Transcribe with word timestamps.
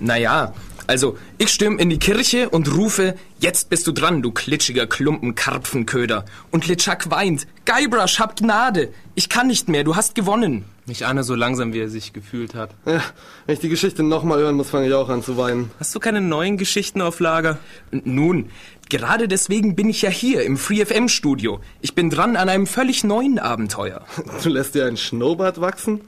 Naja, 0.00 0.54
also 0.86 1.16
ich 1.38 1.50
stürm 1.50 1.78
in 1.78 1.88
die 1.88 2.00
Kirche 2.00 2.48
und 2.48 2.74
rufe, 2.74 3.14
jetzt 3.38 3.70
bist 3.70 3.86
du 3.86 3.92
dran, 3.92 4.22
du 4.22 4.32
klitschiger 4.32 4.88
Klumpen 4.88 5.36
Karpfenköder. 5.36 6.24
Und 6.50 6.66
Litschak 6.66 7.10
weint, 7.10 7.46
Guybrush, 7.64 8.18
hab 8.18 8.34
Gnade, 8.34 8.88
ich 9.14 9.28
kann 9.28 9.46
nicht 9.46 9.68
mehr, 9.68 9.84
du 9.84 9.94
hast 9.94 10.16
gewonnen. 10.16 10.64
Ich 10.88 11.06
ahne 11.06 11.22
so 11.22 11.36
langsam, 11.36 11.72
wie 11.72 11.78
er 11.78 11.88
sich 11.88 12.12
gefühlt 12.12 12.56
hat. 12.56 12.70
Ja, 12.86 13.00
wenn 13.46 13.52
ich 13.52 13.60
die 13.60 13.68
Geschichte 13.68 14.02
nochmal 14.02 14.40
hören 14.40 14.56
muss, 14.56 14.70
fange 14.70 14.88
ich 14.88 14.94
auch 14.94 15.08
an 15.08 15.22
zu 15.22 15.36
weinen. 15.36 15.70
Hast 15.78 15.94
du 15.94 16.00
keine 16.00 16.20
neuen 16.20 16.56
Geschichten 16.56 17.00
auf 17.02 17.20
Lager? 17.20 17.58
Nun, 17.92 18.50
gerade 18.88 19.28
deswegen 19.28 19.76
bin 19.76 19.88
ich 19.88 20.02
ja 20.02 20.10
hier 20.10 20.42
im 20.42 20.56
Free 20.56 20.84
FM 20.84 21.08
Studio. 21.08 21.60
Ich 21.82 21.94
bin 21.94 22.10
dran 22.10 22.34
an 22.34 22.48
einem 22.48 22.66
völlig 22.66 23.04
neuen 23.04 23.38
Abenteuer. 23.38 24.04
Du 24.42 24.48
lässt 24.48 24.74
dir 24.74 24.86
ein 24.86 24.96
Schnurrbart 24.96 25.60
wachsen? 25.60 26.00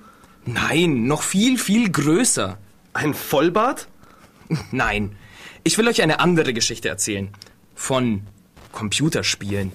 Nein, 0.45 1.06
noch 1.06 1.22
viel, 1.22 1.56
viel 1.59 1.88
größer. 1.93 2.59
Ein 2.95 3.14
Vollbart? 3.14 3.88
Nein, 4.70 5.16
ich 5.64 5.79
will 5.79 5.89
euch 5.89 6.03
eine 6.03 6.21
andere 6.21 6.53
Geschichte 6.53 6.89
erzählen. 6.89 7.30
Von 7.75 8.26
Computerspielen. 8.72 9.72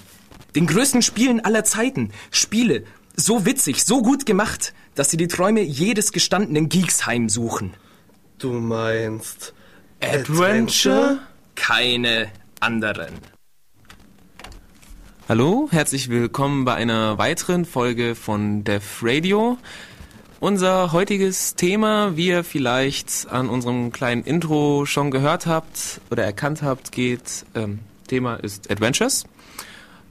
Den 0.55 0.67
größten 0.67 1.01
Spielen 1.01 1.43
aller 1.43 1.63
Zeiten. 1.63 2.11
Spiele, 2.31 2.83
so 3.15 3.45
witzig, 3.45 3.83
so 3.83 4.01
gut 4.01 4.25
gemacht, 4.25 4.73
dass 4.95 5.09
sie 5.09 5.17
die 5.17 5.27
Träume 5.27 5.61
jedes 5.61 6.11
gestandenen 6.11 6.69
Geeks 6.69 7.05
heimsuchen. 7.05 7.73
Du 8.37 8.53
meinst 8.53 9.53
Adventure? 10.01 11.19
Keine 11.55 12.31
anderen. 12.59 13.13
Hallo, 15.27 15.67
herzlich 15.71 16.09
willkommen 16.09 16.63
bei 16.63 16.75
einer 16.75 17.17
weiteren 17.17 17.65
Folge 17.65 18.15
von 18.15 18.63
Def 18.63 18.99
Radio. 19.01 19.57
Unser 20.39 20.91
heutiges 20.91 21.55
Thema, 21.55 22.15
wie 22.15 22.27
ihr 22.27 22.43
vielleicht 22.43 23.27
an 23.31 23.49
unserem 23.49 23.91
kleinen 23.91 24.23
Intro 24.23 24.85
schon 24.85 25.09
gehört 25.09 25.47
habt 25.47 25.99
oder 26.11 26.23
erkannt 26.23 26.61
habt, 26.61 26.91
geht, 26.91 27.43
ähm, 27.55 27.79
Thema 28.07 28.35
ist 28.35 28.69
Adventures. 28.69 29.25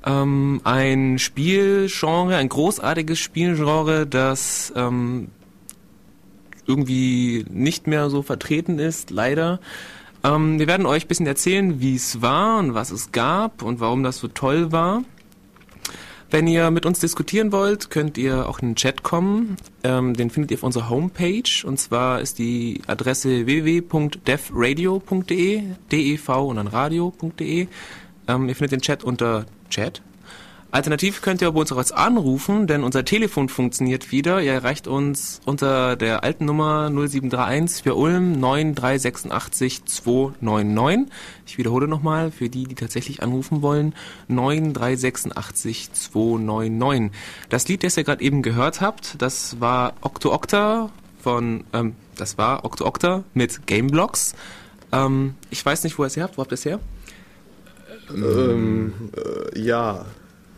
Ähm, 0.04 0.60
ein 0.64 1.20
Spielgenre, 1.20 2.34
ein 2.36 2.48
großartiges 2.48 3.20
Spielgenre, 3.20 4.04
das 4.04 4.72
ähm, 4.74 5.28
irgendwie 6.66 7.46
nicht 7.48 7.86
mehr 7.86 8.10
so 8.10 8.22
vertreten 8.22 8.80
ist, 8.80 9.12
leider. 9.12 9.60
Ähm, 10.24 10.58
wir 10.58 10.66
werden 10.66 10.86
euch 10.86 11.04
ein 11.04 11.08
bisschen 11.08 11.28
erzählen, 11.28 11.80
wie 11.80 11.94
es 11.94 12.20
war 12.20 12.58
und 12.58 12.74
was 12.74 12.90
es 12.90 13.12
gab 13.12 13.62
und 13.62 13.78
warum 13.78 14.02
das 14.02 14.18
so 14.18 14.26
toll 14.26 14.72
war. 14.72 15.04
Wenn 16.30 16.46
ihr 16.48 16.70
mit 16.72 16.86
uns 16.86 16.98
diskutieren 16.98 17.52
wollt, 17.52 17.90
könnt 17.90 18.18
ihr 18.18 18.48
auch 18.48 18.58
in 18.58 18.70
den 18.70 18.76
Chat 18.76 19.04
kommen. 19.04 19.56
Ähm, 19.84 20.14
den 20.14 20.30
findet 20.30 20.50
ihr 20.50 20.56
auf 20.56 20.64
unserer 20.64 20.90
Homepage. 20.90 21.64
Und 21.64 21.78
zwar 21.78 22.20
ist 22.20 22.38
die 22.38 22.82
Adresse 22.86 23.46
www.devradio.de, 23.46 25.62
dev 25.92 26.28
und 26.28 26.56
dann 26.56 26.66
radio.de. 26.66 27.68
Ähm, 28.28 28.48
ihr 28.48 28.56
findet 28.56 28.72
den 28.72 28.80
Chat 28.80 29.04
unter 29.04 29.46
Chat. 29.70 30.02
Alternativ 30.70 31.22
könnt 31.22 31.40
ihr 31.40 31.48
aber 31.48 31.60
uns 31.60 31.72
auch 31.72 31.78
jetzt 31.78 31.94
anrufen, 31.94 32.66
denn 32.66 32.82
unser 32.82 33.04
Telefon 33.04 33.48
funktioniert 33.48 34.10
wieder. 34.10 34.42
Ihr 34.42 34.52
erreicht 34.52 34.88
uns 34.88 35.40
unter 35.44 35.96
der 35.96 36.24
alten 36.24 36.44
Nummer 36.44 36.90
0731 36.90 37.82
für 37.82 37.94
Ulm 37.94 38.32
9386 38.32 39.84
299. 39.84 41.12
Ich 41.46 41.56
wiederhole 41.56 41.88
nochmal 41.88 42.30
für 42.30 42.48
die, 42.48 42.64
die 42.64 42.74
tatsächlich 42.74 43.22
anrufen 43.22 43.62
wollen, 43.62 43.94
9386 44.28 45.92
299. 45.92 47.16
Das 47.48 47.68
Lied, 47.68 47.84
das 47.84 47.96
ihr 47.96 48.04
gerade 48.04 48.22
eben 48.22 48.42
gehört 48.42 48.80
habt, 48.80 49.22
das 49.22 49.60
war 49.60 49.94
Octo 50.00 50.32
Octa 50.32 50.90
von, 51.22 51.64
ähm, 51.72 51.94
das 52.16 52.38
war 52.38 52.64
Octo 52.64 52.86
Octa 52.86 53.24
mit 53.34 53.66
Gameblocks. 53.66 54.34
Ähm, 54.92 55.34
ich 55.50 55.64
weiß 55.64 55.84
nicht, 55.84 55.98
wo 55.98 56.02
ihr 56.02 56.08
es 56.08 56.16
her 56.16 56.24
habt. 56.24 56.36
Wo 56.38 56.42
habt 56.42 56.52
ihr 56.52 56.54
es 56.54 56.64
her? 56.64 56.80
Ähm, 58.14 58.92
äh, 59.16 59.60
ja. 59.60 60.04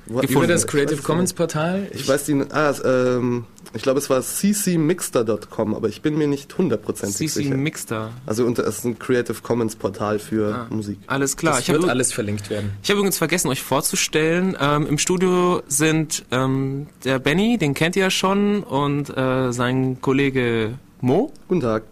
Über 0.09 0.47
das 0.47 0.67
Creative 0.67 1.02
Commons 1.02 1.33
Portal? 1.33 1.86
Ich, 1.92 2.08
weiß 2.08 2.24
die, 2.24 2.42
ah, 2.51 2.74
ähm, 2.85 3.45
ich 3.74 3.83
glaube 3.83 3.98
es 3.98 4.08
war 4.08 4.23
ccmixter.com, 4.23 5.74
aber 5.74 5.89
ich 5.89 6.01
bin 6.02 6.17
mir 6.17 6.27
nicht 6.27 6.57
hundertprozentig 6.57 7.33
sicher. 7.33 7.51
ccmixter. 7.51 8.11
Also 8.27 8.45
unter, 8.45 8.67
es 8.67 8.79
ist 8.79 8.85
ein 8.85 8.98
Creative 8.98 9.36
Commons 9.42 9.77
Portal 9.77 10.18
für 10.18 10.55
Ah, 10.55 10.67
Musik. 10.70 10.98
Alles 11.07 11.36
klar. 11.36 11.55
Das 11.55 11.63
ich 11.63 11.68
wird 11.68 11.83
habe 11.83 11.91
alles 11.91 12.13
verlinkt 12.13 12.48
werden. 12.51 12.73
Ich 12.83 12.89
habe 12.91 12.98
übrigens 12.98 13.18
vergessen, 13.18 13.48
euch 13.48 13.63
vorzustellen. 13.63 14.57
Ähm, 14.61 14.86
Im 14.86 14.98
Studio 14.98 15.63
sind 15.68 16.24
ähm, 16.30 16.86
der 17.05 17.18
Benny, 17.18 17.58
den 17.58 17.74
kennt 17.74 17.97
ihr 17.97 18.05
ja 18.05 18.11
schon, 18.11 18.63
und 18.63 19.14
äh, 19.17 19.52
sein 19.52 20.01
Kollege 20.01 20.79
Mo. 21.01 21.33
Guten 21.48 21.61
Tag. 21.61 21.83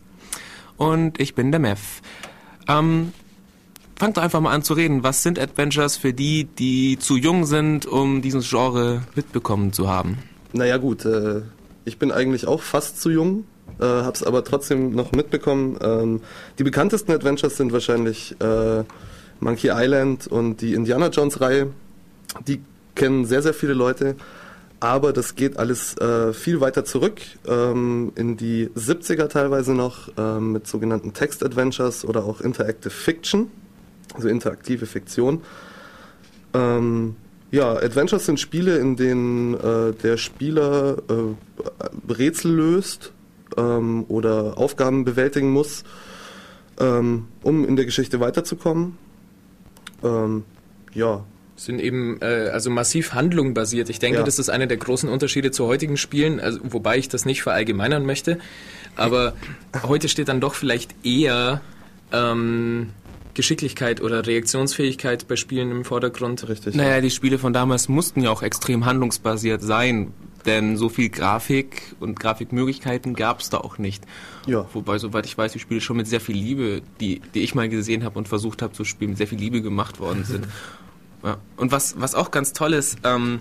Und 0.76 1.20
ich 1.20 1.34
bin 1.34 1.50
der 1.50 1.60
Mev. 1.60 2.00
Ähm, 2.68 3.12
fangt 3.98 4.16
doch 4.16 4.22
einfach 4.22 4.40
mal 4.40 4.52
an 4.52 4.62
zu 4.62 4.74
reden. 4.74 5.02
Was 5.02 5.22
sind 5.22 5.38
Adventures 5.38 5.96
für 5.96 6.12
die, 6.12 6.44
die 6.44 6.98
zu 6.98 7.16
jung 7.16 7.46
sind, 7.46 7.86
um 7.86 8.22
dieses 8.22 8.48
Genre 8.48 9.02
mitbekommen 9.14 9.72
zu 9.72 9.88
haben? 9.88 10.18
Naja 10.52 10.76
gut, 10.76 11.04
äh, 11.04 11.42
ich 11.84 11.98
bin 11.98 12.12
eigentlich 12.12 12.46
auch 12.46 12.62
fast 12.62 13.00
zu 13.00 13.10
jung, 13.10 13.44
äh, 13.78 13.84
hab's 13.84 14.22
aber 14.22 14.44
trotzdem 14.44 14.92
noch 14.92 15.12
mitbekommen. 15.12 15.78
Ähm, 15.82 16.20
die 16.58 16.64
bekanntesten 16.64 17.12
Adventures 17.12 17.56
sind 17.56 17.72
wahrscheinlich 17.72 18.36
äh, 18.40 18.84
Monkey 19.40 19.70
Island 19.72 20.26
und 20.26 20.60
die 20.60 20.74
Indiana 20.74 21.08
Jones 21.08 21.40
Reihe. 21.40 21.68
Die 22.46 22.60
kennen 22.94 23.24
sehr, 23.24 23.42
sehr 23.42 23.54
viele 23.54 23.74
Leute. 23.74 24.16
Aber 24.78 25.14
das 25.14 25.36
geht 25.36 25.58
alles 25.58 25.96
äh, 25.96 26.34
viel 26.34 26.60
weiter 26.60 26.84
zurück, 26.84 27.22
ähm, 27.46 28.12
in 28.14 28.36
die 28.36 28.68
70er 28.76 29.28
teilweise 29.28 29.72
noch, 29.72 30.10
ähm, 30.18 30.52
mit 30.52 30.66
sogenannten 30.66 31.14
Text-Adventures 31.14 32.04
oder 32.04 32.24
auch 32.24 32.42
Interactive 32.42 32.90
Fiction, 32.90 33.50
also 34.14 34.28
interaktive 34.28 34.86
Fiktion. 34.86 35.42
Ähm, 36.54 37.16
ja, 37.50 37.72
Adventures 37.72 38.26
sind 38.26 38.40
Spiele, 38.40 38.78
in 38.78 38.96
denen 38.96 39.54
äh, 39.54 39.92
der 39.92 40.16
Spieler 40.16 40.96
äh, 41.08 42.12
Rätsel 42.12 42.52
löst 42.52 43.12
ähm, 43.56 44.04
oder 44.08 44.58
Aufgaben 44.58 45.04
bewältigen 45.04 45.52
muss, 45.52 45.84
ähm, 46.80 47.28
um 47.42 47.64
in 47.66 47.76
der 47.76 47.84
Geschichte 47.84 48.20
weiterzukommen. 48.20 48.98
Ähm, 50.02 50.44
ja, 50.92 51.24
Sind 51.56 51.80
eben 51.80 52.20
äh, 52.20 52.50
also 52.52 52.68
massiv 52.70 53.14
handlungbasiert. 53.14 53.88
Ich 53.88 53.98
denke, 53.98 54.18
Ja. 54.18 54.24
das 54.24 54.38
ist 54.38 54.50
einer 54.50 54.66
der 54.66 54.76
großen 54.76 55.08
Unterschiede 55.08 55.50
zu 55.50 55.66
heutigen 55.66 55.96
Spielen, 55.96 56.40
also, 56.40 56.60
wobei 56.64 56.98
ich 56.98 57.08
das 57.08 57.24
nicht 57.24 57.42
verallgemeinern 57.42 58.04
möchte. 58.04 58.38
Aber 58.96 59.34
heute 59.84 60.08
steht 60.08 60.28
dann 60.28 60.40
doch 60.40 60.54
vielleicht 60.54 60.94
eher 61.04 61.60
ähm, 62.12 62.90
Geschicklichkeit 63.36 64.00
oder 64.00 64.26
Reaktionsfähigkeit 64.26 65.28
bei 65.28 65.36
Spielen 65.36 65.70
im 65.70 65.84
Vordergrund. 65.84 66.48
richtig. 66.48 66.74
Naja, 66.74 67.00
die 67.02 67.10
Spiele 67.10 67.38
von 67.38 67.52
damals 67.52 67.88
mussten 67.88 68.22
ja 68.22 68.30
auch 68.30 68.42
extrem 68.42 68.86
handlungsbasiert 68.86 69.62
sein, 69.62 70.14
denn 70.46 70.78
so 70.78 70.88
viel 70.88 71.10
Grafik 71.10 71.94
und 72.00 72.18
Grafikmöglichkeiten 72.18 73.14
gab 73.14 73.40
es 73.40 73.50
da 73.50 73.58
auch 73.58 73.76
nicht. 73.76 74.04
Ja. 74.46 74.66
Wobei, 74.72 74.96
soweit 74.96 75.26
ich 75.26 75.36
weiß, 75.36 75.52
die 75.52 75.58
Spiele 75.58 75.82
schon 75.82 75.98
mit 75.98 76.06
sehr 76.06 76.20
viel 76.20 76.34
Liebe, 76.36 76.80
die, 77.00 77.20
die 77.34 77.40
ich 77.40 77.54
mal 77.54 77.68
gesehen 77.68 78.04
habe 78.04 78.18
und 78.18 78.26
versucht 78.26 78.62
habe 78.62 78.72
zu 78.72 78.84
spielen, 78.84 79.10
mit 79.10 79.18
sehr 79.18 79.26
viel 79.26 79.38
Liebe 79.38 79.60
gemacht 79.60 80.00
worden 80.00 80.24
sind. 80.24 80.48
ja. 81.22 81.36
Und 81.56 81.72
was, 81.72 82.00
was 82.00 82.14
auch 82.14 82.30
ganz 82.30 82.54
toll 82.54 82.72
ist, 82.72 82.98
ähm, 83.04 83.40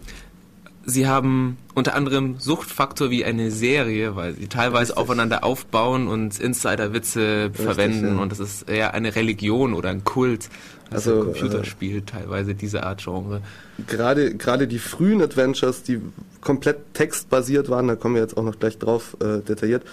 sie 0.86 1.08
haben 1.08 1.58
unter 1.74 1.96
anderem 1.96 2.40
Suchtfaktor 2.40 3.10
wie 3.10 3.26
eine 3.26 3.52
Serie, 3.52 4.16
weil 4.16 4.34
sie 4.36 4.48
teilweise 4.48 4.92
Richtig. 4.92 4.98
aufeinander 4.98 5.44
aufbauen 5.44 6.08
und 6.08 6.40
Insider-Witze 6.40 7.52
verwenden 7.54 8.16
ja. 8.16 8.22
und 8.22 8.32
das 8.32 8.40
ist 8.40 8.70
eher 8.70 8.94
eine 8.94 9.16
Religion 9.16 9.74
oder 9.74 9.90
ein 9.90 10.04
Kult. 10.04 10.50
Also, 10.92 11.12
Also, 11.12 11.20
ein 11.22 11.34
Computerspiel 11.34 12.04
teilweise 12.04 12.54
diese 12.54 12.84
Art 12.84 13.04
Genre. 13.04 13.42
gerade 13.88 14.36
gerade 14.36 14.68
die 14.68 14.78
frühen 14.80 15.22
Adventures, 15.22 15.82
die 15.82 16.00
komplett 16.42 16.94
textbasiert 16.94 17.70
waren, 17.70 17.88
da 17.88 17.96
kommen 17.96 18.16
wir 18.16 18.22
jetzt 18.22 18.38
auch 18.38 18.44
noch 18.44 18.60
gleich 18.60 18.78
drauf 18.78 19.18
äh, 19.20 19.42
detailliert, 19.42 19.84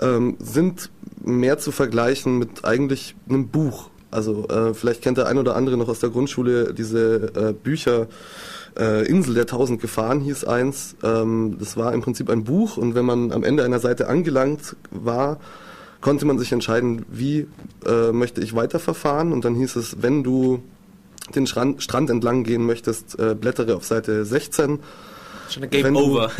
ähm, 0.00 0.36
sind 0.38 0.90
mehr 1.24 1.58
zu 1.58 1.72
vergleichen 1.72 2.38
mit 2.38 2.64
eigentlich 2.64 3.16
einem 3.28 3.48
Buch. 3.48 3.90
Also 4.12 4.48
äh, 4.48 4.74
vielleicht 4.74 5.02
kennt 5.02 5.18
der 5.18 5.26
ein 5.26 5.38
oder 5.38 5.56
andere 5.56 5.76
noch 5.76 5.88
aus 5.88 6.00
der 6.00 6.10
Grundschule 6.10 6.74
diese 6.74 7.32
äh, 7.34 7.52
Bücher. 7.52 8.08
Äh, 8.80 9.06
Insel 9.06 9.34
der 9.34 9.46
tausend 9.46 9.80
Gefahren 9.80 10.20
hieß 10.20 10.44
eins. 10.44 10.96
Ähm, 11.02 11.56
das 11.58 11.76
war 11.76 11.92
im 11.92 12.00
Prinzip 12.00 12.30
ein 12.30 12.44
Buch 12.44 12.78
und 12.78 12.94
wenn 12.94 13.04
man 13.04 13.30
am 13.30 13.44
Ende 13.44 13.62
einer 13.64 13.78
Seite 13.78 14.08
angelangt 14.08 14.74
war, 14.90 15.38
konnte 16.00 16.24
man 16.24 16.38
sich 16.38 16.50
entscheiden, 16.52 17.04
wie 17.10 17.46
äh, 17.86 18.10
möchte 18.12 18.40
ich 18.40 18.54
weiterverfahren 18.56 19.32
und 19.32 19.44
dann 19.44 19.54
hieß 19.54 19.76
es, 19.76 20.02
wenn 20.02 20.22
du 20.24 20.62
den 21.34 21.46
Strand, 21.46 21.82
Strand 21.82 22.08
entlang 22.08 22.42
gehen 22.42 22.64
möchtest, 22.64 23.18
äh, 23.18 23.34
blättere 23.34 23.76
auf 23.76 23.84
Seite 23.84 24.24
16. 24.24 24.78
Schon 25.50 25.64
ein 25.64 25.70
Game 25.70 25.84
Wenn 25.84 25.94
du- 25.94 26.00
Over. 26.00 26.30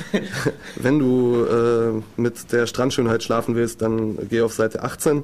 Wenn 0.76 0.98
du 0.98 1.44
äh, 1.44 2.20
mit 2.20 2.52
der 2.52 2.66
Strandschönheit 2.66 3.22
schlafen 3.22 3.54
willst, 3.54 3.80
dann 3.80 4.18
geh 4.28 4.42
auf 4.42 4.52
Seite 4.52 4.82
18. 4.82 5.22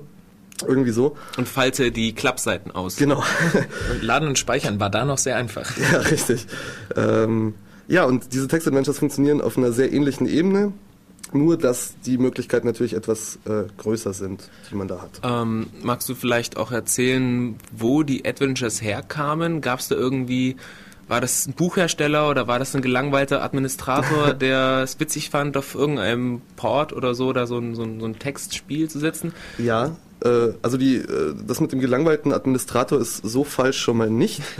Irgendwie 0.66 0.90
so. 0.90 1.16
Und 1.36 1.48
falte 1.48 1.92
die 1.92 2.14
Klappseiten 2.14 2.70
aus. 2.70 2.96
Genau. 2.96 3.22
Und 3.90 4.02
Laden 4.02 4.28
und 4.28 4.38
Speichern 4.38 4.80
war 4.80 4.90
da 4.90 5.04
noch 5.04 5.18
sehr 5.18 5.36
einfach. 5.36 5.76
ja, 5.92 5.98
richtig. 5.98 6.46
Ähm, 6.96 7.54
ja, 7.88 8.04
und 8.04 8.32
diese 8.32 8.48
Text-Adventures 8.48 8.98
funktionieren 8.98 9.40
auf 9.40 9.58
einer 9.58 9.72
sehr 9.72 9.92
ähnlichen 9.92 10.26
Ebene. 10.26 10.72
Nur, 11.32 11.58
dass 11.58 11.94
die 12.06 12.18
Möglichkeiten 12.18 12.66
natürlich 12.66 12.94
etwas 12.94 13.40
äh, 13.46 13.64
größer 13.78 14.12
sind, 14.12 14.48
die 14.70 14.76
man 14.76 14.86
da 14.86 15.02
hat. 15.02 15.20
Ähm, 15.24 15.66
magst 15.82 16.08
du 16.08 16.14
vielleicht 16.14 16.56
auch 16.56 16.70
erzählen, 16.70 17.56
wo 17.76 18.04
die 18.04 18.24
Adventures 18.24 18.80
herkamen? 18.80 19.60
Gab 19.60 19.80
es 19.80 19.88
da 19.88 19.96
irgendwie, 19.96 20.54
war 21.08 21.20
das 21.20 21.48
ein 21.48 21.54
Buchhersteller 21.54 22.30
oder 22.30 22.46
war 22.46 22.60
das 22.60 22.76
ein 22.76 22.82
gelangweilter 22.82 23.42
Administrator, 23.42 24.34
der 24.40 24.82
es 24.84 25.00
witzig 25.00 25.30
fand, 25.30 25.56
auf 25.56 25.74
irgendeinem 25.74 26.42
Port 26.54 26.92
oder 26.92 27.14
so 27.14 27.32
da 27.32 27.48
so 27.48 27.58
ein, 27.58 27.74
so 27.74 27.82
ein, 27.82 27.98
so 27.98 28.06
ein 28.06 28.20
Textspiel 28.20 28.88
zu 28.88 29.00
setzen? 29.00 29.32
Ja, 29.58 29.96
äh, 30.24 30.52
also 30.62 30.76
die, 30.76 30.96
äh, 30.96 31.34
das 31.46 31.60
mit 31.60 31.72
dem 31.72 31.80
gelangweilten 31.80 32.32
Administrator 32.32 33.00
ist 33.00 33.18
so 33.18 33.44
falsch 33.44 33.78
schon 33.78 33.96
mal 33.96 34.10
nicht. 34.10 34.42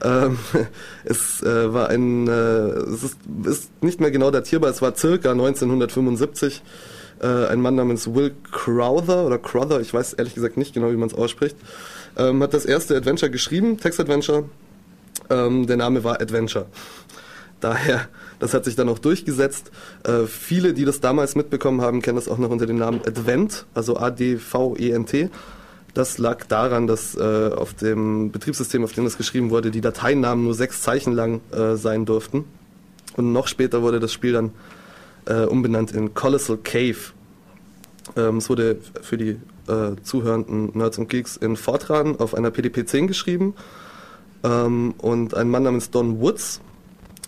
Ähm, 0.00 0.38
es 1.04 1.42
äh, 1.42 1.72
war 1.72 1.88
ein, 1.88 2.28
äh, 2.28 2.30
es 2.30 3.02
ist, 3.02 3.16
ist, 3.44 3.82
nicht 3.82 4.00
mehr 4.00 4.12
genau 4.12 4.30
datierbar, 4.30 4.70
es 4.70 4.80
war 4.80 4.94
circa 4.96 5.32
1975. 5.32 6.62
Äh, 7.20 7.26
ein 7.46 7.60
Mann 7.60 7.74
namens 7.74 8.14
Will 8.14 8.32
Crowther 8.52 9.26
oder 9.26 9.38
Crowther, 9.38 9.80
ich 9.80 9.92
weiß 9.92 10.12
ehrlich 10.12 10.36
gesagt 10.36 10.56
nicht 10.56 10.72
genau, 10.72 10.92
wie 10.92 10.96
man 10.96 11.08
es 11.08 11.14
ausspricht, 11.14 11.56
ähm, 12.16 12.40
hat 12.42 12.54
das 12.54 12.64
erste 12.64 12.96
Adventure 12.96 13.30
geschrieben, 13.30 13.78
Text-Adventure. 13.78 14.44
Ähm, 15.30 15.66
der 15.66 15.76
Name 15.76 16.04
war 16.04 16.20
Adventure. 16.20 16.66
Daher, 17.60 18.08
das 18.38 18.54
hat 18.54 18.64
sich 18.64 18.76
dann 18.76 18.88
auch 18.88 18.98
durchgesetzt. 18.98 19.70
Äh, 20.04 20.26
viele, 20.26 20.74
die 20.74 20.84
das 20.84 21.00
damals 21.00 21.34
mitbekommen 21.34 21.80
haben, 21.80 22.02
kennen 22.02 22.16
das 22.16 22.28
auch 22.28 22.38
noch 22.38 22.50
unter 22.50 22.66
dem 22.66 22.78
Namen 22.78 23.00
Advent, 23.06 23.66
also 23.74 23.96
A-D-V-E-N-T. 23.96 25.30
Das 25.94 26.18
lag 26.18 26.44
daran, 26.46 26.86
dass 26.86 27.16
äh, 27.16 27.50
auf 27.54 27.74
dem 27.74 28.30
Betriebssystem, 28.30 28.84
auf 28.84 28.92
dem 28.92 29.04
das 29.04 29.16
geschrieben 29.16 29.50
wurde, 29.50 29.70
die 29.70 29.80
Dateinamen 29.80 30.44
nur 30.44 30.54
sechs 30.54 30.82
Zeichen 30.82 31.12
lang 31.12 31.40
äh, 31.50 31.74
sein 31.74 32.04
durften. 32.04 32.44
Und 33.16 33.32
noch 33.32 33.48
später 33.48 33.82
wurde 33.82 33.98
das 33.98 34.12
Spiel 34.12 34.32
dann 34.32 34.52
äh, 35.26 35.44
umbenannt 35.44 35.90
in 35.90 36.14
Colossal 36.14 36.58
Cave. 36.58 37.12
Ähm, 38.16 38.36
es 38.36 38.48
wurde 38.48 38.78
für 39.02 39.16
die 39.16 39.40
äh, 39.66 39.96
zuhörenden 40.02 40.70
Nerds 40.78 40.98
und 40.98 41.08
Geeks 41.08 41.36
in 41.36 41.56
Fortran 41.56 42.16
auf 42.20 42.34
einer 42.34 42.50
PDP-10 42.50 43.06
geschrieben. 43.06 43.54
Ähm, 44.44 44.94
und 44.98 45.34
ein 45.34 45.50
Mann 45.50 45.64
namens 45.64 45.90
Don 45.90 46.20
Woods 46.20 46.60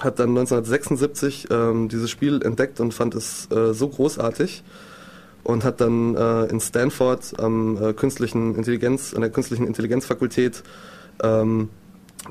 hat 0.01 0.19
dann 0.19 0.31
1976 0.31 1.49
ähm, 1.51 1.89
dieses 1.89 2.11
Spiel 2.11 2.43
entdeckt 2.43 2.81
und 2.81 2.93
fand 2.93 3.15
es 3.15 3.51
äh, 3.51 3.73
so 3.75 3.89
großartig 3.89 4.63
und 5.45 5.65
hat 5.65 5.81
dann 5.81 6.17
äh, 6.17 6.45
in 6.47 6.61
Stanford 6.61 7.39
am 7.39 7.83
äh, 7.83 7.93
künstlichen 7.93 8.55
Intelligenz, 8.55 9.15
an 9.15 9.21
der 9.21 9.31
künstlichen 9.31 9.67
Intelligenzfakultät 9.67 10.63
ähm, 11.23 11.69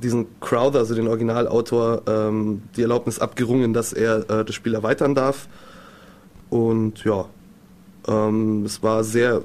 diesen 0.01 0.27
Crowther, 0.39 0.79
also 0.79 0.95
den 0.95 1.07
Originalautor, 1.07 2.03
ähm, 2.07 2.63
die 2.75 2.83
Erlaubnis 2.83 3.19
abgerungen, 3.19 3.73
dass 3.73 3.93
er 3.93 4.29
äh, 4.29 4.45
das 4.45 4.53
Spiel 4.55 4.75
erweitern 4.75 5.15
darf. 5.15 5.47
Und 6.49 7.03
ja, 7.03 7.25
ähm, 8.07 8.63
es 8.65 8.83
war 8.83 9.03
sehr 9.03 9.41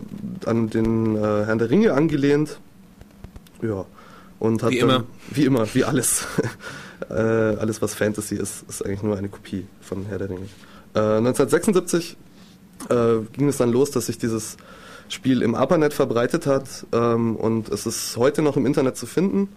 an 0.46 0.70
den 0.70 1.16
äh, 1.16 1.20
Herrn 1.20 1.58
der 1.58 1.70
Ringe 1.70 1.92
angelehnt. 1.92 2.58
Ja. 3.62 3.86
Und 4.44 4.62
hat 4.62 4.73
Wie 4.73 4.81
dann, 4.81 4.91
immer. 4.91 5.05
Wie 5.31 5.44
immer, 5.46 5.75
wie 5.75 5.85
alles. 5.85 6.26
äh, 7.08 7.14
alles, 7.14 7.81
was 7.81 7.94
Fantasy 7.94 8.35
ist, 8.35 8.69
ist 8.69 8.85
eigentlich 8.85 9.02
nur 9.02 9.17
eine 9.17 9.31
Kopie 9.31 9.64
von 9.81 10.05
Herr 10.05 10.19
der 10.19 10.29
Ringe. 10.29 10.44
Äh, 10.94 10.99
1976 10.99 12.14
äh, 12.91 12.94
ging 13.32 13.49
es 13.49 13.56
dann 13.56 13.73
los, 13.73 13.91
dass 13.91 14.05
sich 14.05 14.19
dieses 14.19 14.58
Spiel 15.08 15.41
im 15.41 15.55
ARPANET 15.55 15.94
verbreitet 15.94 16.46
hat 16.46 16.85
ähm, 16.93 17.37
und 17.37 17.70
es 17.70 17.87
ist 17.87 18.19
heute 18.19 18.43
noch 18.43 18.58
im 18.58 18.67
Internet 18.67 18.99
zu 18.99 19.06
finden. 19.06 19.49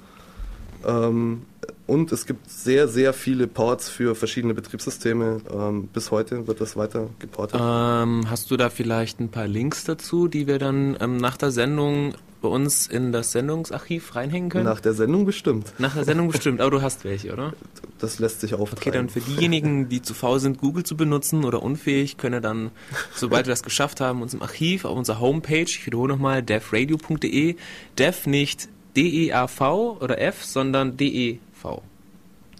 Ähm, 0.85 1.41
und 1.85 2.13
es 2.13 2.25
gibt 2.25 2.49
sehr, 2.49 2.87
sehr 2.87 3.11
viele 3.11 3.47
Ports 3.47 3.89
für 3.89 4.15
verschiedene 4.15 4.53
Betriebssysteme. 4.53 5.41
Ähm, 5.53 5.87
bis 5.87 6.11
heute 6.11 6.47
wird 6.47 6.61
das 6.61 6.77
weiter 6.77 7.09
geportet. 7.19 7.59
Ähm, 7.61 8.29
hast 8.29 8.51
du 8.51 8.55
da 8.55 8.69
vielleicht 8.69 9.19
ein 9.19 9.31
paar 9.31 9.47
Links 9.47 9.83
dazu, 9.83 10.29
die 10.29 10.47
wir 10.47 10.59
dann 10.59 10.95
ähm, 11.01 11.17
nach 11.17 11.35
der 11.35 11.51
Sendung 11.51 12.13
bei 12.41 12.47
uns 12.49 12.87
in 12.87 13.11
das 13.11 13.31
Sendungsarchiv 13.31 14.15
reinhängen 14.15 14.49
können? 14.49 14.65
Nach 14.65 14.79
der 14.79 14.93
Sendung 14.93 15.25
bestimmt. 15.25 15.73
Nach 15.79 15.93
der 15.95 16.03
Sendung 16.03 16.27
bestimmt, 16.29 16.61
aber 16.61 16.71
du 16.71 16.81
hast 16.81 17.03
welche, 17.03 17.33
oder? 17.33 17.53
Das 17.99 18.19
lässt 18.19 18.41
sich 18.41 18.53
auftreiben. 18.53 18.77
Okay, 18.79 18.91
dann 18.91 19.09
für 19.09 19.21
diejenigen, 19.21 19.89
die 19.89 20.01
zu 20.01 20.13
faul 20.13 20.39
sind, 20.39 20.59
Google 20.59 20.83
zu 20.83 20.95
benutzen 20.95 21.45
oder 21.45 21.63
unfähig, 21.63 22.17
können 22.17 22.41
dann, 22.43 22.71
sobald 23.15 23.47
wir 23.47 23.51
das 23.51 23.63
geschafft 23.63 24.01
haben, 24.01 24.21
uns 24.21 24.33
im 24.33 24.41
Archiv 24.41 24.85
auf 24.85 24.95
unserer 24.97 25.19
Homepage, 25.19 25.63
ich 25.63 25.85
wiederhole 25.85 26.13
nochmal, 26.13 26.43
devradio.de, 26.43 27.55
dev 27.97 28.27
nicht 28.29 28.69
D-E-A-V 28.95 29.97
oder 29.99 30.19
F, 30.21 30.43
sondern 30.43 30.97
D-E-V. 30.97 31.81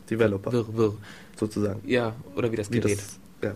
Developer, 0.09 0.51
Wirr, 0.53 0.65
wirr. 0.77 0.93
sozusagen. 1.37 1.81
Ja, 1.85 2.15
oder 2.35 2.51
wie 2.51 2.55
das 2.55 2.71
Wie 2.71 2.79
Gerät. 2.79 2.97
das, 2.99 3.19
ja, 3.43 3.53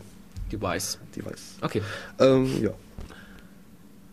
Device. 0.52 1.00
Device. 1.16 1.56
Okay, 1.62 1.82
Ähm, 2.20 2.62
ja. 2.62 2.72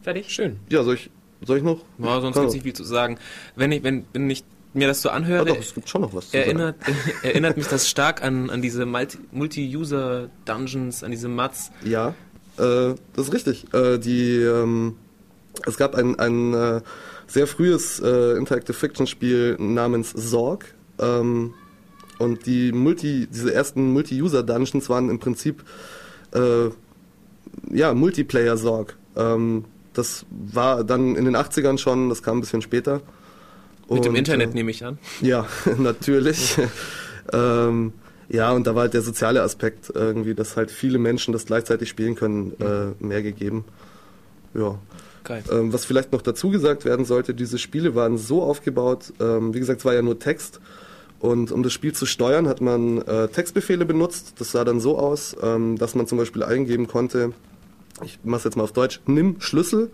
fertig? 0.02 0.30
Schön. 0.30 0.56
ja, 0.68 0.82
soll 0.84 0.94
ich, 0.94 1.10
soll 1.44 1.58
ich 1.58 1.62
noch? 1.64 1.80
Ja, 1.98 2.20
sonst 2.20 2.34
gibt 2.36 2.48
es 2.48 2.54
nicht 2.54 2.62
viel 2.64 2.72
zu 2.72 2.84
sagen. 2.84 3.18
Wenn 3.56 3.72
ich, 3.72 3.82
wenn, 3.82 4.04
wenn 4.12 4.28
ich 4.30 4.44
mir 4.74 4.86
das 4.88 5.00
so 5.02 5.08
Ah, 5.10 5.14
anhöre, 5.14 5.46
doch, 5.46 5.56
es 5.58 5.74
gibt 5.74 5.88
schon 5.88 6.02
noch 6.02 6.14
was 6.14 6.30
zu 6.30 6.36
erinnert, 6.36 6.76
erinnert 7.22 7.56
mich 7.56 7.66
das 7.68 7.88
stark 7.88 8.22
an, 8.22 8.50
an 8.50 8.60
diese 8.62 8.84
Multi- 8.86 9.18
Multi-User-Dungeons, 9.32 11.02
an 11.04 11.10
diese 11.10 11.28
Mats. 11.28 11.70
Ja, 11.84 12.14
äh, 12.58 12.94
das 13.14 13.28
ist 13.28 13.32
richtig. 13.32 13.72
Äh, 13.72 13.98
die, 13.98 14.36
ähm, 14.36 14.96
es 15.66 15.76
gab 15.76 15.94
ein, 15.94 16.18
ein 16.18 16.54
äh, 16.54 16.80
sehr 17.26 17.46
frühes 17.46 18.00
äh, 18.00 18.36
Interactive 18.36 18.74
Fiction 18.74 19.06
Spiel 19.06 19.56
namens 19.58 20.12
Zorg. 20.14 20.74
Ähm, 20.98 21.54
und 22.18 22.46
die 22.46 22.72
Multi, 22.72 23.28
diese 23.30 23.52
ersten 23.54 23.92
Multi-User 23.92 24.42
Dungeons 24.42 24.88
waren 24.88 25.08
im 25.08 25.18
Prinzip 25.18 25.62
äh, 26.34 26.68
ja, 27.72 27.94
Multiplayer 27.94 28.56
Sorg. 28.56 28.96
Ähm, 29.16 29.64
das 29.98 30.24
war 30.30 30.84
dann 30.84 31.16
in 31.16 31.24
den 31.24 31.36
80ern 31.36 31.76
schon, 31.76 32.08
das 32.08 32.22
kam 32.22 32.38
ein 32.38 32.40
bisschen 32.40 32.62
später. 32.62 33.02
Mit 33.90 34.04
dem 34.04 34.14
Internet 34.14 34.50
äh, 34.50 34.54
nehme 34.54 34.70
ich 34.70 34.84
an. 34.84 34.98
Ja, 35.20 35.46
natürlich. 35.78 36.56
ähm, 37.32 37.92
ja, 38.28 38.52
und 38.52 38.66
da 38.66 38.74
war 38.74 38.82
halt 38.82 38.94
der 38.94 39.02
soziale 39.02 39.42
Aspekt 39.42 39.90
irgendwie, 39.94 40.34
dass 40.34 40.56
halt 40.56 40.70
viele 40.70 40.98
Menschen 40.98 41.32
das 41.32 41.46
gleichzeitig 41.46 41.88
spielen 41.88 42.14
können, 42.14 42.52
äh, 42.60 43.04
mehr 43.04 43.22
gegeben. 43.22 43.64
Ja. 44.54 44.78
Ähm, 45.50 45.72
was 45.72 45.84
vielleicht 45.84 46.12
noch 46.12 46.22
dazu 46.22 46.48
gesagt 46.48 46.86
werden 46.86 47.04
sollte, 47.04 47.34
diese 47.34 47.58
Spiele 47.58 47.94
waren 47.94 48.16
so 48.16 48.42
aufgebaut, 48.42 49.12
ähm, 49.20 49.52
wie 49.52 49.58
gesagt, 49.58 49.80
es 49.80 49.84
war 49.84 49.92
ja 49.92 50.00
nur 50.00 50.18
Text. 50.18 50.60
Und 51.20 51.50
um 51.50 51.62
das 51.62 51.72
Spiel 51.72 51.92
zu 51.92 52.06
steuern, 52.06 52.46
hat 52.46 52.60
man 52.60 53.02
äh, 53.02 53.28
Textbefehle 53.28 53.84
benutzt. 53.84 54.34
Das 54.38 54.52
sah 54.52 54.64
dann 54.64 54.80
so 54.80 54.96
aus, 54.98 55.36
ähm, 55.42 55.76
dass 55.76 55.94
man 55.94 56.06
zum 56.06 56.16
Beispiel 56.16 56.44
eingeben 56.44 56.86
konnte, 56.86 57.32
ich 58.02 58.18
mache 58.24 58.44
jetzt 58.44 58.56
mal 58.56 58.64
auf 58.64 58.72
Deutsch, 58.72 59.00
nimm 59.06 59.40
Schlüssel. 59.40 59.90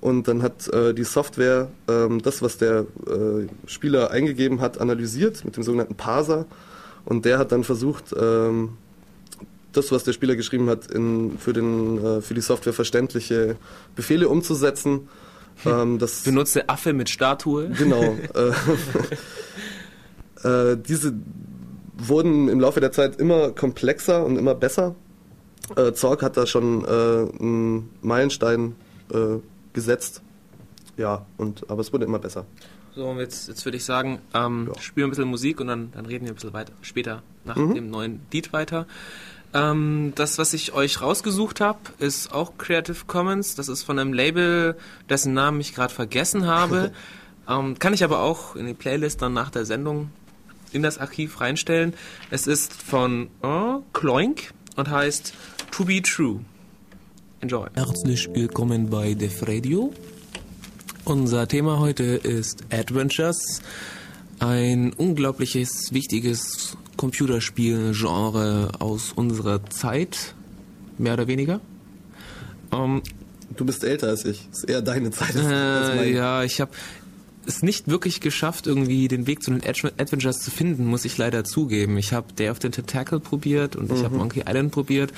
Und 0.00 0.28
dann 0.28 0.42
hat 0.42 0.68
äh, 0.68 0.94
die 0.94 1.02
Software 1.02 1.68
ähm, 1.88 2.22
das, 2.22 2.40
was 2.40 2.56
der 2.56 2.86
äh, 3.06 3.48
Spieler 3.66 4.12
eingegeben 4.12 4.60
hat, 4.60 4.80
analysiert 4.80 5.44
mit 5.44 5.56
dem 5.56 5.64
sogenannten 5.64 5.96
Parser. 5.96 6.46
Und 7.04 7.24
der 7.24 7.38
hat 7.38 7.50
dann 7.50 7.64
versucht, 7.64 8.14
ähm, 8.16 8.76
das, 9.72 9.90
was 9.92 10.04
der 10.04 10.12
Spieler 10.12 10.36
geschrieben 10.36 10.68
hat, 10.70 10.86
in, 10.90 11.36
für, 11.38 11.52
den, 11.52 12.04
äh, 12.04 12.20
für 12.20 12.34
die 12.34 12.40
Software 12.40 12.72
verständliche 12.72 13.56
Befehle 13.96 14.28
umzusetzen. 14.28 15.08
Ähm, 15.66 15.98
das, 15.98 16.22
Benutze 16.22 16.68
Affe 16.68 16.92
mit 16.92 17.08
Statue. 17.08 17.70
Genau. 17.70 18.02
äh, 20.44 20.72
äh, 20.72 20.76
diese 20.76 21.14
wurden 21.96 22.48
im 22.48 22.60
Laufe 22.60 22.80
der 22.80 22.92
Zeit 22.92 23.16
immer 23.16 23.50
komplexer 23.50 24.24
und 24.24 24.36
immer 24.36 24.54
besser. 24.54 24.94
Äh, 25.76 25.92
Zorg 25.92 26.22
hat 26.22 26.36
da 26.36 26.46
schon 26.46 26.84
äh, 26.84 26.88
einen 26.88 27.90
Meilenstein 28.02 28.74
äh, 29.12 29.36
gesetzt. 29.72 30.22
Ja, 30.96 31.26
und, 31.36 31.68
aber 31.70 31.80
es 31.80 31.92
wurde 31.92 32.04
immer 32.04 32.18
besser. 32.18 32.44
So, 32.94 33.12
jetzt, 33.20 33.48
jetzt 33.48 33.64
würde 33.64 33.76
ich 33.76 33.84
sagen, 33.84 34.18
ähm, 34.34 34.70
Ja. 34.74 34.80
spielen 34.80 35.04
wir 35.04 35.06
ein 35.06 35.10
bisschen 35.10 35.28
Musik 35.28 35.60
und 35.60 35.68
dann, 35.68 35.92
dann 35.92 36.06
reden 36.06 36.24
wir 36.24 36.32
ein 36.32 36.34
bisschen 36.34 36.52
weiter, 36.52 36.72
später 36.82 37.22
nach 37.44 37.56
Mhm. 37.56 37.74
dem 37.74 37.90
neuen 37.90 38.20
Lied 38.32 38.52
weiter. 38.52 38.86
Ähm, 39.54 40.12
das, 40.16 40.36
was 40.38 40.52
ich 40.52 40.72
euch 40.74 41.00
rausgesucht 41.00 41.60
habe, 41.60 41.78
ist 41.98 42.32
auch 42.34 42.58
Creative 42.58 43.04
Commons. 43.06 43.54
Das 43.54 43.68
ist 43.68 43.82
von 43.82 43.98
einem 43.98 44.12
Label, 44.12 44.76
dessen 45.08 45.32
Namen 45.32 45.60
ich 45.60 45.74
gerade 45.74 45.94
vergessen 45.94 46.46
habe. 46.46 46.92
ähm, 47.48 47.78
kann 47.78 47.94
ich 47.94 48.04
aber 48.04 48.20
auch 48.20 48.56
in 48.56 48.66
die 48.66 48.74
Playlist 48.74 49.22
dann 49.22 49.32
nach 49.32 49.50
der 49.50 49.64
Sendung 49.64 50.10
in 50.72 50.82
das 50.82 50.98
Archiv 50.98 51.40
reinstellen. 51.40 51.94
Es 52.30 52.46
ist 52.46 52.74
von 52.74 53.28
oh, 53.42 53.78
Kloink 53.94 54.52
und 54.76 54.90
heißt 54.90 55.32
To 55.72 55.84
Be 55.84 56.00
True. 56.02 56.40
Enjoy. 57.40 57.68
Herzlich 57.74 58.28
willkommen 58.34 58.90
bei 58.90 59.14
Def 59.14 59.46
Radio. 59.46 59.92
Unser 61.04 61.46
Thema 61.48 61.78
heute 61.78 62.02
ist 62.04 62.64
Adventures, 62.70 63.62
ein 64.40 64.92
unglaubliches, 64.92 65.92
wichtiges 65.92 66.76
Computerspiel-Genre 66.96 68.72
aus 68.80 69.12
unserer 69.14 69.64
Zeit, 69.70 70.34
mehr 70.98 71.14
oder 71.14 71.26
weniger. 71.26 71.60
Ähm, 72.72 73.02
Du 73.56 73.64
bist 73.64 73.82
älter 73.82 74.08
als 74.08 74.24
ich. 74.26 74.46
Ist 74.52 74.68
eher 74.68 74.82
deine 74.82 75.10
Zeit. 75.10 75.34
als- 75.34 75.44
als 75.46 75.88
äh, 75.90 75.96
meine. 75.96 76.10
ja, 76.10 76.44
ich 76.44 76.60
habe 76.60 76.70
es 77.46 77.62
nicht 77.62 77.88
wirklich 77.88 78.20
geschafft, 78.20 78.66
irgendwie 78.66 79.08
den 79.08 79.26
Weg 79.26 79.42
zu 79.42 79.50
den 79.50 79.62
Adve- 79.62 79.92
Adventures 79.98 80.38
zu 80.40 80.50
finden, 80.50 80.84
muss 80.84 81.04
ich 81.06 81.16
leider 81.16 81.44
zugeben. 81.44 81.96
Ich 81.96 82.12
habe 82.12 82.32
Day 82.34 82.50
of 82.50 82.58
the 82.60 82.68
Tentacle 82.68 83.20
probiert 83.20 83.74
und 83.74 83.90
ich 83.90 84.04
habe 84.04 84.16
Monkey 84.16 84.40
Island 84.46 84.70
probiert 84.70 85.12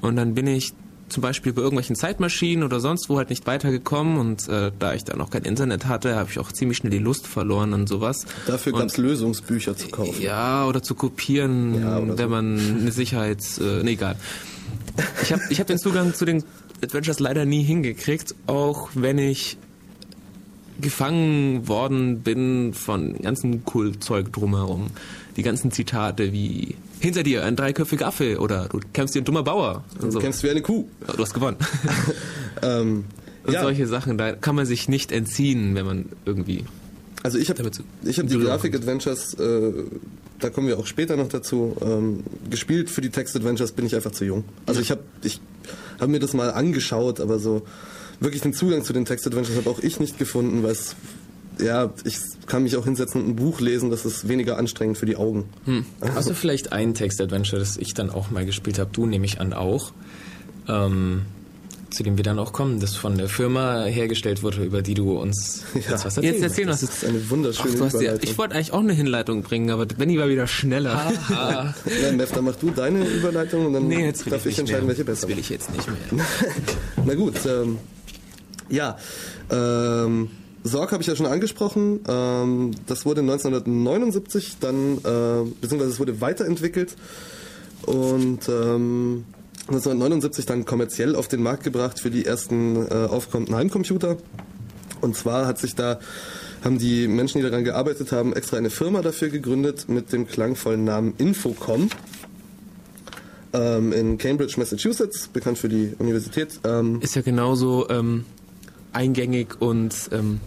Und 0.00 0.16
dann 0.16 0.34
bin 0.34 0.46
ich 0.46 0.72
zum 1.08 1.20
Beispiel 1.22 1.52
bei 1.52 1.62
irgendwelchen 1.62 1.94
Zeitmaschinen 1.94 2.64
oder 2.64 2.80
sonst 2.80 3.08
wo 3.08 3.16
halt 3.16 3.30
nicht 3.30 3.46
weitergekommen 3.46 4.16
und 4.18 4.48
äh, 4.48 4.72
da 4.76 4.92
ich 4.92 5.04
dann 5.04 5.20
auch 5.20 5.30
kein 5.30 5.44
Internet 5.44 5.86
hatte, 5.86 6.16
habe 6.16 6.30
ich 6.30 6.38
auch 6.40 6.50
ziemlich 6.50 6.78
schnell 6.78 6.90
die 6.90 6.98
Lust 6.98 7.28
verloren 7.28 7.72
an 7.74 7.86
sowas. 7.86 8.26
Dafür 8.48 8.72
Und- 8.74 8.80
gab 8.80 8.88
es 8.88 8.96
Lösungsbücher 8.96 9.76
zu 9.76 9.86
kaufen. 9.88 10.20
Ja, 10.20 10.66
oder 10.66 10.82
zu 10.82 10.96
kopieren, 10.96 11.80
Ja, 11.80 11.98
oder 11.98 12.18
wenn 12.18 12.24
so. 12.24 12.28
man 12.28 12.78
eine 12.80 12.90
Sicherheits... 12.92 13.58
Äh, 13.58 13.84
nee, 13.84 13.92
egal. 13.92 14.16
Ich 15.22 15.32
habe 15.32 15.42
ich 15.48 15.60
hab 15.60 15.68
den 15.68 15.78
Zugang 15.78 16.12
zu 16.12 16.24
den 16.24 16.42
Adventures 16.82 17.20
leider 17.20 17.44
nie 17.44 17.62
hingekriegt, 17.62 18.34
auch 18.48 18.88
wenn 18.94 19.18
ich 19.18 19.56
gefangen 20.80 21.68
worden 21.68 22.20
bin 22.20 22.74
von 22.74 23.14
ganzen 23.22 23.64
Kultzeug 23.64 24.32
drumherum. 24.32 24.88
Die 25.36 25.42
ganzen 25.42 25.70
Zitate 25.70 26.32
wie 26.32 26.74
hinter 27.00 27.22
dir 27.22 27.44
ein 27.44 27.56
dreiköpfiger 27.56 28.06
Affe 28.06 28.38
oder 28.38 28.68
du 28.68 28.80
kämpfst 28.92 29.14
wie 29.14 29.20
ein 29.20 29.24
dummer 29.24 29.42
Bauer. 29.42 29.84
Und 29.94 30.04
Du 30.04 30.10
so. 30.12 30.18
kämpfst 30.18 30.42
wie 30.42 30.50
eine 30.50 30.62
Kuh. 30.62 30.86
Du 31.06 31.22
hast 31.22 31.34
gewonnen. 31.34 31.56
Ähm, 32.62 33.04
Und 33.44 33.52
ja, 33.52 33.60
solche 33.60 33.86
Sachen, 33.86 34.16
da 34.16 34.32
kann 34.32 34.54
man 34.54 34.64
sich 34.64 34.88
nicht 34.88 35.12
entziehen, 35.12 35.74
wenn 35.74 35.84
man 35.84 36.06
irgendwie 36.24 36.64
also 37.22 37.38
ich 37.38 37.50
habe 37.50 37.60
hab 37.64 37.72
die 38.28 38.38
Grafik-Adventures, 38.38 39.34
äh, 39.34 39.72
da 40.38 40.48
kommen 40.48 40.68
wir 40.68 40.78
auch 40.78 40.86
später 40.86 41.16
noch 41.16 41.28
dazu, 41.28 41.76
ähm, 41.80 42.20
gespielt. 42.48 42.88
Für 42.88 43.00
die 43.00 43.10
Text-Adventures 43.10 43.72
bin 43.72 43.84
ich 43.84 43.96
einfach 43.96 44.12
zu 44.12 44.24
jung. 44.24 44.44
Also 44.64 44.80
ich 44.80 44.92
habe 44.92 45.02
ich 45.24 45.40
hab 45.98 46.08
mir 46.08 46.20
das 46.20 46.34
mal 46.34 46.52
angeschaut, 46.52 47.18
aber 47.20 47.40
so 47.40 47.62
wirklich 48.20 48.42
den 48.42 48.52
Zugang 48.52 48.84
zu 48.84 48.92
den 48.92 49.04
Text-Adventures 49.06 49.56
habe 49.56 49.68
auch 49.68 49.80
ich 49.80 49.98
nicht 49.98 50.18
gefunden, 50.18 50.62
weil 50.62 50.70
es, 50.70 50.94
ja, 51.60 51.90
ich 52.04 52.16
kann 52.46 52.62
mich 52.62 52.76
auch 52.76 52.84
hinsetzen 52.84 53.22
und 53.22 53.28
ein 53.30 53.36
Buch 53.36 53.60
lesen, 53.60 53.90
das 53.90 54.04
ist 54.04 54.28
weniger 54.28 54.58
anstrengend 54.58 54.98
für 54.98 55.06
die 55.06 55.16
Augen. 55.16 55.44
Hast 56.14 56.28
du 56.30 56.34
vielleicht 56.34 56.72
ein 56.72 56.94
Text-Adventure, 56.94 57.58
das 57.60 57.76
ich 57.76 57.94
dann 57.94 58.10
auch 58.10 58.30
mal 58.30 58.44
gespielt 58.46 58.78
habe? 58.78 58.90
Du 58.92 59.06
nehme 59.06 59.24
ich 59.26 59.40
an 59.40 59.52
auch. 59.52 59.92
Ähm, 60.68 61.22
zu 61.88 62.02
dem 62.02 62.16
wir 62.16 62.24
dann 62.24 62.38
auch 62.40 62.52
kommen, 62.52 62.80
das 62.80 62.96
von 62.96 63.16
der 63.16 63.28
Firma 63.28 63.84
hergestellt 63.84 64.42
wurde, 64.42 64.64
über 64.64 64.82
die 64.82 64.94
du 64.94 65.12
uns 65.18 65.62
Ja. 65.74 65.80
jetzt 65.92 66.04
was 66.04 66.16
erzählen 66.16 66.34
Jetzt 66.34 66.42
erzähl 66.42 66.66
was. 66.66 66.80
Das 66.80 66.90
ist 66.90 67.04
eine 67.04 67.30
wunderschöne 67.30 67.68
Ach, 67.78 67.92
ja, 67.92 67.98
Überleitung. 68.00 68.20
ich 68.22 68.36
wollte 68.38 68.54
eigentlich 68.56 68.72
auch 68.72 68.80
eine 68.80 68.92
Hinleitung 68.92 69.42
bringen, 69.42 69.70
aber 69.70 69.86
Benny 69.86 70.18
war 70.18 70.28
wieder 70.28 70.46
schneller. 70.48 71.12
Ah, 71.30 71.72
Ja, 72.02 72.12
Mev, 72.12 72.32
dann 72.34 72.44
mach 72.44 72.56
du 72.56 72.70
deine 72.70 73.06
Überleitung 73.06 73.66
und 73.66 73.72
dann 73.72 73.86
Nee, 73.86 74.04
jetzt 74.04 74.30
darf 74.30 74.44
ich, 74.44 74.52
ich, 74.54 74.58
entscheiden, 74.58 74.82
mehr. 74.86 74.88
welche 74.96 75.04
besser 75.04 75.22
Das 75.22 75.30
will 75.30 75.38
ich 75.38 75.48
jetzt 75.48 75.72
nicht 75.74 75.86
mehr. 75.86 76.26
Na 77.06 77.14
gut, 77.14 77.34
ähm, 77.46 77.78
ja, 78.68 78.98
ähm, 79.50 80.28
Sorg 80.66 80.92
habe 80.92 81.02
ich 81.02 81.08
ja 81.08 81.16
schon 81.16 81.26
angesprochen. 81.26 82.00
Ähm, 82.08 82.72
das 82.86 83.04
wurde 83.04 83.20
1979 83.20 84.56
dann, 84.60 84.98
äh, 84.98 85.50
beziehungsweise 85.60 85.92
es 85.92 86.00
wurde 86.00 86.20
weiterentwickelt 86.20 86.96
und 87.86 88.48
ähm, 88.48 89.24
1979 89.68 90.46
dann 90.46 90.64
kommerziell 90.64 91.16
auf 91.16 91.28
den 91.28 91.42
Markt 91.42 91.64
gebracht 91.64 92.00
für 92.00 92.10
die 92.10 92.24
ersten 92.24 92.86
äh, 92.86 92.94
aufkommenden 92.94 93.56
Heimcomputer. 93.56 94.16
Und 95.00 95.16
zwar 95.16 95.46
hat 95.46 95.58
sich 95.58 95.74
da 95.74 95.98
haben 96.64 96.78
die 96.78 97.06
Menschen, 97.06 97.40
die 97.40 97.48
daran 97.48 97.64
gearbeitet 97.64 98.12
haben, 98.12 98.32
extra 98.32 98.56
eine 98.56 98.70
Firma 98.70 99.02
dafür 99.02 99.28
gegründet 99.28 99.88
mit 99.88 100.12
dem 100.12 100.26
klangvollen 100.26 100.84
Namen 100.84 101.14
Infocom 101.18 101.88
ähm, 103.52 103.92
in 103.92 104.18
Cambridge, 104.18 104.54
Massachusetts, 104.56 105.28
bekannt 105.28 105.58
für 105.58 105.68
die 105.68 105.94
Universität. 105.98 106.58
Ähm, 106.64 107.00
Ist 107.00 107.14
ja 107.14 107.22
genauso 107.22 107.88
ähm, 107.88 108.24
eingängig 108.92 109.60
und 109.60 109.94
ähm, 110.12 110.40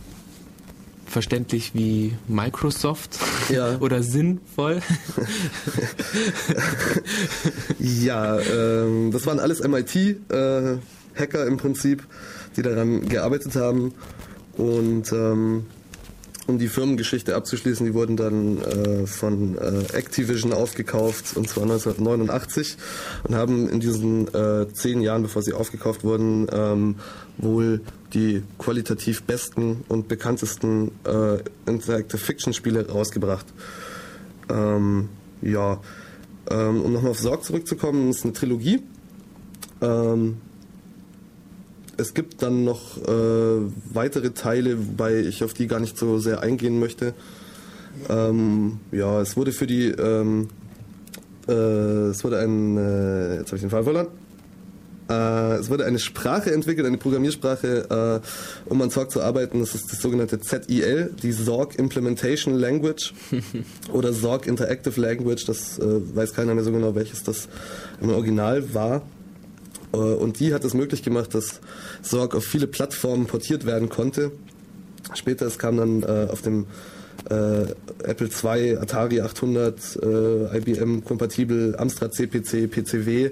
verständlich 1.10 1.72
wie 1.74 2.13
Microsoft 2.28 3.18
Ja. 3.50 3.78
oder 3.80 4.04
sinnvoll. 4.04 4.80
ja, 7.80 8.39
ähm, 8.39 9.12
das 9.12 9.25
waren 9.25 9.39
alles 9.39 9.62
MIT-Hacker 9.62 11.48
im 11.48 11.58
Prinzip, 11.58 12.04
die 12.56 12.62
daran 12.62 13.08
gearbeitet 13.08 13.56
haben. 13.56 13.94
Und 14.58 15.12
ähm, 15.12 15.66
um 16.50 16.58
die 16.58 16.68
Firmengeschichte 16.68 17.36
abzuschließen, 17.36 17.86
die 17.86 17.94
wurden 17.94 18.18
dann 18.18 18.62
äh, 18.62 19.08
von 19.08 19.58
äh, 19.58 19.94
Activision 19.94 20.51
aufgekauft, 20.51 21.38
und 21.38 21.48
zwar 21.48 21.63
1989, 21.63 22.77
und 23.27 23.36
haben 23.36 23.70
in 23.70 23.79
diesen 23.79 24.27
äh, 24.34 24.68
zehn 24.74 25.01
Jahren, 25.01 25.22
bevor 25.22 25.41
sie 25.41 25.53
aufgekauft 25.53 26.03
wurden, 26.03 26.48
ähm, 26.51 26.96
wohl 27.38 27.82
die 28.13 28.44
qualitativ 28.58 29.24
besten 29.24 29.86
und 29.88 30.08
bekanntesten 30.08 30.91
äh, 31.06 31.38
Interactive 31.65 32.18
Fiction 32.18 32.53
Spiele 32.53 32.89
rausgebracht. 32.89 33.46
Ähm, 34.50 35.10
ja, 35.41 35.79
ähm, 36.50 36.82
um 36.82 36.94
nochmal 36.94 37.12
auf 37.12 37.20
Sorg 37.20 37.44
zurückzukommen, 37.44 38.10
ist 38.10 38.24
eine 38.24 38.34
Trilogie. 38.34 38.82
Ähm, 39.82 40.38
es 42.00 42.13
gibt 42.13 42.41
dann 42.41 42.63
noch 42.63 42.98
äh, 42.98 43.62
weitere 43.94 44.32
Teile, 44.32 44.77
wobei 44.77 45.20
ich 45.20 45.44
auf 45.44 45.53
die 45.53 45.68
gar 45.68 45.79
nicht 45.79 45.98
so 45.98 46.18
sehr 46.20 46.41
eingehen 46.41 46.79
möchte. 46.79 47.13
Ähm, 48.10 48.79
ja, 48.91 49.22
es 49.22 49.36
wurde 49.36 49.51
für 49.51 49.68
die, 49.68 49.89
ähm, 49.89 50.48
äh, 51.48 51.51
es 51.51 52.24
wurde 52.24 52.39
ein, 52.39 52.77
äh, 52.77 53.36
jetzt 53.38 53.48
habe 53.48 53.58
ich 53.58 53.62
den 53.62 53.70
Fall 53.70 53.84
verloren. 53.84 54.08
Äh, 55.10 55.56
es 55.56 55.70
wurde 55.70 55.86
eine 55.86 56.00
Sprache 56.00 56.53
entwickelt, 56.53 56.86
eine 56.86 56.98
Programmiersprache, 56.98 58.22
äh, 58.24 58.70
um 58.70 58.82
an 58.82 58.91
Sorg 58.91 59.12
zu 59.12 59.22
arbeiten. 59.22 59.60
Das 59.60 59.74
ist 59.74 59.91
das 59.91 60.01
sogenannte 60.01 60.39
ZIL, 60.39 61.13
die 61.22 61.32
Sorg 61.32 61.77
Implementation 61.77 62.53
Language 62.53 63.13
oder 63.91 64.13
Sorg 64.13 64.46
Interactive 64.48 65.00
Language. 65.01 65.46
Das 65.46 65.79
äh, 65.79 66.15
weiß 66.15 66.34
keiner 66.34 66.53
mehr 66.53 66.63
so 66.63 66.72
genau, 66.72 66.94
welches 66.96 67.24
das 67.24 67.50
im 68.01 68.10
Original 68.12 68.74
war. 68.74 69.01
Äh, 69.93 69.98
Und 69.98 70.39
die 70.39 70.53
hat 70.53 70.63
es 70.63 70.74
möglich 70.74 71.03
gemacht, 71.03 71.34
dass 71.34 71.60
Sorg 72.01 72.36
auf 72.36 72.43
viele 72.46 72.67
Plattformen 72.67 73.25
portiert 73.27 73.65
werden 73.65 73.89
konnte. 73.89 74.31
Später 75.13 75.46
es 75.48 75.58
kam 75.58 75.77
dann 75.77 76.03
äh, 76.03 76.27
auf 76.29 76.41
dem 76.41 76.67
äh, 77.29 77.65
Apple 78.03 78.29
II, 78.29 78.77
Atari 78.77 79.22
800, 79.22 80.00
äh, 80.01 80.58
IBM 80.58 81.03
kompatibel, 81.03 81.75
Amstrad 81.77 82.13
CPC, 82.13 82.69
PCW, 82.69 83.31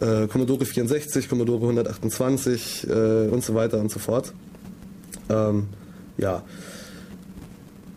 äh, 0.00 0.26
Commodore 0.28 0.64
64, 0.64 1.28
Commodore 1.28 1.62
128 1.62 2.86
äh, 2.88 3.28
und 3.28 3.42
so 3.42 3.54
weiter 3.54 3.78
und 3.78 3.90
so 3.90 3.98
fort. 3.98 4.32
Ähm, 5.28 5.68
ja. 6.18 6.42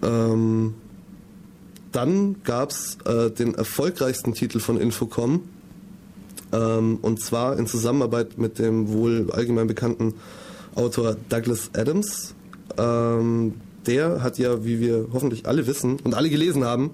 Ähm, 0.02 0.76
dann 1.92 2.38
gab 2.44 2.72
es 2.72 2.98
den 3.38 3.54
erfolgreichsten 3.54 4.34
Titel 4.34 4.60
von 4.60 4.82
Infocom, 4.82 5.42
ähm, 6.54 7.00
und 7.02 7.20
zwar 7.20 7.58
in 7.58 7.68
Zusammenarbeit 7.68 8.38
mit 8.38 8.60
dem 8.60 8.90
wohl 8.94 9.30
allgemein 9.32 9.68
bekannten 9.68 10.14
Autor 10.76 11.18
Douglas 11.30 11.72
Adams. 11.74 12.36
Ähm, 12.78 13.56
der 13.86 14.24
hat 14.24 14.38
ja, 14.38 14.64
wie 14.64 14.80
wir 14.80 15.08
hoffentlich 15.12 15.46
alle 15.46 15.68
wissen 15.68 15.98
und 16.04 16.14
alle 16.14 16.30
gelesen 16.30 16.64
haben, 16.64 16.92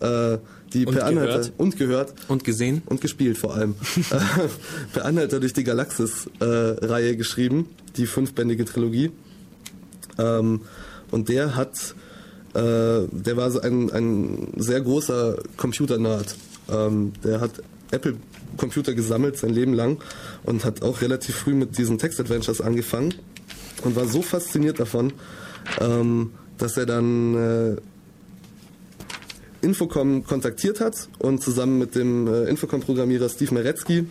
äh, 0.00 0.38
die 0.72 0.86
Und 0.86 0.94
Per 0.94 1.04
Anhalter 1.04 1.38
gehört. 1.38 1.52
und 1.58 1.76
gehört 1.76 2.14
Und 2.28 2.44
gesehen? 2.44 2.82
und 2.86 3.00
gespielt 3.00 3.36
vor 3.36 3.54
allem. 3.54 3.74
Äh, 4.10 4.48
per 4.92 5.04
Anhalter 5.04 5.40
durch 5.40 5.52
die 5.52 5.64
Galaxis-Reihe 5.64 7.16
geschrieben, 7.16 7.66
die 7.96 8.06
fünfbändige 8.06 8.64
Trilogie. 8.64 9.10
Ähm, 10.18 10.62
und 11.10 11.28
der 11.28 11.56
hat, 11.56 11.94
äh, 12.54 13.06
der 13.10 13.36
war 13.36 13.50
so 13.50 13.60
ein, 13.60 13.90
ein 13.90 14.52
sehr 14.56 14.80
großer 14.80 15.36
Computer-Nerd. 15.56 16.36
Ähm, 16.70 17.12
der 17.22 17.40
hat 17.40 17.62
Apple-Computer 17.92 18.94
gesammelt 18.94 19.38
sein 19.38 19.50
Leben 19.50 19.74
lang 19.74 20.02
und 20.44 20.64
hat 20.64 20.82
auch 20.82 21.00
relativ 21.00 21.36
früh 21.36 21.54
mit 21.54 21.78
diesen 21.78 21.98
Text-Adventures 21.98 22.60
angefangen 22.60 23.14
und 23.84 23.96
war 23.96 24.06
so 24.06 24.22
fasziniert 24.22 24.80
davon, 24.80 25.12
ähm, 25.80 26.32
dass 26.58 26.76
er 26.76 26.86
dann 26.86 27.34
äh, 27.34 27.76
Infocom 29.62 30.24
kontaktiert 30.24 30.80
hat 30.80 31.08
und 31.18 31.42
zusammen 31.42 31.78
mit 31.78 31.94
dem 31.94 32.26
äh, 32.26 32.44
Infocom-Programmierer 32.44 33.28
Steve 33.28 33.54
Meretzky 33.54 34.06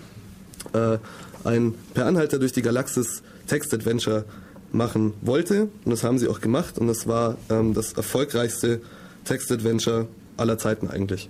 äh, 0.73 0.97
ein 1.43 1.73
Per 1.93 2.05
Anhalter 2.05 2.39
durch 2.39 2.53
die 2.53 2.61
Galaxis 2.61 3.21
Text-Adventure 3.47 4.25
machen 4.71 5.13
wollte. 5.21 5.63
Und 5.83 5.91
das 5.91 6.03
haben 6.03 6.17
sie 6.17 6.27
auch 6.27 6.39
gemacht 6.39 6.77
und 6.77 6.87
das 6.87 7.07
war 7.07 7.37
ähm, 7.49 7.73
das 7.73 7.93
erfolgreichste 7.93 8.81
Text-Adventure 9.25 10.07
aller 10.37 10.57
Zeiten 10.57 10.87
eigentlich. 10.87 11.29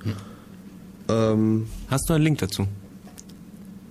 Ähm, 1.12 1.68
Hast 1.89 2.10
du 2.10 2.13
einen 2.13 2.24
Link 2.24 2.39
dazu? 2.39 2.68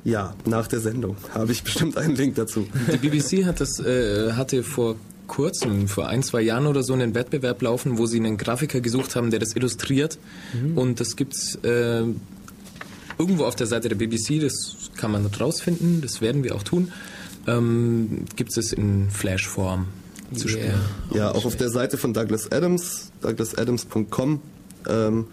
ja, 0.02 0.34
nach 0.46 0.66
der 0.66 0.80
Sendung 0.80 1.16
habe 1.34 1.52
ich 1.52 1.62
bestimmt 1.62 1.96
einen 1.98 2.16
Link 2.16 2.34
dazu. 2.34 2.66
Die 2.90 2.96
BBC 2.96 3.44
hat 3.44 3.60
das, 3.60 3.78
äh, 3.80 4.32
hatte 4.32 4.62
vor 4.62 4.96
kurzem, 5.26 5.88
vor 5.88 6.08
ein, 6.08 6.22
zwei 6.22 6.40
Jahren 6.40 6.66
oder 6.66 6.82
so, 6.82 6.92
einen 6.94 7.14
Wettbewerb 7.14 7.62
laufen, 7.62 7.98
wo 7.98 8.06
sie 8.06 8.18
einen 8.18 8.36
Grafiker 8.36 8.80
gesucht 8.80 9.14
haben, 9.14 9.30
der 9.30 9.38
das 9.38 9.54
illustriert. 9.54 10.18
Und 10.74 10.98
das 10.98 11.14
gibt's 11.14 11.54
äh, 11.62 12.02
irgendwo 13.18 13.44
auf 13.44 13.54
der 13.54 13.66
Seite 13.68 13.88
der 13.88 13.96
BBC, 13.96 14.40
das 14.40 14.90
kann 14.96 15.12
man 15.12 15.22
dort 15.22 15.40
rausfinden, 15.40 16.00
das 16.00 16.20
werden 16.20 16.42
wir 16.42 16.56
auch 16.56 16.64
tun. 16.64 16.90
Ähm, 17.46 18.24
gibt 18.34 18.56
es 18.56 18.72
in 18.72 19.08
Flash-Form 19.10 19.86
zu 20.34 20.48
spielen. 20.48 20.80
Ja, 21.14 21.30
auch 21.30 21.44
auf 21.44 21.56
der 21.56 21.70
Seite 21.70 21.96
von 21.96 22.12
Douglas 22.12 22.50
Adams, 22.50 23.12
douglasadams.com, 23.20 24.40
ähm, 24.88 25.26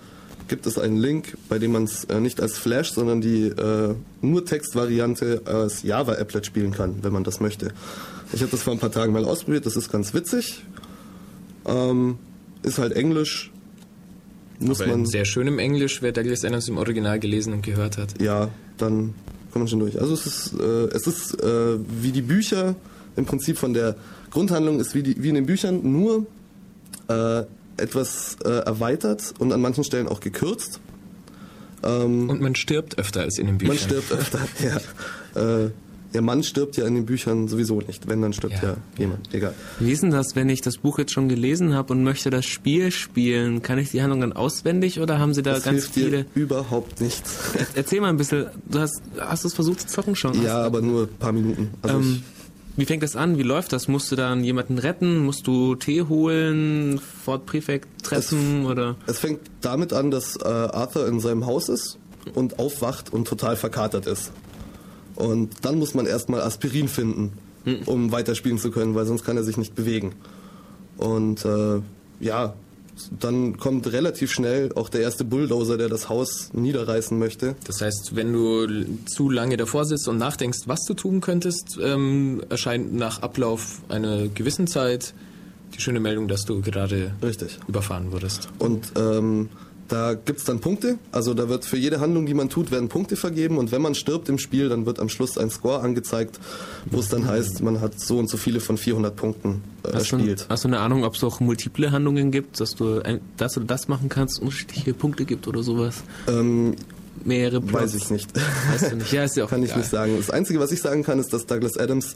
gibt 0.48 0.66
es 0.66 0.78
einen 0.78 0.98
Link, 0.98 1.38
bei 1.50 1.60
dem 1.60 1.72
man 1.72 1.84
es 1.84 2.06
äh, 2.06 2.20
nicht 2.20 2.42
als 2.42 2.58
Flash, 2.58 2.92
sondern 2.92 3.22
die 3.22 3.48
äh, 3.48 3.96
nur 4.22 4.46
Textvariante 4.46 5.42
als 5.46 5.84
Java-Applet 5.84 6.46
spielen 6.46 6.72
kann, 6.72 7.04
wenn 7.04 7.14
man 7.14 7.24
das 7.24 7.40
möchte. 7.40 7.74
Ich 8.34 8.42
habe 8.42 8.52
das 8.52 8.64
vor 8.64 8.74
ein 8.74 8.80
paar 8.80 8.92
Tagen 8.92 9.14
mal 9.14 9.26
ausprobiert, 9.26 9.66
das 9.66 9.76
ist 9.76 9.92
ganz 9.92 10.14
witzig. 10.14 10.64
Ähm, 11.66 12.18
ist 12.64 12.78
halt 12.78 12.94
Englisch. 12.94 13.52
Muss 14.60 14.82
Aber 14.82 14.92
man 14.92 15.02
in 15.02 15.06
sehr 15.06 15.26
schönem 15.26 15.60
Englisch, 15.60 16.02
wer 16.02 16.12
Douglas 16.12 16.44
Adams 16.44 16.68
im 16.68 16.78
Original 16.78 17.20
gelesen 17.20 17.54
und 17.54 17.62
gehört 17.62 17.98
hat. 17.98 18.20
Ja, 18.20 18.50
dann 18.78 19.14
kommt 19.52 19.64
man 19.64 19.68
schon 19.68 19.80
durch. 19.80 20.00
Also 20.00 20.14
es 20.14 20.26
ist, 20.26 20.54
äh, 20.60 20.88
es 20.96 21.08
ist 21.08 21.42
äh, 21.42 21.78
wie 22.02 22.12
die 22.12 22.22
Bücher, 22.22 22.76
im 23.16 23.26
Prinzip 23.26 23.58
von 23.58 23.74
der 23.74 23.96
Grundhandlung 24.32 24.80
ist 24.80 24.96
wie, 24.96 25.04
die, 25.04 25.22
wie 25.22 25.30
in 25.30 25.36
den 25.36 25.46
Büchern, 25.46 25.82
nur 25.84 26.26
äh, 27.08 27.44
etwas 27.78 28.38
äh, 28.44 28.50
erweitert 28.50 29.34
und 29.40 29.52
an 29.52 29.62
manchen 29.62 29.84
Stellen 29.84 30.08
auch 30.08 30.20
gekürzt. 30.20 30.80
Ähm, 31.84 32.30
und 32.30 32.42
man 32.42 32.56
stirbt 32.56 32.98
öfter 32.98 33.22
als 33.22 33.38
in 33.38 33.48
den 33.48 33.58
Büchern. 33.58 33.76
Man 33.76 33.84
stirbt 33.84 34.12
öfter, 34.12 34.40
ja. 35.36 35.66
Äh, 35.66 35.72
der 36.14 36.22
Mann 36.22 36.42
stirbt 36.42 36.78
ja 36.78 36.88
in 36.88 36.96
den 36.96 37.06
Büchern 37.06 37.48
sowieso 37.48 37.82
nicht. 37.82 38.08
Wenn, 38.08 38.22
dann 38.22 38.34
stirbt 38.34 38.56
ja, 38.64 38.70
ja 38.70 38.78
jemand. 38.98 39.34
Egal. 39.34 39.54
Wie 39.80 39.92
ist 39.92 40.04
denn 40.04 40.10
das, 40.10 40.36
wenn 40.36 40.50
ich 40.50 40.62
das 40.62 40.78
Buch 40.78 41.00
jetzt 41.00 41.12
schon 41.12 41.28
gelesen 41.28 41.74
habe 41.74 41.94
und 41.94 42.04
möchte 42.04 42.30
das 42.30 42.46
Spiel 42.46 42.92
spielen? 42.92 43.62
Kann 43.62 43.78
ich 43.78 43.92
die 43.92 44.02
Handlung 44.02 44.22
dann 44.22 44.34
auswendig 44.34 45.00
oder 45.00 45.20
haben 45.20 45.34
Sie 45.34 45.44
da 45.44 45.54
das 45.54 45.64
ganz 45.64 45.82
hilft 45.82 45.94
viele? 45.94 46.24
Dir 46.24 46.26
überhaupt 46.34 47.02
nichts. 47.02 47.52
Erzähl 47.76 48.02
mal 48.02 48.10
ein 48.10 48.18
bisschen. 48.18 48.48
Du 48.66 48.80
hast, 48.80 49.02
hast 49.20 49.44
du 49.44 49.50
es 49.50 49.54
versucht 49.54 49.82
zu 49.82 49.88
zocken 49.88 50.16
schon? 50.16 50.42
Ja, 50.42 50.62
aber 50.64 50.82
nur 50.82 51.04
ein 51.04 51.18
paar 51.20 51.34
Minuten. 51.34 51.72
Also 51.82 51.98
ähm, 51.98 52.24
wie 52.78 52.86
fängt 52.86 53.02
das 53.02 53.16
an? 53.16 53.38
Wie 53.38 53.44
läuft 53.44 53.74
das? 53.74 53.88
Musst 53.88 54.12
du 54.12 54.16
dann 54.16 54.44
jemanden 54.44 54.78
retten? 54.78 55.26
Musst 55.26 55.48
du 55.48 55.76
Tee 55.76 56.04
holen? 56.04 57.00
Fort 57.00 57.48
Prefect 57.48 58.04
treffen? 58.04 58.62
Es, 58.62 58.68
oder? 58.68 58.96
es 59.08 59.18
fängt 59.18 59.42
damit 59.62 59.94
an, 59.94 60.12
dass 60.12 60.36
äh, 60.38 60.48
Arthur 60.48 61.08
in 61.08 61.20
seinem 61.20 61.48
Haus 61.48 61.70
ist 61.70 61.98
und 62.36 62.60
aufwacht 62.60 63.12
und 63.12 63.28
total 63.28 63.56
verkatert 63.56 64.06
ist. 64.06 64.32
Und 65.16 65.66
dann 65.66 65.80
muss 65.80 65.96
man 65.96 66.06
erstmal 66.06 66.42
Aspirin 66.42 66.88
finden, 66.88 67.34
hm. 67.64 67.80
um 67.88 68.12
weiterspielen 68.12 68.60
zu 68.60 68.70
können, 68.70 68.94
weil 68.94 69.08
sonst 69.08 69.26
kann 69.26 69.38
er 69.38 69.44
sich 69.44 69.58
nicht 69.58 69.74
bewegen. 69.74 70.14
Und 70.98 71.44
äh, 71.46 71.82
ja, 72.20 72.54
dann 73.20 73.58
kommt 73.58 73.92
relativ 73.92 74.32
schnell 74.32 74.72
auch 74.74 74.90
der 74.90 75.02
erste 75.02 75.24
Bulldozer, 75.24 75.78
der 75.78 75.90
das 75.90 76.10
Haus 76.10 76.50
niederreißen 76.54 77.18
möchte. 77.18 77.56
Das 77.66 77.82
heißt, 77.82 78.16
wenn 78.16 78.34
du 78.34 78.68
zu 79.06 79.30
lange 79.30 79.58
davor 79.58 79.86
sitzt 79.86 80.08
und 80.08 80.18
nachdenkst, 80.18 80.62
was 80.66 80.84
du 80.86 80.94
tun 80.94 81.22
könntest, 81.22 81.78
ähm, 81.82 82.44
erscheint 82.50 82.94
nach 82.94 83.22
Ablauf 83.22 83.82
einer 83.90 84.28
gewissen 84.28 84.68
Zeit 84.68 85.14
die 85.74 85.82
schöne 85.82 86.00
Meldung, 86.00 86.28
dass 86.28 86.46
du 86.46 86.62
gerade 86.62 87.12
Richtig. 87.22 87.60
überfahren 87.68 88.12
wurdest. 88.12 88.50
Und 88.60 88.94
ähm, 88.98 89.50
da 89.88 90.14
gibt 90.14 90.40
es 90.40 90.46
dann 90.46 90.60
Punkte, 90.60 90.98
also 91.12 91.34
da 91.34 91.50
wird 91.50 91.66
für 91.66 91.78
jede 91.78 92.00
Handlung, 92.00 92.26
die 92.26 92.34
man 92.34 92.50
tut, 92.50 92.72
werden 92.72 92.90
Punkte 92.90 93.16
vergeben 93.16 93.58
und 93.58 93.72
wenn 93.72 93.82
man 93.82 93.96
stirbt 93.96 94.30
im 94.30 94.38
Spiel, 94.38 94.70
dann 94.70 94.86
wird 94.86 95.00
am 95.00 95.10
Schluss 95.10 95.38
ein 95.38 95.50
Score 95.50 95.82
angezeigt, 95.82 96.40
wo 96.86 97.00
es 97.00 97.10
dann 97.10 97.28
heißt, 97.28 97.62
man 97.64 97.82
hat 97.82 98.00
so 98.00 98.18
und 98.18 98.30
so 98.30 98.38
viele 98.38 98.60
von 98.60 98.78
400 98.78 99.16
Punkten 99.16 99.64
äh, 99.84 99.88
hast 99.94 100.12
erspielt. 100.12 100.42
Du, 100.42 100.50
hast 100.50 100.64
du 100.64 100.68
eine 100.68 100.80
Ahnung, 100.80 101.04
ob 101.04 101.16
es 101.16 101.24
auch 101.24 101.40
multiple 101.40 101.92
Handlungen 101.92 102.32
gibt, 102.32 102.60
dass 102.60 102.76
du 102.76 103.02
das 103.38 103.58
oder 103.58 103.66
das 103.66 103.88
machen 103.88 104.10
kannst, 104.10 104.42
unterschiedliche 104.42 104.94
Punkte 104.94 105.26
gibt 105.26 105.48
oder 105.48 105.64
sowas? 105.64 106.04
Ähm, 106.28 106.76
Mehrere 107.24 107.62
Plots? 107.62 107.84
Weiß 107.84 107.96
ich 107.96 108.10
nicht. 108.10 108.30
Weißt 108.72 108.92
du 108.92 108.98
nicht? 108.98 109.12
Ja, 109.12 109.24
ist 109.24 109.36
ja 109.36 109.46
auch 109.46 109.50
Kann 109.50 109.64
egal. 109.64 109.72
ich 109.72 109.78
nicht 109.78 109.90
sagen. 109.90 110.16
Das 110.18 110.30
Einzige, 110.30 110.60
was 110.60 110.72
ich 110.72 110.82
sagen 110.82 111.04
kann, 111.04 111.20
ist, 111.20 111.34
dass 111.34 111.46
Douglas 111.46 111.78
Adams 111.78 112.16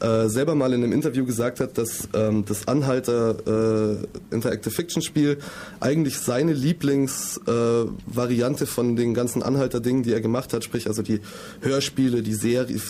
äh, 0.00 0.28
selber 0.28 0.54
mal 0.54 0.72
in 0.72 0.82
einem 0.82 0.92
Interview 0.92 1.24
gesagt 1.24 1.60
hat, 1.60 1.78
dass 1.78 2.08
ähm, 2.14 2.44
das 2.44 2.68
Anhalter 2.68 3.36
äh, 3.46 4.34
Interactive 4.34 4.70
Fiction 4.70 5.02
Spiel 5.02 5.38
eigentlich 5.80 6.18
seine 6.18 6.52
Lieblingsvariante 6.52 8.64
äh, 8.64 8.66
von 8.66 8.96
den 8.96 9.14
ganzen 9.14 9.42
Anhalter-Dingen, 9.42 10.02
die 10.02 10.12
er 10.12 10.20
gemacht 10.20 10.52
hat, 10.52 10.64
sprich 10.64 10.88
also 10.88 11.02
die 11.02 11.20
Hörspiele, 11.60 12.22
die 12.22 12.34
Serie, 12.34 12.80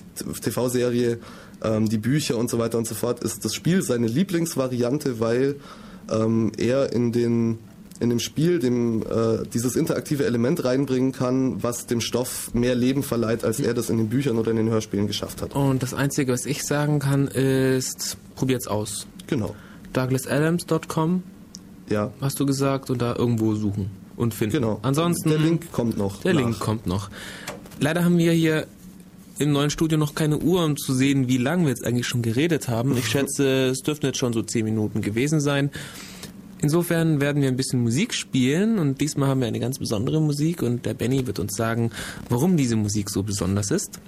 TV-Serie, 0.42 1.18
ähm, 1.62 1.88
die 1.88 1.98
Bücher 1.98 2.36
und 2.36 2.50
so 2.50 2.58
weiter 2.58 2.78
und 2.78 2.86
so 2.86 2.94
fort, 2.94 3.22
ist 3.22 3.44
das 3.44 3.54
Spiel 3.54 3.82
seine 3.82 4.06
Lieblingsvariante, 4.06 5.20
weil 5.20 5.56
ähm, 6.10 6.52
er 6.56 6.92
in 6.92 7.12
den 7.12 7.58
in 8.02 8.10
dem 8.10 8.18
Spiel 8.18 8.58
dem, 8.58 9.02
äh, 9.02 9.46
dieses 9.54 9.76
interaktive 9.76 10.26
Element 10.26 10.64
reinbringen 10.64 11.12
kann, 11.12 11.62
was 11.62 11.86
dem 11.86 12.00
Stoff 12.00 12.52
mehr 12.52 12.74
Leben 12.74 13.02
verleiht, 13.02 13.44
als 13.44 13.60
er 13.60 13.74
das 13.74 13.90
in 13.90 13.96
den 13.96 14.08
Büchern 14.08 14.38
oder 14.38 14.50
in 14.50 14.56
den 14.56 14.68
Hörspielen 14.68 15.06
geschafft 15.06 15.40
hat. 15.40 15.54
Und 15.54 15.82
das 15.82 15.94
Einzige, 15.94 16.32
was 16.32 16.44
ich 16.44 16.64
sagen 16.64 16.98
kann, 16.98 17.28
ist, 17.28 18.16
probiert's 18.34 18.66
aus. 18.66 19.06
Genau. 19.28 19.54
DouglasAdams.com 19.92 21.22
ja. 21.88 22.12
hast 22.20 22.40
du 22.40 22.46
gesagt 22.46 22.90
und 22.90 23.00
da 23.00 23.14
irgendwo 23.16 23.54
suchen 23.54 23.90
und 24.16 24.34
finden. 24.34 24.56
Genau. 24.56 24.80
Ansonsten. 24.82 25.30
Der 25.30 25.38
Link 25.38 25.70
kommt 25.72 25.96
noch. 25.96 26.22
Der 26.22 26.34
nach. 26.34 26.40
Link 26.40 26.58
kommt 26.58 26.86
noch. 26.86 27.08
Leider 27.78 28.04
haben 28.04 28.18
wir 28.18 28.32
hier 28.32 28.66
im 29.38 29.52
neuen 29.52 29.70
Studio 29.70 29.98
noch 29.98 30.14
keine 30.14 30.38
Uhr, 30.38 30.64
um 30.64 30.76
zu 30.76 30.92
sehen, 30.92 31.28
wie 31.28 31.38
lange 31.38 31.64
wir 31.64 31.70
jetzt 31.70 31.84
eigentlich 31.84 32.06
schon 32.06 32.22
geredet 32.22 32.68
haben. 32.68 32.96
Ich 32.96 33.08
schätze, 33.10 33.68
es 33.68 33.82
dürften 33.82 34.06
jetzt 34.06 34.18
schon 34.18 34.32
so 34.32 34.42
zehn 34.42 34.64
Minuten 34.64 35.02
gewesen 35.02 35.40
sein. 35.40 35.70
Insofern 36.62 37.20
werden 37.20 37.42
wir 37.42 37.48
ein 37.48 37.56
bisschen 37.56 37.82
Musik 37.82 38.14
spielen 38.14 38.78
und 38.78 39.00
diesmal 39.00 39.28
haben 39.28 39.40
wir 39.40 39.48
eine 39.48 39.60
ganz 39.60 39.78
besondere 39.78 40.20
Musik 40.20 40.62
und 40.62 40.86
der 40.86 40.94
Benny 40.94 41.26
wird 41.26 41.40
uns 41.40 41.56
sagen, 41.56 41.90
warum 42.28 42.56
diese 42.56 42.76
Musik 42.76 43.10
so 43.10 43.24
besonders 43.24 43.70
ist. 43.70 44.00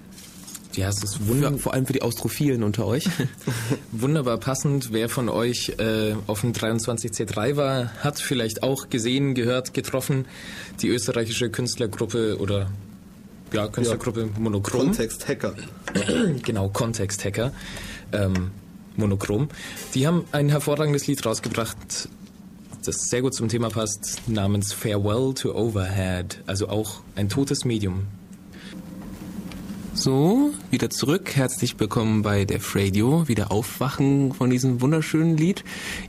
Ja, 0.76 0.88
es 0.88 1.02
ist 1.02 1.26
wunderbar. 1.26 1.58
Vor 1.58 1.74
allem 1.74 1.86
für 1.86 1.92
die 1.92 2.02
Austrophilen 2.02 2.62
unter 2.62 2.86
euch. 2.86 3.08
wunderbar 3.92 4.38
passend. 4.38 4.92
Wer 4.92 5.08
von 5.08 5.28
euch 5.28 5.74
äh, 5.78 6.14
auf 6.26 6.40
dem 6.40 6.52
23C3 6.52 7.56
war, 7.56 7.92
hat 8.02 8.18
vielleicht 8.18 8.62
auch 8.62 8.88
gesehen, 8.88 9.34
gehört, 9.34 9.74
getroffen 9.74 10.26
die 10.80 10.88
österreichische 10.88 11.50
Künstlergruppe 11.50 12.38
oder 12.38 12.70
ja, 13.52 13.68
Künstlergruppe 13.68 14.22
ja. 14.22 14.40
Monochrom. 14.40 14.86
Kontext 14.86 15.28
Hacker. 15.28 15.54
genau, 16.42 16.68
Kontext 16.68 17.24
Hacker. 17.24 17.52
Ähm, 18.12 18.50
Monochrom. 18.96 19.48
Die 19.94 20.06
haben 20.06 20.24
ein 20.32 20.48
hervorragendes 20.48 21.06
Lied 21.06 21.24
rausgebracht, 21.24 22.08
das 22.84 23.08
sehr 23.08 23.22
gut 23.22 23.34
zum 23.34 23.48
Thema 23.48 23.70
passt, 23.70 24.22
namens 24.26 24.72
Farewell 24.72 25.34
to 25.34 25.54
Overhead, 25.54 26.42
also 26.46 26.68
auch 26.68 27.00
ein 27.16 27.28
totes 27.28 27.64
Medium. 27.64 28.06
So, 29.94 30.50
wieder 30.70 30.90
zurück. 30.90 31.34
Herzlich 31.34 31.78
willkommen 31.78 32.22
bei 32.22 32.44
Def 32.44 32.74
Radio. 32.74 33.28
Wieder 33.28 33.52
aufwachen 33.52 34.34
von 34.34 34.50
diesem 34.50 34.80
wunderschönen 34.80 35.36
Lied. 35.36 35.64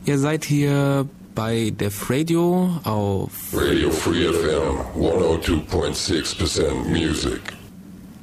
Ihr 0.05 0.17
seid 0.17 0.43
hier 0.43 1.07
bei 1.35 1.71
Def 1.71 2.09
Radio 2.09 2.79
auf 2.83 3.31
Radio 3.53 3.91
Free 3.91 4.25
FM 4.25 5.01
102.6% 5.01 6.73
Music. 6.89 7.54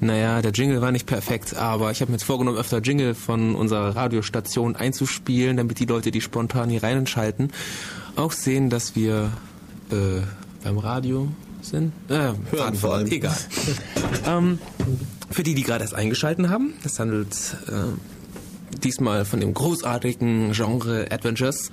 Naja, 0.02 0.42
der 0.42 0.50
Jingle 0.50 0.80
war 0.80 0.90
nicht 0.90 1.06
perfekt, 1.06 1.54
aber 1.54 1.92
ich 1.92 2.00
habe 2.00 2.10
mir 2.10 2.16
jetzt 2.16 2.24
vorgenommen, 2.24 2.58
öfter 2.58 2.80
Jingle 2.80 3.14
von 3.14 3.54
unserer 3.54 3.94
Radiostation 3.94 4.74
einzuspielen, 4.74 5.56
damit 5.56 5.78
die 5.78 5.84
Leute, 5.84 6.10
die 6.10 6.20
spontan 6.20 6.70
hier 6.70 6.82
reinschalten, 6.82 7.52
auch 8.16 8.32
sehen, 8.32 8.68
dass 8.68 8.96
wir 8.96 9.30
äh, 9.92 10.22
beim 10.64 10.78
Radio 10.78 11.28
sind. 11.60 11.92
Äh, 12.08 12.32
Hören 12.50 12.74
vor 12.74 12.94
allem. 12.94 13.06
Egal. 13.12 13.36
ähm, 14.26 14.58
für 15.30 15.44
die, 15.44 15.54
die 15.54 15.62
gerade 15.62 15.84
erst 15.84 15.94
eingeschalten 15.94 16.50
haben, 16.50 16.74
es 16.82 16.98
handelt 16.98 17.36
äh, 17.68 18.78
diesmal 18.82 19.24
von 19.24 19.38
dem 19.38 19.54
großartigen 19.54 20.50
Genre 20.50 21.06
Adventures. 21.12 21.70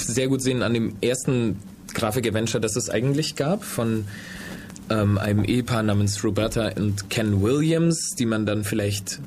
sehr 0.02 0.28
gut 0.28 0.42
sehen 0.42 0.62
an 0.62 0.74
dem 0.74 0.96
ersten 1.00 1.58
Grafik-Adventure, 1.94 2.60
das 2.60 2.76
es 2.76 2.90
eigentlich 2.90 3.36
gab, 3.36 3.64
von 3.64 4.06
ähm, 4.90 5.18
einem 5.18 5.44
Ehepaar 5.44 5.82
namens 5.82 6.22
Roberta 6.22 6.70
und 6.76 7.10
Ken 7.10 7.42
Williams, 7.42 8.14
die 8.18 8.26
man 8.26 8.46
dann 8.46 8.64
vielleicht 8.64 9.20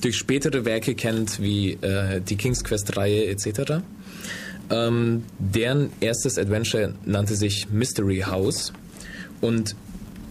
durch 0.00 0.16
spätere 0.16 0.64
Werke 0.64 0.94
kennt, 0.94 1.40
wie 1.40 1.72
äh, 1.72 2.20
die 2.20 2.36
King's 2.36 2.64
Quest-Reihe 2.64 3.26
etc. 3.26 3.82
Ähm, 4.70 5.24
deren 5.38 5.90
erstes 6.00 6.38
Adventure 6.38 6.94
nannte 7.04 7.36
sich 7.36 7.68
Mystery 7.70 8.20
House 8.26 8.72
und 9.40 9.74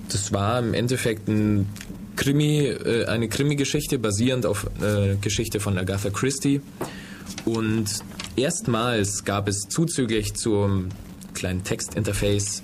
das 0.10 0.34
war 0.34 0.60
im 0.60 0.74
Endeffekt 0.74 1.28
ein 1.28 1.68
Krimi, 2.16 2.66
äh, 2.66 3.06
eine 3.06 3.30
Krimi-Geschichte 3.30 4.00
basierend 4.00 4.46
auf 4.46 4.68
äh, 4.82 5.16
Geschichte 5.22 5.60
von 5.60 5.78
Agatha 5.78 6.10
Christie 6.10 6.62
und 7.46 7.86
erstmals 8.40 9.24
gab 9.26 9.48
es 9.48 9.68
zuzüglich 9.70 10.34
zum 10.36 10.90
kleinen 11.34 11.64
Textinterface, 11.64 12.64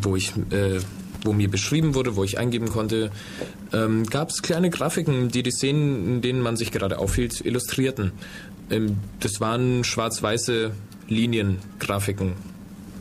wo 0.00 0.16
ich 0.16 0.32
äh, 0.50 0.80
wo 1.24 1.32
mir 1.32 1.50
beschrieben 1.50 1.94
wurde, 1.94 2.16
wo 2.16 2.24
ich 2.24 2.38
eingeben 2.38 2.68
konnte, 2.68 3.10
ähm, 3.72 4.04
gab 4.04 4.30
es 4.30 4.42
kleine 4.42 4.70
Grafiken, 4.70 5.28
die 5.28 5.42
die 5.42 5.50
Szenen, 5.50 6.06
in 6.06 6.20
denen 6.22 6.40
man 6.40 6.56
sich 6.56 6.70
gerade 6.70 6.98
aufhielt, 6.98 7.44
illustrierten. 7.44 8.12
Ähm, 8.70 8.98
das 9.20 9.40
waren 9.40 9.84
schwarz-weiße 9.84 10.72
Liniengrafiken, 11.08 12.32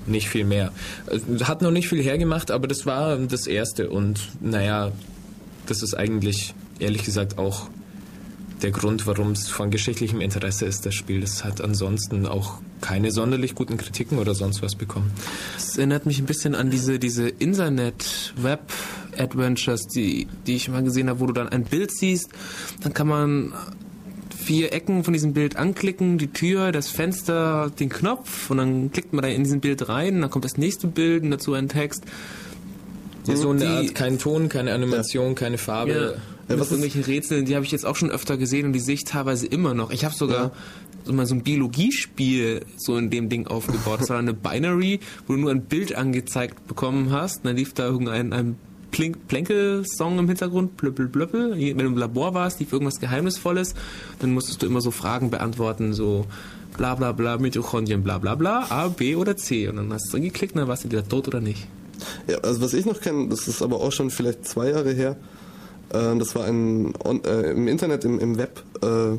nicht 0.06 0.30
viel 0.30 0.46
mehr. 0.46 0.72
Äh, 1.08 1.44
Hat 1.44 1.62
noch 1.62 1.72
nicht 1.72 1.88
viel 1.88 2.02
hergemacht, 2.02 2.52
aber 2.52 2.68
das 2.68 2.86
war 2.86 3.18
das 3.18 3.48
Erste. 3.48 3.90
Und 3.90 4.20
naja, 4.42 4.92
das 5.68 5.84
ist 5.84 5.94
eigentlich, 5.94 6.54
ehrlich 6.80 7.04
gesagt, 7.04 7.38
auch 7.38 7.70
der 8.62 8.72
Grund, 8.72 9.08
warum 9.08 9.32
es 9.32 9.50
von 9.50 9.70
geschichtlichem 9.70 10.22
Interesse 10.22 10.66
ist, 10.66 10.86
das 10.86 10.96
Spiel. 10.96 11.20
Das 11.22 11.44
hat 11.44 11.60
ansonsten 11.62 12.26
auch 12.26 12.62
keine 12.82 13.12
sonderlich 13.12 13.54
guten 13.56 13.78
Kritiken 13.78 14.20
oder 14.20 14.36
sonst 14.36 14.62
was 14.62 14.76
bekommen. 14.76 15.12
Das 15.56 15.78
erinnert 15.78 16.06
mich 16.06 16.20
ein 16.20 16.26
bisschen 16.26 16.56
an 16.56 16.70
diese, 16.70 17.00
diese 17.00 17.30
Internet-Web-Adventures, 17.30 19.88
die, 19.88 20.28
die 20.46 20.56
ich 20.56 20.68
mal 20.70 20.84
gesehen 20.84 21.10
habe, 21.10 21.20
wo 21.20 21.26
du 21.28 21.34
dann 21.34 21.50
ein 21.50 21.66
Bild 21.66 21.92
siehst, 21.92 22.30
dann 22.82 22.94
kann 22.94 23.08
man 23.08 23.54
vier 24.36 24.74
Ecken 24.74 25.04
von 25.04 25.14
diesem 25.14 25.34
Bild 25.34 25.58
anklicken, 25.58 26.18
die 26.18 26.28
Tür, 26.28 26.72
das 26.72 26.90
Fenster, 26.90 27.70
den 27.80 27.90
Knopf 27.90 28.50
und 28.50 28.58
dann 28.58 28.92
klickt 28.92 29.14
man 29.14 29.22
da 29.24 29.28
in 29.28 29.44
diesen 29.44 29.60
Bild 29.60 29.90
rein, 29.90 30.22
dann 30.22 30.30
kommt 30.30 30.46
das 30.46 30.58
nächste 30.58 30.88
Bild 30.88 31.24
und 31.24 31.32
dazu 31.32 31.54
ein 31.54 31.68
Text. 31.68 32.06
So 33.24 33.50
eine 33.50 33.68
Art, 33.68 33.94
kein 33.94 34.20
Ton, 34.20 34.48
keine 34.48 34.74
Animation, 34.74 35.36
keine 35.36 35.58
Farbe. 35.58 36.16
Ja, 36.16 36.22
Ja, 36.50 36.60
was 36.60 36.72
irgendwelche 36.72 37.06
Rätsel, 37.08 37.44
die 37.44 37.56
habe 37.56 37.66
ich 37.66 37.72
jetzt 37.72 37.86
auch 37.86 37.96
schon 37.96 38.10
öfter 38.10 38.38
gesehen 38.38 38.68
und 38.68 38.74
die 38.74 38.80
sehe 38.80 38.96
ich 38.96 39.04
teilweise 39.04 39.46
immer 39.48 39.74
noch. 39.74 39.92
Ich 39.92 40.06
habe 40.06 40.16
sogar 40.16 40.44
Ja. 40.46 40.52
so 41.06 41.14
mal 41.14 41.26
so 41.26 41.36
ein 41.36 41.44
Biologiespiel 41.44 42.62
so 42.78 42.98
in 42.98 43.10
dem 43.10 43.28
Ding 43.30 43.48
aufgebaut. 43.48 44.00
Das 44.02 44.10
war 44.10 44.18
eine 44.20 44.34
Binary, 44.34 45.00
wo 45.28 45.34
du 45.34 45.40
nur 45.40 45.52
ein 45.52 45.64
Bild 45.64 45.96
angezeigt 45.96 46.68
bekommen 46.68 47.12
hast. 47.12 47.38
Und 47.38 47.46
dann 47.48 47.56
lief 47.58 47.74
da 47.74 47.86
irgendein 47.86 48.32
ein 48.34 48.56
Plänkel-Song 48.92 50.20
im 50.20 50.28
Hintergrund, 50.28 50.78
blöppel, 50.78 51.08
blöppel. 51.08 51.52
Wenn 51.58 51.78
du 51.78 51.86
im 51.86 51.98
Labor 51.98 52.34
warst, 52.34 52.60
lief 52.60 52.72
irgendwas 52.72 53.00
Geheimnisvolles. 53.00 53.76
Dann 54.20 54.34
musstest 54.34 54.62
du 54.62 54.66
immer 54.66 54.82
so 54.82 54.92
Fragen 54.92 55.30
beantworten, 55.30 55.94
so 55.94 56.26
bla 56.78 56.96
bla 56.96 57.12
bla, 57.12 57.38
Mitochondrien, 57.38 58.04
bla 58.04 58.18
bla 58.18 58.36
bla, 58.36 58.66
A, 58.70 58.88
B 58.88 59.16
oder 59.16 59.36
C. 59.36 59.68
Und 59.68 59.76
dann 59.78 59.92
hast 59.94 60.14
du 60.14 60.20
geklickt 60.22 60.56
und 60.56 60.60
dann 60.62 60.68
warst 60.68 60.84
du 60.86 60.90
wieder 60.90 61.08
tot 61.08 61.28
oder 61.28 61.42
nicht. 61.42 61.68
Ja, 62.28 62.38
also 62.40 62.62
was 62.62 62.74
ich 62.74 62.86
noch 62.86 63.02
kenne, 63.02 63.28
das 63.28 63.48
ist 63.48 63.62
aber 63.62 63.82
auch 63.82 63.92
schon 63.92 64.10
vielleicht 64.10 64.46
zwei 64.48 64.70
Jahre 64.70 64.94
her. 64.94 65.18
Äh, 65.94 66.18
das 66.18 66.36
war 66.36 66.46
ein 66.46 66.94
on, 67.04 67.24
äh, 67.24 67.52
im 67.52 67.68
Internet, 67.68 68.06
im, 68.06 68.20
im 68.20 68.38
Web, 68.38 68.64
äh, 68.82 69.18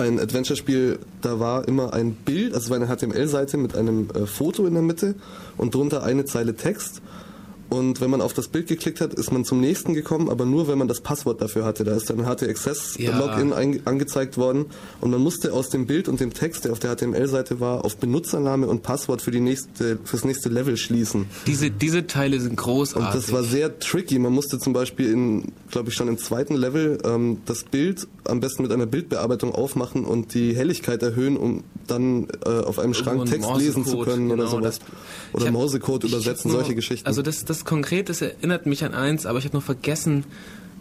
ein 0.00 0.20
Adventure-Spiel. 0.20 0.98
Da 1.20 1.40
war 1.40 1.66
immer 1.66 1.92
ein 1.92 2.14
Bild, 2.14 2.54
also 2.54 2.64
es 2.64 2.70
war 2.70 2.76
eine 2.76 2.86
HTML-Seite 2.86 3.56
mit 3.56 3.76
einem 3.76 4.08
äh, 4.10 4.26
Foto 4.26 4.66
in 4.66 4.74
der 4.74 4.82
Mitte 4.82 5.14
und 5.56 5.74
drunter 5.74 6.02
eine 6.02 6.24
Zeile 6.24 6.54
Text. 6.54 7.02
Und 7.72 8.00
wenn 8.02 8.10
man 8.10 8.20
auf 8.20 8.34
das 8.34 8.48
Bild 8.48 8.66
geklickt 8.68 9.00
hat, 9.00 9.14
ist 9.14 9.32
man 9.32 9.44
zum 9.44 9.60
nächsten 9.60 9.94
gekommen, 9.94 10.28
aber 10.28 10.44
nur 10.44 10.68
wenn 10.68 10.76
man 10.78 10.88
das 10.88 11.00
Passwort 11.00 11.40
dafür 11.40 11.64
hatte. 11.64 11.84
Da 11.84 11.94
ist 11.94 12.10
dann 12.10 12.18
ein 12.20 12.24
Ja. 12.26 12.32
HT-Access-Login 12.34 13.52
einge- 13.54 13.80
angezeigt 13.86 14.36
worden 14.36 14.66
und 15.00 15.10
man 15.10 15.20
musste 15.20 15.52
aus 15.52 15.70
dem 15.70 15.86
Bild 15.86 16.08
und 16.08 16.20
dem 16.20 16.32
Text, 16.34 16.64
der 16.64 16.72
auf 16.72 16.78
der 16.80 16.94
HTML-Seite 16.94 17.60
war, 17.60 17.84
auf 17.84 17.96
Benutzername 17.96 18.66
und 18.66 18.82
Passwort 18.82 19.22
für 19.22 19.30
die 19.30 19.40
nächste, 19.40 19.98
fürs 20.04 20.24
nächste 20.24 20.48
Level 20.48 20.76
schließen. 20.76 21.26
Diese, 21.46 21.70
diese 21.70 22.06
Teile 22.06 22.40
sind 22.40 22.56
großartig. 22.56 23.06
Und 23.06 23.14
das 23.14 23.32
war 23.32 23.42
sehr 23.42 23.78
tricky. 23.78 24.18
Man 24.18 24.32
musste 24.32 24.58
zum 24.58 24.72
Beispiel 24.72 25.10
in, 25.10 25.52
glaube 25.70 25.88
ich, 25.88 25.94
schon 25.94 26.08
im 26.08 26.18
zweiten 26.18 26.54
Level 26.54 26.98
ähm, 27.04 27.38
das 27.46 27.64
Bild 27.64 28.06
am 28.24 28.40
besten 28.40 28.62
mit 28.62 28.72
einer 28.72 28.86
Bildbearbeitung 28.86 29.52
aufmachen 29.52 30.04
und 30.04 30.34
die 30.34 30.54
Helligkeit 30.54 31.02
erhöhen, 31.02 31.36
um 31.36 31.64
dann 31.86 32.28
äh, 32.44 32.48
auf 32.50 32.78
einem 32.78 32.94
Schrank 32.94 33.20
Irgendwo 33.30 33.54
Text 33.54 33.58
lesen 33.58 33.84
zu 33.86 33.98
können 34.00 34.26
oder 34.30 34.44
genau, 34.44 34.50
sowas. 34.58 34.78
Oder 35.32 35.46
hab- 35.46 35.52
Morsecode 35.52 36.04
ich 36.04 36.12
übersetzen, 36.12 36.50
solche 36.50 36.74
Geschichten. 36.74 37.06
Also 37.06 37.22
das, 37.22 37.44
das 37.44 37.61
konkret, 37.64 38.08
das 38.08 38.22
erinnert 38.22 38.66
mich 38.66 38.84
an 38.84 38.94
eins, 38.94 39.26
aber 39.26 39.38
ich 39.38 39.44
habe 39.44 39.56
noch 39.56 39.64
vergessen, 39.64 40.24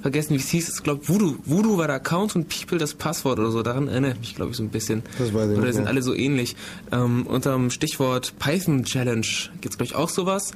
vergessen, 0.02 0.32
wie 0.32 0.38
es 0.38 0.50
hieß. 0.50 0.76
Ich 0.78 0.84
glaube, 0.84 1.08
Voodoo, 1.08 1.36
Voodoo 1.46 1.78
war 1.78 1.88
der 1.88 1.98
Account 1.98 2.36
und 2.36 2.50
People 2.50 2.78
das 2.78 2.94
Passwort 2.94 3.40
oder 3.40 3.52
so. 3.52 3.62
Daran 3.62 3.88
erinnere 3.88 4.14
ich 4.14 4.20
mich, 4.20 4.36
glaube 4.36 4.52
ich, 4.52 4.58
so 4.58 4.64
ein 4.64 4.70
bisschen. 4.70 5.04
Das 5.18 5.34
weiß 5.34 5.52
ich 5.52 5.58
oder 5.58 5.72
sind 5.74 5.84
mehr. 5.84 5.92
alle 5.92 6.02
so 6.02 6.14
ähnlich. 6.14 6.56
Ähm, 6.92 7.26
unter 7.28 7.54
dem 7.54 7.70
Stichwort 7.70 8.34
Python 8.40 8.84
Challenge 8.84 9.28
gibt's 9.62 9.78
glaube 9.78 9.86
ich, 9.86 9.96
auch 9.96 10.10
sowas. 10.10 10.52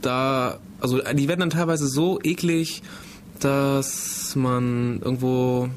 Da, 0.00 0.58
also 0.80 1.00
die 1.00 1.28
werden 1.28 1.40
dann 1.40 1.50
teilweise 1.50 1.86
so 1.86 2.20
eklig, 2.22 2.82
dass 3.40 4.34
man 4.36 5.00
irgendwo 5.00 5.68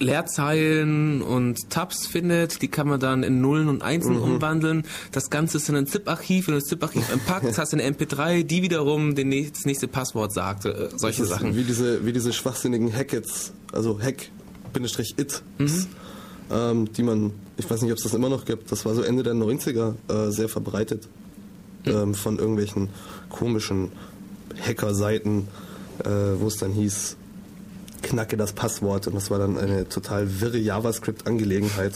Leerzeilen 0.00 1.22
und 1.22 1.70
Tabs 1.70 2.06
findet, 2.06 2.62
die 2.62 2.68
kann 2.68 2.88
man 2.88 3.00
dann 3.00 3.22
in 3.22 3.40
Nullen 3.40 3.68
und 3.68 3.82
Einsen 3.82 4.16
Mhm. 4.16 4.22
umwandeln. 4.22 4.84
Das 5.12 5.30
Ganze 5.30 5.58
ist 5.58 5.68
in 5.68 5.76
ein 5.76 5.86
ZIP-Archiv, 5.86 6.46
wenn 6.48 6.54
du 6.54 6.60
das 6.60 6.68
ZIP-Archiv 6.68 7.08
entpackst, 7.12 7.58
hast 7.58 7.72
du 7.72 7.76
eine 7.78 7.84
MP3, 7.86 8.42
die 8.42 8.62
wiederum 8.62 9.14
den 9.14 9.28
nächst- 9.28 9.56
das 9.56 9.64
nächste 9.66 9.88
Passwort 9.88 10.32
sagt, 10.32 10.64
äh, 10.64 10.88
solche 10.96 11.24
Sachen. 11.24 11.54
Wie 11.56 11.64
diese, 11.64 12.04
wie 12.04 12.12
diese 12.12 12.32
schwachsinnigen 12.32 12.92
Hackets, 12.94 13.52
also 13.72 14.00
Hack-It, 14.00 15.42
Mhm. 15.58 15.86
ähm, 16.50 16.92
die 16.92 17.02
man, 17.02 17.32
ich 17.56 17.68
weiß 17.70 17.82
nicht, 17.82 17.92
ob 17.92 17.98
es 17.98 18.04
das 18.04 18.14
immer 18.14 18.28
noch 18.28 18.44
gibt, 18.44 18.70
das 18.72 18.84
war 18.84 18.94
so 18.94 19.02
Ende 19.02 19.22
der 19.22 19.34
90er 19.34 19.94
äh, 20.08 20.30
sehr 20.30 20.48
verbreitet 20.48 21.08
Mhm. 21.84 21.92
ähm, 21.92 22.14
von 22.14 22.38
irgendwelchen 22.38 22.88
komischen 23.30 23.90
Hacker-Seiten, 24.66 25.48
äh, 26.04 26.08
wo 26.38 26.46
es 26.48 26.56
dann 26.56 26.72
hieß, 26.72 27.16
knacke 28.02 28.36
das 28.36 28.52
Passwort 28.52 29.06
und 29.06 29.14
das 29.14 29.30
war 29.30 29.38
dann 29.38 29.58
eine 29.58 29.88
total 29.88 30.40
wirre 30.40 30.58
JavaScript-Angelegenheit. 30.58 31.92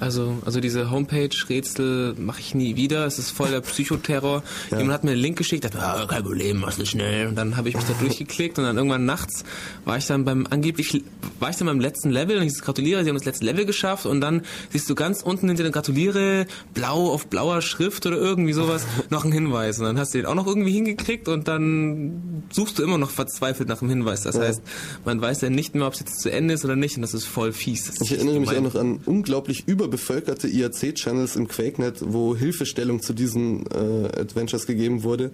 Also, 0.00 0.38
also 0.44 0.60
diese 0.60 0.90
Homepage-Rätsel 0.90 2.14
mache 2.18 2.40
ich 2.40 2.54
nie 2.54 2.76
wieder. 2.76 3.06
Es 3.06 3.18
ist 3.18 3.30
voll 3.30 3.50
der 3.50 3.60
Psychoterror. 3.60 4.42
Ja. 4.70 4.78
Jemand 4.78 4.94
hat 4.94 5.04
mir 5.04 5.12
einen 5.12 5.20
Link 5.20 5.38
geschickt, 5.38 5.64
dachte, 5.64 5.78
ah, 5.80 6.06
kein 6.08 6.22
Problem, 6.24 6.58
machst 6.58 6.78
du 6.80 6.86
schnell. 6.86 7.28
Und 7.28 7.36
dann 7.36 7.56
habe 7.56 7.68
ich 7.68 7.76
mich 7.76 7.84
da 7.84 7.92
durchgeklickt 8.00 8.58
und 8.58 8.64
dann 8.64 8.76
irgendwann 8.76 9.04
nachts 9.04 9.44
war 9.84 9.96
ich 9.96 10.06
dann 10.06 10.24
beim 10.24 10.46
angeblich 10.50 11.02
war 11.38 11.50
ich 11.50 11.56
dann 11.56 11.66
beim 11.66 11.78
letzten 11.78 12.10
Level 12.10 12.38
und 12.38 12.42
ich 12.46 12.60
gratuliere, 12.60 13.02
sie 13.04 13.10
haben 13.10 13.16
das 13.16 13.24
letzte 13.26 13.44
Level 13.44 13.64
geschafft 13.64 14.06
und 14.06 14.20
dann 14.20 14.42
siehst 14.70 14.88
du 14.90 14.94
ganz 14.94 15.22
unten 15.22 15.46
hinter 15.48 15.62
den 15.62 15.72
Gratuliere 15.72 16.46
blau 16.74 17.10
auf 17.12 17.26
blauer 17.28 17.62
Schrift 17.62 18.06
oder 18.06 18.16
irgendwie 18.16 18.52
sowas 18.54 18.86
noch 19.10 19.22
einen 19.24 19.32
Hinweis 19.32 19.78
und 19.78 19.84
dann 19.84 19.98
hast 19.98 20.14
du 20.14 20.18
den 20.18 20.26
auch 20.26 20.34
noch 20.34 20.46
irgendwie 20.46 20.72
hingekriegt 20.72 21.28
und 21.28 21.46
dann 21.46 22.42
suchst 22.50 22.78
du 22.78 22.82
immer 22.82 22.98
noch 22.98 23.10
verzweifelt 23.10 23.68
nach 23.68 23.78
dem 23.78 23.88
Hinweis. 23.88 24.22
Das 24.22 24.36
Ja. 24.36 24.42
heißt, 24.42 24.62
man 25.04 25.20
weiß 25.20 25.42
ja 25.42 25.50
nicht 25.50 25.74
mehr, 25.74 25.86
ob 25.86 25.92
es 25.94 26.00
jetzt 26.00 26.20
zu 26.20 26.32
Ende 26.32 26.54
ist 26.54 26.64
oder 26.64 26.76
nicht 26.76 26.96
und 26.96 27.02
das 27.02 27.14
ist 27.14 27.24
voll 27.26 27.52
fies. 27.52 27.88
Ist 27.88 28.02
Ich 28.02 28.12
erinnere 28.12 28.40
mich 28.40 28.50
auch 28.50 28.60
noch 28.62 28.74
an 28.74 29.00
unglaublich 29.04 29.64
überbevölkerte 29.86 30.48
IRC-Channels 30.48 31.36
im 31.36 31.48
QuakeNet, 31.48 31.98
wo 32.00 32.36
Hilfestellung 32.36 33.00
zu 33.00 33.12
diesen 33.12 33.66
äh, 33.66 34.20
Adventures 34.20 34.66
gegeben 34.66 35.04
wurde, 35.04 35.30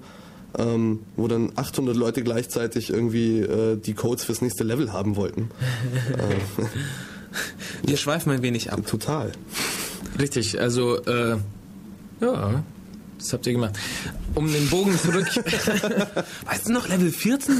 ähm, 0.58 1.00
wo 1.16 1.26
dann 1.28 1.52
800 1.56 1.96
Leute 1.96 2.22
gleichzeitig 2.22 2.90
irgendwie 2.90 3.40
äh, 3.40 3.76
die 3.76 3.94
Codes 3.94 4.24
fürs 4.24 4.42
nächste 4.42 4.64
Level 4.64 4.92
haben 4.92 5.16
wollten. 5.16 5.50
Wir 7.82 7.96
schweifen 7.96 8.30
ein 8.30 8.42
wenig 8.42 8.72
ab. 8.72 8.86
Total. 8.86 9.32
Richtig, 10.18 10.60
also, 10.60 11.02
äh, 11.04 11.38
ja, 12.20 12.62
das 13.18 13.32
habt 13.32 13.46
ihr 13.46 13.54
gemacht. 13.54 13.78
Um 14.34 14.52
den 14.52 14.68
Bogen 14.68 14.98
zurück. 14.98 15.26
Weißt 16.44 16.68
du 16.68 16.72
noch, 16.72 16.88
Level 16.88 17.10
14? 17.10 17.54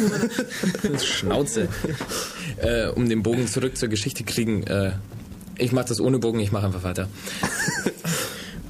Schnauze. 1.03 1.69
Äh, 2.59 2.89
um 2.89 3.09
den 3.09 3.23
Bogen 3.23 3.47
zurück 3.47 3.79
zur 3.79 3.89
Geschichte 3.89 4.25
kriegen. 4.25 4.65
Äh, 4.65 4.93
ich 5.63 5.73
mache 5.73 5.89
das 5.89 6.01
ohne 6.01 6.19
Bogen, 6.19 6.41
ich 6.41 6.53
mache 6.53 6.67
einfach 6.67 6.83
weiter. 6.83 7.09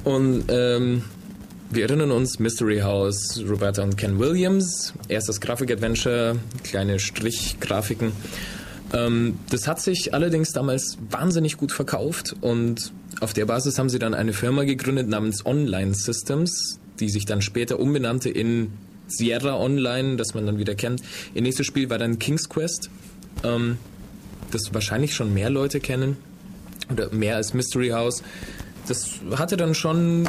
Und 0.05 0.45
ähm, 0.49 1.03
Wir 1.75 1.85
erinnern 1.85 2.11
uns, 2.11 2.39
Mystery 2.39 2.81
House, 2.81 3.43
Roberta 3.49 3.83
und 3.83 3.97
Ken 3.97 4.19
Williams, 4.19 4.93
erstes 5.09 5.41
Grafik-Adventure, 5.41 6.37
kleine 6.65 6.99
Strichgrafiken. 6.99 8.13
Ähm, 8.93 9.39
das 9.49 9.67
hat 9.67 9.81
sich 9.81 10.13
allerdings 10.13 10.53
damals 10.53 10.99
wahnsinnig 11.09 11.57
gut 11.57 11.73
verkauft 11.73 12.37
und 12.43 12.93
auf 13.21 13.33
der 13.33 13.47
Basis 13.47 13.79
haben 13.79 13.89
sie 13.89 13.99
dann 13.99 14.13
eine 14.13 14.35
Firma 14.35 14.65
gegründet 14.65 15.09
namens 15.09 15.47
Online 15.47 15.95
Systems, 15.95 16.79
die 17.01 17.09
sich 17.09 17.25
dann 17.25 17.41
später 17.41 17.81
umbenannte 17.81 18.29
in 18.29 18.73
Sierra 19.07 19.59
Online, 19.59 20.17
das 20.17 20.35
man 20.35 20.45
dann 20.45 20.59
wieder 20.59 20.75
kennt. 20.75 21.01
Ihr 21.33 21.41
nächstes 21.41 21.65
Spiel 21.65 21.89
war 21.89 21.97
dann 21.97 22.19
King's 22.19 22.51
Quest, 22.51 22.91
ähm, 23.45 23.79
das 24.51 24.75
wahrscheinlich 24.75 25.15
schon 25.15 25.33
mehr 25.33 25.49
Leute 25.49 25.81
kennen 25.81 26.19
oder 26.93 27.13
mehr 27.13 27.37
als 27.37 27.55
Mystery 27.55 27.91
House. 27.91 28.23
Das 28.89 29.21
hatte 29.37 29.57
dann 29.57 29.75
schon 29.75 30.29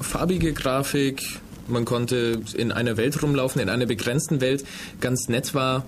farbige 0.00 0.52
Grafik. 0.52 1.40
Man 1.68 1.84
konnte 1.84 2.40
in 2.54 2.72
einer 2.72 2.96
Welt 2.96 3.22
rumlaufen, 3.22 3.60
in 3.60 3.68
einer 3.68 3.86
begrenzten 3.86 4.40
Welt. 4.40 4.64
Ganz 5.00 5.28
nett 5.28 5.54
war, 5.54 5.84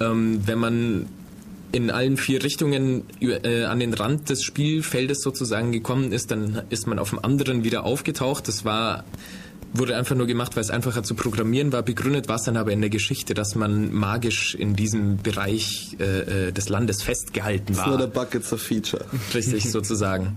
ähm, 0.00 0.46
wenn 0.46 0.58
man 0.58 1.06
in 1.72 1.90
allen 1.90 2.16
vier 2.16 2.42
Richtungen 2.42 3.04
äh, 3.20 3.64
an 3.64 3.80
den 3.80 3.92
Rand 3.92 4.30
des 4.30 4.42
Spielfeldes 4.42 5.20
sozusagen 5.20 5.72
gekommen 5.72 6.12
ist, 6.12 6.30
dann 6.30 6.62
ist 6.70 6.86
man 6.86 6.98
auf 6.98 7.10
dem 7.10 7.18
anderen 7.18 7.64
wieder 7.64 7.84
aufgetaucht. 7.84 8.48
Das 8.48 8.64
war 8.64 9.04
wurde 9.72 9.96
einfach 9.96 10.16
nur 10.16 10.26
gemacht, 10.26 10.56
weil 10.56 10.62
es 10.62 10.70
einfacher 10.70 11.02
zu 11.02 11.14
programmieren 11.14 11.72
war. 11.72 11.82
Begründet 11.82 12.28
war 12.28 12.36
es 12.36 12.44
dann 12.44 12.56
aber 12.56 12.72
in 12.72 12.80
der 12.80 12.90
Geschichte, 12.90 13.34
dass 13.34 13.54
man 13.54 13.92
magisch 13.92 14.54
in 14.54 14.74
diesem 14.76 15.18
Bereich 15.18 15.96
äh, 16.00 16.48
äh 16.48 16.52
des 16.52 16.68
Landes 16.68 17.02
festgehalten 17.02 17.72
It's 17.72 17.78
war. 17.80 17.90
not 17.90 18.02
a 18.02 18.06
bug, 18.06 18.34
it's 18.34 18.52
a 18.52 18.56
feature. 18.56 19.04
Richtig, 19.34 19.64
sozusagen. 19.70 20.36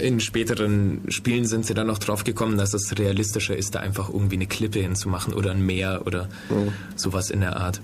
In 0.00 0.18
späteren 0.20 1.02
Spielen 1.08 1.44
sind 1.44 1.66
sie 1.66 1.74
dann 1.74 1.88
noch 1.88 1.98
drauf 1.98 2.24
gekommen, 2.24 2.56
dass 2.56 2.72
es 2.72 2.98
realistischer 2.98 3.54
ist, 3.54 3.74
da 3.74 3.80
einfach 3.80 4.08
irgendwie 4.08 4.36
eine 4.36 4.46
Klippe 4.46 4.80
hinzumachen 4.80 5.34
oder 5.34 5.50
ein 5.50 5.64
Meer 5.64 6.02
oder 6.06 6.30
sowas 6.96 7.28
in 7.28 7.40
der 7.40 7.56
Art. 7.56 7.82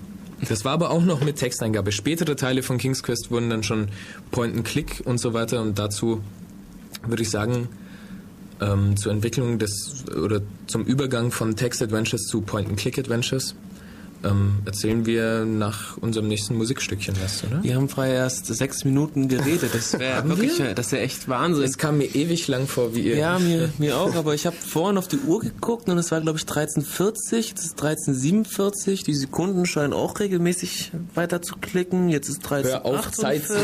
Das 0.49 0.65
war 0.65 0.71
aber 0.71 0.89
auch 0.89 1.03
noch 1.03 1.21
mit 1.21 1.35
Texteingabe. 1.35 1.91
Spätere 1.91 2.35
Teile 2.35 2.63
von 2.63 2.79
King's 2.79 3.03
Quest 3.03 3.29
wurden 3.29 3.51
dann 3.51 3.61
schon 3.61 3.89
Point-and-Click 4.31 5.03
und 5.05 5.19
so 5.19 5.33
weiter 5.33 5.61
und 5.61 5.77
dazu 5.77 6.23
würde 7.07 7.21
ich 7.21 7.29
sagen, 7.29 7.69
ähm, 8.61 8.95
zur 8.95 9.11
Entwicklung 9.11 9.59
des 9.59 10.05
oder 10.15 10.41
zum 10.67 10.85
Übergang 10.85 11.31
von 11.31 11.55
Text-Adventures 11.55 12.23
zu 12.23 12.41
Point-and-Click-Adventures 12.41 13.55
ähm, 14.23 14.59
erzählen 14.65 15.05
wir 15.05 15.45
nach 15.45 15.97
unserem 15.97 16.27
nächsten 16.27 16.55
Musikstückchen 16.55 17.15
was, 17.23 17.43
oder? 17.43 17.63
Wir 17.63 17.75
haben 17.75 17.89
frei 17.89 18.11
erst 18.11 18.45
sechs 18.45 18.85
Minuten 18.85 19.27
geredet. 19.27 19.71
Das 19.73 19.97
wäre 19.97 20.27
wirklich, 20.29 20.59
wir? 20.59 20.75
das 20.75 20.91
wäre 20.91 21.03
echt 21.03 21.27
Wahnsinn. 21.27 21.63
Es 21.63 21.77
kam 21.77 21.97
mir 21.97 22.05
ewig 22.05 22.47
lang 22.47 22.67
vor, 22.67 22.95
wie 22.95 23.01
ihr. 23.01 23.17
Ja, 23.17 23.39
mir, 23.39 23.69
mir 23.77 23.97
auch, 23.97 24.15
aber 24.15 24.35
ich 24.35 24.45
habe 24.45 24.55
vorhin 24.55 24.97
auf 24.97 25.07
die 25.07 25.17
Uhr 25.17 25.39
geguckt 25.39 25.89
und 25.89 25.97
es 25.97 26.11
war, 26.11 26.21
glaube 26.21 26.37
ich, 26.37 26.45
13.40, 26.45 27.35
jetzt 27.35 27.65
ist 27.65 27.81
13.47, 27.81 29.05
die 29.05 29.15
Sekunden 29.15 29.65
scheinen 29.65 29.93
auch 29.93 30.19
regelmäßig 30.19 30.91
weiter 31.15 31.41
zu 31.41 31.55
klicken, 31.55 32.09
jetzt 32.09 32.29
ist 32.29 32.45
13.48. 32.45 32.63
Hör 32.63 32.85
auf, 32.85 33.11
Zeit 33.11 33.47
zu. 33.47 33.55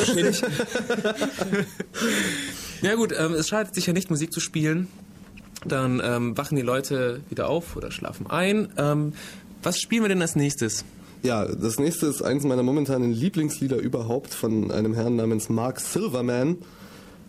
Ja 2.82 2.96
gut, 2.96 3.14
ähm, 3.18 3.34
es 3.34 3.48
schadet 3.48 3.74
sich 3.76 3.88
ja 3.88 3.94
nicht, 3.94 4.10
Musik 4.10 4.32
zu 4.32 4.40
spielen. 4.40 4.88
Dann 5.66 6.02
ähm, 6.04 6.38
wachen 6.38 6.56
die 6.56 6.62
Leute 6.62 7.22
wieder 7.30 7.50
auf 7.50 7.76
oder 7.76 7.92
schlafen 7.92 8.28
ein. 8.28 8.70
Ähm, 8.78 9.14
was 9.64 9.80
spielen 9.80 10.04
wir 10.04 10.10
denn 10.10 10.22
als 10.22 10.36
nächstes? 10.36 10.86
Ja, 11.24 11.46
das 11.46 11.80
nächste 11.80 12.06
ist 12.06 12.22
eins 12.22 12.44
meiner 12.44 12.64
momentanen 12.64 13.12
Lieblingslieder 13.12 13.78
überhaupt 13.78 14.34
von 14.34 14.72
einem 14.72 14.94
Herrn 14.94 15.16
namens 15.16 15.50
Mark 15.50 15.80
Silverman. 15.80 16.58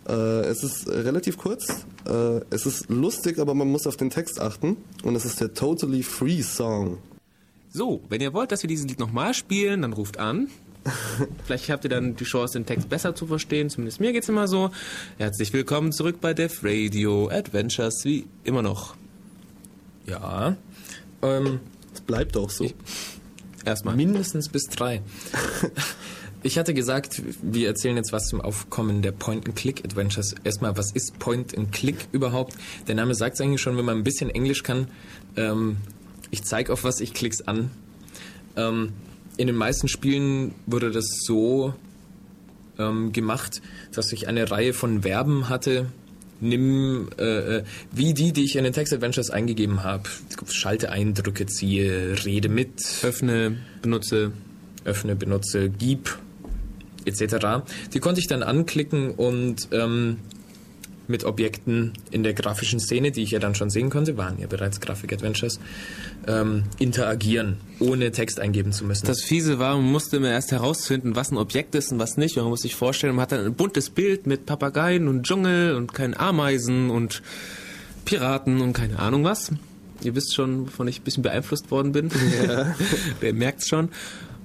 Äh, 0.07 0.13
es 0.13 0.63
ist 0.63 0.87
relativ 0.87 1.37
kurz, 1.37 1.85
äh, 2.07 2.41
es 2.49 2.65
ist 2.65 2.89
lustig, 2.89 3.39
aber 3.39 3.55
man 3.55 3.69
muss 3.69 3.87
auf 3.87 3.97
den 3.97 4.09
Text 4.09 4.39
achten. 4.39 4.77
Und 5.03 5.15
es 5.15 5.25
ist 5.25 5.41
der 5.41 5.53
Totally 5.53 6.03
Free 6.03 6.43
Song. 6.43 6.99
So, 7.71 8.01
wenn 8.09 8.21
ihr 8.21 8.33
wollt, 8.33 8.51
dass 8.51 8.63
wir 8.63 8.67
dieses 8.67 8.87
Lied 8.87 8.99
nochmal 8.99 9.33
spielen, 9.33 9.81
dann 9.81 9.93
ruft 9.93 10.17
an. 10.17 10.49
Vielleicht 11.45 11.69
habt 11.69 11.83
ihr 11.83 11.89
dann 11.89 12.15
die 12.15 12.23
Chance, 12.23 12.53
den 12.59 12.65
Text 12.65 12.89
besser 12.89 13.15
zu 13.15 13.27
verstehen. 13.27 13.69
Zumindest 13.69 13.99
mir 13.99 14.13
geht's 14.13 14.29
immer 14.29 14.47
so. 14.47 14.71
Herzlich 15.17 15.51
willkommen 15.53 15.91
zurück 15.91 16.17
bei 16.21 16.33
Def 16.33 16.63
Radio 16.63 17.29
Adventures, 17.29 18.05
wie 18.05 18.25
immer 18.43 18.61
noch. 18.61 18.95
Ja. 20.05 20.55
Ähm, 21.21 21.59
Es 21.93 22.01
bleibt 22.01 22.37
auch 22.37 22.49
so. 22.49 22.71
Erstmal. 23.65 23.95
mindestens 23.95 24.49
bis 24.49 24.67
drei. 24.67 25.01
Ich 26.41 26.57
hatte 26.57 26.73
gesagt, 26.73 27.21
wir 27.41 27.67
erzählen 27.67 27.97
jetzt 27.97 28.13
was 28.13 28.27
zum 28.27 28.39
Aufkommen 28.39 29.01
der 29.01 29.11
Point-and-Click-Adventures. 29.11 30.35
Erstmal, 30.45 30.77
was 30.77 30.91
ist 30.93 31.19
Point-and-Click 31.19 32.07
überhaupt? 32.13 32.53
Der 32.87 32.95
Name 32.95 33.13
sagt 33.13 33.35
es 33.35 33.41
eigentlich 33.41 33.59
schon, 33.59 33.75
wenn 33.75 33.83
man 33.83 33.97
ein 33.97 34.03
bisschen 34.05 34.29
Englisch 34.29 34.63
kann. 34.63 34.87
Ähm, 35.35 35.75
ich 36.31 36.45
zeige 36.45 36.71
auf 36.71 36.85
was, 36.85 37.01
ich 37.01 37.13
klick's 37.13 37.41
an. 37.41 37.71
Ähm, 38.55 38.93
in 39.39 39.47
den 39.47 39.55
meisten 39.55 39.87
Spielen 39.87 40.53
wurde 40.65 40.91
das 40.91 41.05
so 41.23 41.73
ähm, 42.77 43.13
gemacht, 43.13 43.61
dass 43.93 44.11
ich 44.11 44.27
eine 44.27 44.51
Reihe 44.51 44.73
von 44.73 45.03
Verben 45.03 45.47
hatte. 45.47 45.85
Nimm, 46.41 47.07
äh, 47.17 47.59
äh, 47.59 47.63
wie 47.93 48.13
die, 48.13 48.33
die 48.33 48.43
ich 48.43 48.57
in 48.57 48.65
den 48.65 48.73
Text-Adventures 48.73 49.29
eingegeben 49.29 49.83
habe. 49.83 50.03
Schalte 50.49 50.91
ein, 50.91 51.13
drücke, 51.13 51.45
ziehe, 51.45 52.17
rede 52.25 52.49
mit, 52.49 52.83
Öffne, 53.01 53.57
benutze. 53.81 54.33
öffne, 54.83 55.15
benutze, 55.15 55.69
gib, 55.69 56.17
etc. 57.05 57.63
Die 57.93 57.99
konnte 57.99 58.19
ich 58.19 58.27
dann 58.27 58.43
anklicken 58.43 59.11
und 59.11 59.69
ähm, 59.71 60.17
mit 61.09 61.23
Objekten 61.23 61.93
in 62.11 62.23
der 62.23 62.33
grafischen 62.33 62.79
Szene, 62.79 63.11
die 63.11 63.23
ich 63.23 63.31
ja 63.31 63.39
dann 63.39 63.55
schon 63.55 63.69
sehen 63.69 63.89
konnte, 63.89 64.15
waren 64.15 64.39
ja 64.39 64.47
bereits 64.47 64.79
Grafik-Adventures, 64.79 65.59
ähm, 66.27 66.63
interagieren, 66.77 67.57
ohne 67.79 68.11
Text 68.11 68.39
eingeben 68.39 68.71
zu 68.71 68.85
müssen. 68.85 69.07
Das 69.07 69.21
Fiese 69.21 69.59
war, 69.59 69.75
man 69.75 69.91
musste 69.91 70.17
immer 70.17 70.29
erst 70.29 70.51
herausfinden, 70.51 71.15
was 71.15 71.31
ein 71.31 71.37
Objekt 71.37 71.75
ist 71.75 71.91
und 71.91 71.99
was 71.99 72.17
nicht. 72.17 72.37
Und 72.37 72.43
man 72.43 72.51
muss 72.51 72.61
sich 72.61 72.75
vorstellen, 72.75 73.15
man 73.15 73.23
hat 73.23 73.31
dann 73.31 73.45
ein 73.45 73.55
buntes 73.55 73.89
Bild 73.89 74.27
mit 74.27 74.45
Papageien 74.45 75.07
und 75.07 75.23
Dschungel 75.23 75.75
und 75.75 75.93
keinen 75.93 76.15
Ameisen 76.15 76.89
und 76.89 77.23
Piraten 78.05 78.61
und 78.61 78.73
keine 78.73 78.99
Ahnung 78.99 79.23
was. 79.23 79.51
Ihr 80.03 80.15
wisst 80.15 80.35
schon, 80.35 80.67
wovon 80.67 80.87
ich 80.87 81.01
ein 81.01 81.03
bisschen 81.03 81.23
beeinflusst 81.23 81.71
worden 81.71 81.91
bin. 81.91 82.09
Wer 83.19 83.33
merkt's 83.33 83.67
schon. 83.67 83.89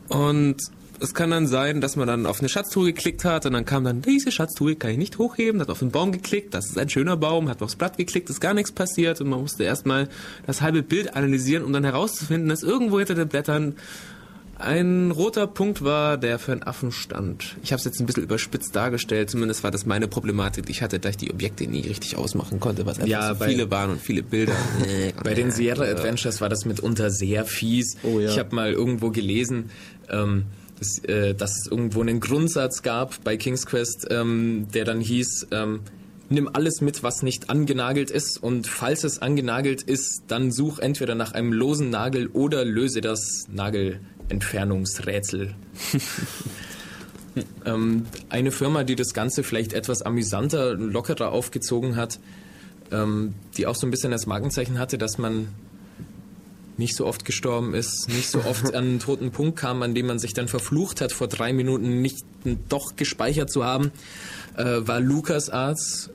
Und 0.08 0.56
es 1.04 1.14
kann 1.14 1.30
dann 1.30 1.46
sein, 1.46 1.80
dass 1.80 1.96
man 1.96 2.06
dann 2.06 2.26
auf 2.26 2.40
eine 2.40 2.48
Schatztruhe 2.48 2.86
geklickt 2.86 3.24
hat 3.24 3.46
und 3.46 3.52
dann 3.52 3.64
kam 3.64 3.84
dann, 3.84 4.02
diese 4.02 4.32
Schatztruhe 4.32 4.74
kann 4.74 4.90
ich 4.90 4.98
nicht 4.98 5.18
hochheben, 5.18 5.60
hat 5.60 5.70
auf 5.70 5.78
den 5.78 5.90
Baum 5.90 6.10
geklickt, 6.12 6.54
das 6.54 6.66
ist 6.66 6.78
ein 6.78 6.88
schöner 6.88 7.16
Baum, 7.16 7.48
hat 7.48 7.62
aufs 7.62 7.76
Blatt 7.76 7.96
geklickt, 7.96 8.28
ist 8.30 8.40
gar 8.40 8.54
nichts 8.54 8.72
passiert 8.72 9.20
und 9.20 9.28
man 9.28 9.40
musste 9.40 9.64
erstmal 9.64 10.08
das 10.46 10.62
halbe 10.62 10.82
Bild 10.82 11.14
analysieren, 11.14 11.64
um 11.64 11.72
dann 11.72 11.84
herauszufinden, 11.84 12.48
dass 12.48 12.62
irgendwo 12.62 12.98
hinter 12.98 13.14
den 13.14 13.28
Blättern 13.28 13.76
ein 14.58 15.10
roter 15.10 15.46
Punkt 15.46 15.82
war, 15.82 16.16
der 16.16 16.38
für 16.38 16.52
einen 16.52 16.62
Affen 16.62 16.92
stand. 16.92 17.56
Ich 17.62 17.72
habe 17.72 17.78
es 17.78 17.84
jetzt 17.84 18.00
ein 18.00 18.06
bisschen 18.06 18.22
überspitzt 18.22 18.74
dargestellt, 18.74 19.30
zumindest 19.30 19.64
war 19.64 19.70
das 19.70 19.86
meine 19.86 20.08
Problematik, 20.08 20.70
ich 20.70 20.82
hatte, 20.82 20.98
da 20.98 21.08
ich 21.08 21.16
die 21.16 21.30
Objekte 21.30 21.66
nie 21.66 21.80
richtig 21.80 22.16
ausmachen 22.16 22.60
konnte, 22.60 22.86
was 22.86 22.98
einfach 22.98 23.08
Ja, 23.08 23.34
so 23.34 23.44
viele 23.44 23.70
waren 23.70 23.90
und 23.90 24.00
viele 24.00 24.22
Bilder. 24.22 24.54
Bei 25.24 25.34
den 25.34 25.50
Sierra 25.50 25.84
Adventures 25.84 26.40
war 26.40 26.48
das 26.48 26.64
mitunter 26.64 27.10
sehr 27.10 27.44
fies. 27.44 27.96
Oh 28.02 28.20
ja. 28.20 28.30
Ich 28.30 28.38
habe 28.38 28.54
mal 28.54 28.72
irgendwo 28.72 29.10
gelesen, 29.10 29.70
ähm, 30.08 30.44
dass, 30.78 30.98
äh, 31.04 31.34
dass 31.34 31.58
es 31.58 31.66
irgendwo 31.70 32.00
einen 32.00 32.20
Grundsatz 32.20 32.82
gab 32.82 33.22
bei 33.24 33.36
King's 33.36 33.66
Quest, 33.66 34.06
ähm, 34.10 34.68
der 34.72 34.84
dann 34.84 35.00
hieß, 35.00 35.48
ähm, 35.50 35.80
nimm 36.28 36.48
alles 36.52 36.80
mit, 36.80 37.02
was 37.02 37.22
nicht 37.22 37.50
angenagelt 37.50 38.10
ist 38.10 38.42
und 38.42 38.66
falls 38.66 39.04
es 39.04 39.20
angenagelt 39.20 39.82
ist, 39.82 40.24
dann 40.28 40.50
such 40.50 40.78
entweder 40.78 41.14
nach 41.14 41.32
einem 41.32 41.52
losen 41.52 41.90
Nagel 41.90 42.28
oder 42.28 42.64
löse 42.64 43.00
das 43.00 43.46
Nagelentfernungsrätsel. 43.52 45.54
ähm, 47.64 48.06
eine 48.28 48.50
Firma, 48.50 48.84
die 48.84 48.96
das 48.96 49.14
Ganze 49.14 49.42
vielleicht 49.42 49.72
etwas 49.72 50.02
amüsanter, 50.02 50.74
lockerer 50.74 51.32
aufgezogen 51.32 51.96
hat, 51.96 52.18
ähm, 52.90 53.34
die 53.56 53.66
auch 53.66 53.76
so 53.76 53.86
ein 53.86 53.90
bisschen 53.90 54.10
das 54.10 54.26
Markenzeichen 54.26 54.78
hatte, 54.78 54.98
dass 54.98 55.18
man 55.18 55.48
nicht 56.76 56.96
so 56.96 57.06
oft 57.06 57.24
gestorben 57.24 57.74
ist, 57.74 58.08
nicht 58.08 58.28
so 58.28 58.40
oft 58.44 58.74
an 58.74 58.84
einen 58.84 59.00
toten 59.00 59.30
Punkt 59.30 59.58
kam, 59.58 59.82
an 59.82 59.94
dem 59.94 60.06
man 60.06 60.18
sich 60.18 60.34
dann 60.34 60.48
verflucht 60.48 61.00
hat, 61.00 61.12
vor 61.12 61.28
drei 61.28 61.52
Minuten 61.52 62.02
nicht 62.02 62.24
doch 62.68 62.96
gespeichert 62.96 63.50
zu 63.50 63.64
haben, 63.64 63.92
äh, 64.56 64.64
war 64.64 65.00
LucasArts, 65.00 66.10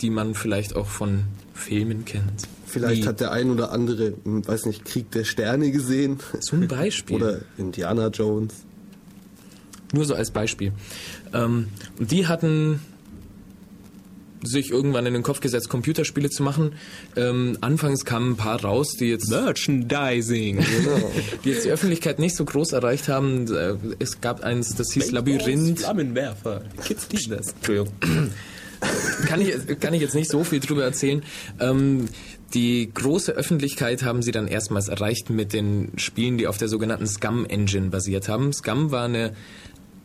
die 0.00 0.10
man 0.10 0.34
vielleicht 0.34 0.76
auch 0.76 0.86
von 0.86 1.24
Filmen 1.54 2.04
kennt. 2.04 2.48
Vielleicht 2.66 3.02
Wie 3.02 3.06
hat 3.06 3.20
der 3.20 3.32
ein 3.32 3.50
oder 3.50 3.72
andere, 3.72 4.14
hm, 4.24 4.46
weiß 4.46 4.66
nicht, 4.66 4.84
Krieg 4.84 5.10
der 5.12 5.24
Sterne 5.24 5.70
gesehen. 5.70 6.18
Zum 6.40 6.66
Beispiel. 6.68 7.16
Oder 7.22 7.40
Indiana 7.56 8.08
Jones. 8.08 8.52
Nur 9.92 10.04
so 10.04 10.14
als 10.14 10.30
Beispiel. 10.30 10.72
Ähm, 11.32 11.68
und 11.98 12.10
die 12.10 12.26
hatten 12.26 12.80
sich 14.42 14.70
irgendwann 14.70 15.06
in 15.06 15.14
den 15.14 15.22
Kopf 15.22 15.40
gesetzt, 15.40 15.68
Computerspiele 15.68 16.30
zu 16.30 16.42
machen. 16.42 16.72
Ähm, 17.16 17.58
anfangs 17.60 18.04
kamen 18.04 18.32
ein 18.32 18.36
paar 18.36 18.62
raus, 18.62 18.94
die 18.98 19.06
jetzt 19.06 19.30
Merchandising. 19.30 20.64
die 21.44 21.50
jetzt 21.50 21.64
die 21.64 21.70
Öffentlichkeit 21.70 22.18
nicht 22.18 22.36
so 22.36 22.44
groß 22.44 22.72
erreicht 22.72 23.08
haben. 23.08 23.46
Äh, 23.52 23.74
Es 23.98 24.20
gab 24.20 24.42
eins, 24.42 24.74
das 24.74 24.92
hieß 24.92 25.10
Labyrinth. 25.12 25.80
Flammenwerfer. 25.80 26.62
Kids 26.84 27.08
lieben 27.10 27.36
das. 27.36 27.52
Entschuldigung. 27.52 27.92
kann 29.26 29.40
ich, 29.40 29.80
kann 29.80 29.94
ich 29.94 30.00
jetzt 30.02 30.14
nicht 30.14 30.30
so 30.30 30.44
viel 30.44 30.60
drüber 30.60 30.84
erzählen. 30.84 31.22
Ähm, 31.60 32.08
die 32.54 32.90
große 32.92 33.32
Öffentlichkeit 33.32 34.04
haben 34.04 34.22
sie 34.22 34.30
dann 34.30 34.46
erstmals 34.46 34.88
erreicht 34.88 35.30
mit 35.30 35.52
den 35.52 35.92
Spielen, 35.96 36.38
die 36.38 36.46
auf 36.46 36.58
der 36.58 36.68
sogenannten 36.68 37.06
Scum-Engine 37.06 37.90
basiert 37.90 38.28
haben. 38.28 38.52
Scum 38.52 38.92
war 38.92 39.04
eine 39.04 39.32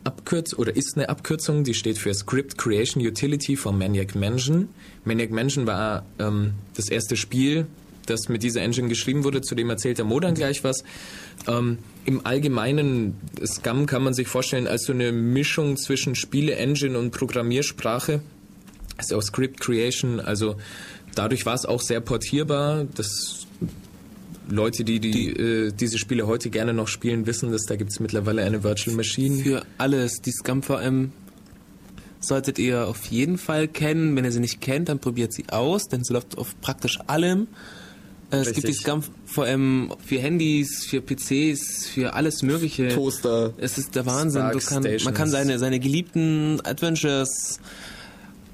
Abkürzung 0.04 0.58
oder 0.58 0.74
ist 0.74 0.96
eine 0.96 1.08
Abkürzung, 1.08 1.64
die 1.64 1.74
steht 1.74 1.98
für 1.98 2.12
Script 2.14 2.58
Creation 2.58 3.04
Utility 3.04 3.56
von 3.56 3.78
Maniac 3.78 4.14
Mansion. 4.14 4.68
Maniac 5.04 5.30
Mansion 5.30 5.66
war 5.66 6.04
ähm, 6.18 6.54
das 6.74 6.88
erste 6.88 7.16
Spiel, 7.16 7.66
das 8.06 8.28
mit 8.28 8.42
dieser 8.42 8.62
Engine 8.62 8.88
geschrieben 8.88 9.24
wurde, 9.24 9.42
zu 9.42 9.54
dem 9.54 9.70
erzählt 9.70 9.98
der 9.98 10.04
Mo 10.04 10.20
dann 10.20 10.34
gleich 10.34 10.64
was. 10.64 10.82
Ähm, 11.46 11.78
Im 12.04 12.26
Allgemeinen, 12.26 13.16
Scum 13.44 13.86
kann 13.86 14.02
man 14.02 14.14
sich 14.14 14.28
vorstellen 14.28 14.66
als 14.66 14.84
so 14.84 14.92
eine 14.92 15.12
Mischung 15.12 15.76
zwischen 15.76 16.14
Spiele-Engine 16.14 16.98
und 16.98 17.12
Programmiersprache. 17.12 18.20
Also 18.96 19.16
auch 19.16 19.22
Script 19.22 19.60
Creation, 19.60 20.20
also 20.20 20.56
dadurch 21.14 21.46
war 21.46 21.54
es 21.54 21.64
auch 21.64 21.80
sehr 21.80 22.00
portierbar. 22.00 22.86
Das 22.94 23.46
Leute, 24.48 24.84
die, 24.84 25.00
die, 25.00 25.30
äh, 25.30 25.72
diese 25.72 25.98
Spiele 25.98 26.26
heute 26.26 26.50
gerne 26.50 26.72
noch 26.74 26.88
spielen, 26.88 27.26
wissen, 27.26 27.52
dass 27.52 27.62
da 27.66 27.76
gibt 27.76 27.90
es 27.90 28.00
mittlerweile 28.00 28.42
eine 28.42 28.62
Virtual 28.62 28.96
Machine. 28.96 29.42
Für 29.42 29.62
alles, 29.78 30.20
die 30.20 30.32
Scum 30.32 30.62
VM 30.62 31.12
solltet 32.20 32.58
ihr 32.58 32.86
auf 32.86 33.06
jeden 33.06 33.38
Fall 33.38 33.68
kennen. 33.68 34.14
Wenn 34.16 34.24
ihr 34.24 34.32
sie 34.32 34.40
nicht 34.40 34.60
kennt, 34.60 34.88
dann 34.88 34.98
probiert 34.98 35.32
sie 35.32 35.44
aus, 35.48 35.88
denn 35.88 36.04
sie 36.04 36.12
läuft 36.12 36.38
auf 36.38 36.60
praktisch 36.60 36.98
allem. 37.06 37.48
Äh, 38.30 38.36
Es 38.38 38.46
gibt 38.52 38.64
die 38.64 38.66
Richtig. 38.68 38.86
Scum 38.86 39.02
VM 39.26 39.92
für 40.04 40.18
Handys, 40.18 40.86
für 40.86 41.00
PCs, 41.00 41.86
für 41.86 42.14
alles 42.14 42.42
Mögliche. 42.42 42.88
Toaster. 42.88 43.54
Es 43.58 43.78
ist 43.78 43.94
der 43.94 44.06
Wahnsinn. 44.06 44.42
Kann, 44.66 44.86
man 45.04 45.14
kann 45.14 45.30
seine, 45.30 45.58
seine 45.58 45.80
geliebten 45.80 46.60
Adventures 46.64 47.60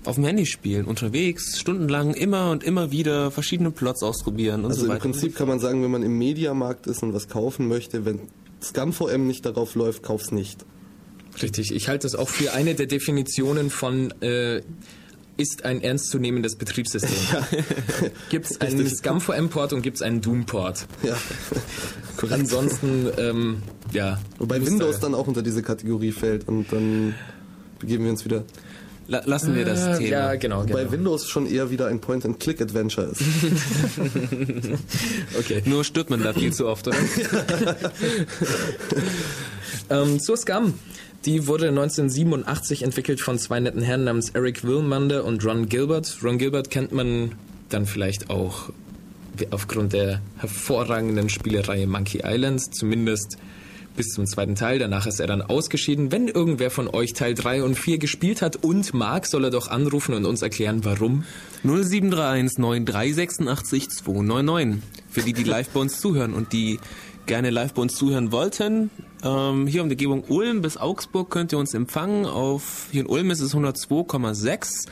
auf 0.04 0.14
dem 0.14 0.24
Handy 0.24 0.46
spielen, 0.46 0.84
unterwegs, 0.86 1.58
stundenlang, 1.58 2.14
immer 2.14 2.50
und 2.50 2.62
immer 2.64 2.90
wieder 2.90 3.30
verschiedene 3.30 3.70
Plots 3.70 4.02
ausprobieren 4.02 4.64
und 4.64 4.70
Also 4.70 4.80
so 4.80 4.86
im 4.86 4.92
weiter. 4.92 5.00
Prinzip 5.00 5.34
kann 5.36 5.48
man 5.48 5.58
sagen, 5.60 5.82
wenn 5.82 5.90
man 5.90 6.02
im 6.02 6.16
Mediamarkt 6.16 6.86
ist 6.86 7.02
und 7.02 7.12
was 7.14 7.28
kaufen 7.28 7.68
möchte, 7.68 8.04
wenn 8.04 8.20
ScumVM 8.62 9.26
nicht 9.26 9.44
darauf 9.44 9.74
läuft, 9.74 10.02
kauf's 10.02 10.30
nicht. 10.32 10.64
Richtig, 11.42 11.72
ich 11.72 11.88
halte 11.88 12.06
das 12.06 12.14
auch 12.14 12.28
für 12.28 12.52
eine 12.54 12.74
der 12.74 12.86
Definitionen 12.86 13.70
von 13.70 14.12
äh, 14.22 14.62
ist 15.36 15.64
ein 15.64 15.80
ernstzunehmendes 15.82 16.56
Betriebssystem. 16.56 17.10
gibt 18.30 18.50
es 18.50 18.60
einen. 18.60 18.88
ScumVM-Port 18.88 19.72
und 19.72 19.82
gibt 19.82 19.98
es 19.98 20.02
einen 20.02 20.20
Doom-Port. 20.20 20.86
Ja. 21.04 21.16
Ansonsten, 22.30 23.06
ähm, 23.18 23.62
ja. 23.92 24.18
Wobei 24.38 24.64
Windows 24.66 24.96
da- 24.96 25.02
dann 25.02 25.14
auch 25.14 25.28
unter 25.28 25.42
diese 25.42 25.62
Kategorie 25.62 26.10
fällt 26.10 26.48
und 26.48 26.72
dann 26.72 27.14
begeben 27.78 28.04
wir 28.04 28.10
uns 28.10 28.24
wieder. 28.24 28.42
La 29.10 29.22
lassen 29.24 29.54
wir 29.54 29.64
das 29.64 29.80
Ah, 29.82 29.96
Thema. 29.96 30.10
Ja, 30.10 30.34
genau, 30.34 30.64
Wobei 30.64 30.80
genau. 30.80 30.92
Windows 30.92 31.28
schon 31.28 31.46
eher 31.46 31.70
wieder 31.70 31.86
ein 31.86 31.98
Point-and-Click-Adventure 32.00 33.06
ist. 33.08 33.22
Okay. 35.38 35.62
Nur 35.64 35.82
stirbt 35.84 36.10
man 36.10 36.22
da 36.22 36.32
viel 36.34 36.52
zu 36.52 36.66
oft, 36.68 36.88
oder? 36.88 36.96
Ähm, 39.90 40.20
zur 40.20 40.36
Scum. 40.36 40.74
Die 41.24 41.46
wurde 41.46 41.68
1987 41.68 42.82
entwickelt 42.82 43.20
von 43.20 43.38
zwei 43.38 43.58
netten 43.60 43.82
Herren 43.82 44.04
namens 44.04 44.30
Eric 44.30 44.64
Wilmander 44.64 45.24
und 45.24 45.44
Ron 45.44 45.68
Gilbert. 45.68 46.18
Ron 46.22 46.38
Gilbert 46.38 46.70
kennt 46.70 46.92
man 46.92 47.32
dann 47.70 47.86
vielleicht 47.86 48.30
auch 48.30 48.70
aufgrund 49.50 49.92
der 49.94 50.20
hervorragenden 50.38 51.28
Spielereihe 51.28 51.86
Monkey 51.86 52.20
Island, 52.24 52.74
zumindest 52.74 53.36
bis 53.98 54.12
zum 54.12 54.26
zweiten 54.26 54.54
Teil. 54.54 54.78
Danach 54.78 55.06
ist 55.06 55.20
er 55.20 55.26
dann 55.26 55.42
ausgeschieden. 55.42 56.10
Wenn 56.12 56.28
irgendwer 56.28 56.70
von 56.70 56.88
euch 56.88 57.12
Teil 57.12 57.34
3 57.34 57.64
und 57.64 57.74
4 57.74 57.98
gespielt 57.98 58.40
hat 58.40 58.56
und 58.56 58.94
mag, 58.94 59.26
soll 59.26 59.44
er 59.44 59.50
doch 59.50 59.68
anrufen 59.68 60.14
und 60.14 60.24
uns 60.24 60.40
erklären, 60.40 60.84
warum. 60.84 61.24
0731 61.64 62.58
9386 62.58 63.90
299. 63.90 64.82
Für 65.10 65.22
die, 65.22 65.32
die 65.32 65.42
live 65.42 65.68
bei 65.70 65.80
uns 65.80 66.00
zuhören 66.00 66.32
und 66.32 66.52
die 66.52 66.78
gerne 67.26 67.50
live 67.50 67.74
bei 67.74 67.82
uns 67.82 67.96
zuhören 67.96 68.30
wollten. 68.30 68.90
Ähm, 69.24 69.66
hier 69.66 69.82
um 69.82 69.88
die 69.88 69.96
Umgebung 69.96 70.24
Ulm 70.28 70.62
bis 70.62 70.76
Augsburg 70.76 71.28
könnt 71.28 71.52
ihr 71.52 71.58
uns 71.58 71.74
empfangen. 71.74 72.24
Auf, 72.24 72.86
hier 72.92 73.00
in 73.00 73.06
Ulm 73.08 73.32
ist 73.32 73.40
es 73.40 73.54
102,6. 73.54 74.86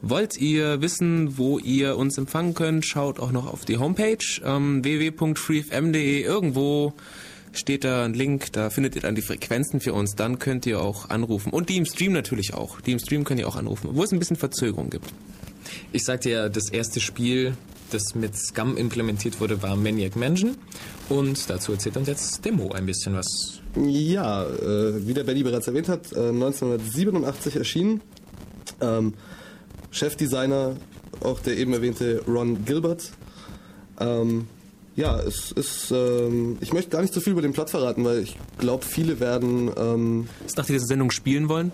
Wollt 0.00 0.36
ihr 0.38 0.80
wissen, 0.80 1.38
wo 1.38 1.58
ihr 1.58 1.96
uns 1.96 2.16
empfangen 2.18 2.54
könnt, 2.54 2.86
schaut 2.86 3.18
auch 3.18 3.32
noch 3.32 3.52
auf 3.52 3.64
die 3.64 3.78
Homepage 3.78 4.18
ähm, 4.44 4.84
www.freefm.de. 4.84 6.22
Irgendwo 6.22 6.94
steht 7.54 7.84
da 7.84 8.04
ein 8.04 8.14
Link, 8.14 8.52
da 8.52 8.70
findet 8.70 8.96
ihr 8.96 9.02
dann 9.02 9.14
die 9.14 9.22
Frequenzen 9.22 9.80
für 9.80 9.92
uns. 9.92 10.14
Dann 10.14 10.38
könnt 10.38 10.66
ihr 10.66 10.80
auch 10.80 11.10
anrufen. 11.10 11.50
Und 11.50 11.68
die 11.68 11.76
im 11.76 11.86
Stream 11.86 12.12
natürlich 12.12 12.54
auch. 12.54 12.80
Die 12.80 12.92
im 12.92 12.98
Stream 12.98 13.24
könnt 13.24 13.40
ihr 13.40 13.48
auch 13.48 13.56
anrufen, 13.56 13.88
obwohl 13.90 14.04
es 14.04 14.12
ein 14.12 14.18
bisschen 14.18 14.36
Verzögerung 14.36 14.90
gibt. 14.90 15.12
Ich 15.92 16.04
sagte 16.04 16.30
ja, 16.30 16.48
das 16.48 16.70
erste 16.70 17.00
Spiel, 17.00 17.54
das 17.90 18.14
mit 18.14 18.36
Scum 18.36 18.76
implementiert 18.76 19.40
wurde, 19.40 19.62
war 19.62 19.76
Maniac 19.76 20.16
Mansion. 20.16 20.56
Und 21.08 21.48
dazu 21.48 21.72
erzählt 21.72 21.96
uns 21.96 22.08
jetzt 22.08 22.44
Demo 22.44 22.72
ein 22.72 22.86
bisschen 22.86 23.14
was. 23.14 23.60
Ja, 23.76 24.44
äh, 24.44 25.06
wie 25.06 25.14
der 25.14 25.24
Benny 25.24 25.42
bereits 25.42 25.66
erwähnt 25.66 25.88
hat, 25.88 26.12
äh, 26.12 26.30
1987 26.30 27.56
erschienen. 27.56 28.00
Ähm, 28.80 29.14
Chefdesigner, 29.90 30.76
auch 31.20 31.40
der 31.40 31.56
eben 31.56 31.72
erwähnte 31.72 32.22
Ron 32.26 32.64
Gilbert. 32.64 33.12
Ähm, 34.00 34.48
ja, 34.96 35.18
es 35.20 35.52
ist, 35.52 35.90
ähm, 35.90 36.58
ich 36.60 36.72
möchte 36.72 36.90
gar 36.90 37.02
nicht 37.02 37.12
so 37.12 37.20
viel 37.20 37.32
über 37.32 37.42
den 37.42 37.52
Plot 37.52 37.70
verraten, 37.70 38.04
weil 38.04 38.20
ich 38.20 38.36
glaube, 38.58 38.84
viele 38.84 39.20
werden, 39.20 39.70
ähm, 39.76 40.28
Ist 40.46 40.56
nach 40.56 40.66
dieser 40.66 40.86
Sendung 40.86 41.10
spielen 41.10 41.48
wollen? 41.48 41.72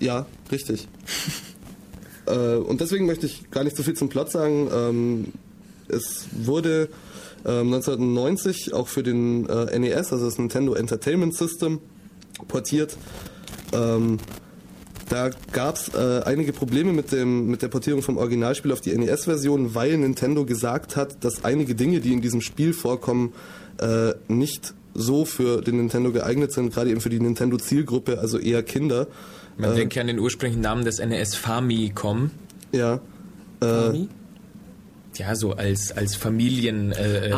ja, 0.00 0.26
richtig. 0.50 0.88
äh, 2.26 2.56
und 2.56 2.80
deswegen 2.80 3.06
möchte 3.06 3.26
ich 3.26 3.50
gar 3.50 3.64
nicht 3.64 3.76
so 3.76 3.82
viel 3.82 3.94
zum 3.94 4.08
Plot 4.08 4.30
sagen. 4.30 4.68
Ähm, 4.72 5.32
es 5.88 6.26
wurde 6.32 6.88
ähm, 7.44 7.72
1990 7.72 8.72
auch 8.72 8.88
für 8.88 9.02
den 9.02 9.48
äh, 9.48 9.78
NES, 9.78 10.12
also 10.12 10.24
das 10.24 10.38
Nintendo 10.38 10.74
Entertainment 10.74 11.34
System, 11.36 11.80
portiert. 12.48 12.96
Ähm, 13.72 14.18
da 15.08 15.30
gab 15.52 15.76
es 15.76 15.88
äh, 15.88 16.22
einige 16.24 16.52
Probleme 16.52 16.92
mit, 16.92 17.12
dem, 17.12 17.48
mit 17.48 17.62
der 17.62 17.68
Portierung 17.68 18.02
vom 18.02 18.16
Originalspiel 18.16 18.72
auf 18.72 18.80
die 18.80 18.96
NES-Version, 18.96 19.74
weil 19.74 19.96
Nintendo 19.98 20.44
gesagt 20.44 20.96
hat, 20.96 21.22
dass 21.24 21.44
einige 21.44 21.74
Dinge, 21.74 22.00
die 22.00 22.12
in 22.12 22.20
diesem 22.20 22.40
Spiel 22.40 22.72
vorkommen, 22.72 23.32
äh, 23.80 24.14
nicht 24.28 24.74
so 24.94 25.24
für 25.24 25.60
den 25.60 25.76
Nintendo 25.76 26.12
geeignet 26.12 26.52
sind, 26.52 26.72
gerade 26.72 26.90
eben 26.90 27.00
für 27.00 27.10
die 27.10 27.20
Nintendo-Zielgruppe, 27.20 28.18
also 28.18 28.38
eher 28.38 28.62
Kinder. 28.62 29.08
Man 29.58 29.72
Äh, 29.72 29.76
denkt 29.76 29.94
ja 29.94 30.02
an 30.02 30.06
den 30.06 30.18
ursprünglichen 30.18 30.62
Namen 30.62 30.84
des 30.84 30.98
NES 30.98 31.34
Famicom. 31.34 32.30
Ja. 32.72 33.00
Äh, 33.60 34.06
Ja, 35.16 35.34
so 35.36 35.52
als, 35.52 35.92
als 35.92 36.16
Familien, 36.16 36.92
äh, 36.92 37.28
äh, 37.28 37.32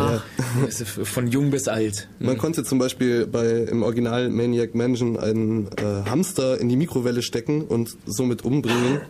also 0.65 0.85
von 1.05 1.27
jung 1.29 1.51
bis 1.51 1.69
alt. 1.69 2.09
Man 2.19 2.39
konnte 2.39 2.65
zum 2.65 2.79
Beispiel 2.79 3.27
bei 3.27 3.47
im 3.71 3.83
Original 3.83 4.31
Maniac 4.31 4.75
Mansion 4.75 5.19
einen 5.19 5.67
äh, 5.77 6.09
Hamster 6.09 6.59
in 6.61 6.69
die 6.69 6.77
Mikrowelle 6.77 7.23
stecken 7.23 7.63
und 7.63 7.97
somit 8.07 8.45
umbringen. 8.45 9.01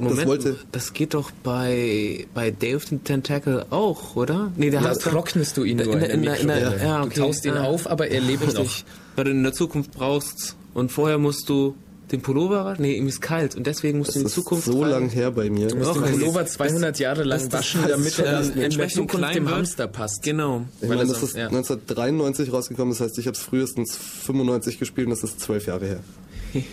das 0.00 0.26
wollte 0.26 0.56
das 0.72 0.92
geht 0.92 1.14
doch 1.14 1.30
bei, 1.42 2.26
bei 2.34 2.50
Day 2.50 2.74
of 2.74 2.84
the 2.86 2.98
Tentacle 2.98 3.66
auch, 3.70 4.16
oder? 4.16 4.52
Nee, 4.56 4.70
der 4.70 4.80
Da 4.82 4.88
Hamster- 4.90 5.10
trocknest 5.10 5.56
du 5.56 5.64
ihn 5.64 5.78
in 5.78 5.84
nur 5.86 5.94
in 5.94 6.00
der, 6.00 6.10
in 6.10 6.22
der- 6.22 6.36
in 6.40 6.48
der- 6.48 6.56
Mikrowelle. 6.56 6.84
ja, 6.84 7.00
Du 7.00 7.06
okay, 7.06 7.20
taust 7.20 7.44
ihn 7.46 7.54
ja. 7.54 7.62
auf, 7.64 7.90
aber 7.90 8.08
er 8.08 8.20
lebt 8.20 8.52
noch. 8.54 8.70
Weil 9.16 9.24
du 9.24 9.30
ihn 9.30 9.38
in 9.38 9.42
der 9.44 9.52
Zukunft 9.52 9.92
brauchst. 9.92 10.56
Und 10.74 10.90
vorher 10.90 11.18
musst 11.18 11.48
du 11.48 11.74
den 12.12 12.20
Pullover, 12.20 12.76
nee, 12.78 12.96
ihm 12.96 13.08
ist 13.08 13.20
kalt 13.22 13.56
und 13.56 13.66
deswegen 13.66 13.98
musst 13.98 14.08
das 14.08 14.14
du 14.14 14.20
in 14.20 14.26
ist 14.26 14.34
Zukunft 14.34 14.64
so 14.66 14.82
rein- 14.82 14.90
lang 14.90 15.08
her 15.08 15.30
bei 15.30 15.48
mir. 15.50 15.68
Du 15.68 15.76
musst 15.76 15.90
Doch, 15.90 16.02
den 16.02 16.12
Pullover 16.12 16.42
ist- 16.42 16.52
200 16.54 16.98
Jahre 16.98 17.22
lang 17.24 17.50
waschen, 17.52 17.80
damit 17.88 18.18
er 18.18 18.42
dann 18.42 18.58
entsprechend 18.58 18.92
Zukunft 18.92 19.16
klein 19.16 19.34
dem 19.34 19.46
wird. 19.46 19.56
Hamster 19.56 19.86
passt. 19.88 20.22
Genau. 20.22 20.64
Ich 20.80 20.88
Weil 20.88 20.96
meine, 20.98 21.08
das 21.08 21.22
ist 21.22 21.34
ja. 21.36 21.46
1993 21.46 22.52
rausgekommen, 22.52 22.92
das 22.92 23.00
heißt, 23.00 23.18
ich 23.18 23.26
habe 23.26 23.36
es 23.36 23.42
frühestens 23.42 23.96
95 23.96 24.78
gespielt 24.78 25.06
und 25.06 25.12
das 25.12 25.24
ist 25.24 25.40
zwölf 25.40 25.66
Jahre 25.66 25.86
her. 25.86 26.00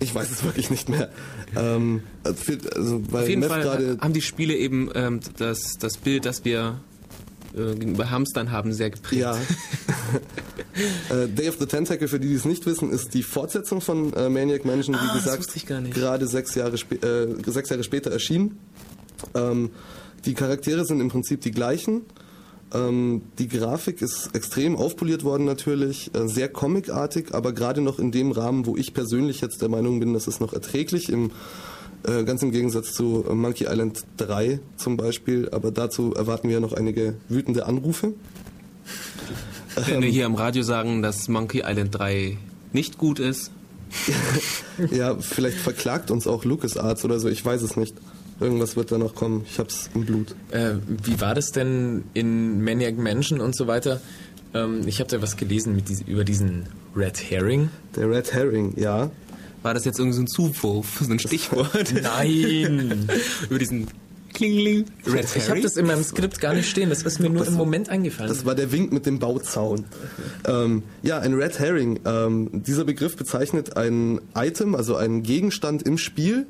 Ich 0.00 0.14
weiß 0.14 0.30
es 0.30 0.44
wirklich 0.44 0.70
nicht 0.70 0.88
mehr. 0.88 1.08
Ähm, 1.56 2.02
also 2.24 3.02
Auf 3.12 3.28
jeden 3.28 3.40
Meth 3.40 3.48
Fall 3.48 3.62
gerade 3.62 3.98
haben 4.00 4.12
die 4.12 4.22
Spiele 4.22 4.54
eben 4.54 4.90
ähm, 4.94 5.18
das, 5.38 5.76
das 5.80 5.96
Bild, 5.96 6.24
das 6.24 6.44
wir 6.44 6.80
äh, 7.54 7.74
gegenüber 7.74 8.10
Hamstern 8.10 8.50
haben, 8.52 8.72
sehr 8.72 8.90
geprägt. 8.90 9.22
Ja. 9.22 9.36
äh, 11.10 11.28
Day 11.28 11.48
of 11.48 11.56
the 11.58 11.66
Tentacle, 11.66 12.08
für 12.08 12.20
die, 12.20 12.28
die 12.28 12.34
es 12.34 12.44
nicht 12.44 12.66
wissen, 12.66 12.90
ist 12.90 13.14
die 13.14 13.22
Fortsetzung 13.22 13.80
von 13.80 14.12
äh, 14.14 14.28
Maniac 14.28 14.64
Mansion, 14.64 14.94
wie 14.94 14.98
Ah, 14.98 15.20
das 15.24 15.38
gesagt, 15.38 15.94
gerade 15.94 16.26
sechs 16.26 16.54
Jahre, 16.54 16.76
äh, 16.76 17.50
sechs 17.50 17.70
Jahre 17.70 17.84
später 17.84 18.10
erschienen. 18.10 18.58
Ähm, 19.34 19.70
die 20.24 20.34
Charaktere 20.34 20.84
sind 20.84 21.00
im 21.00 21.08
Prinzip 21.08 21.40
die 21.40 21.50
gleichen. 21.50 22.02
Ähm, 22.74 23.22
die 23.38 23.48
Grafik 23.48 24.02
ist 24.02 24.34
extrem 24.34 24.76
aufpoliert 24.76 25.24
worden 25.24 25.44
natürlich, 25.44 26.14
äh, 26.14 26.28
sehr 26.28 26.48
comicartig, 26.48 27.34
aber 27.34 27.52
gerade 27.52 27.80
noch 27.80 27.98
in 27.98 28.12
dem 28.12 28.30
Rahmen, 28.30 28.66
wo 28.66 28.76
ich 28.76 28.92
persönlich 28.92 29.40
jetzt 29.40 29.62
der 29.62 29.70
Meinung 29.70 30.00
bin, 30.00 30.12
dass 30.12 30.26
es 30.26 30.40
noch 30.40 30.52
erträglich, 30.52 31.08
im, 31.08 31.30
äh, 32.04 32.24
ganz 32.24 32.42
im 32.42 32.50
Gegensatz 32.52 32.92
zu 32.92 33.24
Monkey 33.32 33.64
Island 33.64 34.04
3 34.18 34.60
zum 34.76 34.96
Beispiel, 34.96 35.48
aber 35.50 35.70
dazu 35.70 36.14
erwarten 36.14 36.48
wir 36.48 36.60
noch 36.60 36.72
einige 36.72 37.14
wütende 37.28 37.66
Anrufe. 37.66 38.14
Wenn 39.86 40.02
wir 40.02 40.08
hier 40.08 40.26
am 40.26 40.34
Radio 40.34 40.62
sagen, 40.62 41.02
dass 41.02 41.28
Monkey 41.28 41.62
Island 41.64 41.98
3 41.98 42.36
nicht 42.72 42.98
gut 42.98 43.18
ist, 43.18 43.50
Ja, 44.90 45.16
vielleicht 45.16 45.58
verklagt 45.58 46.10
uns 46.10 46.26
auch 46.26 46.44
LucasArts 46.44 47.04
oder 47.04 47.18
so, 47.18 47.28
ich 47.28 47.44
weiß 47.44 47.62
es 47.62 47.76
nicht. 47.76 47.94
Irgendwas 48.40 48.76
wird 48.76 48.92
da 48.92 48.98
noch 48.98 49.14
kommen. 49.16 49.44
Ich 49.50 49.58
hab's 49.58 49.90
im 49.94 50.04
Blut. 50.04 50.36
Äh, 50.52 50.74
wie 50.86 51.20
war 51.20 51.34
das 51.34 51.50
denn 51.50 52.04
in 52.14 52.62
Maniac 52.62 52.96
Mansion 52.96 53.40
und 53.40 53.56
so 53.56 53.66
weiter? 53.66 54.00
Ähm, 54.54 54.82
ich 54.86 55.00
habe 55.00 55.10
da 55.10 55.20
was 55.20 55.36
gelesen 55.36 55.74
mit 55.74 55.90
über 56.06 56.22
diesen 56.22 56.66
Red 56.94 57.30
Herring. 57.30 57.70
Der 57.96 58.08
Red 58.08 58.32
Herring, 58.32 58.74
ja. 58.76 59.10
War 59.68 59.74
das 59.74 59.84
jetzt 59.84 59.98
irgendwie 59.98 60.16
so 60.16 60.22
ein 60.22 60.26
Zuwurf, 60.26 61.02
so 61.04 61.12
ein 61.12 61.18
Stichwort? 61.18 61.92
Nein! 62.02 63.06
Über 63.50 63.58
diesen 63.58 63.86
Klingling 64.32 64.86
Red 65.04 65.26
ich 65.36 65.50
habe 65.50 65.60
das 65.60 65.76
in 65.76 65.84
meinem 65.84 66.02
Skript 66.02 66.40
gar 66.40 66.54
nicht 66.54 66.70
stehen. 66.70 66.88
Das 66.88 67.02
ist 67.02 67.20
mir 67.20 67.28
nur 67.28 67.46
im 67.46 67.52
Moment 67.52 67.90
eingefallen. 67.90 68.30
Das 68.30 68.46
war 68.46 68.54
der 68.54 68.72
Wink 68.72 68.92
mit 68.92 69.04
dem 69.04 69.18
Bauzaun. 69.18 69.84
Ähm, 70.46 70.84
ja, 71.02 71.18
ein 71.18 71.34
Red 71.34 71.58
Herring. 71.58 72.00
Ähm, 72.06 72.48
dieser 72.50 72.84
Begriff 72.84 73.14
bezeichnet 73.16 73.76
ein 73.76 74.22
Item, 74.34 74.74
also 74.74 74.96
einen 74.96 75.22
Gegenstand 75.22 75.82
im 75.82 75.98
Spiel, 75.98 76.46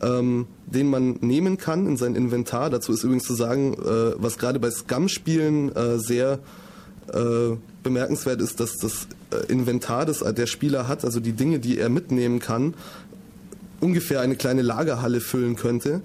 ähm, 0.00 0.46
den 0.64 0.88
man 0.88 1.18
nehmen 1.20 1.58
kann 1.58 1.86
in 1.86 1.98
sein 1.98 2.14
Inventar. 2.14 2.70
Dazu 2.70 2.94
ist 2.94 3.04
übrigens 3.04 3.24
zu 3.24 3.34
sagen, 3.34 3.74
äh, 3.74 4.14
was 4.16 4.38
gerade 4.38 4.58
bei 4.58 4.70
Scum-Spielen 4.70 5.76
äh, 5.76 5.98
sehr 5.98 6.38
äh, 7.12 7.50
bemerkenswert 7.82 8.40
ist, 8.40 8.60
dass 8.60 8.78
das 8.78 9.06
äh, 9.30 9.50
Inventar, 9.52 10.06
das 10.06 10.18
der 10.20 10.46
Spieler 10.46 10.88
hat, 10.88 11.04
also 11.04 11.20
die 11.20 11.32
Dinge, 11.32 11.58
die 11.58 11.78
er 11.78 11.88
mitnehmen 11.88 12.38
kann, 12.38 12.74
ungefähr 13.80 14.20
eine 14.20 14.36
kleine 14.36 14.62
Lagerhalle 14.62 15.20
füllen 15.20 15.56
könnte. 15.56 16.00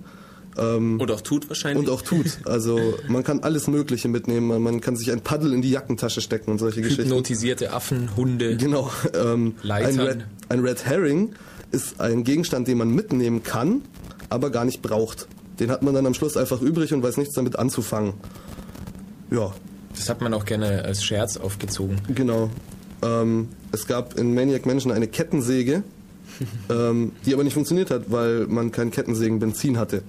Ähm, 0.58 1.00
Und 1.00 1.12
auch 1.12 1.22
tut 1.22 1.48
wahrscheinlich. 1.50 1.88
und 1.88 1.94
auch 1.94 2.02
tut. 2.02 2.40
Also 2.46 2.80
man 3.08 3.24
kann 3.24 3.42
alles 3.42 3.68
Mögliche 3.68 4.08
mitnehmen. 4.08 4.62
Man- 4.64 4.82
kann 4.82 4.96
sich 4.96 5.12
ein 5.12 5.22
Paddel 5.22 5.54
in 5.54 5.62
die 5.62 5.70
Jackentasche 5.70 6.20
stecken 6.22 6.50
und 6.50 6.58
solche 6.58 6.82
Geschichten. 6.82 7.04
Hypnotisierte 7.04 7.72
Affen, 7.74 8.16
Hunde. 8.18 8.58
Genau. 8.58 8.90
Ähm, 9.14 9.54
ein, 9.62 9.68
Leitern. 9.68 10.00
Red, 10.00 10.26
ein 10.50 10.60
Red 10.62 10.86
Herring 10.86 11.30
ist 11.72 12.02
ein 12.02 12.24
Gegenstand, 12.24 12.68
den 12.68 12.80
man 12.80 12.90
mitnehmen 12.90 13.44
kann, 13.44 13.82
aber 14.30 14.50
gar 14.50 14.66
nicht 14.66 14.82
braucht. 14.82 15.28
Den 15.60 15.70
hat 15.70 15.84
man 15.84 15.94
dann 15.94 16.06
am 16.08 16.16
Schluss 16.16 16.38
einfach 16.38 16.62
übrig 16.62 16.92
und 16.94 17.04
weiß 17.04 17.18
nichts 17.18 17.36
damit 17.36 17.60
anzufangen. 17.60 18.14
Ja, 19.30 19.54
Das 19.98 20.10
hat 20.10 20.22
man 20.22 20.34
auch 20.34 20.46
gerne 20.46 20.84
als 20.84 21.04
Scherz 21.04 21.38
aufgezogen. 21.38 22.00
genau. 22.14 22.50
Ähm, 23.02 23.50
es 23.72 23.88
gab 23.88 24.18
in 24.18 24.34
Maniac 24.34 24.66
Mansion 24.66 24.92
eine 24.92 25.08
Kettensäge, 25.08 25.84
ähm, 26.70 27.12
die 27.26 27.34
aber 27.34 27.44
nicht 27.44 27.54
funktioniert 27.54 27.92
hat, 27.92 28.12
weil 28.12 28.48
man 28.48 28.72
kein 28.72 28.92
Kettensägenbenzin 28.92 29.78
hatte. 29.78 30.04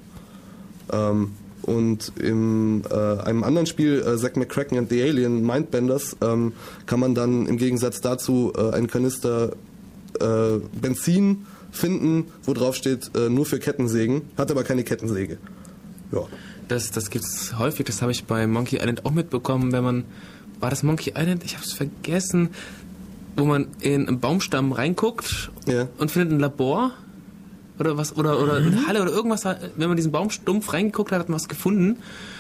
Ähm, 0.93 1.32
und 1.62 2.12
in 2.18 2.82
äh, 2.91 2.95
einem 2.95 3.45
anderen 3.45 3.66
Spiel, 3.66 4.01
äh, 4.01 4.16
Zack 4.16 4.36
McCracken 4.36 4.78
and 4.78 4.89
the 4.89 5.03
Alien, 5.03 5.45
Mindbenders, 5.45 6.16
ähm, 6.22 6.53
kann 6.86 7.01
man 7.01 7.14
dann 7.14 7.47
im 7.47 7.59
Gegensatz 7.59 8.01
dazu 8.01 8.53
äh, 8.57 8.70
einen 8.70 8.86
Kanister 8.86 9.53
äh, 10.20 10.59
Benzin 10.80 11.47
finden, 11.70 12.28
wo 12.45 12.55
drauf 12.55 12.74
steht, 12.74 13.11
äh, 13.14 13.28
nur 13.28 13.45
für 13.45 13.59
Kettensägen, 13.59 14.22
hat 14.39 14.51
aber 14.51 14.64
keine 14.64 14.82
Kettensäge. 14.82 15.36
Ja. 16.12 16.20
Das, 16.69 16.91
das 16.91 17.11
gibt's 17.11 17.55
häufig, 17.59 17.87
das 17.87 18.03
habe 18.03 18.12
ich 18.12 18.25
bei 18.25 18.47
Monkey 18.47 18.77
Island 18.77 19.05
auch 19.07 19.11
mitbekommen, 19.12 19.73
wenn 19.73 19.85
man. 19.85 20.05
War 20.61 20.71
das 20.71 20.83
Monkey 20.83 21.11
Island? 21.16 21.45
Ich 21.45 21.55
habe 21.55 21.64
es 21.64 21.73
vergessen. 21.73 22.51
Wo 23.37 23.45
man 23.45 23.69
in 23.81 24.09
einen 24.09 24.19
Baumstamm 24.19 24.73
reinguckt 24.73 25.51
Ja. 25.66 25.87
und 25.99 26.11
findet 26.11 26.33
ein 26.33 26.41
Labor 26.41 26.91
oder 27.79 27.97
was 27.97 28.16
oder 28.16 28.43
oder 28.43 28.55
eine 28.55 28.89
Halle 28.89 29.01
oder 29.01 29.12
irgendwas. 29.12 29.45
Wenn 29.45 29.87
man 29.89 29.97
diesen 29.97 30.11
Baumstumpf 30.11 30.73
reingeguckt 30.73 31.12
hat, 31.12 31.21
hat 31.21 31.29
man 31.29 31.37
was 31.37 31.49
gefunden. 31.49 31.91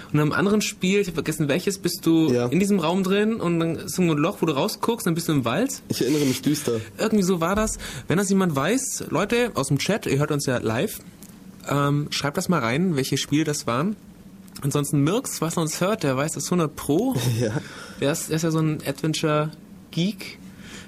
Und 0.08 0.14
in 0.14 0.18
einem 0.20 0.32
anderen 0.32 0.60
Spiel, 0.60 0.98
ich 0.98 1.06
habe 1.06 1.14
vergessen 1.14 1.46
welches, 1.46 1.78
bist 1.78 2.04
du 2.04 2.32
Ja. 2.32 2.46
in 2.46 2.58
diesem 2.58 2.80
Raum 2.80 3.04
drin 3.04 3.36
und 3.36 3.60
dann 3.60 3.76
ist 3.76 3.96
irgendwo 3.96 4.16
ein 4.16 4.18
Loch, 4.20 4.38
wo 4.40 4.46
du 4.46 4.52
rausguckst, 4.54 5.06
dann 5.06 5.14
bist 5.14 5.28
du 5.28 5.32
im 5.34 5.44
Wald. 5.44 5.82
Ich 5.88 6.02
erinnere 6.02 6.24
mich 6.24 6.42
düster. 6.42 6.80
Irgendwie 6.98 7.22
so 7.22 7.40
war 7.40 7.54
das. 7.54 7.78
Wenn 8.08 8.18
das 8.18 8.28
jemand 8.28 8.56
weiß, 8.56 9.04
Leute 9.10 9.52
aus 9.54 9.68
dem 9.68 9.78
Chat, 9.78 10.06
ihr 10.06 10.18
hört 10.18 10.32
uns 10.32 10.46
ja 10.46 10.58
live, 10.58 10.98
ähm, 11.70 12.08
schreibt 12.10 12.36
das 12.38 12.48
mal 12.48 12.58
rein, 12.58 12.96
welche 12.96 13.16
Spiele 13.18 13.44
das 13.44 13.68
waren. 13.68 13.94
Ansonsten 14.60 15.02
Mirks, 15.02 15.40
was 15.40 15.56
uns 15.56 15.80
hört, 15.80 16.02
der 16.02 16.16
weiß 16.16 16.32
das 16.32 16.44
100 16.46 16.74
Pro. 16.74 17.14
Ja. 17.40 17.60
Der 18.00 18.12
ist, 18.12 18.28
der 18.28 18.36
ist 18.36 18.42
ja 18.42 18.50
so 18.50 18.58
ein 18.58 18.78
Adventure-Geek. 18.86 20.38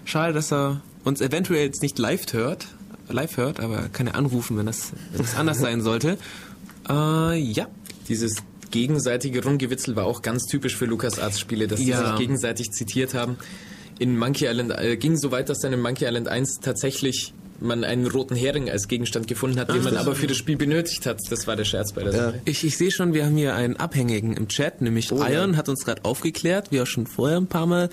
Schade, 0.04 0.32
dass 0.32 0.52
er 0.52 0.80
uns 1.04 1.20
eventuell 1.20 1.64
jetzt 1.66 1.82
nicht 1.82 1.98
live 1.98 2.32
hört, 2.32 2.66
live 3.08 3.36
hört, 3.36 3.60
aber 3.60 3.76
er 3.76 3.88
kann 3.88 4.06
ja 4.06 4.14
anrufen, 4.14 4.56
wenn 4.58 4.66
das, 4.66 4.92
wenn 5.12 5.22
das 5.22 5.36
anders 5.36 5.58
sein 5.58 5.80
sollte. 5.82 6.18
Äh, 6.88 7.38
ja. 7.38 7.66
Dieses 8.08 8.36
gegenseitige 8.70 9.42
Rumgewitzel 9.42 9.96
war 9.96 10.04
auch 10.06 10.22
ganz 10.22 10.46
typisch 10.46 10.76
für 10.76 10.86
LucasArts-Spiele, 10.86 11.66
dass 11.68 11.80
sie 11.80 11.90
Ja. 11.90 12.08
sich 12.10 12.18
gegenseitig 12.18 12.70
zitiert 12.70 13.14
haben. 13.14 13.36
In 13.98 14.16
Monkey 14.16 14.46
Island 14.46 14.72
äh, 14.72 14.96
ging 14.96 15.16
so 15.16 15.30
weit, 15.30 15.48
dass 15.48 15.58
dann 15.60 15.72
in 15.72 15.80
Monkey 15.80 16.04
Island 16.06 16.28
1 16.28 16.60
tatsächlich 16.62 17.34
man 17.61 17.84
einen 17.84 18.06
roten 18.06 18.34
Hering 18.34 18.70
als 18.70 18.88
Gegenstand 18.88 19.26
gefunden 19.28 19.58
hat, 19.61 19.68
den 19.72 19.82
man 19.82 19.96
aber 19.96 20.14
für 20.14 20.26
das 20.26 20.36
Spiel 20.36 20.56
benötigt 20.56 21.06
hat. 21.06 21.18
Das 21.30 21.46
war 21.46 21.56
der 21.56 21.64
Scherz 21.64 21.92
bei 21.92 22.02
der 22.02 22.12
Ja. 22.12 22.18
Sache. 22.26 22.40
Ich, 22.44 22.64
ich 22.64 22.76
sehe 22.76 22.90
schon, 22.90 23.12
wir 23.14 23.26
haben 23.26 23.36
hier 23.36 23.54
einen 23.54 23.76
Abhängigen 23.76 24.34
im 24.36 24.48
Chat, 24.48 24.80
nämlich 24.82 25.12
Oh, 25.12 25.18
ja. 25.18 25.28
Iron 25.30 25.56
hat 25.56 25.68
uns 25.68 25.84
gerade 25.84 26.04
aufgeklärt, 26.04 26.70
wie 26.72 26.76
er 26.78 26.86
schon 26.86 27.06
vorher 27.06 27.36
ein 27.38 27.46
paar 27.46 27.66
Mal 27.66 27.90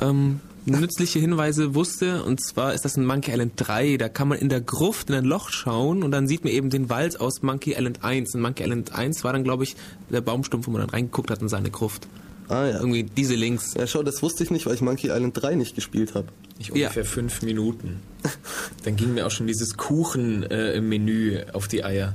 ähm, 0.00 0.40
nützliche 0.66 1.18
Hinweise 1.18 1.74
wusste. 1.74 2.22
Und 2.24 2.40
zwar 2.42 2.72
ist 2.74 2.84
das 2.84 2.96
in 2.96 3.04
Monkey 3.04 3.30
Island 3.32 3.52
3. 3.56 3.96
Da 3.98 4.08
kann 4.08 4.28
man 4.28 4.38
in 4.38 4.48
der 4.48 4.60
Gruft 4.62 5.10
in 5.10 5.14
ein 5.16 5.24
Loch 5.24 5.50
schauen 5.50 6.02
und 6.02 6.10
dann 6.10 6.26
sieht 6.26 6.44
man 6.44 6.52
eben 6.52 6.70
den 6.70 6.88
Wald 6.88 7.20
aus 7.20 7.42
Monkey 7.42 7.72
Island 7.72 8.02
1. 8.02 8.34
In 8.34 8.40
Monkey 8.40 8.62
Island 8.64 8.94
1 8.94 9.24
war 9.24 9.32
dann, 9.34 9.44
glaube 9.44 9.64
ich, 9.64 9.76
der 10.10 10.22
Baumstumpf, 10.22 10.66
wo 10.66 10.70
man 10.70 10.80
dann 10.80 10.90
reingeguckt 10.90 11.30
hat 11.30 11.42
in 11.42 11.48
seine 11.48 11.70
Gruft. 11.70 12.06
Ah 12.48 12.66
ja. 12.66 12.78
Irgendwie 12.78 13.02
diese 13.04 13.34
Links. 13.34 13.74
Ja, 13.74 13.86
schau, 13.86 14.02
das 14.02 14.22
wusste 14.22 14.44
ich 14.44 14.50
nicht, 14.50 14.66
weil 14.66 14.74
ich 14.74 14.80
Monkey 14.82 15.08
Island 15.08 15.40
3 15.40 15.54
nicht 15.54 15.74
gespielt 15.74 16.14
habe. 16.14 16.28
Ich 16.58 16.68
Ja. 16.68 16.74
ungefähr 16.74 17.04
fünf 17.04 17.42
Minuten. 17.42 18.00
Dann 18.84 18.96
ging 18.96 19.14
mir 19.14 19.26
auch 19.26 19.30
schon 19.30 19.46
dieses 19.46 19.76
Kuchen-Menü 19.76 21.40
auf 21.52 21.68
die 21.68 21.84
Eier. 21.84 22.14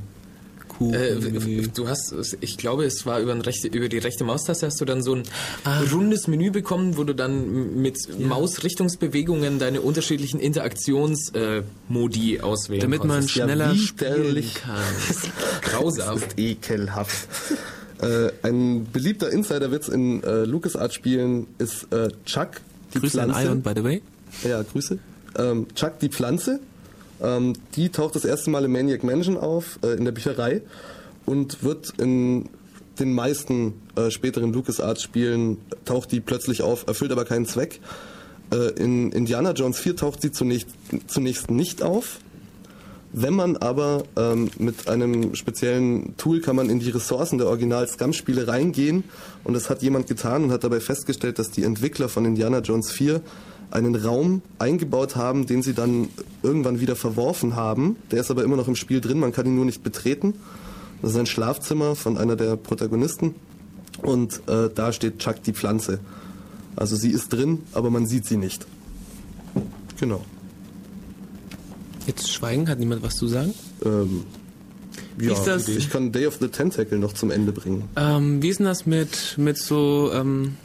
Cool. 0.79 0.95
Äh, 0.95 1.67
du 1.73 1.89
hast, 1.89 2.13
ich 2.39 2.55
glaube, 2.57 2.85
es 2.85 3.05
war 3.05 3.19
über, 3.19 3.33
ein 3.33 3.41
rechte, 3.41 3.67
über 3.67 3.89
die 3.89 3.97
rechte 3.97 4.23
Maustaste 4.23 4.65
hast 4.67 4.79
du 4.79 4.85
dann 4.85 5.03
so 5.03 5.13
ein 5.15 5.23
Ah. 5.65 5.81
rundes 5.91 6.27
Menü 6.27 6.51
bekommen, 6.51 6.95
wo 6.95 7.03
du 7.03 7.13
dann 7.13 7.81
mit 7.81 7.97
Mausrichtungsbewegungen 8.17 9.59
deine 9.59 9.81
unterschiedlichen 9.81 10.39
Interaktionsmodi 10.39 12.35
äh, 12.35 12.41
auswählen 12.41 12.79
Damit 12.81 12.99
man 13.03 13.09
konntest. 13.17 13.35
Ja, 13.35 13.43
schneller 13.45 13.75
spielen 13.75 14.13
widerlich. 14.21 14.53
kann. 14.55 14.79
grausam. 15.63 16.21
Ekelhaft. 16.37 17.27
Äh, 18.01 18.31
ein 18.43 18.87
beliebter 18.91 19.29
Insiderwitz 19.31 19.87
in 19.87 20.23
äh, 20.23 20.45
LucasArts-Spielen 20.45 21.47
ist 21.57 21.91
äh, 21.91 22.09
Chuck, 22.25 22.61
die 22.93 22.99
Grüße 22.99 23.21
an 23.21 23.29
Pflanze. 23.29 23.47
Iron, 23.47 23.61
by 23.61 23.71
the 23.75 23.83
way. 23.83 24.01
Ja, 24.43 24.61
Grüße. 24.61 24.99
Ähm, 25.37 25.67
Chuck, 25.75 25.99
die 25.99 26.09
Pflanze. 26.09 26.59
Ähm, 27.21 27.53
die 27.75 27.89
taucht 27.89 28.15
das 28.15 28.25
erste 28.25 28.49
Mal 28.49 28.65
in 28.65 28.71
Maniac 28.71 29.03
Mansion 29.03 29.37
auf, 29.37 29.79
äh, 29.83 29.93
in 29.93 30.05
der 30.05 30.11
Bücherei 30.11 30.61
und 31.25 31.63
wird 31.63 31.93
in 31.97 32.49
den 32.99 33.13
meisten 33.13 33.73
äh, 33.95 34.11
späteren 34.11 34.53
LucasArts-Spielen 34.53 35.57
taucht 35.85 36.11
die 36.11 36.19
plötzlich 36.19 36.61
auf, 36.61 36.87
erfüllt 36.87 37.11
aber 37.11 37.25
keinen 37.25 37.45
Zweck. 37.45 37.79
Äh, 38.51 38.71
in 38.81 39.11
Indiana 39.11 39.51
Jones 39.51 39.79
4 39.79 39.95
taucht 39.95 40.21
sie 40.21 40.31
zunächst, 40.31 40.69
zunächst 41.07 41.51
nicht 41.51 41.83
auf. 41.83 42.19
Wenn 43.11 43.33
man 43.33 43.57
aber 43.57 44.03
ähm, 44.15 44.51
mit 44.59 44.87
einem 44.87 45.33
speziellen 45.33 46.15
Tool 46.17 46.41
kann 46.41 46.55
man 46.55 46.69
in 46.69 46.79
die 46.79 46.91
Ressourcen 46.91 47.39
der 47.39 47.47
Original-Scum-Spiele 47.47 48.47
reingehen 48.47 49.03
und 49.43 49.55
das 49.55 49.69
hat 49.69 49.81
jemand 49.81 50.05
getan 50.07 50.43
und 50.43 50.51
hat 50.51 50.63
dabei 50.63 50.79
festgestellt, 50.79 51.39
dass 51.39 51.49
die 51.49 51.63
Entwickler 51.63 52.07
von 52.07 52.25
Indiana 52.25 52.59
Jones 52.59 52.91
4 52.91 53.21
einen 53.71 53.95
Raum 53.95 54.43
eingebaut 54.59 55.15
haben, 55.15 55.47
den 55.47 55.63
sie 55.63 55.73
dann 55.73 56.09
irgendwann 56.43 56.79
wieder 56.79 56.95
verworfen 56.95 57.55
haben. 57.55 57.97
Der 58.11 58.21
ist 58.21 58.29
aber 58.29 58.43
immer 58.43 58.57
noch 58.57 58.67
im 58.67 58.75
Spiel 58.75 59.01
drin, 59.01 59.19
man 59.19 59.31
kann 59.31 59.47
ihn 59.47 59.55
nur 59.55 59.65
nicht 59.65 59.83
betreten. 59.83 60.35
Das 61.01 61.11
ist 61.11 61.17
ein 61.17 61.25
Schlafzimmer 61.25 61.95
von 61.95 62.17
einer 62.17 62.35
der 62.35 62.57
Protagonisten 62.57 63.33
und 64.03 64.41
äh, 64.47 64.69
da 64.73 64.93
steht 64.93 65.19
Chuck 65.19 65.41
die 65.43 65.53
Pflanze. 65.53 65.99
Also 66.75 66.95
sie 66.95 67.09
ist 67.09 67.33
drin, 67.33 67.63
aber 67.73 67.89
man 67.89 68.05
sieht 68.05 68.25
sie 68.25 68.37
nicht. 68.37 68.67
Genau. 69.99 70.23
Jetzt 72.07 72.31
schweigen, 72.31 72.67
hat 72.69 72.79
niemand 72.79 73.03
was 73.03 73.15
zu 73.15 73.27
sagen? 73.27 73.53
Ähm, 73.85 74.23
ja, 75.19 75.33
ist 75.33 75.43
das- 75.45 75.67
ich 75.67 75.89
kann 75.89 76.11
Day 76.11 76.25
of 76.27 76.37
the 76.39 76.47
Tentacle 76.47 76.97
noch 76.97 77.13
zum 77.13 77.29
Ende 77.31 77.51
bringen. 77.51 77.83
Ähm, 77.95 78.41
wie 78.41 78.49
ist 78.49 78.59
denn 78.59 78.65
das 78.65 78.85
mit, 78.85 79.35
mit 79.37 79.57
so 79.57 80.11
ähm, 80.13 80.55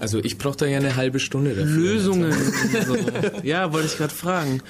Also 0.00 0.18
ich 0.18 0.38
brauche 0.38 0.56
da 0.56 0.66
ja 0.66 0.78
eine 0.78 0.96
halbe 0.96 1.20
Stunde 1.20 1.50
dafür. 1.54 1.66
Lösungen? 1.66 2.32
so. 2.86 2.96
Ja, 3.42 3.72
wollte 3.72 3.86
ich 3.88 3.96
gerade 3.98 4.14
fragen. 4.14 4.62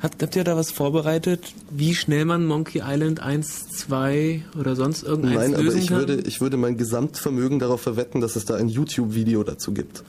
Habt, 0.00 0.22
habt 0.22 0.36
ihr 0.36 0.44
da 0.44 0.56
was 0.56 0.70
vorbereitet, 0.70 1.52
wie 1.70 1.94
schnell 1.94 2.24
man 2.24 2.46
Monkey 2.46 2.82
Island 2.84 3.20
1, 3.20 3.68
2 3.70 4.44
oder 4.58 4.76
sonst 4.76 5.02
irgendeins 5.02 5.34
Nein, 5.40 5.54
aber 5.54 5.64
lösen 5.64 5.78
ich 5.80 5.88
kann? 5.88 5.98
würde, 5.98 6.20
ich 6.24 6.40
würde 6.40 6.56
mein 6.56 6.76
Gesamtvermögen 6.76 7.58
darauf 7.58 7.80
verwetten, 7.82 8.20
dass 8.20 8.36
es 8.36 8.44
da 8.44 8.54
ein 8.54 8.68
YouTube-Video 8.68 9.42
dazu 9.42 9.72
gibt. 9.72 10.04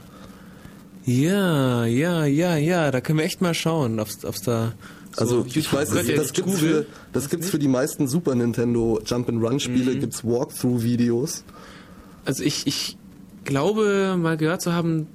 ja, 1.06 1.86
ja, 1.86 2.26
ja, 2.26 2.56
ja, 2.56 2.92
da 2.92 3.02
können 3.02 3.18
wir 3.20 3.26
echt 3.26 3.42
mal 3.42 3.54
schauen, 3.56 4.00
ob's, 4.00 4.24
ob's 4.24 4.42
da 4.44 4.74
so 5.16 5.22
Also 5.22 5.46
ich 5.48 5.56
YouTube- 5.56 5.74
weiß, 5.74 5.90
das 5.90 6.06
gibt's 6.34 6.34
googeln? 6.34 6.58
für, 6.58 6.86
das 7.14 7.30
gibt's 7.30 7.50
für 7.50 7.60
die 7.60 7.68
meisten 7.68 8.08
Super 8.08 8.36
Nintendo 8.36 9.02
Jump-and-Run-Spiele, 9.06 9.96
Mhm. 9.96 10.00
gibt's 10.00 10.24
Walkthrough-Videos. 10.24 11.44
Also 12.26 12.44
ich, 12.44 12.68
ich 12.68 12.98
glaube 13.46 14.16
mal 14.20 14.38
gehört 14.38 14.62
zu 14.62 14.74
haben, 14.74 15.08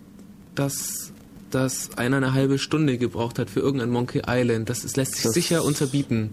dass 0.54 1.12
das 1.50 1.90
einer 1.96 2.16
eine 2.16 2.32
halbe 2.34 2.58
Stunde 2.58 2.98
gebraucht 2.98 3.38
hat 3.38 3.48
für 3.50 3.60
irgendein 3.60 3.90
Monkey 3.90 4.22
Island. 4.26 4.68
Das 4.68 4.84
ist, 4.84 4.96
lässt 4.96 5.14
sich 5.14 5.22
Das- 5.24 5.32
sicher 5.34 5.64
unterbieten. 5.64 6.30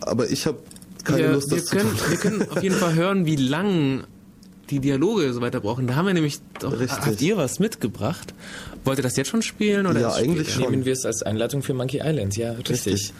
Aber 0.00 0.28
ich 0.30 0.46
habe 0.46 0.58
keine 1.04 1.18
wir, 1.18 1.32
Lust, 1.32 1.50
wir 1.50 1.58
das 1.58 1.66
zu 1.66 1.76
können, 1.76 1.90
tun. 1.96 2.10
Wir 2.10 2.16
können 2.18 2.48
auf 2.50 2.62
jeden 2.62 2.74
Fall 2.76 2.94
hören, 2.94 3.26
wie 3.26 3.36
lang 3.36 4.04
die 4.70 4.80
Dialoge 4.80 5.32
so 5.32 5.40
weiter 5.40 5.60
brauchen. 5.60 5.86
Da 5.86 5.94
haben 5.94 6.06
wir 6.06 6.14
nämlich 6.14 6.40
doch, 6.60 6.72
Richtig. 6.72 6.90
habt 7.06 7.22
ihr 7.22 7.36
was 7.36 7.58
mitgebracht? 7.58 8.34
Wollt 8.84 8.98
ihr 8.98 9.02
das 9.02 9.16
jetzt 9.16 9.28
schon 9.28 9.42
spielen? 9.42 9.86
Oder 9.86 10.00
Ja, 10.00 10.12
eigentlich 10.14 10.48
später? 10.48 10.62
schon. 10.62 10.70
Nehmen 10.72 10.84
wir 10.84 10.92
es 10.92 11.04
als 11.04 11.22
Einleitung 11.22 11.62
für 11.62 11.74
Monkey 11.74 12.00
Island, 12.04 12.36
ja, 12.36 12.52
richtig. 12.52 12.70
Richtig. 12.86 13.12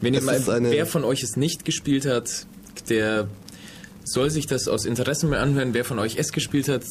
Wenn 0.00 0.14
ihr 0.14 0.22
mal, 0.22 0.40
wer 0.46 0.86
von 0.86 1.04
euch 1.04 1.22
es 1.22 1.36
nicht 1.36 1.64
gespielt 1.64 2.06
hat, 2.06 2.46
der 2.88 3.28
soll 4.04 4.30
sich 4.30 4.46
das 4.48 4.66
aus 4.66 4.84
Interesse 4.84 5.26
mal 5.28 5.38
anhören. 5.38 5.74
Wer 5.74 5.84
von 5.84 5.98
euch 6.00 6.16
es 6.18 6.32
gespielt 6.32 6.68
hat, 6.68 6.82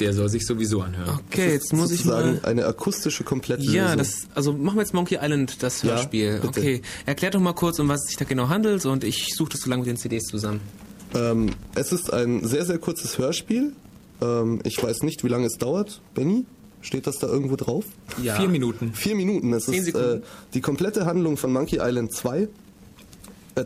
der 0.00 0.12
soll 0.12 0.28
sich 0.28 0.44
sowieso 0.44 0.80
anhören. 0.82 1.20
Okay, 1.30 1.52
jetzt 1.52 1.72
muss 1.72 1.92
ich 1.92 1.98
sozusagen 1.98 2.40
mal... 2.42 2.48
eine 2.48 2.66
akustische 2.66 3.22
Komplettlösung. 3.22 3.74
Ja, 3.76 3.94
das, 3.94 4.22
also 4.34 4.52
machen 4.52 4.76
wir 4.76 4.82
jetzt 4.82 4.94
Monkey 4.94 5.18
Island, 5.22 5.62
das 5.62 5.82
Ja, 5.82 5.90
Hörspiel. 5.90 6.40
bitte. 6.40 6.48
okay, 6.48 6.82
erklär 7.06 7.30
doch 7.30 7.40
mal 7.40 7.52
kurz, 7.52 7.78
um 7.78 7.88
was 7.88 8.00
es 8.02 8.08
sich 8.08 8.16
da 8.16 8.24
genau 8.24 8.48
handelt 8.48 8.84
und 8.84 9.04
ich 9.04 9.32
suche 9.36 9.50
das 9.52 9.60
so 9.60 9.70
lange 9.70 9.82
mit 9.82 9.88
den 9.90 9.96
CDs 9.96 10.24
zusammen. 10.24 10.60
Ähm, 11.14 11.50
es 11.76 11.92
ist 11.92 12.12
ein 12.12 12.44
sehr, 12.44 12.64
sehr 12.64 12.78
kurzes 12.78 13.16
Hörspiel. 13.18 13.72
Ähm, 14.20 14.60
ich 14.64 14.82
weiß 14.82 15.02
nicht, 15.04 15.22
wie 15.22 15.28
lange 15.28 15.46
es 15.46 15.54
dauert. 15.58 16.00
Benny, 16.14 16.44
steht 16.84 17.06
das 17.06 17.18
da 17.18 17.26
irgendwo 17.26 17.56
drauf? 17.56 17.84
Ja. 18.22 18.36
Vier 18.36 18.48
Minuten. 18.48 18.92
Vier 18.94 19.16
Minuten. 19.16 19.52
Es 19.52 19.64
Zehn 19.64 19.74
ist 19.74 19.88
äh, 19.88 19.92
Sekunden. 19.92 20.22
die 20.54 20.60
komplette 20.60 21.06
Handlung 21.06 21.36
von 21.36 21.52
Monkey 21.52 21.78
Island 21.80 22.12
2. 22.12 22.48
Äh, 23.56 23.64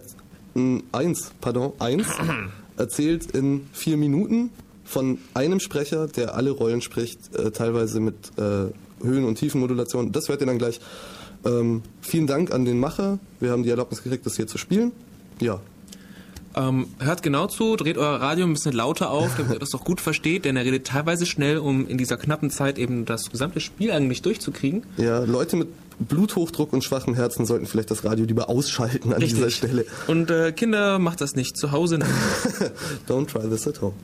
mh, 0.55 0.83
eins, 0.93 1.33
pardon, 1.41 1.73
eins. 1.79 2.07
erzählt 2.77 3.33
in 3.33 3.66
vier 3.73 3.97
Minuten 3.97 4.51
von 4.85 5.19
einem 5.35 5.61
Sprecher, 5.61 6.07
der 6.07 6.35
alle 6.35 6.51
Rollen 6.51 6.81
spricht, 6.81 7.35
äh, 7.35 7.51
teilweise 7.51 8.01
mit 8.01 8.14
äh, 8.39 8.66
Höhen- 9.05 9.25
und 9.25 9.35
Tiefenmodulation. 9.35 10.12
Das 10.12 10.29
hört 10.29 10.41
ihr 10.41 10.47
dann 10.47 10.59
gleich. 10.59 10.81
Ähm, 11.45 11.83
vielen 12.01 12.27
Dank 12.27 12.53
an 12.53 12.64
den 12.64 12.79
Macher. 12.81 13.19
Wir 13.41 13.51
haben 13.51 13.62
die 13.64 13.71
Erlaubnis 13.71 14.03
gekriegt, 14.03 14.25
das 14.27 14.37
hier 14.37 14.47
zu 14.47 14.59
spielen. 14.59 14.93
Ja, 15.41 15.61
Ähm, 16.59 16.88
hört 16.98 17.22
genau 17.22 17.46
zu, 17.46 17.76
dreht 17.76 17.96
euer 17.98 18.20
Radio 18.20 18.44
ein 18.44 18.52
bisschen 18.52 18.72
lauter 18.72 19.11
auf, 19.11 19.36
damit 19.36 19.52
ihr 19.52 19.59
das 19.61 19.70
doch 19.70 19.84
gut 19.84 20.00
versteht, 20.00 20.44
denn 20.44 20.56
er 20.56 20.64
redet 20.64 20.88
teilweise 20.88 21.24
schnell, 21.24 21.59
um 21.59 21.86
in 21.86 21.98
dieser 21.98 22.16
knappen 22.16 22.50
Zeit 22.50 22.78
eben 22.78 23.04
das 23.04 23.30
gesamte 23.30 23.61
Spiel 23.61 23.92
eigentlich 23.92 24.22
durchzukriegen. 24.22 24.82
Ja, 24.96 25.20
Leute 25.20 25.54
mit 25.54 25.68
Bluthochdruck 26.00 26.72
und 26.72 26.82
schwachem 26.82 27.14
Herzen 27.14 27.46
sollten 27.46 27.66
vielleicht 27.66 27.92
das 27.92 28.04
Radio 28.04 28.24
lieber 28.24 28.48
ausschalten 28.48 29.12
an 29.12 29.20
dieser 29.20 29.50
Stelle. 29.50 29.86
Und 30.09 30.30
äh, 30.30 30.50
Kinder, 30.50 30.98
macht 30.98 31.20
das 31.20 31.36
nicht 31.36 31.56
zu 31.56 31.70
Hause. 31.70 32.00
Don't 33.09 33.26
try 33.26 33.48
this 33.48 33.68
at 33.68 33.80
home. 33.80 33.94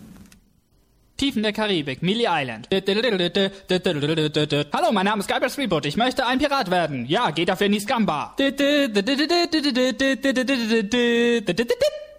Tiefen 1.16 1.42
der 1.44 1.52
Karibik, 1.52 2.02
Mealy 2.02 2.26
Island. 2.28 2.68
Hallo, 4.72 4.92
mein 4.92 5.06
Name 5.06 5.20
ist 5.20 5.28
Guybrush 5.28 5.54
Threepwood. 5.54 5.86
Ich 5.86 5.96
möchte 5.96 6.26
ein 6.26 6.38
Pirat 6.38 6.70
werden. 6.72 7.06
Ja, 7.06 7.30
geht 7.30 7.48
dafür 7.48 7.66
in 7.66 7.72
die 7.72 7.80
Scamba. 7.80 8.34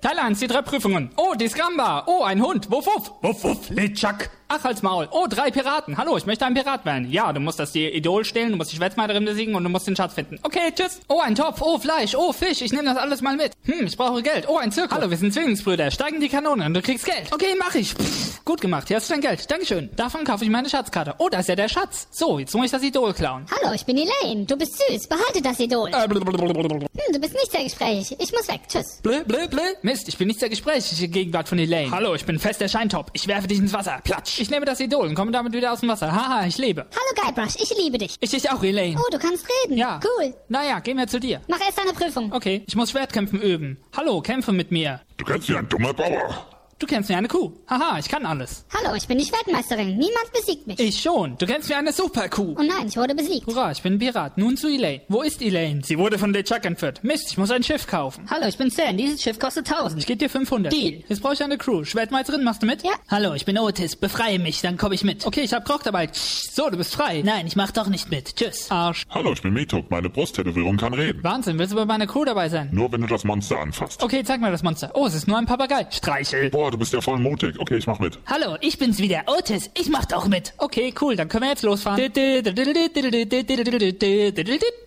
Teil 0.06 0.20
1, 0.20 0.38
die 0.38 0.45
drei 0.45 0.62
Prüfungen. 0.62 1.10
Oh, 1.18 1.34
die 1.34 1.47
Scamba. 1.47 2.03
Oh, 2.06 2.22
ein 2.22 2.39
Hund. 2.39 2.70
Wuff, 2.70 2.86
wuff. 2.86 3.12
Wuff, 3.24 3.43
wuff, 3.43 3.70
Litschak. 3.72 4.30
Ach, 4.48 4.64
halt's 4.64 4.84
Maul. 4.84 5.08
Oh, 5.12 5.26
drei 5.28 5.50
Piraten. 5.50 5.98
Hallo, 5.98 6.18
ich 6.18 6.28
möchte 6.28 6.46
ein 6.46 6.54
Pirat 6.54 6.86
werden. 6.86 7.10
Ja, 7.10 7.34
du 7.34 7.39
musst 7.39 7.60
das 7.60 7.72
die 7.72 7.88
Idol 7.89 8.24
stehlen, 8.26 8.52
du 8.52 8.58
musst 8.58 8.72
die 8.72 8.76
Schwätzmeisterin 8.76 9.26
besiegen 9.26 9.56
und 9.56 9.64
du 9.64 9.70
musst 9.70 9.88
den 9.88 9.96
Schatz 9.96 10.14
finden. 10.14 10.39
Okay, 10.43 10.72
tschüss. 10.74 11.00
Oh, 11.08 11.20
ein 11.20 11.34
Topf. 11.34 11.62
Oh, 11.62 11.80
Fleisch. 11.80 12.14
Oh, 12.16 12.32
Fisch. 12.32 12.62
Ich 12.62 12.72
nehme 12.72 12.84
das 12.84 12.98
alles 12.98 13.22
mal 13.22 13.36
mit. 13.36 13.54
Hm, 13.64 13.88
ich 13.88 13.98
brauche 13.98 14.22
Geld. 14.22 14.48
Oh, 14.48 14.58
ein 14.58 14.72
Zirkel. 14.72 14.96
Hallo, 14.98 15.10
wir 15.10 15.18
sind 15.18 15.34
Zwillingsbrüder. 15.34 15.89
Steigen 15.89 16.20
die 16.20 16.30
Kanone 16.30 16.64
und 16.66 16.76
du 16.76 16.82
kriegst 16.84 17.06
Geld. 17.06 17.34
Okay, 17.34 17.56
mach 17.58 17.74
ich. 17.74 17.96
Pff, 17.96 18.46
gut 18.46 18.62
gemacht. 18.62 18.88
Hier 18.88 18.98
hast 18.98 19.10
du 19.10 19.14
dein 19.16 19.22
Geld. 19.22 19.50
Dankeschön. 19.50 19.89
Davon 19.96 20.24
kaufe 20.24 20.43
ich 20.43 20.52
meine 20.52 20.70
Schatzkarte. 20.70 21.16
Oh, 21.18 21.30
da 21.30 21.39
ist 21.39 21.50
ja 21.50 21.56
der 21.56 21.68
Schatz. 21.68 22.08
So, 22.12 22.38
jetzt 22.38 22.54
muss 22.54 22.66
ich 22.66 22.72
das 22.72 22.84
Idol 22.84 23.14
klauen. 23.14 23.48
Hallo, 23.50 23.74
ich 23.74 23.86
bin 23.86 23.98
Elaine. 23.98 24.46
Du 24.46 24.56
bist 24.56 24.80
süß. 24.89 25.08
Behalte 25.08 25.41
das 25.41 25.60
Idol. 25.60 25.89
Äh. 25.89 26.04
Hm, 26.04 26.14
du 26.14 27.20
bist 27.20 27.34
nicht 27.34 27.52
sehr 27.52 27.64
gesprächig. 27.64 28.16
Ich 28.20 28.32
muss 28.32 28.48
weg. 28.48 28.62
Tschüss. 28.68 29.00
Blö, 29.02 29.24
blö, 29.24 29.48
blö. 29.48 29.64
Mist, 29.82 30.08
ich 30.08 30.18
bin 30.20 30.28
nicht 30.28 30.39
sehr 30.39 30.50
gesprächig 30.50 31.02
in 31.02 31.12
Gegenwart 31.12 31.50
von 31.50 31.58
Elaine. 31.58 31.89
Hallo, 31.89 32.14
ich 32.14 32.26
bin 32.26 32.38
fest 32.38 32.62
der 32.62 32.68
Scheintop. 32.68 33.10
Ich 33.14 33.28
werfe 33.28 33.48
dich 33.48 33.58
ins 33.58 33.74
Wasser. 33.74 34.00
Platsch. 34.04 34.34
Ich 34.38 34.49
nehme 34.49 34.65
das 34.65 34.79
Idol 34.81 35.07
und 35.07 35.15
komme 35.15 35.31
damit 35.31 35.53
wieder 35.53 35.71
aus 35.71 35.79
dem 35.79 35.89
Wasser. 35.89 36.11
Haha, 36.11 36.45
ich 36.45 36.57
lebe. 36.57 36.86
Hallo 36.91 37.31
Guybrush, 37.33 37.55
ich 37.55 37.73
liebe 37.77 37.97
dich. 37.97 38.17
Ich 38.19 38.31
dich 38.31 38.49
auch, 38.51 38.61
Elaine. 38.63 38.99
Oh, 38.99 39.09
du 39.09 39.17
kannst 39.17 39.45
reden. 39.63 39.77
Ja. 39.77 39.99
Cool. 40.03 40.33
Naja, 40.49 40.79
gehen 40.79 40.97
wir 40.97 41.07
zu 41.07 41.19
dir. 41.19 41.41
Mach 41.47 41.59
erst 41.59 41.77
deine 41.77 41.93
Prüfung. 41.93 42.33
Okay, 42.33 42.63
ich 42.67 42.75
muss 42.75 42.91
Schwertkämpfen 42.91 43.41
üben. 43.41 43.77
Hallo, 43.95 44.21
kämpfe 44.21 44.51
mit 44.51 44.71
mir. 44.71 44.99
Du 45.17 45.25
kennst 45.25 45.47
wie 45.49 45.55
ein 45.55 45.69
dummer 45.69 45.93
Bauer. 45.93 46.55
Du 46.78 46.86
kennst 46.88 47.09
mir 47.09 47.15
eine 47.17 47.30
Kuh. 47.30 47.53
Haha, 47.69 47.99
ich 47.99 48.09
kann 48.09 48.26
alles. 48.26 48.65
Hallo, 48.73 48.95
ich 48.97 49.07
bin 49.07 49.17
die 49.17 49.23
Schwertmeisterin. 49.23 49.97
Niemand 49.97 50.34
besiegt 50.34 50.67
mich. 50.67 50.78
Ich 50.78 51.01
schon. 51.01 51.38
Du 51.38 51.45
kennst 51.45 51.69
mir 51.69 51.78
eine 51.78 51.93
Superkuh. 51.93 52.53
Oh 52.59 52.61
nein, 52.61 52.88
ich 52.89 52.97
wurde 52.97 53.15
besiegt. 53.15 53.47
Hurra, 53.47 53.71
ich 53.71 53.82
bin 53.82 53.93
ein 53.93 53.99
Pirat. 53.99 54.38
Nun 54.38 54.57
zu 54.57 54.67
Elaine. 54.67 55.01
Wo 55.07 55.21
ist 55.21 55.41
Elaine? 55.41 55.82
Sie 55.86 55.97
wurde 55.97 56.19
von 56.19 56.34
LeChuck 56.34 56.65
entführt. 56.65 57.01
Mist, 57.01 57.32
ich 57.32 57.38
muss 57.38 57.49
ein 57.49 57.63
Schiff 57.63 57.88
kaufen. 57.88 58.26
Hallo, 58.30 58.45
ich 58.47 58.57
bin 58.57 58.69
Stan. 58.69 58.97
Dieses 58.97 59.21
Schiff 59.21 59.39
kostet 59.39 59.71
1000. 59.71 60.01
Ich 60.01 60.05
gebe 60.05 60.17
dir 60.17 60.30
500. 60.30 60.73
Deal. 60.73 61.01
Jetzt 61.07 61.21
brauche 61.21 61.34
ich 61.36 61.41
eine 61.41 61.57
Crew. 61.57 61.86
Schwertmeisterin, 61.86 62.43
machst 62.43 62.61
du 62.61 62.65
mit? 62.65 62.84
Ja. 62.84 62.91
Hallo, 63.09 63.34
ich 63.36 63.45
bin 63.45 63.57
Otis. 63.57 63.95
Befreie 63.95 64.38
mich, 64.38 64.59
dann 64.59 64.76
komme 64.76 64.95
ich 64.95 65.05
mit. 65.05 65.26
Okay, 65.26 65.41
ich 65.43 65.53
hab 65.53 65.63
Krog 65.63 65.84
dabei. 65.84 66.09
So, 66.11 66.69
du 66.69 66.76
bist 66.76 66.93
frei. 66.93 67.21
Nein, 67.23 67.47
ich 67.47 67.55
mach 67.55 67.71
doch 67.71 67.88
nicht 67.88 68.11
mit. 68.11 68.36
Tschüss. 68.36 68.69
Arsch. 68.69 69.05
Hallo, 69.09 69.32
ich 69.32 69.41
bin 69.41 69.53
Metok. 69.53 69.89
Meine 69.89 70.09
Brusttätowierung 70.09 70.76
kann 70.76 70.93
reden. 70.93 71.23
Wahnsinn, 71.23 71.57
willst 71.57 71.71
du 71.71 71.78
bei 71.78 71.86
meiner 71.86 72.05
Crew 72.05 72.26
dabei 72.26 72.49
sein? 72.49 72.67
Nur 72.73 72.91
wenn 72.91 72.99
du 72.99 73.07
das 73.07 73.23
Monster 73.23 73.59
anfasst. 73.61 74.03
Okay, 74.03 74.26
zeig 74.26 74.41
mir 74.41 74.51
das 74.51 74.61
Monster. 74.61 74.91
Oh, 74.93 75.07
es 75.07 75.15
ist 75.15 75.26
nur 75.30 75.38
ein 75.38 75.45
Papagei. 75.45 75.88
Streichel. 75.89 76.49
Boah, 76.49 76.64
du 76.72 76.78
bist 76.78 76.93
ja 76.93 77.01
voll 77.01 77.20
mutig. 77.20 77.59
Okay, 77.59 77.78
ich 77.78 77.88
mach 77.88 77.99
mit. 77.99 78.20
Hallo, 78.26 78.57
ich 78.61 78.78
bin's 78.78 78.99
wieder. 78.99 79.24
Otis. 79.28 79.70
Ich 79.78 79.89
mach 79.89 80.05
doch 80.05 80.28
mit. 80.28 80.53
Okay, 80.57 80.93
cool, 81.01 81.16
dann 81.16 81.30
können 81.30 81.43
wir 81.43 81.49
jetzt 81.49 81.63
losfahren. 81.63 81.97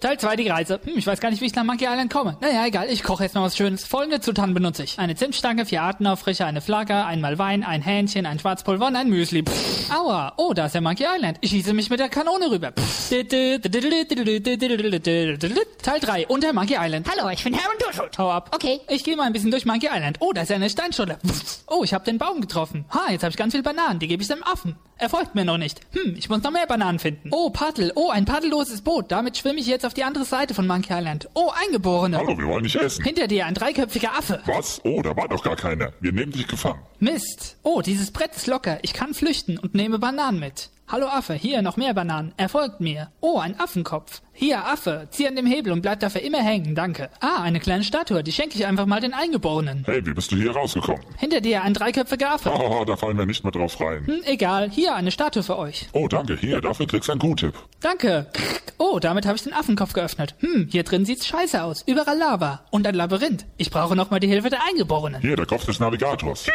Teil 0.01 0.19
2, 0.19 0.37
die 0.37 0.49
Reise. 0.49 0.81
Hm, 0.85 0.97
ich 0.97 1.07
weiß 1.07 1.21
gar 1.21 1.31
nicht, 1.31 1.41
wie 1.41 1.47
ich 1.47 1.55
nach 1.55 1.65
Monkey 1.65 1.85
Island 1.85 2.13
komme. 2.13 2.37
Naja, 2.41 2.67
egal, 2.67 2.89
ich 2.91 3.03
koche 3.03 3.25
jetzt 3.25 3.35
noch 3.35 3.43
was 3.43 3.57
Schönes. 3.57 3.85
Folgende 3.85 4.21
Zutaten 4.21 4.55
benutze 4.55 4.85
ich. 4.85 4.99
Eine 4.99 5.15
Zimtstange, 5.15 5.67
vier 5.67 5.83
Artenaufricher, 5.83 6.47
eine 6.47 6.61
Flagge, 6.61 7.05
einmal 7.05 7.39
Wein, 7.39 7.65
ein 7.65 7.83
Hähnchen, 7.83 8.27
ein 8.27 8.39
Schwarzpulver 8.39 8.87
und 8.87 8.97
ein 8.97 9.09
Müsli. 9.09 9.43
Pff, 9.43 9.91
aua, 9.93 10.33
oh, 10.37 10.53
da 10.55 10.67
ist 10.67 10.75
der 10.75 10.81
Monkey 10.81 11.05
Island. 11.05 11.39
Ich 11.41 11.51
schieße 11.51 11.75
mich 11.75 11.91
mit 11.91 12.01
der 12.01 12.09
Kanone 12.09 12.51
rüber. 12.51 12.73
Pff. 12.73 13.11
Teil 15.83 16.01
3, 16.01 16.27
unter 16.29 16.53
Monkey 16.53 16.77
Island. 16.79 17.09
Hallo, 17.09 17.31
ich 17.31 17.43
bin 17.43 17.55
Aaron 17.55 17.77
Dushut. 17.79 18.19
Hau 18.19 18.31
ab. 18.31 18.51
Okay. 18.55 18.81
Ich 18.89 19.05
gehe 19.05 19.17
mal 19.17 19.25
ein 19.25 19.33
bisschen 19.33 19.51
durch 19.51 19.65
Monkey 19.65 19.89
Island. 19.93 20.19
Oh, 20.21 20.33
da 20.33 20.43
ist 20.43 20.51
ja 20.51 20.57
eine 20.57 20.71
Steinscholle. 20.71 21.19
Oh, 21.71 21.85
ich 21.85 21.93
habe 21.93 22.05
den 22.05 22.17
Baum 22.17 22.41
getroffen. 22.41 22.87
Ha, 22.91 23.11
jetzt 23.13 23.23
habe 23.23 23.31
ich 23.31 23.37
ganz 23.37 23.53
viel 23.53 23.63
Bananen. 23.63 23.99
Die 23.99 24.09
gebe 24.09 24.23
ich 24.23 24.29
dem 24.29 24.43
Affen. 24.43 24.77
Er 24.97 25.11
folgt 25.11 25.35
mir 25.35 25.45
noch 25.45 25.59
nicht. 25.59 25.81
Hm, 25.93 26.15
ich 26.17 26.29
muss 26.31 26.43
noch 26.43 26.51
mehr 26.51 26.67
Bananen 26.67 26.99
finden. 26.99 27.29
Oh, 27.31 27.51
Paddel. 27.51 27.93
Oh, 27.95 28.09
ein 28.09 28.25
paddelloses 28.25 28.81
Boot. 28.81 29.13
Damit 29.13 29.37
schwimme 29.37 29.61
ich 29.61 29.67
jetzt 29.67 29.85
auf 29.85 29.93
die 29.93 30.03
andere 30.03 30.25
Seite 30.25 30.55
von 30.55 30.67
Monkey 30.67 30.93
Island. 30.93 31.29
Oh, 31.35 31.51
Eingeborene. 31.67 32.17
Hallo, 32.17 32.39
wir 32.39 32.47
wollen 32.47 32.65
dich 32.65 32.77
essen. 32.77 33.05
Hinter 33.05 33.27
dir 33.29 33.45
ein 33.47 33.55
dreiköpfiger 33.55 34.13
Affe. 34.17 34.41
Was? 34.47 34.81
Oh, 34.85 35.03
da 35.03 35.15
war 35.15 35.29
doch 35.29 35.43
gar 35.45 35.57
keiner. 35.57 35.93
Wir 36.01 36.13
nehmen 36.13 36.33
dich 36.33 36.49
gefangen. 36.49 36.81
Mist. 37.01 37.59
Oh, 37.63 37.83
dieses 37.83 38.13
Brett 38.13 38.35
ist 38.35 38.47
locker. 38.47 38.79
Ich 38.83 38.95
kann 38.95 39.13
flüchten 39.13 39.59
und 39.59 39.75
nehme 39.75 39.99
Bananen 39.99 40.41
mit. 40.41 40.71
Hallo 40.91 41.07
Affe, 41.07 41.35
hier 41.35 41.61
noch 41.61 41.77
mehr 41.77 41.93
Bananen. 41.93 42.33
Er 42.39 42.49
folgt 42.49 42.81
mir. 42.81 43.11
Oh, 43.21 43.39
ein 43.39 43.61
Affenkopf. 43.61 44.23
Hier, 44.33 44.65
Affe, 44.65 45.09
zieh 45.11 45.27
an 45.29 45.37
dem 45.37 45.45
Hebel 45.47 45.73
und 45.73 45.83
bleib 45.83 46.01
dafür 46.01 46.23
immer 46.23 46.39
hängen, 46.39 46.75
danke. 46.75 47.11
Ah, 47.21 47.43
eine 47.43 47.59
kleine 47.61 47.83
Statue, 47.85 48.23
die 48.23 48.31
schenke 48.33 48.55
ich 48.55 48.65
einfach 48.65 48.87
mal 48.87 49.01
den 49.01 49.13
Eingeborenen. 49.13 49.83
Hey, 49.85 50.07
wie 50.07 50.15
bist 50.15 50.31
du 50.33 50.37
hier 50.37 50.53
rausgekommen? 50.53 51.03
Hinter 51.19 51.41
dir 51.43 51.63
ein 51.63 51.75
dreiköpfiger 51.75 52.31
Affe. 52.31 52.53
Oh, 52.55 52.85
da 52.87 52.97
fallen 52.97 53.19
wir 53.19 53.27
nicht 53.27 53.43
mehr 53.43 53.51
drauf 53.51 53.79
rein. 53.81 54.07
Hm, 54.07 54.23
egal, 54.25 54.71
hier 54.71 54.95
eine 54.95 55.11
Statue 55.11 55.43
für 55.43 55.59
euch. 55.59 55.89
Oh, 55.93 56.09
danke. 56.09 56.37
Hier, 56.37 56.61
dafür 56.61 56.87
kriegst 56.87 57.09
du 57.09 57.13
einen 57.13 57.21
Q-Tipp. 57.21 57.53
Danke. 57.81 58.29
Oh, 58.79 59.01
damit 59.01 59.27
habe 59.27 59.37
ich 59.37 59.43
den 59.43 59.53
Affenkopf 59.53 59.93
geöffnet. 59.93 60.37
Hm, 60.39 60.69
hier 60.71 60.85
drin 60.85 61.05
sieht's 61.05 61.27
scheiße 61.27 61.61
aus. 61.63 61.83
Überall 61.85 62.17
Lava. 62.17 62.61
Und 62.71 62.87
ein 62.87 62.95
Labyrinth. 62.95 63.45
Ich 63.57 63.71
brauche 63.73 63.97
nochmal 63.97 64.21
die 64.21 64.29
Hilfe 64.29 64.51
der 64.51 64.61
Eingeborenen. 64.69 65.21
Hier, 65.21 65.35
der 65.35 65.47
Kopf 65.47 65.67
des 65.67 65.81
Navigators. 65.81 66.47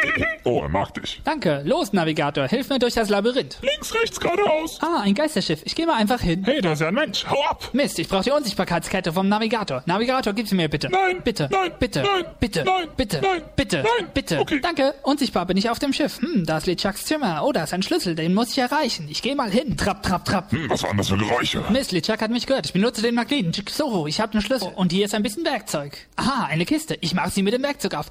Oh, 0.44 0.60
er 0.62 0.70
mag 0.70 0.94
dich. 0.94 1.20
Danke. 1.24 1.60
Los, 1.66 1.92
Navigator, 1.92 2.48
hilf 2.48 2.70
mir 2.70 2.78
durch 2.78 2.94
das 2.94 3.10
Labyrinth. 3.10 3.58
Links, 3.60 3.94
rechts, 3.94 4.18
geradeaus. 4.24 4.78
Ah, 4.82 5.00
ein 5.02 5.14
Geisterschiff. 5.14 5.60
Ich 5.64 5.74
gehe 5.74 5.86
mal 5.86 5.94
einfach 5.96 6.20
hin. 6.20 6.42
Hey, 6.44 6.60
da 6.60 6.72
ist 6.72 6.80
ja 6.80 6.88
ein 6.88 6.94
Mensch. 6.94 7.24
Hau 7.28 7.40
ab. 7.48 7.68
Mist, 7.72 7.98
ich 7.98 8.08
brauche 8.08 8.24
die 8.24 8.30
Unsichtbarkeitskette 8.32 9.12
vom 9.12 9.28
Navigator. 9.28 9.82
Navigator, 9.86 10.32
gib 10.32 10.48
sie 10.48 10.54
mir 10.54 10.68
bitte. 10.68 10.88
Nein, 10.90 11.20
Bitte. 11.22 11.48
nein, 11.52 11.70
Bitte. 11.78 12.02
nein, 12.02 12.24
Bitte. 12.40 12.64
nein, 12.64 12.88
Bitte. 12.96 13.20
nein, 13.22 13.42
Bitte. 13.56 13.76
nein. 13.84 14.08
Bitte. 14.12 14.38
Okay. 14.40 14.60
Danke. 14.60 14.94
Unsichtbar 15.02 15.46
bin 15.46 15.56
ich 15.56 15.70
auf 15.70 15.78
dem 15.78 15.92
Schiff. 15.92 16.18
Hm, 16.20 16.44
da 16.46 16.58
ist 16.58 16.66
LeChucks 16.66 17.04
Zimmer. 17.04 17.42
Oh, 17.44 17.52
da 17.52 17.64
ist 17.64 17.72
ein 17.74 17.82
Schlüssel. 17.82 18.14
Den 18.14 18.34
muss 18.34 18.50
ich 18.50 18.58
erreichen. 18.58 19.06
Ich 19.10 19.22
gehe 19.22 19.36
mal 19.36 19.50
hin. 19.50 19.76
Trapp, 19.76 20.02
trapp, 20.02 20.24
trapp. 20.24 20.50
Hm, 20.52 20.68
was 20.70 20.82
waren 20.82 20.96
das 20.96 21.08
für 21.08 21.16
Geräusche? 21.18 21.62
Mist, 21.70 21.92
LeChuck 21.92 22.20
hat 22.20 22.30
mich 22.30 22.46
gehört. 22.46 22.66
Ich 22.66 22.72
benutze 22.72 23.02
den 23.02 23.14
Magneten. 23.14 23.52
So, 23.70 24.06
ich 24.06 24.20
habe 24.20 24.32
einen 24.32 24.42
Schlüssel. 24.42 24.72
Und 24.74 24.92
hier 24.92 25.04
ist 25.04 25.14
ein 25.14 25.22
bisschen 25.22 25.44
Werkzeug. 25.44 25.96
Aha, 26.16 26.46
eine 26.46 26.64
Kiste. 26.64 26.96
Ich 27.00 27.14
mache 27.14 27.30
sie 27.30 27.42
mit 27.42 27.52
dem 27.54 27.62
Werkzeug 27.62 27.94
auf. 27.94 28.06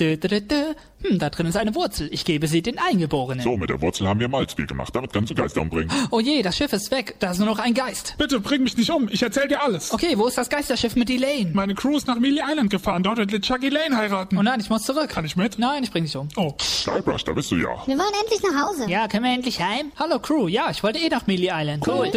Dö, 0.00 0.16
dö, 0.16 0.28
dö, 0.28 0.40
dö. 0.40 0.74
Hm, 1.08 1.18
da 1.18 1.30
drin 1.30 1.46
ist 1.46 1.56
eine 1.56 1.74
Wurzel. 1.74 2.08
Ich 2.12 2.24
gebe 2.24 2.46
sie 2.48 2.62
den 2.62 2.78
Eingeborenen. 2.78 3.42
So, 3.42 3.56
mit 3.56 3.70
der 3.70 3.80
Wurzel 3.80 4.08
haben 4.08 4.20
wir 4.20 4.28
Malzbier 4.28 4.66
gemacht. 4.66 4.94
Damit 4.94 5.12
kannst 5.12 5.30
du 5.30 5.34
Geister 5.34 5.60
umbringen. 5.60 5.90
Oh 6.10 6.20
je, 6.20 6.42
das 6.42 6.56
Schiff 6.56 6.72
ist 6.72 6.90
weg. 6.90 7.16
Da 7.18 7.30
ist 7.30 7.38
nur 7.38 7.46
noch 7.46 7.58
ein 7.58 7.74
Geist. 7.74 8.14
Bitte 8.18 8.40
bring 8.40 8.62
mich 8.62 8.76
nicht 8.76 8.90
um, 8.90 9.08
ich 9.10 9.22
erzähl 9.22 9.48
dir 9.48 9.62
alles. 9.62 9.92
Okay, 9.92 10.16
wo 10.16 10.26
ist 10.26 10.38
das 10.38 10.48
Geisterschiff 10.48 10.96
mit 10.96 11.10
Elaine? 11.10 11.50
Meine 11.52 11.74
Crew 11.74 11.96
ist 11.96 12.06
nach 12.06 12.18
Mealy 12.18 12.40
Island 12.46 12.70
gefahren, 12.70 13.02
dort 13.02 13.18
wird 13.30 13.44
Chucky 13.44 13.68
Lane 13.68 13.96
heiraten. 13.96 14.36
Oh 14.36 14.42
nein, 14.42 14.60
ich 14.60 14.70
muss 14.70 14.82
zurück. 14.84 15.08
Kann 15.10 15.24
ich 15.24 15.36
mit? 15.36 15.58
Nein, 15.58 15.82
ich 15.84 15.90
bring 15.90 16.04
dich 16.04 16.16
um. 16.16 16.28
Oh, 16.36 16.54
Guybrush, 16.84 17.24
da 17.24 17.32
bist 17.32 17.50
du 17.50 17.56
ja. 17.56 17.68
Wir 17.86 17.98
wollen 17.98 18.14
endlich 18.22 18.42
nach 18.42 18.66
Hause. 18.66 18.90
Ja, 18.90 19.08
können 19.08 19.24
wir 19.24 19.32
endlich 19.32 19.60
heim? 19.60 19.92
Hallo 19.98 20.18
Crew, 20.18 20.48
ja, 20.48 20.70
ich 20.70 20.82
wollte 20.82 20.98
eh 20.98 21.08
nach 21.08 21.26
Mealy 21.26 21.50
Island. 21.52 21.86
Cool. 21.86 22.10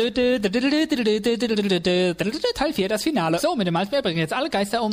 Teil 2.55 2.73
4, 2.73 2.89
das 2.89 3.03
Finale. 3.03 3.39
So, 3.39 3.55
mit 3.55 3.67
dem 3.67 3.73
Malzmeer 3.73 4.01
bringen 4.01 4.19
jetzt 4.19 4.33
alle 4.33 4.49
Geister 4.49 4.81
um. 4.81 4.91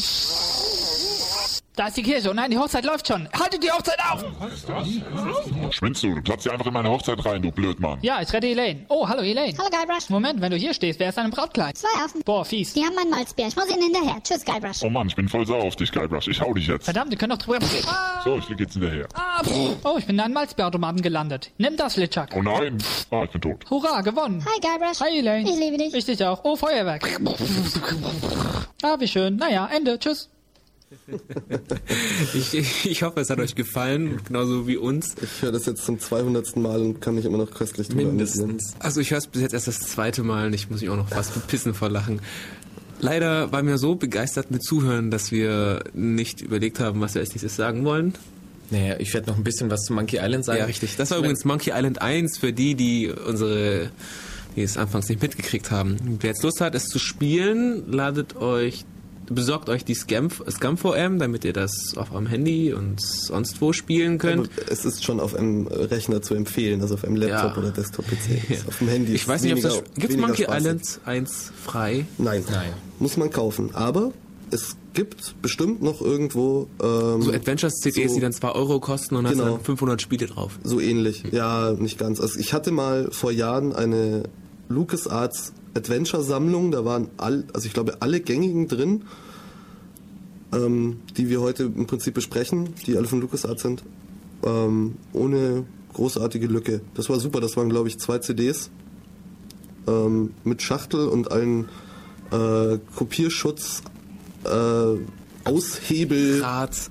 Da 1.76 1.88
ist 1.88 1.96
die 1.96 2.02
Kirche. 2.02 2.30
Oh 2.30 2.34
nein, 2.34 2.50
die 2.50 2.58
Hochzeit 2.58 2.84
läuft 2.84 3.06
schon. 3.08 3.28
Haltet 3.38 3.62
die 3.62 3.70
Hochzeit 3.70 3.98
auf! 4.10 4.24
Schwimmst 5.70 6.02
du? 6.02 6.14
Du 6.14 6.22
platzt 6.22 6.44
hier 6.44 6.52
einfach 6.52 6.66
in 6.66 6.72
meine 6.72 6.88
Hochzeit 6.90 7.24
rein, 7.24 7.42
du 7.42 7.50
Blödmann. 7.50 7.98
Ja, 8.02 8.20
ich 8.22 8.32
rette 8.32 8.46
Elaine. 8.46 8.86
Oh, 8.88 9.06
hallo 9.08 9.22
Elaine. 9.22 9.56
Hallo 9.58 9.68
Guybrush. 9.70 10.08
Moment, 10.10 10.40
wenn 10.40 10.50
du 10.50 10.56
hier 10.56 10.72
stehst, 10.74 10.98
wer 11.00 11.10
ist 11.10 11.18
dein 11.18 11.30
Brautkleid? 11.30 11.76
Zwei 11.76 11.88
Affen. 12.04 12.22
Boah, 12.24 12.44
fies. 12.44 12.72
Die 12.72 12.82
haben 12.84 12.94
meinen 12.94 13.10
Malzbier. 13.10 13.46
Ich 13.48 13.56
muss 13.56 13.68
ihnen 13.68 13.82
hinterher. 13.82 14.16
Tschüss, 14.22 14.44
Guybrush. 14.44 14.82
Oh 14.82 14.90
Mann, 14.90 15.08
ich 15.08 15.16
bin 15.16 15.28
voll 15.28 15.46
sauer 15.46 15.64
auf 15.64 15.76
dich, 15.76 15.92
Guybrush. 15.92 16.28
Ich 16.28 16.40
hau 16.40 16.52
dich 16.54 16.66
jetzt. 16.66 16.84
Verdammt, 16.84 17.12
ihr 17.12 17.18
könnt 17.18 17.32
doch 17.32 17.38
drüber... 17.38 17.58
Ah, 17.88 18.22
So, 18.24 18.36
ich 18.36 18.44
flieg 18.44 18.60
jetzt 18.60 18.72
hinterher. 18.74 19.06
ah, 19.14 19.42
pff. 19.44 19.76
oh, 19.84 19.96
ich 19.98 20.06
bin 20.06 20.16
in 20.16 20.20
einem 20.20 20.34
Malzbierautomaten 20.34 21.02
gelandet. 21.02 21.50
Nimm 21.58 21.76
das, 21.76 21.96
Litschak. 21.96 22.30
Oh 22.36 22.42
nein. 22.42 22.78
Ah, 23.10 23.24
ich 23.24 23.30
bin 23.30 23.40
tot. 23.40 23.64
Hurra, 23.70 24.00
gewonnen. 24.00 24.44
Hi 24.46 24.60
Guybrush. 24.60 25.00
Hi, 25.00 25.18
Elaine. 25.18 25.48
Ich 25.48 25.56
liebe 25.56 25.76
dich. 25.76 25.94
Ich 25.94 26.04
dich 26.04 26.24
auch. 26.24 26.40
Oh, 26.44 26.56
Feuerwerk. 26.56 27.06
Ah, 28.82 28.96
wie 28.98 29.08
schön. 29.08 29.36
Naja, 29.36 29.68
Ende. 29.74 29.98
Tschüss. 29.98 30.28
Ich, 32.34 32.86
ich 32.86 33.02
hoffe, 33.02 33.20
es 33.20 33.30
hat 33.30 33.38
euch 33.38 33.54
gefallen, 33.54 34.20
genauso 34.26 34.66
wie 34.66 34.76
uns. 34.76 35.14
Ich 35.22 35.42
höre 35.42 35.52
das 35.52 35.66
jetzt 35.66 35.84
zum 35.84 35.98
200. 35.98 36.56
Mal 36.56 36.80
und 36.80 37.00
kann 37.00 37.14
mich 37.14 37.24
immer 37.24 37.38
noch 37.38 37.50
köstlich 37.50 37.88
drüber. 37.88 38.04
Mindestens. 38.04 38.74
Also 38.78 39.00
ich 39.00 39.10
höre 39.10 39.18
es 39.18 39.26
bis 39.26 39.42
jetzt 39.42 39.52
erst 39.52 39.68
das 39.68 39.78
zweite 39.80 40.22
Mal 40.22 40.46
und 40.46 40.54
ich 40.54 40.70
muss 40.70 40.80
mich 40.80 40.90
auch 40.90 40.96
noch 40.96 41.08
fast 41.08 41.34
bepissen 41.34 41.74
vor 41.74 41.88
Lachen. 41.88 42.20
Leider 42.98 43.52
waren 43.52 43.66
wir 43.66 43.78
so 43.78 43.94
begeistert 43.94 44.50
mit 44.50 44.64
Zuhören, 44.64 45.10
dass 45.10 45.30
wir 45.30 45.84
nicht 45.92 46.40
überlegt 46.40 46.80
haben, 46.80 47.00
was 47.00 47.14
wir 47.14 47.20
als 47.20 47.30
nächstes 47.30 47.56
sagen 47.56 47.84
wollen. 47.84 48.14
Naja, 48.70 48.96
ich 48.98 49.12
werde 49.14 49.30
noch 49.30 49.36
ein 49.36 49.44
bisschen 49.44 49.70
was 49.70 49.82
zu 49.84 49.92
Monkey 49.92 50.18
Island 50.20 50.44
sagen. 50.44 50.58
Ja, 50.58 50.64
richtig. 50.64 50.96
Das 50.96 51.10
war 51.10 51.18
übrigens 51.18 51.44
Monkey 51.44 51.70
Island 51.70 52.00
1 52.00 52.38
für 52.38 52.52
die, 52.52 52.74
die 52.74 53.08
unsere, 53.08 53.90
die 54.56 54.62
es 54.62 54.76
anfangs 54.76 55.08
nicht 55.08 55.22
mitgekriegt 55.22 55.70
haben. 55.70 55.96
Wer 56.20 56.30
jetzt 56.30 56.42
Lust 56.42 56.60
hat, 56.60 56.74
es 56.74 56.86
zu 56.86 56.98
spielen, 56.98 57.90
ladet 57.90 58.36
euch, 58.36 58.84
besorgt 59.34 59.68
euch 59.68 59.84
die 59.84 59.94
Scam, 59.94 60.28
Scam 60.50 60.76
VM, 60.76 61.18
damit 61.18 61.44
ihr 61.44 61.52
das 61.52 61.94
auf 61.96 62.12
eurem 62.12 62.26
Handy 62.26 62.72
und 62.72 63.00
sonst 63.00 63.60
wo 63.60 63.72
spielen 63.72 64.18
könnt. 64.18 64.50
Aber 64.56 64.70
es 64.72 64.84
ist 64.84 65.04
schon 65.04 65.20
auf 65.20 65.34
einem 65.34 65.66
Rechner 65.66 66.22
zu 66.22 66.34
empfehlen, 66.34 66.80
also 66.82 66.94
auf 66.94 67.04
einem 67.04 67.16
Laptop 67.16 67.52
Ja. 67.52 67.58
oder 67.58 67.70
Desktop-PC. 67.70 68.48
Ja. 68.50 68.56
Auf 68.68 68.78
dem 68.78 68.88
Handy. 68.88 69.14
Ich 69.14 69.22
ist 69.22 69.28
weiß 69.28 69.42
nicht, 69.42 69.54
ob 69.54 69.60
das, 69.62 69.74
weniger- 69.74 70.08
weniger 70.08 70.26
Monkey 70.26 70.42
spaßig. 70.44 70.60
Island 70.60 71.00
1 71.04 71.52
frei? 71.64 72.06
Nein. 72.18 72.44
Nein. 72.50 72.72
Muss 72.98 73.16
man 73.16 73.30
kaufen. 73.30 73.70
Aber 73.74 74.12
es 74.50 74.76
gibt 74.94 75.42
bestimmt 75.42 75.82
noch 75.82 76.00
irgendwo 76.00 76.68
ähm, 76.82 77.20
So 77.22 77.32
Adventures-CDs, 77.32 78.10
so- 78.10 78.14
die 78.14 78.20
dann 78.20 78.32
2 78.32 78.52
Euro 78.52 78.78
kosten 78.80 79.16
und 79.16 79.26
hast 79.26 79.32
Genau. 79.34 79.52
dann 79.56 79.60
500 79.60 80.00
Spiele 80.00 80.26
drauf. 80.26 80.58
so 80.62 80.80
ähnlich. 80.80 81.24
Ja, 81.32 81.72
nicht 81.72 81.98
ganz. 81.98 82.20
Also 82.20 82.38
ich 82.38 82.52
hatte 82.52 82.70
mal 82.70 83.08
vor 83.10 83.32
Jahren 83.32 83.74
eine 83.74 84.24
LucasArts 84.68 85.52
Adventure-Sammlung. 85.76 86.70
Da 86.70 86.84
waren 86.84 87.08
all, 87.16 87.44
also 87.52 87.66
ich 87.66 87.72
glaube 87.72 87.98
alle 88.00 88.20
gängigen 88.20 88.68
drin, 88.68 89.02
ähm, 90.52 91.00
die 91.16 91.28
wir 91.28 91.40
heute 91.40 91.64
im 91.64 91.86
Prinzip 91.86 92.14
besprechen, 92.14 92.70
die 92.86 92.96
alle 92.96 93.06
von 93.06 93.20
LucasArts 93.20 93.62
sind, 93.62 93.84
ähm, 94.44 94.96
ohne 95.12 95.64
großartige 95.92 96.46
Lücke. 96.46 96.80
Das 96.94 97.08
war 97.08 97.20
super. 97.20 97.40
Das 97.40 97.56
waren 97.56 97.68
glaube 97.68 97.88
ich 97.88 97.98
zwei 97.98 98.18
CDs 98.18 98.70
ähm, 99.86 100.34
mit 100.44 100.62
Schachtel 100.62 101.08
und 101.08 101.30
allen 101.30 101.68
äh, 102.30 102.78
Kopierschutz. 102.94 103.82
Äh, 104.44 104.98
Aushebel 105.44 106.42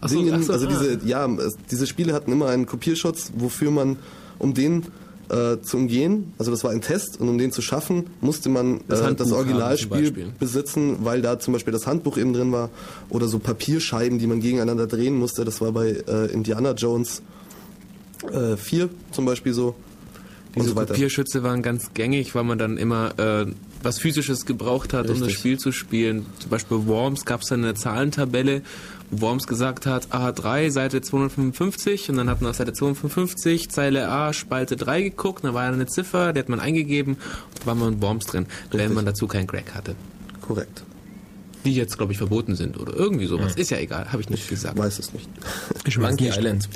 so, 0.02 0.16
Dingen, 0.16 0.42
so, 0.44 0.54
also 0.54 0.66
ah. 0.66 0.70
diese 0.70 1.06
ja, 1.06 1.26
es, 1.26 1.58
diese 1.70 1.88
Spiele 1.88 2.14
hatten 2.14 2.32
immer 2.32 2.48
einen 2.48 2.66
Kopierschutz, 2.66 3.34
wofür 3.36 3.70
man, 3.70 3.98
um 4.40 4.54
den 4.54 4.86
äh, 5.30 5.61
zu 5.61 5.78
umgehen, 5.78 6.34
also 6.38 6.51
das 6.51 6.63
war 6.63 6.71
ein 6.71 6.82
Test 6.82 7.19
und 7.19 7.30
um 7.30 7.38
den 7.38 7.51
zu 7.51 7.61
schaffen, 7.61 8.07
musste 8.21 8.49
man 8.49 8.82
Das 8.88 9.01
äh, 9.01 9.15
das 9.15 9.32
Originalspiel 9.32 10.34
besitzen, 10.39 10.97
weil 11.01 11.21
da 11.21 11.39
zum 11.39 11.53
Beispiel 11.53 11.73
das 11.73 11.88
Handbuch 11.88 12.17
eben 12.17 12.34
drin 12.34 12.51
war 12.51 12.69
oder 13.09 13.28
so 13.28 13.39
Papierscheiben, 13.39 14.19
die 14.19 14.28
man 14.28 14.39
gegeneinander 14.39 14.88
drehen 14.88 15.17
musste. 15.17 15.45
Das 15.45 15.61
war 15.61 15.71
bei 15.71 15.89
äh, 16.07 16.32
Indiana 16.32 16.71
Jones 16.71 17.21
äh, 18.32 18.55
4 18.57 18.89
zum 19.11 19.26
Beispiel 19.26 19.53
so. 19.53 19.76
Diese 20.55 20.69
so 20.69 20.76
weiter. 20.78 20.93
Kopierschütze 20.93 21.43
waren 21.43 21.61
ganz 21.61 21.93
gängig, 21.93 22.34
weil 22.34 22.45
man 22.45 22.57
dann 22.57 22.78
immer 22.78 23.19
äh, 23.19 23.45
was 23.84 23.99
Physisches 23.99 24.45
gebraucht 24.45 24.93
hat, 24.93 25.07
um 25.07 25.13
das 25.13 25.21
Richtig. 25.21 25.38
Spiel 25.38 25.59
zu 25.59 25.71
spielen. 25.71 26.26
Zum 26.39 26.49
Beispiel 26.49 26.88
Worms 26.88 27.26
gab 27.26 27.41
es 27.41 27.49
dann 27.49 27.63
eine 27.63 27.76
Zahlentabelle, 27.76 28.61
Worms 29.12 29.47
gesagt 29.47 29.86
hat, 29.86 30.08
A3, 30.08 30.70
Seite 30.72 31.01
255 31.01 32.10
und 32.10 32.18
dann 32.18 32.30
hat 32.30 32.41
man 32.41 32.49
auf 32.49 32.56
Seite 32.58 32.74
255 32.74 33.70
Zeile 33.70 34.10
A, 34.10 34.34
Spalte 34.34 34.76
3 34.76 35.01
geguckt, 35.01 35.43
da 35.43 35.53
war 35.53 35.64
eine 35.64 35.86
Ziffer, 35.86 36.34
die 36.34 36.39
hat 36.39 36.49
man 36.49 36.60
eingegeben 36.60 37.14
und 37.16 37.62
da 37.62 37.66
war 37.68 37.76
man 37.76 38.01
Worms 38.01 38.26
drin, 38.26 38.47
wenn 38.72 38.80
Richtig. 38.80 38.95
man 38.95 39.06
dazu 39.06 39.28
keinen 39.28 39.47
Crack 39.47 39.74
hatte. 39.74 39.95
Korrekt. 40.41 40.84
Die 41.66 41.74
jetzt, 41.74 41.97
glaube 41.97 42.11
ich, 42.11 42.18
verboten 42.18 42.55
sind 42.55 42.80
oder 42.80 42.93
irgendwie 42.93 43.26
sowas. 43.26 43.55
Ist 43.55 43.72
ja 43.72 43.80
egal, 43.80 44.11
habe 44.11 44.22
ich 44.22 44.30
nicht 44.30 44.47
gesagt. 44.47 44.78
Weiß 44.78 44.99
es 44.99 45.13
nicht. 45.13 45.28
Ich 45.86 45.97
Monkey 45.97 46.26
nicht. 46.26 46.38
Island. 46.38 46.70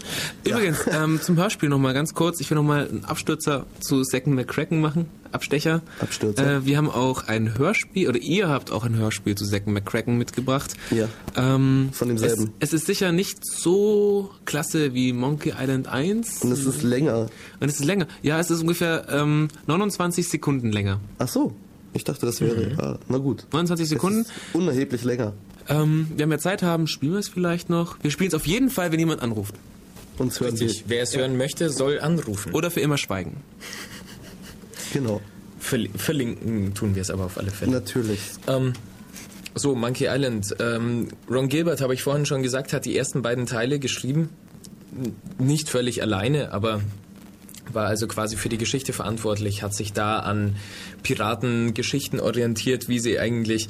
Übrigens, 0.43 0.79
ähm, 0.91 1.21
zum 1.21 1.37
Hörspiel 1.37 1.69
nochmal 1.69 1.93
ganz 1.93 2.13
kurz. 2.13 2.41
Ich 2.41 2.49
will 2.49 2.55
nochmal 2.55 2.87
einen 2.89 3.05
Abstürzer 3.05 3.65
zu 3.79 4.03
Second 4.03 4.35
McCracken 4.35 4.81
machen. 4.81 5.05
Abstecher. 5.31 5.81
Abstürzer. 5.99 6.57
Äh, 6.57 6.65
wir 6.65 6.77
haben 6.77 6.89
auch 6.89 7.27
ein 7.27 7.57
Hörspiel, 7.57 8.09
oder 8.09 8.17
ihr 8.19 8.49
habt 8.49 8.71
auch 8.71 8.83
ein 8.83 8.95
Hörspiel 8.95 9.35
zu 9.35 9.45
Second 9.45 9.73
McCracken 9.73 10.17
mitgebracht. 10.17 10.73
Ja. 10.89 11.07
Ähm, 11.35 11.89
Von 11.91 12.07
demselben. 12.07 12.51
Es, 12.59 12.69
es 12.69 12.81
ist 12.81 12.87
sicher 12.87 13.11
nicht 13.11 13.45
so 13.45 14.31
klasse 14.45 14.93
wie 14.93 15.13
Monkey 15.13 15.53
Island 15.57 15.87
1. 15.87 16.41
Und 16.41 16.51
es 16.51 16.65
ist 16.65 16.81
länger. 16.81 17.27
Und 17.59 17.69
es 17.69 17.79
ist 17.79 17.85
länger. 17.85 18.07
Ja, 18.23 18.39
es 18.39 18.49
ist 18.49 18.61
ungefähr 18.61 19.05
ähm, 19.09 19.49
29 19.67 20.27
Sekunden 20.27 20.71
länger. 20.71 20.99
Ach 21.19 21.27
so. 21.27 21.53
Ich 21.93 22.03
dachte, 22.03 22.25
das 22.25 22.39
wäre. 22.41 22.71
Ja, 22.77 22.99
na 23.07 23.17
gut. 23.17 23.45
29 23.51 23.87
Sekunden. 23.89 24.21
Es 24.21 24.27
ist 24.27 24.33
unerheblich 24.53 25.03
länger. 25.03 25.33
Ähm, 25.67 26.07
wenn 26.17 26.29
wir 26.29 26.39
Zeit 26.39 26.61
haben, 26.63 26.87
spielen 26.87 27.13
wir 27.13 27.19
es 27.19 27.29
vielleicht 27.29 27.69
noch. 27.69 27.97
Wir 28.01 28.11
spielen 28.11 28.29
es 28.29 28.33
auf 28.35 28.45
jeden 28.47 28.69
Fall, 28.69 28.91
wenn 28.91 28.99
jemand 28.99 29.21
anruft. 29.21 29.55
Uns 30.17 30.39
hören 30.39 30.55
Richtig. 30.57 30.85
Wer 30.87 31.03
es 31.03 31.15
hören 31.15 31.37
möchte, 31.37 31.69
soll 31.69 31.99
anrufen. 31.99 32.53
Oder 32.53 32.69
für 32.71 32.81
immer 32.81 32.97
schweigen. 32.97 33.37
Genau. 34.93 35.21
Verli- 35.61 35.89
verlinken 35.97 36.73
tun 36.73 36.95
wir 36.95 37.01
es 37.01 37.09
aber 37.09 37.25
auf 37.25 37.37
alle 37.37 37.51
Fälle. 37.51 37.71
Natürlich. 37.71 38.19
Ähm, 38.47 38.73
so, 39.55 39.75
Monkey 39.75 40.07
Island. 40.09 40.55
Ähm, 40.59 41.07
Ron 41.29 41.47
Gilbert, 41.49 41.81
habe 41.81 41.93
ich 41.93 42.03
vorhin 42.03 42.25
schon 42.25 42.41
gesagt, 42.43 42.73
hat 42.73 42.85
die 42.85 42.97
ersten 42.97 43.21
beiden 43.21 43.45
Teile 43.45 43.79
geschrieben. 43.79 44.29
Nicht 45.37 45.69
völlig 45.69 46.01
alleine, 46.01 46.51
aber 46.51 46.81
war 47.73 47.87
also 47.87 48.07
quasi 48.07 48.35
für 48.35 48.49
die 48.49 48.57
Geschichte 48.57 48.93
verantwortlich, 48.93 49.63
hat 49.63 49.73
sich 49.73 49.93
da 49.93 50.19
an 50.19 50.55
Piratengeschichten 51.03 52.19
orientiert, 52.19 52.87
wie 52.87 52.99
sie 52.99 53.19
eigentlich, 53.19 53.67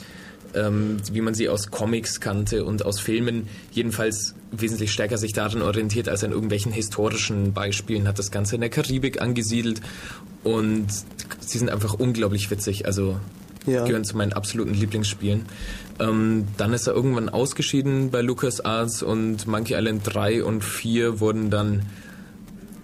ähm, 0.54 0.98
wie 1.12 1.22
man 1.22 1.34
sie 1.34 1.50
aus 1.50 1.72
Comics 1.72 2.20
kannte 2.20 2.66
und 2.66 2.86
aus 2.86 3.00
Filmen, 3.00 3.48
jedenfalls 3.72 4.36
wesentlich 4.52 4.92
stärker 4.92 5.18
sich 5.18 5.34
daran 5.34 5.62
orientiert 5.62 6.10
als 6.10 6.24
an 6.24 6.32
irgendwelchen 6.32 6.72
historischen 6.72 7.54
Beispielen, 7.54 8.08
hat 8.08 8.18
das 8.20 8.32
Ganze 8.32 8.56
in 8.56 8.62
der 8.62 8.70
Karibik 8.70 9.22
angesiedelt 9.22 9.82
und 10.44 10.88
sie 11.40 11.58
sind 11.58 11.70
einfach 11.70 11.94
unglaublich 11.94 12.50
witzig, 12.50 12.86
also 12.86 13.20
Ja. 13.66 13.86
gehören 13.86 14.06
zu 14.06 14.18
meinen 14.18 14.34
absoluten 14.34 14.74
Lieblingsspielen. 14.74 15.46
Ähm, 16.00 16.48
dann 16.58 16.74
ist 16.74 16.88
er 16.88 16.94
irgendwann 16.94 17.30
ausgeschieden 17.30 18.10
bei 18.10 18.22
LucasArts 18.22 19.04
und 19.04 19.46
Monkey 19.48 19.76
Island 19.76 20.02
3 20.06 20.44
und 20.46 20.64
4 20.64 21.20
wurden 21.20 21.50
dann 21.50 21.84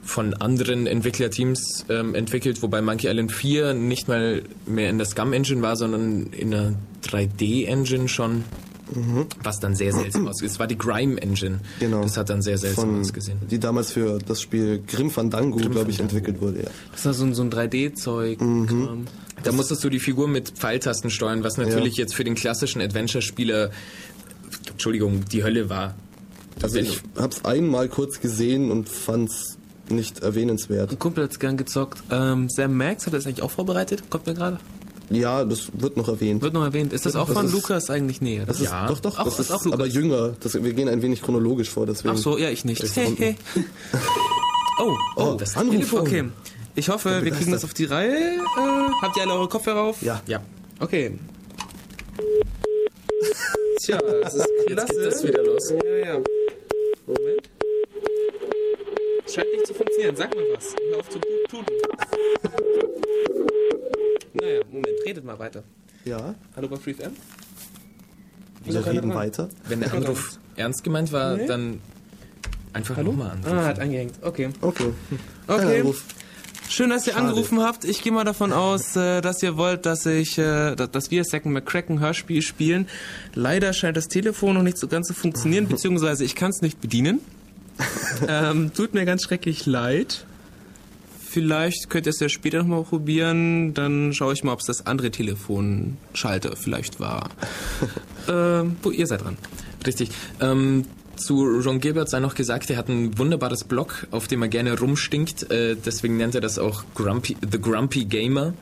von 0.06 0.36
anderen 0.36 0.88
Entwicklerteams 0.88 1.86
ähm, 1.90 2.16
entwickelt, 2.16 2.62
wobei 2.62 2.82
Monkey 2.82 3.08
Island 3.08 3.32
4 3.32 3.74
nicht 3.74 4.08
mal 4.08 4.44
mehr 4.66 4.90
in 4.90 4.98
der 4.98 5.08
Scum 5.08 5.34
Engine 5.34 5.62
war, 5.62 5.76
sondern 5.76 6.28
in 6.28 6.52
der 6.52 6.74
3D-Engine 7.04 8.08
schon. 8.08 8.44
Was 9.42 9.60
dann 9.60 9.76
sehr 9.76 9.92
seltsam 9.92 10.28
aussieht. 10.28 10.48
Es 10.48 10.60
war 10.60 10.68
die 10.68 10.78
Grime 10.78 11.20
Engine. 11.20 11.60
Genau. 11.80 12.04
Das 12.04 12.18
hat 12.18 12.30
dann 12.30 12.44
sehr 12.44 12.60
seltsam 12.60 12.92
Von, 12.92 13.02
ausgesehen. 13.02 13.40
die 13.50 13.60
damals 13.60 13.92
für 13.92 14.20
das 14.20 14.42
Spiel 14.42 14.84
Grim 14.86 15.10
Fandango, 15.10 15.58
glaube 15.58 15.90
ich, 15.90 16.00
entwickelt 16.00 16.40
wurde. 16.40 16.64
Ja. 16.64 16.70
Das 16.92 17.06
war 17.06 17.14
so 17.16 17.26
ein, 17.26 17.34
so 17.34 17.42
ein 17.42 17.50
3D-Zeug. 17.50 18.38
Kram. 18.38 19.06
Da 19.44 19.52
musstest 19.52 19.84
du 19.84 19.90
die 19.90 20.00
Figur 20.00 20.28
mit 20.28 20.52
Pfeiltasten 20.52 21.10
steuern, 21.10 21.44
was 21.44 21.58
natürlich 21.58 21.98
jetzt 21.98 22.14
für 22.14 22.24
den 22.24 22.36
klassischen 22.36 22.80
Adventure-Spieler, 22.80 23.72
Entschuldigung, 24.70 25.26
die 25.32 25.44
Hölle 25.44 25.68
war. 25.68 25.96
Also 26.62 26.78
ich 26.78 27.02
habe 27.18 27.34
es 27.34 27.44
einmal 27.44 27.90
kurz 27.90 28.22
gesehen 28.22 28.72
und 28.72 28.88
fand's 28.88 29.55
nicht 29.90 30.20
erwähnenswert. 30.24 30.92
Ein 30.92 31.00
Kumpel 31.00 31.24
hat's 31.26 31.40
gern 31.40 31.58
gezockt. 31.58 32.02
Ähm, 32.12 32.50
Sam 32.50 32.76
Max 32.78 33.06
hat 33.06 33.14
das 33.14 33.26
eigentlich 33.26 33.42
auch 33.44 33.52
vorbereitet? 33.52 34.04
Kommt 34.10 34.26
mir 34.28 34.34
gerade. 34.34 34.60
Ja, 35.12 35.46
das 35.46 35.70
wird 35.74 35.98
noch 35.98 36.08
erwähnt. 36.08 36.42
Wird 36.42 36.54
noch 36.54 36.64
erwähnt. 36.64 36.92
Ist 36.92 37.06
das 37.06 37.14
Das 37.14 37.22
auch 37.22 37.30
von 37.32 37.46
ist- 37.46 37.52
Lukas 37.54 37.90
eigentlich 37.92 38.22
näher? 38.22 38.46
Das 38.48 38.60
ist, 38.60 38.72
Ja. 38.72 38.88
doch, 38.88 39.00
doch, 39.00 39.20
Auch- 39.20 39.26
das 39.26 39.34
ist 39.40 39.40
ist, 39.42 39.52
auch 39.52 39.64
Lukas. 39.66 39.80
aber 39.80 39.88
jünger. 39.88 40.34
Das, 40.40 40.56
wir 40.56 40.74
gehen 40.74 40.90
ein 40.90 41.02
wenig 41.04 41.22
chronologisch 41.22 41.70
vor, 41.70 41.86
deswegen. 41.86 42.16
Ach 42.16 42.18
so, 42.18 42.38
ja, 42.40 42.50
ich 42.50 42.66
nicht. 42.66 42.82
Ist 42.82 42.96
Hey, 42.96 43.14
hey. 43.18 43.36
Oh, 44.80 44.96
Oh, 45.16 45.36
das 45.40 45.56
Anruf. 45.56 45.94
Okay. 45.94 46.24
Ich 46.74 46.90
hoffe, 46.90 47.24
wir 47.24 47.32
kriegen 47.32 47.52
das 47.52 47.64
auf 47.64 47.74
die 47.74 47.86
Reihe. 47.86 48.16
Äh, 48.18 48.40
habt 49.02 49.16
ihr 49.16 49.24
alle 49.24 49.34
eure 49.34 49.48
Kopfhörer 49.48 49.82
auf? 49.84 50.02
Ja. 50.02 50.22
Ja, 50.28 50.42
Okay. 50.80 51.18
Tja, 53.84 54.00
das 54.24 54.34
ist 54.34 54.48
jetzt 54.68 54.90
geht 54.90 55.06
das 55.06 55.24
wieder 55.24 55.44
los. 55.44 55.70
Ja, 55.72 55.96
ja. 55.98 56.14
Moment. 57.08 57.50
Es 59.28 59.38
funktionieren. 59.96 60.16
Sag 60.16 60.36
mal 60.36 60.44
was. 60.56 60.76
Hör 60.92 61.00
auf 61.00 61.10
zu 61.10 61.20
tun. 61.50 61.66
Naja, 64.34 64.62
Moment. 64.72 64.88
Redet 65.06 65.24
mal 65.24 65.40
weiter. 65.40 65.64
Ja, 66.04 66.36
Hallo 66.56 66.68
bei 66.68 66.78
FreeFM? 66.78 67.12
wir 68.64 68.86
reden 68.86 69.14
weiter. 69.14 69.50
Wenn 69.68 69.80
der 69.80 69.94
Anruf, 69.94 70.40
ernst 70.56 70.84
gemeint 70.84 71.12
war, 71.12 71.38
Nee. 71.38 71.46
dann 71.48 71.82
einfach 72.74 72.98
nochmal 72.98 73.32
anrufen. 73.32 73.58
Ah, 73.58 73.66
hat 73.66 73.80
angehängt. 73.80 74.16
Okay. 74.22 74.50
Okay. 74.62 74.92
Okay. 75.48 75.80
Anruf. 75.82 76.04
Schön, 76.68 76.90
dass 76.90 77.06
ihr 77.06 77.14
Schade. 77.14 77.28
angerufen 77.28 77.62
habt. 77.62 77.86
Ich 77.86 78.02
gehe 78.02 78.12
mal 78.12 78.24
davon 78.24 78.52
aus, 78.52 78.96
äh, 78.96 79.22
dass 79.22 79.42
ihr 79.44 79.56
wollt, 79.56 79.86
dass 79.86 80.06
ich, 80.08 80.40
äh, 80.40 80.76
dass- 80.76 80.90
dass 80.90 81.12
wir 81.12 81.24
Second 81.24 81.54
McCracken 81.54 82.00
Hörspiel 82.00 82.42
spielen. 82.42 82.88
Leider 83.36 83.72
scheint 83.72 83.98
das 83.98 84.08
Telefon 84.08 84.56
noch 84.56 84.64
nicht 84.64 84.80
so 84.80 84.88
ganz 84.88 85.08
zu 85.08 85.14
funktionieren, 85.14 85.68
beziehungsweise 85.70 86.24
ich 86.24 86.36
kann 86.36 86.50
es 86.50 86.62
nicht 86.64 86.82
bedienen. 86.82 87.20
ähm, 88.28 88.72
tut 88.74 88.94
mir 88.94 89.06
ganz 89.06 89.24
schrecklich 89.24 89.66
leid. 89.66 90.26
Vielleicht 91.36 91.90
könnt 91.90 92.06
ihr 92.06 92.12
es 92.12 92.20
ja 92.20 92.30
später 92.30 92.60
nochmal 92.60 92.84
probieren. 92.84 93.74
Dann 93.74 94.14
schaue 94.14 94.34
ich 94.34 94.44
mal, 94.44 94.54
ob 94.54 94.62
es 94.62 94.68
das 94.68 94.86
andere 94.86 95.12
Telefonschalter 95.12 96.56
vielleicht 96.56 97.00
war. 97.00 97.30
ähm, 98.30 98.78
wo 98.82 98.92
ihr 98.92 99.06
seid 99.06 99.24
dran. 99.24 99.38
Richtig. 99.86 100.12
Ähm, 100.40 100.86
zu 101.18 101.44
Ron 101.44 101.80
Gilbert 101.80 102.10
sei 102.10 102.20
noch 102.20 102.36
gesagt, 102.36 102.70
er 102.70 102.78
hat 102.78 102.90
ein 102.90 103.18
wunderbares 103.18 103.64
Blog, 103.64 104.08
auf 104.12 104.28
dem 104.28 104.42
er 104.42 104.48
gerne 104.48 104.78
rumstinkt. 104.80 105.52
Äh, 105.52 105.76
deswegen 105.76 106.18
nennt 106.18 106.36
er 106.36 106.42
das 106.42 106.60
auch 106.60 106.84
Grumpy, 106.94 107.38
The 107.50 107.60
Grumpy 107.60 108.06
Gamer. 108.06 108.54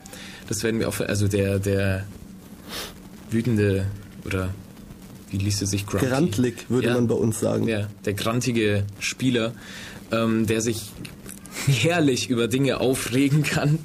Das 0.48 0.64
werden 0.64 0.80
wir 0.80 0.90
auch, 0.90 1.00
also 1.00 1.28
der, 1.28 1.60
der 1.60 2.06
wütende 3.30 3.86
oder 4.26 4.50
wie 5.34 5.38
liest 5.38 5.60
er 5.62 5.68
sich? 5.68 5.86
Grumpy? 5.86 6.06
Grantlig, 6.06 6.66
würde 6.70 6.88
Ja. 6.88 6.94
man 6.94 7.08
bei 7.08 7.16
uns 7.16 7.40
sagen. 7.40 7.68
Ja, 7.68 7.88
der 8.06 8.14
grantige 8.14 8.86
Spieler, 9.00 9.54
ähm, 10.12 10.48
der 10.48 10.62
sich 10.62 10.92
herrlich 11.68 12.30
über 12.30 12.48
Dinge 12.48 12.80
aufregen 12.80 13.44
kann. 13.44 13.80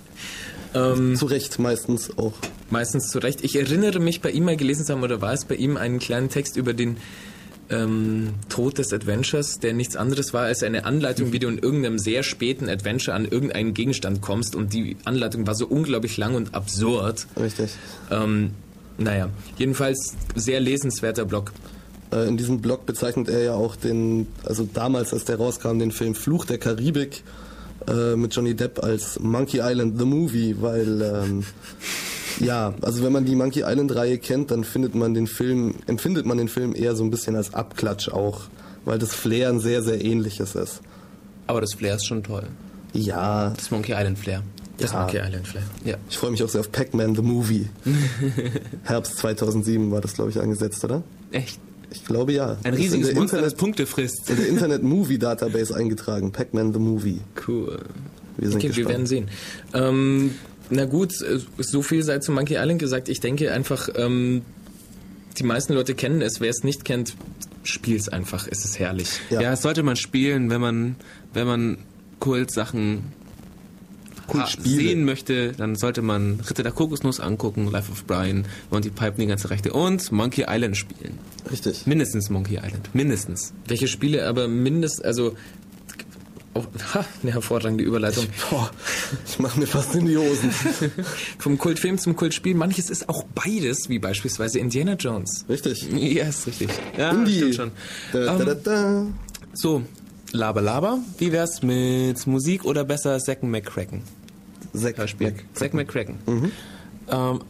Ähm, 0.74 1.16
Zu 1.16 1.26
Recht 1.26 1.58
meistens 1.58 2.16
auch. 2.18 2.34
meistens 2.70 3.08
zu 3.10 3.18
Recht. 3.18 3.42
Ich 3.42 3.56
erinnere 3.56 3.98
mich 4.00 4.20
bei 4.20 4.30
ihm 4.30 4.44
mal 4.44 4.56
gelesen 4.56 4.84
zu 4.84 4.92
haben, 4.92 5.02
oder 5.02 5.20
war 5.22 5.32
es 5.32 5.44
bei 5.46 5.54
ihm 5.54 5.76
einen 5.78 5.98
kleinen 5.98 6.28
Text 6.28 6.56
über 6.56 6.74
den 6.74 6.98
ähm, 7.70 8.30
Tod 8.48 8.78
des 8.78 8.92
Adventures, 8.92 9.58
der 9.60 9.72
nichts 9.74 9.96
anderes 9.96 10.32
war 10.32 10.44
als 10.44 10.62
eine 10.62 10.84
Anleitung, 10.84 11.32
wie 11.32 11.38
du 11.38 11.48
in 11.48 11.58
irgendeinem 11.58 11.98
sehr 11.98 12.22
späten 12.22 12.68
Adventure 12.68 13.14
an 13.14 13.24
irgendeinen 13.26 13.74
Gegenstand 13.74 14.20
kommst 14.22 14.54
und 14.54 14.72
die 14.72 14.96
Anleitung 15.04 15.46
war 15.46 15.54
so 15.54 15.66
unglaublich 15.66 16.16
lang 16.16 16.34
und 16.34 16.54
absurd. 16.54 17.26
Richtig. 17.38 17.70
Ähm, 18.10 18.52
naja, 18.98 19.28
jedenfalls 19.56 20.14
sehr 20.34 20.60
lesenswerter 20.60 21.24
Blog. 21.24 21.52
Äh, 22.12 22.28
In 22.28 22.36
diesem 22.36 22.60
Blog 22.60 22.84
bezeichnet 22.86 23.28
er 23.28 23.42
ja 23.42 23.54
auch 23.54 23.76
den, 23.76 24.26
also 24.44 24.68
damals, 24.72 25.12
als 25.12 25.24
der 25.24 25.36
rauskam, 25.36 25.78
den 25.78 25.90
Film 25.92 26.14
Fluch 26.14 26.44
der 26.44 26.58
Karibik 26.58 27.22
äh, 27.88 28.16
mit 28.16 28.34
Johnny 28.34 28.54
Depp 28.54 28.82
als 28.82 29.18
Monkey 29.20 29.60
Island 29.62 29.98
the 29.98 30.04
Movie, 30.04 30.56
weil 30.60 31.00
ähm, 31.02 31.44
ja, 32.40 32.74
also 32.82 33.02
wenn 33.02 33.12
man 33.12 33.24
die 33.24 33.34
Monkey 33.34 33.60
Island 33.66 33.94
Reihe 33.94 34.18
kennt, 34.18 34.50
dann 34.50 34.62
findet 34.64 34.94
man 34.94 35.14
den 35.14 35.26
Film, 35.26 35.74
empfindet 35.86 36.24
man 36.26 36.38
den 36.38 36.48
Film 36.48 36.74
eher 36.74 36.94
so 36.94 37.02
ein 37.04 37.10
bisschen 37.10 37.34
als 37.36 37.54
Abklatsch 37.54 38.08
auch, 38.08 38.42
weil 38.84 38.98
das 38.98 39.14
Flair 39.14 39.48
ein 39.48 39.60
sehr, 39.60 39.82
sehr 39.82 40.04
ähnliches 40.04 40.54
ist. 40.54 40.80
Aber 41.46 41.60
das 41.60 41.74
Flair 41.74 41.96
ist 41.96 42.06
schon 42.06 42.22
toll. 42.22 42.44
Ja, 42.92 43.50
Das 43.56 43.70
Monkey 43.70 43.92
Island 43.92 44.18
Flair. 44.18 44.42
Das 44.78 44.92
Ja. 44.92 45.00
Monkey 45.02 45.18
Island 45.18 45.46
Flair. 45.46 45.62
Ja. 45.84 45.96
ich 46.08 46.16
freue 46.16 46.30
mich 46.30 46.42
auch 46.42 46.48
sehr 46.48 46.60
auf 46.60 46.72
Pac-Man 46.72 47.14
the 47.16 47.22
Movie. 47.22 47.68
Herbst 48.84 49.16
2007 49.18 49.90
war 49.90 50.00
das, 50.00 50.14
glaube 50.14 50.30
ich, 50.30 50.40
angesetzt, 50.40 50.84
oder? 50.84 51.02
Echt. 51.32 51.58
Ich 51.90 52.04
glaube 52.04 52.32
ja. 52.32 52.58
Ein 52.64 52.74
riesiges 52.74 53.14
Monster, 53.14 53.38
das 53.38 53.52
Internet, 53.52 53.56
Punkte 53.58 53.86
frisst. 53.86 54.28
in 54.30 54.36
der 54.36 54.48
Internet 54.48 54.82
Movie 54.82 55.18
Database 55.18 55.74
eingetragen. 55.74 56.32
Pac-Man 56.32 56.72
the 56.74 56.78
Movie. 56.78 57.20
Cool. 57.46 57.78
Wir 58.36 58.48
sind 58.50 58.58
Okay, 58.58 58.64
wir 58.64 58.68
gespannt. 58.68 58.88
werden 58.88 59.06
sehen. 59.06 59.28
Ähm, 59.74 60.34
na 60.70 60.84
gut, 60.84 61.12
äh, 61.22 61.38
so 61.58 61.82
viel 61.82 62.02
sei 62.02 62.18
zu 62.18 62.30
Monkey 62.30 62.54
Island 62.56 62.78
gesagt. 62.78 63.08
Ich 63.08 63.20
denke 63.20 63.52
einfach, 63.52 63.88
ähm, 63.96 64.42
die 65.38 65.44
meisten 65.44 65.72
Leute 65.72 65.94
kennen 65.94 66.20
es. 66.20 66.40
Wer 66.40 66.50
es 66.50 66.62
nicht 66.62 66.84
kennt, 66.84 67.16
spiel's 67.64 68.08
einfach. 68.08 68.46
Es 68.50 68.64
ist 68.64 68.78
herrlich. 68.78 69.08
Ja. 69.30 69.40
Ja. 69.40 69.50
das 69.50 69.62
sollte 69.62 69.82
man 69.82 69.96
spielen, 69.96 70.50
wenn 70.50 70.60
man, 70.60 70.96
wenn 71.32 71.46
man 71.46 71.78
Kult-Sachen 72.20 73.04
ha- 74.34 74.46
Spiele. 74.46 74.68
sehen 74.76 75.04
möchte, 75.04 75.52
dann 75.52 75.76
sollte 75.76 76.02
man 76.02 76.40
Ritter 76.48 76.62
der 76.62 76.72
Kokosnuss 76.72 77.20
angucken, 77.20 77.70
Life 77.70 77.90
of 77.92 78.04
Brian, 78.04 78.44
Monty 78.70 78.90
Python, 78.90 79.16
die 79.18 79.26
ganze 79.26 79.50
Rechte 79.50 79.72
und 79.72 80.10
Monkey 80.12 80.44
Island 80.48 80.76
spielen. 80.76 81.18
Richtig. 81.50 81.86
Mindestens 81.86 82.30
Monkey 82.30 82.56
Island. 82.56 82.90
Mindestens. 82.94 83.52
Welche 83.66 83.88
Spiele 83.88 84.26
aber 84.26 84.48
mindest, 84.48 85.04
also 85.04 85.34
auch, 86.54 86.66
ha, 86.94 87.04
eine 87.22 87.32
hervorragende 87.32 87.84
Überleitung. 87.84 88.26
Boah, 88.50 88.70
ich 89.26 89.38
mache 89.38 89.60
mir 89.60 89.66
fast 89.66 89.94
in 89.94 90.06
die 90.06 90.16
Hosen. 90.16 90.50
Vom 91.38 91.56
Kultfilm 91.58 91.98
zum 91.98 92.16
Kultspiel. 92.16 92.54
Manches 92.54 92.90
ist 92.90 93.08
auch 93.08 93.22
beides, 93.34 93.88
wie 93.88 93.98
beispielsweise 93.98 94.58
Indiana 94.58 94.94
Jones. 94.94 95.44
Richtig. 95.48 95.86
Ja, 95.92 96.24
ist 96.26 96.46
richtig. 96.46 96.70
Ja, 96.96 97.10
Indie. 97.10 97.36
stimmt 97.36 97.54
schon. 97.54 97.70
Da, 98.12 98.36
da, 98.38 98.44
da, 98.44 98.52
Ähm, 98.52 98.58
da. 98.64 99.06
so, 99.54 99.82
Laber 100.32 100.60
Laber. 100.60 100.98
Wie 101.18 101.32
wär's 101.32 101.62
mit 101.62 102.26
Musik 102.26 102.64
oder 102.64 102.84
besser 102.84 103.18
Second 103.20 103.50
McCracken? 103.52 104.02
Zack. 104.74 104.98
Mac. 105.20 105.34
Zack 105.54 105.74
McCracken. 105.74 106.16
Ähm, 106.26 106.50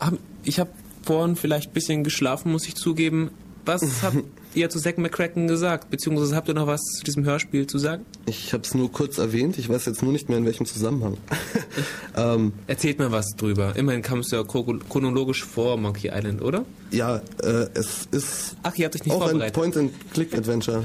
hab, 0.01 0.15
ich 0.45 0.61
habe 0.61 0.71
vorhin 1.05 1.37
vielleicht 1.37 1.71
ein 1.71 1.73
bisschen 1.75 2.05
geschlafen, 2.05 2.53
muss 2.53 2.67
ich 2.67 2.75
zugeben. 2.75 3.31
Was 3.65 3.83
habt 4.03 4.19
ihr 4.55 4.71
zu 4.71 4.81
Zack 4.81 4.97
McCracken 4.99 5.47
gesagt? 5.47 5.91
Beziehungsweise 5.91 6.35
habt 6.35 6.49
ihr 6.49 6.55
noch 6.55 6.67
was 6.67 6.81
zu 6.81 7.05
diesem 7.05 7.25
Hörspiel 7.25 7.67
zu 7.67 7.77
sagen? 7.79 8.05
Ich 8.27 8.53
habe 8.55 8.63
es 8.63 8.75
nur 8.75 8.91
kurz 8.91 9.19
erwähnt. 9.19 9.59
Ich 9.59 9.69
weiß 9.69 9.85
jetzt 9.87 10.03
nur 10.03 10.13
nicht 10.13 10.29
mehr 10.31 10.39
in 10.39 10.47
welchem 10.47 10.65
Zusammenhang. 10.65 11.17
ähm, 12.17 12.53
Erzählt 12.67 12.99
mir 12.99 13.13
was 13.13 13.27
drüber. 13.37 13.77
Immerhin 13.77 14.01
kam 14.03 14.21
es 14.21 14.31
ja 14.31 14.41
chro- 14.41 14.81
chronologisch 14.89 15.45
vor 15.45 15.77
Monkey 15.77 16.09
Island, 16.15 16.41
oder? 16.43 16.65
ja, 16.91 17.17
äh, 17.43 17.67
es 17.75 18.09
ist 18.11 18.57
Ach, 18.63 18.75
ihr 18.77 18.87
habt 18.87 18.95
euch 18.97 19.05
nicht 19.05 19.13
auch 19.15 19.21
ein 19.23 19.31
vorbereitet. 19.31 19.55
Point-and-Click-Adventure. 19.55 20.85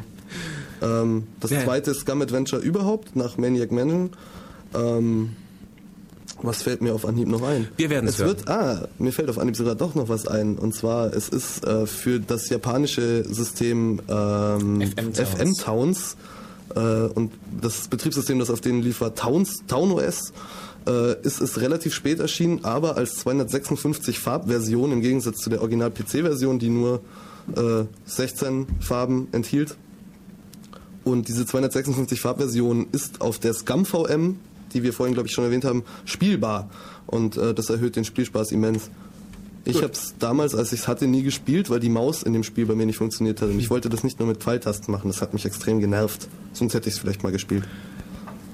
Ähm, 0.82 1.28
das 1.40 1.52
Ja. 1.52 1.64
zweite 1.64 1.94
Scum-Adventure 1.94 2.62
überhaupt 2.62 3.16
nach 3.16 3.38
Maniac 3.38 3.72
Mansion. 3.72 4.10
Ähm, 4.76 5.36
was 6.44 6.62
fällt 6.62 6.82
mir 6.82 6.94
auf 6.94 7.06
Anhieb 7.06 7.28
noch 7.28 7.41
ein? 7.41 7.68
Wir 7.78 7.89
werden 7.89 8.08
es 8.08 8.20
es 8.20 8.26
wird, 8.26 8.48
ah, 8.50 8.88
mir 9.00 9.12
fällt 9.12 9.30
auf 9.30 9.39
Anhieb 9.39 9.56
sogar 9.56 9.76
doch 9.76 9.96
noch 9.96 10.10
was 10.10 10.28
ein. 10.28 10.58
Und 10.58 10.76
zwar, 10.76 11.14
es 11.14 11.30
ist 11.30 11.66
äh, 11.66 11.88
für 11.88 12.20
das 12.20 12.50
japanische 12.50 13.24
System 13.24 14.02
ähm, 14.10 14.82
FM-Towns. 14.82 15.20
FM-Towns 15.20 16.18
äh, 16.76 16.80
und 16.80 17.32
das 17.62 17.88
Betriebssystem, 17.88 18.39
das 18.39 18.50
auf 18.50 18.62
denen 18.62 18.82
lief, 18.82 19.02
war 19.02 19.16
Towns, 19.16 19.64
Town 19.68 19.91
OS. 19.91 20.34
Äh, 20.86 21.22
ist 21.22 21.39
es 21.39 21.62
relativ 21.62 21.94
spät 21.94 22.20
erschienen, 22.20 22.60
aber 22.64 22.98
als 22.98 23.16
256 23.16 24.20
Farbversion 24.20 24.91
im 24.91 25.02
Gegensatz 25.02 25.38
zu 25.38 25.50
der 25.50 25.62
Original-PC-Version, 25.62 26.60
die 26.60 26.70
nur 26.70 27.00
äh, 27.56 27.86
16 28.06 28.68
Farben 28.82 29.30
enthielt. 29.32 29.78
Und 31.06 31.30
diese 31.30 31.46
256 31.46 32.20
Farbversion 32.20 32.88
ist 32.91 33.22
auf 33.22 33.39
der 33.39 33.54
Scum 33.54 33.86
VM, 33.86 34.39
die 34.74 34.84
wir 34.84 34.94
vorhin 34.94 35.14
glaube 35.14 35.28
ich 35.28 35.34
schon 35.34 35.44
erwähnt 35.44 35.66
haben, 35.66 35.84
spielbar. 36.06 36.70
Und 37.08 37.38
äh, 37.38 37.54
das 37.54 37.70
erhöht 37.70 37.96
den 37.96 38.06
Spielspaß 38.06 38.52
immens. 38.52 38.90
Ich 39.66 39.78
habe 39.78 39.94
es 39.94 40.16
damals, 40.20 40.56
als 40.56 40.74
ich 40.74 40.82
es 40.82 40.88
hatte, 40.90 41.08
nie 41.08 41.24
gespielt, 41.24 41.70
weil 41.70 41.80
die 41.80 41.90
Maus 41.90 42.24
in 42.24 42.34
dem 42.34 42.44
Spiel 42.44 42.66
bei 42.66 42.76
mir 42.76 42.86
nicht 42.86 42.98
funktioniert 42.98 43.42
hat. 43.42 43.50
Und 43.50 43.60
ich 43.60 43.70
wollte 43.70 43.88
das 43.88 44.04
nicht 44.04 44.20
nur 44.20 44.28
mit 44.28 44.44
Pfeiltasten 44.44 44.92
machen, 44.92 45.08
das 45.08 45.22
hat 45.22 45.34
mich 45.34 45.46
extrem 45.46 45.80
genervt. 45.80 46.28
Sonst 46.52 46.74
hätte 46.74 46.90
ich 46.90 46.96
es 46.96 47.00
vielleicht 47.00 47.24
mal 47.24 47.32
gespielt. 47.32 47.64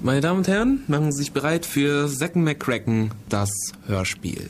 Meine 0.01 0.21
Damen 0.21 0.39
und 0.39 0.47
Herren, 0.47 0.83
machen 0.87 1.11
Sie 1.11 1.17
sich 1.17 1.31
bereit 1.31 1.65
für 1.65 2.07
Second 2.07 2.45
McCracken, 2.45 3.11
das 3.27 3.49
Hörspiel. 3.87 4.49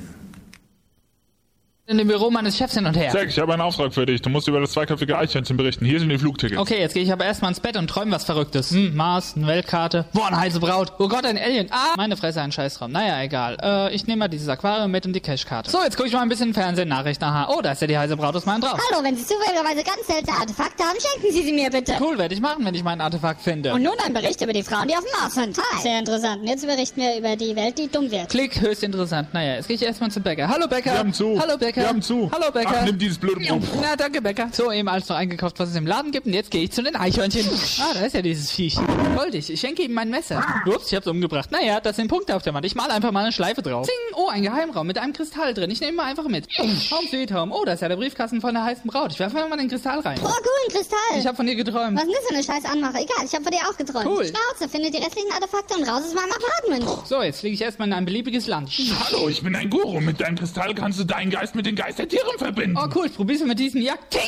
In 1.90 1.98
dem 1.98 2.08
Büro 2.08 2.30
meines 2.30 2.56
Chefs 2.56 2.76
hin 2.76 2.86
und 2.86 2.96
her. 2.96 3.10
Zack, 3.10 3.30
ich 3.30 3.40
habe 3.40 3.52
einen 3.52 3.64
Auftrag 3.64 3.92
für 3.92 4.06
dich. 4.06 4.22
Du 4.22 4.30
musst 4.30 4.48
über 4.48 4.62
das 4.62 4.74
zweiköpfige 4.74 5.18
Eichhörnchen 5.18 5.58
berichten. 5.58 5.86
Hier 5.86 6.00
sind 6.00 6.10
die 6.10 6.20
Flugtickets. 6.20 6.62
Okay, 6.62 6.80
jetzt 6.80 6.94
gehe 6.94 7.02
ich 7.02 7.12
aber 7.12 7.26
erstmal 7.26 7.50
ins 7.50 7.60
Bett 7.60 7.76
und 7.78 7.88
träume 7.88 8.12
was 8.12 8.26
Verrücktes. 8.26 8.70
Hm, 8.70 8.96
Mars, 8.96 9.34
eine 9.36 9.48
Weltkarte. 9.48 10.06
Boah, 10.14 10.28
eine 10.28 10.38
heiße 10.40 10.60
Braut. 10.60 10.94
Oh 11.00 11.08
Gott, 11.08 11.26
ein 11.26 11.40
Alien. 11.40 11.66
Ah, 11.72 11.96
meine 11.98 12.16
Fresse, 12.16 12.44
ein 12.44 12.52
Scheißraum. 12.52 12.92
Naja, 12.92 13.24
egal. 13.24 13.58
Äh, 13.60 13.96
ich 13.96 14.06
nehme 14.06 14.20
mal 14.20 14.28
dieses 14.28 14.48
Aquarium 14.50 14.92
mit 14.92 15.08
und 15.08 15.14
die 15.14 15.20
Cashkarte. 15.20 15.72
So, 15.72 15.82
jetzt 15.84 15.98
gucke 15.98 16.08
ich 16.08 16.14
mal 16.14 16.22
ein 16.22 16.30
bisschen 16.30 16.54
Fernsehen, 16.54 16.90
Nachrichten. 16.90 17.24
Aha. 17.24 17.52
Oh, 17.58 17.60
da 17.64 17.72
ist 17.72 17.82
ja 17.82 17.88
die 17.88 17.98
heiße 17.98 18.16
Braut 18.16 18.36
aus 18.36 18.46
meinem 18.46 18.62
drauf. 18.62 18.80
Hallo, 18.92 19.04
wenn 19.04 19.16
Sie 19.16 19.26
zufälligerweise 19.26 19.84
ganz 19.84 20.06
seltene 20.06 20.38
Artefakte 20.38 20.84
haben, 20.84 20.98
schenken 21.00 21.34
Sie 21.34 21.42
sie 21.42 21.54
mir 21.54 21.72
bitte. 21.72 21.94
Cool, 22.00 22.20
werde 22.20 22.36
ich 22.36 22.40
machen, 22.42 22.64
wenn 22.66 22.76
ich 22.76 22.84
mein 22.84 23.02
Artefakt 23.02 23.42
finde. 23.42 23.74
Und 23.74 23.82
nun 23.82 23.96
ein 24.06 24.14
Bericht 24.14 24.40
über 24.44 24.54
die 24.54 24.62
Frauen, 24.62 24.88
die 24.88 24.94
auf 24.96 25.04
dem 25.04 25.20
Mars 25.20 25.34
sind. 25.34 25.58
Hi. 25.58 25.82
Sehr 25.82 25.98
interessant. 25.98 26.48
Jetzt 26.48 26.68
berichten 26.68 27.02
wir 27.02 27.18
über 27.18 27.36
die 27.36 27.56
Welt, 27.56 27.80
die 27.80 27.88
dumm 27.88 28.12
wird. 28.12 28.30
Klick, 28.30 28.62
höchst 28.62 28.84
interessant. 28.84 29.34
Naja, 29.34 29.56
jetzt 29.56 29.68
gehe 29.68 29.76
ich 29.76 29.82
erstmal 29.82 30.12
zum 30.12 30.22
Bäcker. 30.22 30.48
Hallo 30.48 30.68
Bäcker. 30.68 30.92
Wir 30.92 31.00
haben 31.00 31.14
zu. 31.14 31.42
Hallo 31.42 31.58
Bäcker. 31.58 31.79
Wir 31.80 31.88
haben 31.88 32.02
zu. 32.02 32.30
Hallo 32.34 32.52
Bäcker. 32.52 32.76
Ach, 32.82 32.86
nimm 32.86 32.98
dieses 32.98 33.18
blöde 33.18 33.40
Brot. 33.40 33.62
Na, 33.82 33.96
danke 33.96 34.22
Bäcker. 34.22 34.50
So, 34.52 34.70
eben 34.72 34.90
alles 34.90 35.08
noch 35.08 35.16
eingekauft, 35.16 35.60
was 35.60 35.70
es 35.70 35.76
im 35.76 35.88
Laden 35.88 36.12
gibt. 36.12 36.28
Und 36.28 36.34
jetzt 36.34 36.52
gehe 36.52 36.64
ich 36.64 36.72
zu 36.72 36.84
den 36.84 36.96
Eichhörnchen. 36.96 37.48
Ah, 37.80 37.94
da 37.94 38.02
ist 38.06 38.14
ja 38.14 38.22
dieses 38.22 38.52
Viech. 38.52 38.78
Goldig. 39.16 39.50
Ich 39.50 39.60
schenke 39.62 39.84
ihm 39.84 39.94
mein 39.94 40.10
Messer. 40.10 40.44
Ups, 40.66 40.88
ich 40.92 40.96
hab's 40.96 41.08
umgebracht. 41.08 41.52
Naja, 41.52 41.80
das 41.80 41.96
sind 41.96 42.10
Punkte 42.10 42.36
auf 42.36 42.44
der 42.44 42.54
Wand. 42.54 42.66
Ich 42.66 42.76
mal 42.76 42.92
einfach 42.92 43.12
mal 43.12 43.22
eine 43.22 43.32
Schleife 43.32 43.62
drauf. 43.62 43.86
Zing. 43.86 43.96
Oh, 44.16 44.28
ein 44.28 44.44
Geheimraum 44.44 44.88
mit 44.88 44.98
einem 44.98 45.14
Kristall 45.14 45.54
drin. 45.54 45.72
Ich 45.72 45.80
nehme 45.80 45.94
mal 45.94 46.04
einfach 46.04 46.28
mit. 46.28 46.48
Home 46.58 46.76
sweet 47.10 47.34
home. 47.34 47.54
Oh, 47.56 47.64
da 47.64 47.74
ist 47.74 47.82
ja 47.82 47.88
der 47.88 47.96
Briefkasten 47.96 48.42
von 48.42 48.54
der 48.54 48.66
heißen 48.66 48.86
Braut. 48.86 49.14
Ich 49.14 49.20
werfe 49.20 49.38
einfach 49.38 49.50
mal 49.50 49.58
den 49.58 49.70
Kristall 49.70 50.00
rein. 50.00 50.20
Oh, 50.22 50.28
cool, 50.28 50.34
ein 50.68 50.74
Kristall. 50.74 51.00
Ich 51.18 51.26
habe 51.26 51.38
von 51.38 51.46
dir 51.46 51.56
geträumt. 51.56 51.98
Was 51.98 52.04
ist 52.04 52.14
das 52.14 52.28
für 52.28 52.36
eine 52.36 52.44
scheiß 52.44 52.72
Anmache? 52.72 52.98
Egal, 52.98 53.26
ich 53.26 53.34
habe 53.34 53.44
von 53.44 53.54
dir 53.54 53.62
auch 53.70 53.78
geträumt. 53.78 54.06
Cool. 54.06 54.26
Schnauze, 54.26 54.70
finde 54.70 54.92
die 54.92 54.98
restlichen 54.98 55.32
Artefakte 55.32 55.76
und 55.76 55.84
raus 55.88 56.04
aus 56.06 56.14
meinem 56.14 56.34
Apartment. 56.34 57.08
So, 57.08 57.24
jetzt 57.24 57.40
fliege 57.40 57.54
ich 57.54 57.62
erstmal 57.62 57.88
in 57.88 57.94
ein 57.94 58.04
beliebiges 58.04 58.48
Land. 58.48 58.70
Hallo, 59.06 59.30
ich 59.30 59.42
bin 59.42 59.56
ein 59.56 59.70
Guru. 59.70 60.02
Mit 60.02 60.20
deinem 60.20 60.38
Kristall 60.38 60.76
kannst 60.76 61.00
du 61.00 61.06
deinen 61.06 61.30
Geist 61.30 61.56
mit 61.56 61.69
den 61.70 61.76
Geist 61.76 62.00
der 62.00 62.08
Tiere 62.08 62.32
verbinden. 62.38 62.78
Oh 62.78 62.88
cool, 62.96 63.06
ich 63.06 63.16
probier's 63.16 63.44
mit 63.44 63.60
diesem 63.60 63.82
Jagd. 63.82 64.12
Ting, 64.12 64.22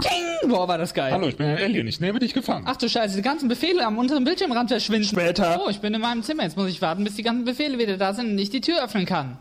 ting. 0.00 0.50
Boah, 0.50 0.68
war 0.68 0.78
das 0.78 0.92
geil. 0.92 1.12
Hallo, 1.12 1.28
ich 1.28 1.36
bin 1.36 1.46
ein 1.46 1.58
Alien, 1.58 1.86
ich 1.86 2.00
nehme 2.00 2.18
dich 2.18 2.34
gefangen. 2.34 2.64
Ach 2.68 2.76
du 2.76 2.88
Scheiße, 2.88 3.16
die 3.16 3.22
ganzen 3.22 3.48
Befehle 3.48 3.84
am 3.84 3.98
unteren 3.98 4.24
Bildschirmrand 4.24 4.70
verschwinden. 4.70 5.08
Später. 5.08 5.62
Oh, 5.64 5.70
ich 5.70 5.80
bin 5.80 5.94
in 5.94 6.00
meinem 6.00 6.22
Zimmer. 6.22 6.42
Jetzt 6.44 6.56
muss 6.56 6.68
ich 6.68 6.82
warten, 6.82 7.04
bis 7.04 7.14
die 7.16 7.22
ganzen 7.22 7.44
Befehle 7.44 7.78
wieder 7.78 7.96
da 7.96 8.14
sind 8.14 8.30
und 8.30 8.38
ich 8.38 8.50
die 8.50 8.60
Tür 8.60 8.84
öffnen 8.84 9.06
kann. 9.06 9.38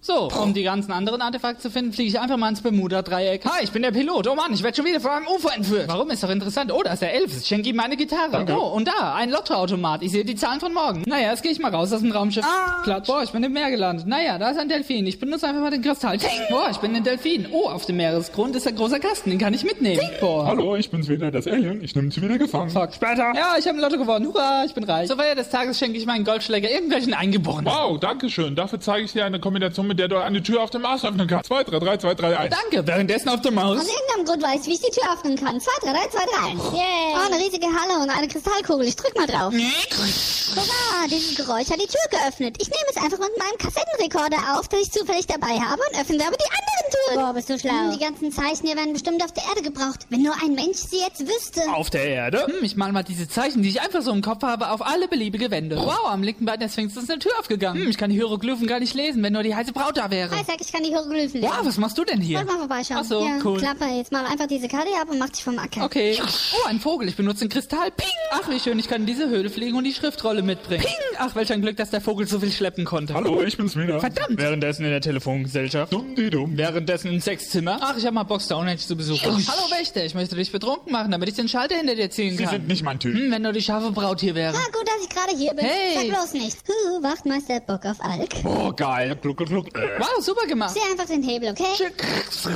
So, 0.00 0.28
um 0.40 0.54
die 0.54 0.62
ganzen 0.62 0.92
anderen 0.92 1.20
Artefakte 1.20 1.60
zu 1.60 1.70
finden, 1.70 1.92
fliege 1.92 2.08
ich 2.08 2.20
einfach 2.20 2.36
mal 2.36 2.48
ins 2.48 2.62
Bermuda-Dreieck. 2.62 3.44
Hi, 3.44 3.64
ich 3.64 3.72
bin 3.72 3.82
der 3.82 3.90
Pilot. 3.90 4.28
Oh 4.28 4.34
Mann, 4.36 4.54
ich 4.54 4.62
werde 4.62 4.76
schon 4.76 4.86
wieder 4.86 5.00
von 5.00 5.10
einem 5.10 5.26
Ufer 5.26 5.54
entführt. 5.54 5.88
Warum? 5.88 6.08
Ist 6.10 6.22
doch 6.22 6.30
interessant. 6.30 6.72
Oh, 6.72 6.80
da 6.84 6.92
ist 6.92 7.02
der 7.02 7.14
Elvis. 7.14 7.42
Ich 7.42 7.48
schenke 7.48 7.68
ihm 7.68 7.76
meine 7.76 7.96
Gitarre. 7.96 8.30
Danke. 8.30 8.56
Oh, 8.56 8.68
und 8.68 8.86
da, 8.86 9.14
ein 9.16 9.28
Lottoautomat. 9.28 10.02
Ich 10.02 10.12
sehe 10.12 10.24
die 10.24 10.36
Zahlen 10.36 10.60
von 10.60 10.72
morgen. 10.72 11.02
Naja, 11.06 11.30
jetzt 11.30 11.42
gehe 11.42 11.50
ich 11.50 11.58
mal 11.58 11.74
raus 11.74 11.92
aus 11.92 12.00
dem 12.00 12.12
Raumschiff. 12.12 12.46
Klatsch. 12.84 13.08
Boah, 13.08 13.24
ich 13.24 13.32
bin 13.32 13.42
im 13.42 13.52
Meer 13.52 13.70
gelandet. 13.70 14.06
Naja, 14.06 14.38
da 14.38 14.50
ist 14.50 14.58
ein 14.58 14.68
Delfin. 14.68 15.04
Ich 15.04 15.18
benutze 15.18 15.48
einfach 15.48 15.62
mal 15.62 15.70
den 15.72 15.82
Kristall. 15.82 16.16
Ting. 16.16 16.30
Boah, 16.48 16.68
ich 16.70 16.78
bin 16.78 16.94
ein 16.94 17.02
Delfin. 17.02 17.48
Oh, 17.50 17.68
auf 17.68 17.84
dem 17.84 17.96
Meeresgrund 17.96 18.54
ist 18.54 18.68
ein 18.68 18.76
großer 18.76 19.00
Kasten. 19.00 19.30
Den 19.30 19.40
kann 19.40 19.52
ich 19.52 19.64
mitnehmen. 19.64 20.00
Boah. 20.20 20.46
Hallo, 20.46 20.76
ich 20.76 20.90
bin's 20.90 21.08
wieder, 21.08 21.32
das 21.32 21.48
Alien, 21.48 21.82
ich 21.82 21.96
nehme 21.96 22.08
dich 22.08 22.22
wieder 22.22 22.38
gefangen. 22.38 22.70
Fuck, 22.70 22.94
später. 22.94 23.32
Ja, 23.34 23.56
ich 23.58 23.66
habe 23.66 23.76
ein 23.76 23.80
Lotto 23.80 23.98
gewonnen. 23.98 24.26
Hurra, 24.28 24.62
ich 24.64 24.74
bin 24.74 24.84
reich. 24.84 25.08
Zur 25.08 25.16
Feier 25.16 25.34
des 25.34 25.50
Tages 25.50 25.76
schenke 25.76 25.98
ich 25.98 26.06
meinen 26.06 26.24
Goldschläger 26.24 26.70
irgendwelchen 26.70 27.14
Eingeborenen. 27.14 27.66
Wow, 27.66 27.98
danke 27.98 28.30
schön. 28.30 28.54
Dafür 28.54 28.78
zeige 28.78 29.04
ich 29.04 29.12
dir 29.12 29.24
eine 29.24 29.40
Kombination, 29.40 29.87
mit 29.88 29.98
der 29.98 30.08
du 30.08 30.18
eine 30.22 30.42
Tür 30.42 30.62
auf 30.62 30.70
dem 30.70 30.82
Mars 30.82 31.04
öffnen 31.04 31.26
kannst. 31.26 31.46
2, 31.46 31.64
3, 31.64 31.78
3, 31.78 31.96
2, 31.98 32.14
3, 32.14 32.38
1. 32.38 32.54
Danke, 32.54 32.86
währenddessen 32.86 33.28
auf 33.28 33.40
der 33.40 33.52
Maus. 33.52 33.78
Aus 33.78 33.88
irgendeinem 33.88 34.24
Grund 34.26 34.42
weiß 34.42 34.60
ich, 34.62 34.66
wie 34.68 34.74
ich 34.74 34.80
die 34.80 35.00
Tür 35.00 35.12
öffnen 35.12 35.36
kann. 35.36 35.60
2, 35.60 35.70
3, 35.82 35.92
3, 35.92 36.08
2, 36.08 36.18
3. 36.18 36.76
Yay. 36.76 37.14
Oh, 37.14 37.26
eine 37.32 37.44
riesige 37.44 37.66
Halle 37.66 38.02
und 38.02 38.10
eine 38.10 38.28
Kristallkugel. 38.28 38.86
Ich 38.86 38.96
drück 38.96 39.16
mal 39.16 39.26
drauf. 39.26 39.52
Hurra, 39.52 41.06
dieses 41.10 41.34
Geräusch 41.36 41.70
hat 41.70 41.80
die 41.80 41.86
Tür 41.86 42.06
geöffnet. 42.10 42.56
Ich 42.60 42.68
nehme 42.68 42.88
es 42.90 42.96
einfach 42.96 43.18
mit 43.18 43.36
meinem 43.38 43.58
Kassettenrekorder 43.58 44.58
auf, 44.58 44.68
den 44.68 44.80
ich 44.80 44.90
zufällig 44.90 45.26
dabei 45.26 45.58
habe 45.60 45.80
und 45.90 46.00
öffne 46.00 46.18
damit 46.18 46.40
die 46.40 46.50
anderen 46.50 46.88
Türen. 46.90 47.24
Boah, 47.24 47.34
bist 47.34 47.50
du 47.50 47.58
schlau. 47.58 47.92
die 47.92 47.98
ganzen 48.02 48.32
Zeichen 48.32 48.66
hier 48.66 48.76
werden 48.76 48.92
bestimmt 48.92 49.22
auf 49.22 49.32
der 49.32 49.44
Erde 49.44 49.62
gebraucht. 49.62 50.06
Wenn 50.10 50.22
nur 50.22 50.34
ein 50.42 50.54
Mensch 50.54 50.78
sie 50.78 50.98
jetzt 51.00 51.20
wüsste. 51.26 51.62
Auf 51.72 51.90
der 51.90 52.04
Erde? 52.04 52.46
Hm, 52.46 52.62
ich 52.64 52.76
mal 52.76 52.92
mal 52.92 53.02
diese 53.02 53.28
Zeichen, 53.28 53.62
die 53.62 53.68
ich 53.68 53.80
einfach 53.80 54.02
so 54.02 54.12
im 54.12 54.22
Kopf 54.22 54.42
habe, 54.42 54.70
auf 54.70 54.84
alle 54.84 55.08
beliebige 55.08 55.50
Wände. 55.50 55.76
Wow, 55.76 56.06
am 56.06 56.22
linken 56.22 56.44
Bein 56.44 56.60
der 56.60 56.68
Sphinx 56.68 56.96
ist 56.96 57.10
eine 57.10 57.18
Tür 57.18 57.32
aufgegangen. 57.38 57.82
Hm, 57.82 57.90
ich 57.90 57.98
kann 57.98 58.10
die 58.10 58.16
Hieroglyphen 58.16 58.66
gar 58.66 58.80
nicht 58.80 58.94
lesen, 58.94 59.22
wenn 59.22 59.32
nur 59.32 59.42
die 59.42 59.54
heiße 59.54 59.72
Braut 59.78 59.96
da 59.96 60.10
wäre. 60.10 60.34
Isaac, 60.34 60.60
ich 60.60 60.72
kann 60.72 60.82
die 60.82 60.88
Hieroglyphen 60.88 61.40
lesen. 61.40 61.42
Wow, 61.42 61.64
was 61.64 61.78
machst 61.78 61.96
du 61.96 62.04
denn 62.04 62.20
hier? 62.20 62.38
Wollt 62.38 62.48
mal 62.48 62.58
vorbeischauen. 62.58 63.00
Ach 63.00 63.04
so, 63.04 63.24
ja, 63.24 63.38
cool. 63.44 63.58
Klappe, 63.58 63.84
jetzt 63.86 64.12
mal 64.12 64.26
einfach 64.26 64.46
diese 64.46 64.68
Karte 64.68 64.90
ab 65.00 65.08
und 65.10 65.18
mach 65.18 65.28
dich 65.28 65.44
vom 65.44 65.58
Acker. 65.58 65.84
Okay. 65.84 66.18
Oh, 66.20 66.68
ein 66.68 66.80
Vogel. 66.80 67.08
Ich 67.08 67.16
benutze 67.16 67.40
den 67.40 67.48
Kristall. 67.48 67.90
Ping! 67.90 68.08
Ach, 68.32 68.48
wie 68.48 68.58
schön. 68.58 68.78
Ich 68.78 68.88
kann 68.88 69.02
in 69.02 69.06
diese 69.06 69.28
Höhle 69.28 69.50
fliegen 69.50 69.76
und 69.76 69.84
die 69.84 69.92
Schriftrolle 69.92 70.42
mitbringen. 70.42 70.82
Ping! 70.82 71.16
Ach, 71.18 71.34
welch 71.34 71.52
ein 71.52 71.62
Glück, 71.62 71.76
dass 71.76 71.90
der 71.90 72.00
Vogel 72.00 72.26
so 72.26 72.40
viel 72.40 72.50
schleppen 72.50 72.84
konnte. 72.84 73.14
Hallo, 73.14 73.42
ich 73.42 73.56
bin's 73.56 73.76
wieder. 73.76 74.00
Verdammt! 74.00 74.38
Währenddessen 74.38 74.84
in 74.84 74.90
der 74.90 75.00
Telefongesellschaft. 75.00 75.92
Dumm, 75.92 76.14
die 76.14 76.30
dumm. 76.30 76.56
Währenddessen 76.56 77.12
im 77.12 77.20
Sexzimmer. 77.20 77.78
Ach, 77.80 77.96
ich 77.96 78.04
habe 78.04 78.14
mal 78.14 78.24
Bock, 78.24 78.42
Stonehenge 78.42 78.78
zu 78.78 78.96
besuchen. 78.96 79.46
Hallo 79.46 79.70
Wächter, 79.70 80.04
ich 80.04 80.14
möchte 80.14 80.34
dich 80.36 80.50
betrunken 80.52 80.92
machen, 80.92 81.10
damit 81.10 81.28
ich 81.28 81.34
den 81.36 81.48
Schalter 81.48 81.76
hinter 81.76 81.94
dir 81.94 82.10
ziehen 82.10 82.36
Sie 82.36 82.44
kann. 82.44 82.52
sind 82.52 82.68
nicht 82.68 82.82
mein 82.82 82.98
Typ. 82.98 83.14
Hm, 83.14 83.30
wenn 83.30 83.42
nur 83.42 83.52
die 83.52 83.62
scharfe 83.62 83.92
Braut 83.92 84.20
hier 84.20 84.34
wäre. 84.34 84.54
Ah, 84.56 84.66
gut, 84.72 84.86
dass 84.86 85.02
ich 85.02 85.08
gerade 85.08 85.36
hier 85.36 85.54
bin. 85.54 85.64
Hey. 85.64 85.94
Sag 85.94 86.18
bloß 86.18 86.32
nichts. 86.34 86.62
Huh, 86.68 87.02
Wachtmeister 87.02 87.54
hat 87.54 87.66
Bock 87.66 87.84
auf 87.84 88.00
Alk. 88.00 88.34
Oh, 88.44 88.72
geil. 88.72 89.16
Gluck, 89.20 89.36
gluck, 89.36 89.48
gluck. 89.48 89.67
Äh. 89.74 89.98
Wow, 89.98 90.22
super 90.24 90.46
gemacht. 90.46 90.74
Zieh 90.74 90.90
einfach 90.90 91.06
den 91.06 91.22
Hebel, 91.22 91.50
okay? 91.50 91.64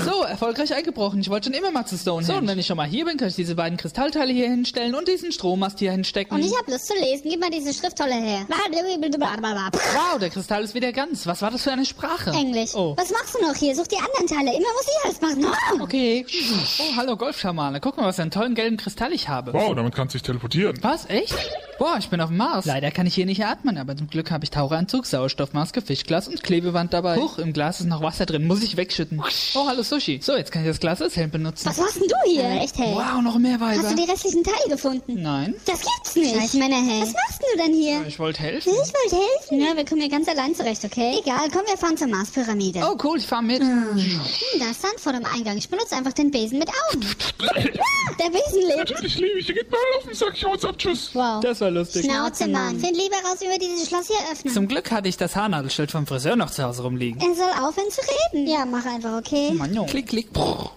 So, 0.05 0.23
erfolgreich 0.23 0.75
eingebrochen. 0.75 1.21
Ich 1.21 1.31
wollte 1.31 1.47
schon 1.47 1.55
immer 1.55 1.71
mal 1.71 1.85
zu 1.87 1.97
Stonehenge. 1.97 2.27
So, 2.27 2.35
und 2.35 2.49
wenn 2.49 2.59
ich 2.59 2.67
schon 2.67 2.77
mal 2.77 2.87
hier 2.87 3.05
bin, 3.05 3.17
kann 3.17 3.29
ich 3.29 3.35
diese 3.35 3.55
beiden 3.55 3.77
Kristallteile 3.79 4.33
hier 4.33 4.49
hinstellen 4.49 4.95
und 4.95 5.09
diesen 5.09 5.33
Strommast 5.33 5.79
hier 5.79 5.93
hinstecken. 5.93 6.37
Und 6.37 6.45
ich 6.45 6.57
hab 6.57 6.69
Lust 6.69 6.87
zu 6.87 6.95
lesen. 6.95 7.29
Gib 7.29 7.41
mal 7.41 7.51
diese 7.51 7.73
Schriftrolle 7.73 8.15
her. 8.15 8.47
Wow, 8.49 10.19
der 10.21 10.31
Kristall 10.31 10.63
ist 10.65 10.75
wieder 10.75 10.93
ganz. 10.93 11.27
Was 11.27 11.43
war 11.43 11.51
das 11.51 11.63
für 11.63 11.73
eine 11.73 11.85
Sprache? 11.85 12.31
Englisch. 12.31 12.75
Oh. 12.75 12.95
Was 12.97 13.11
machst 13.11 13.35
du 13.35 13.47
noch 13.47 13.55
hier? 13.55 13.75
Such 13.75 13.87
die 13.89 13.97
anderen 13.97 14.27
Teile. 14.27 14.57
Immer 14.57 14.73
muss 14.73 14.87
ich 14.87 15.05
alles 15.05 15.21
machen. 15.21 15.47
Oh. 15.79 15.83
Okay. 15.83 16.25
Oh, 16.81 16.97
hallo 16.97 17.17
Golfschamane. 17.17 17.81
Guck 17.81 17.97
mal, 17.97 18.07
was 18.07 18.17
für 18.17 18.23
einen 18.23 18.31
tollen 18.31 18.55
gelben 18.55 18.77
Kristall 18.77 19.13
ich 19.13 19.29
habe. 19.29 19.53
Wow, 19.53 19.75
damit 19.75 19.95
kannst 19.95 20.15
du 20.15 20.19
dich 20.19 20.23
teleportieren. 20.25 20.79
Was? 20.83 21.09
Echt? 21.09 21.35
Boah, 21.79 21.97
ich 21.99 22.09
bin 22.09 22.21
auf 22.21 22.29
dem 22.29 22.37
Mars. 22.37 22.65
Leider 22.65 22.91
kann 22.91 23.07
ich 23.07 23.15
hier 23.15 23.27
nicht 23.27 23.45
atmen, 23.45 23.77
aber 23.77 23.97
zum 23.97 24.07
Glück 24.07 24.31
habe 24.31 24.45
ich 24.45 24.51
Taucheranzug, 24.51 25.05
Sauerstoffmaske, 25.07 25.83
Fischglas 25.83 26.29
und 26.29 26.43
Klebeband 26.43 26.93
dabei. 26.93 27.02
Huch, 27.03 27.39
im 27.39 27.53
Glas 27.53 27.81
ist 27.81 27.87
noch 27.87 28.03
Wasser 28.03 28.27
drin, 28.27 28.47
muss 28.47 28.63
ich 28.63 28.77
wegschütten. 28.77 29.23
Oh, 29.55 29.67
hallo 29.67 29.83
Sushi. 29.83 30.21
So, 30.23 30.37
jetzt 30.37 30.53
kann 30.53 30.63
ich 30.63 30.69
das 30.69 30.81
Glas 30.81 31.01
als 31.03 31.17
Helm 31.17 31.31
benutzen. 31.31 31.67
Was 31.69 31.79
machst 31.79 31.97
denn 31.97 32.09
du 32.09 32.31
hier? 32.31 32.45
Echt 32.63 32.77
hell. 32.79 32.95
Wow, 32.95 33.23
noch 33.23 33.39
mehr 33.39 33.61
Weiber. 33.61 33.83
Hast 33.83 33.93
du 33.93 33.97
die 34.03 34.11
restlichen 34.11 34.45
Teile 34.45 34.69
gefunden? 34.69 35.23
Nein. 35.23 35.55
Das 35.67 35.81
gibt's 35.81 36.15
nicht. 36.17 36.35
Scheiß 36.35 36.55
Männer, 36.55 36.77
hey. 36.77 37.03
Was 37.03 37.13
machst 37.13 37.43
du 37.43 37.59
denn 37.59 37.75
hier? 37.75 38.07
Ich 38.07 38.19
wollte 38.19 38.41
helfen. 38.41 38.73
Ich 38.73 38.93
wollte 38.93 39.17
helfen. 39.17 39.61
Ja, 39.61 39.77
wir 39.77 39.85
kommen 39.85 40.01
hier 40.01 40.11
ganz 40.11 40.29
allein 40.29 40.55
zurecht, 40.55 40.85
okay? 40.85 41.19
Egal, 41.23 41.49
komm, 41.53 41.63
wir 41.67 41.77
fahren 41.77 41.97
zur 41.97 42.09
Marspyramide. 42.09 42.81
Oh, 42.85 42.97
cool, 43.05 43.19
ich 43.19 43.27
fahr 43.27 43.43
mit. 43.43 43.61
Hm, 43.63 44.21
da 44.59 44.71
ist 44.71 44.83
Sand 44.83 44.99
vor 44.99 45.13
dem 45.13 45.25
Eingang. 45.25 45.57
Ich 45.57 45.69
benutze 45.69 45.97
einfach 45.97 46.13
den 46.13 46.31
Besen 46.31 46.59
mit 46.59 46.69
Augen. 46.69 47.07
Ah, 48.05 48.15
der 48.19 48.31
Besen 48.31 48.61
lebt. 48.67 48.91
Natürlich 48.91 49.17
liebe 49.19 49.39
ich, 49.39 49.47
geht 49.47 49.71
mal 49.71 49.79
auf 49.99 50.05
den 50.05 50.15
Sack, 50.15 50.33
ich 50.35 50.45
hau 50.45 50.53
jetzt 50.53 50.65
ab, 50.65 50.77
tschüss. 50.79 51.11
Wow. 51.13 51.41
Das 51.41 51.61
war 51.61 51.71
lustig. 51.71 52.05
Schnauze, 52.05 52.49
Mann. 52.49 52.79
Find 52.79 52.97
lieber 52.97 53.17
raus, 53.17 53.39
wie 53.41 53.49
wir 53.49 53.59
dieses 53.59 53.89
Schloss 53.89 54.07
hier 54.09 54.17
öffnen. 54.33 54.53
Zum 54.53 54.69
Glück 54.69 54.91
hatte 54.91 55.09
ich 55.09 55.17
das 55.17 55.37
Haarnadelschild 55.37 55.91
vom 55.91 56.07
Friseur 56.07 56.37
noch 56.37 56.51
zu 56.51 56.63
Hause 56.65 56.83
rumliegen. 56.93 57.21
er 57.21 57.35
soll 57.35 57.51
aufhören 57.51 57.91
zu 57.91 58.01
reden. 58.33 58.47
Ja, 58.47 58.65
mach 58.65 58.85
einfach, 58.87 59.19
okay? 59.19 59.51
Mann, 59.53 59.75
jo. 59.75 59.85
Klick, 59.87 60.09
klick. 60.09 60.29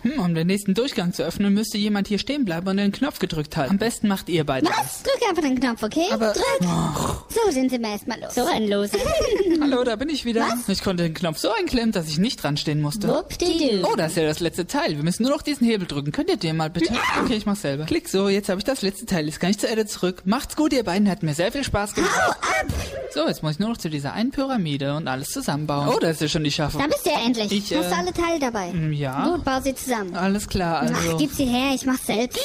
Hm, 0.01 0.19
um 0.19 0.35
den 0.35 0.47
nächsten 0.47 0.73
Durchgang 0.73 1.13
zu 1.13 1.23
öffnen, 1.23 1.53
müsste 1.53 1.77
jemand 1.77 2.07
hier 2.07 2.19
stehen 2.19 2.45
bleiben 2.45 2.67
und 2.67 2.77
den 2.77 2.91
Knopf 2.91 3.19
gedrückt 3.19 3.57
halten. 3.57 3.71
Am 3.71 3.77
besten 3.77 4.07
macht 4.07 4.29
ihr 4.29 4.43
beide 4.45 4.67
Was? 4.67 5.03
Drück 5.03 5.19
einfach 5.29 5.41
den 5.43 5.59
Knopf, 5.59 5.83
okay? 5.83 6.05
Aber- 6.11 6.33
Drück. 6.33 7.25
So, 7.29 7.51
sind 7.51 7.69
sie 7.69 7.79
mal 7.79 7.91
erstmal 7.91 8.19
los. 8.21 8.33
So 8.35 8.45
ein 8.45 8.67
Loser. 8.67 8.97
Hallo, 9.61 9.83
da 9.83 9.95
bin 9.95 10.09
ich 10.09 10.25
wieder. 10.25 10.41
Was? 10.41 10.69
Ich 10.69 10.83
konnte 10.83 11.03
den 11.03 11.13
Knopf 11.13 11.37
so 11.37 11.51
einklemmen, 11.51 11.91
dass 11.91 12.07
ich 12.07 12.17
nicht 12.17 12.41
dran 12.41 12.57
stehen 12.57 12.81
musste. 12.81 13.07
Wuppdidu. 13.07 13.85
Oh, 13.91 13.95
das 13.95 14.11
ist 14.11 14.17
ja 14.17 14.23
das 14.23 14.39
letzte 14.39 14.67
Teil. 14.67 14.95
Wir 14.95 15.03
müssen 15.03 15.23
nur 15.23 15.31
noch 15.31 15.41
diesen 15.41 15.67
Hebel 15.67 15.87
drücken. 15.87 16.11
Könnt 16.11 16.29
ihr 16.29 16.37
den 16.37 16.57
mal 16.57 16.69
bitte? 16.69 16.93
Okay, 17.23 17.35
ich 17.35 17.45
mach's 17.45 17.61
selber. 17.61 17.85
Klick 17.85 18.07
so, 18.09 18.29
jetzt 18.29 18.49
habe 18.49 18.59
ich 18.59 18.63
das 18.65 18.81
letzte 18.81 19.05
Teil. 19.05 19.25
Jetzt 19.25 19.39
kann 19.39 19.49
ich 19.49 19.59
zur 19.59 19.69
Erde 19.69 19.85
zurück. 19.85 20.21
Macht's 20.25 20.55
gut, 20.55 20.73
ihr 20.73 20.83
beiden. 20.83 21.09
Hat 21.09 21.23
mir 21.23 21.33
sehr 21.33 21.51
viel 21.51 21.63
Spaß 21.63 21.93
gemacht. 21.93 22.11
Hau 22.15 22.31
ab! 22.31 22.65
So, 23.13 23.27
jetzt 23.27 23.43
muss 23.43 23.53
ich 23.53 23.59
nur 23.59 23.69
noch 23.69 23.77
zu 23.77 23.89
dieser 23.89 24.13
einen 24.13 24.31
Pyramide 24.31 24.95
und 24.95 25.07
alles 25.07 25.29
zusammenbauen. 25.29 25.89
Oh, 25.89 25.99
da 26.05 26.11
ist 26.11 26.21
ja 26.21 26.27
schon 26.27 26.43
die 26.43 26.51
Schaffe. 26.51 26.77
Da 26.77 26.85
bist 26.85 27.03
du 27.03 27.09
ja 27.09 27.25
endlich. 27.25 27.51
Ich, 27.51 27.75
Hast 27.75 27.89
du 27.89 27.95
äh, 27.95 27.97
alle 27.97 28.13
Teile 28.13 28.39
dabei? 28.39 28.69
Ja. 28.91 29.27
Gut, 29.27 29.43
bau 29.43 29.59
sie 29.59 29.73
zusammen. 29.73 30.15
Alles 30.15 30.47
klar, 30.47 30.81
also. 30.81 30.93
Ach, 30.95 31.17
gib 31.17 31.31
sie 31.31 31.45
her, 31.45 31.73
ich 31.73 31.85
mach's 31.85 32.05
selbst. 32.05 32.39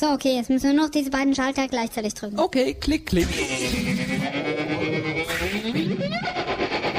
So, 0.00 0.06
okay, 0.08 0.36
jetzt 0.36 0.48
müssen 0.48 0.68
wir 0.68 0.72
nur 0.72 0.84
noch 0.84 0.90
diese 0.90 1.10
beiden 1.10 1.34
Schalter 1.34 1.68
gleichzeitig 1.68 2.14
drücken. 2.14 2.38
Okay, 2.38 2.74
klick, 2.74 3.06
klick. 3.06 3.28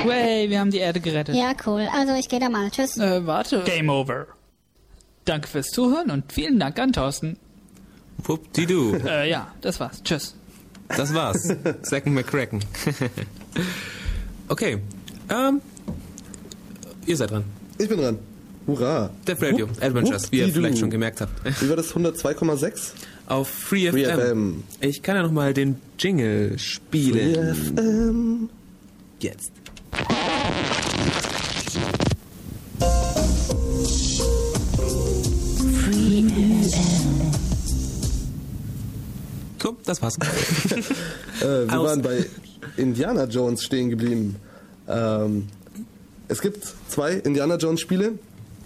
Way, 0.05 0.49
wir 0.49 0.59
haben 0.59 0.71
die 0.71 0.77
Erde 0.77 0.99
gerettet. 0.99 1.35
Ja, 1.35 1.53
cool. 1.65 1.87
Also, 1.91 2.13
ich 2.13 2.29
gehe 2.29 2.39
da 2.39 2.49
mal. 2.49 2.69
Tschüss. 2.69 2.97
Äh, 2.97 3.25
warte. 3.25 3.63
Game 3.63 3.89
over. 3.89 4.27
Danke 5.25 5.47
fürs 5.47 5.67
Zuhören 5.67 6.11
und 6.11 6.31
vielen 6.31 6.59
Dank 6.59 6.77
an 6.79 6.93
Thorsten. 6.93 7.37
Wuppdidu. 8.23 8.95
Äh, 9.05 9.29
ja, 9.29 9.53
das 9.61 9.79
war's. 9.79 10.03
Tschüss. 10.03 10.35
Das 10.87 11.13
war's. 11.13 11.51
Second 11.81 12.15
McCracken. 12.15 12.63
okay. 14.49 14.79
Ähm. 15.29 15.61
Ihr 17.05 17.17
seid 17.17 17.31
dran. 17.31 17.43
Ich 17.77 17.87
bin 17.89 17.99
dran. 17.99 18.17
Hurra. 18.67 19.09
Death 19.27 19.41
Radio 19.41 19.67
Adventures, 19.81 20.31
wie 20.31 20.39
ihr 20.39 20.49
vielleicht 20.49 20.77
schon 20.77 20.89
gemerkt 20.91 21.21
habt. 21.21 21.61
Wie 21.61 21.69
war 21.69 21.75
das? 21.75 21.93
102,6? 21.93 22.91
Auf 23.27 23.47
Free 23.49 23.89
Free 23.89 24.05
FM. 24.05 24.19
FM. 24.19 24.63
Ich 24.81 25.01
kann 25.01 25.15
ja 25.15 25.23
noch 25.23 25.31
mal 25.31 25.53
den 25.53 25.77
Jingle 25.97 26.57
spielen. 26.59 27.55
FM. 27.55 28.49
Jetzt. 29.19 29.51
So, 39.61 39.77
das 39.85 40.01
war's. 40.01 40.17
Äh, 41.41 41.69
wir 41.69 41.79
Aus- 41.79 41.87
waren 41.87 42.01
bei 42.01 42.25
Indiana 42.75 43.23
Jones 43.23 43.63
stehen 43.63 43.89
geblieben. 43.89 44.35
Ähm, 44.89 45.47
es 46.27 46.41
gibt 46.41 46.63
zwei 46.89 47.13
Indiana 47.13 47.55
Jones 47.55 47.79
Spiele. 47.79 48.13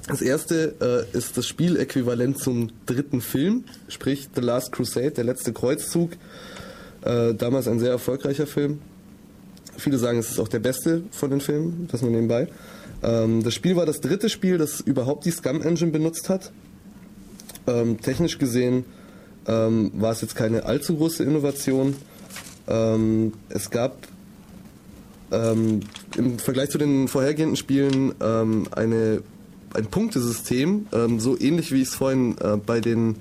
Das 0.08 0.22
erste 0.22 1.08
äh, 1.14 1.18
ist 1.18 1.38
das 1.38 1.48
Spieläquivalent 1.48 2.38
zum 2.38 2.72
dritten 2.86 3.22
Film, 3.22 3.64
sprich 3.88 4.28
The 4.36 4.42
Last 4.42 4.72
Crusade, 4.74 5.12
der 5.12 5.24
letzte 5.24 5.54
Kreuzzug. 5.54 6.12
Äh, 7.04 7.34
damals 7.36 7.68
ein 7.68 7.80
sehr 7.80 7.92
erfolgreicher 7.92 8.48
Film. 8.48 8.80
Viele 9.78 9.98
sagen, 9.98 10.20
es 10.20 10.30
ist 10.30 10.40
auch 10.40 10.48
der 10.48 10.60
beste 10.60 11.04
von 11.12 11.30
den 11.30 11.42
Filmen, 11.42 11.88
das 11.92 12.02
nur 12.02 12.12
nebenbei. 12.12 12.48
Ähm, 13.02 13.44
das 13.44 13.54
Spiel 13.54 13.76
war 13.76 13.86
das 13.86 14.02
dritte 14.02 14.30
Spiel, 14.30 14.58
das 14.58 14.82
überhaupt 14.82 15.26
die 15.26 15.32
Scum 15.32 15.62
Engine 15.62 15.92
benutzt 15.92 16.30
hat. 16.30 16.52
Ähm, 17.66 18.00
technisch 18.02 18.38
gesehen 18.38 18.86
ähm, 19.48 19.92
war 19.96 20.12
es 20.12 20.22
jetzt 20.22 20.36
keine 20.36 20.66
allzu 20.66 20.98
große 20.98 21.24
Innovation. 21.24 21.96
Ähm, 22.68 23.34
es 23.50 23.70
gab 23.70 23.98
ähm, 25.34 25.82
im 26.16 26.40
Vergleich 26.40 26.70
zu 26.70 26.78
den 26.78 27.08
vorhergehenden 27.08 27.58
Spielen 27.58 28.14
ähm, 28.22 28.68
eine, 28.72 29.22
ein 29.74 29.86
Punktesystem, 29.88 30.88
ähm, 30.94 31.20
so 31.20 31.38
ähnlich 31.40 31.72
wie 31.72 31.82
ich 31.82 31.90
es 31.90 31.96
vorhin 31.96 32.38
äh, 32.40 32.58
bei 32.58 32.80
den 32.80 33.16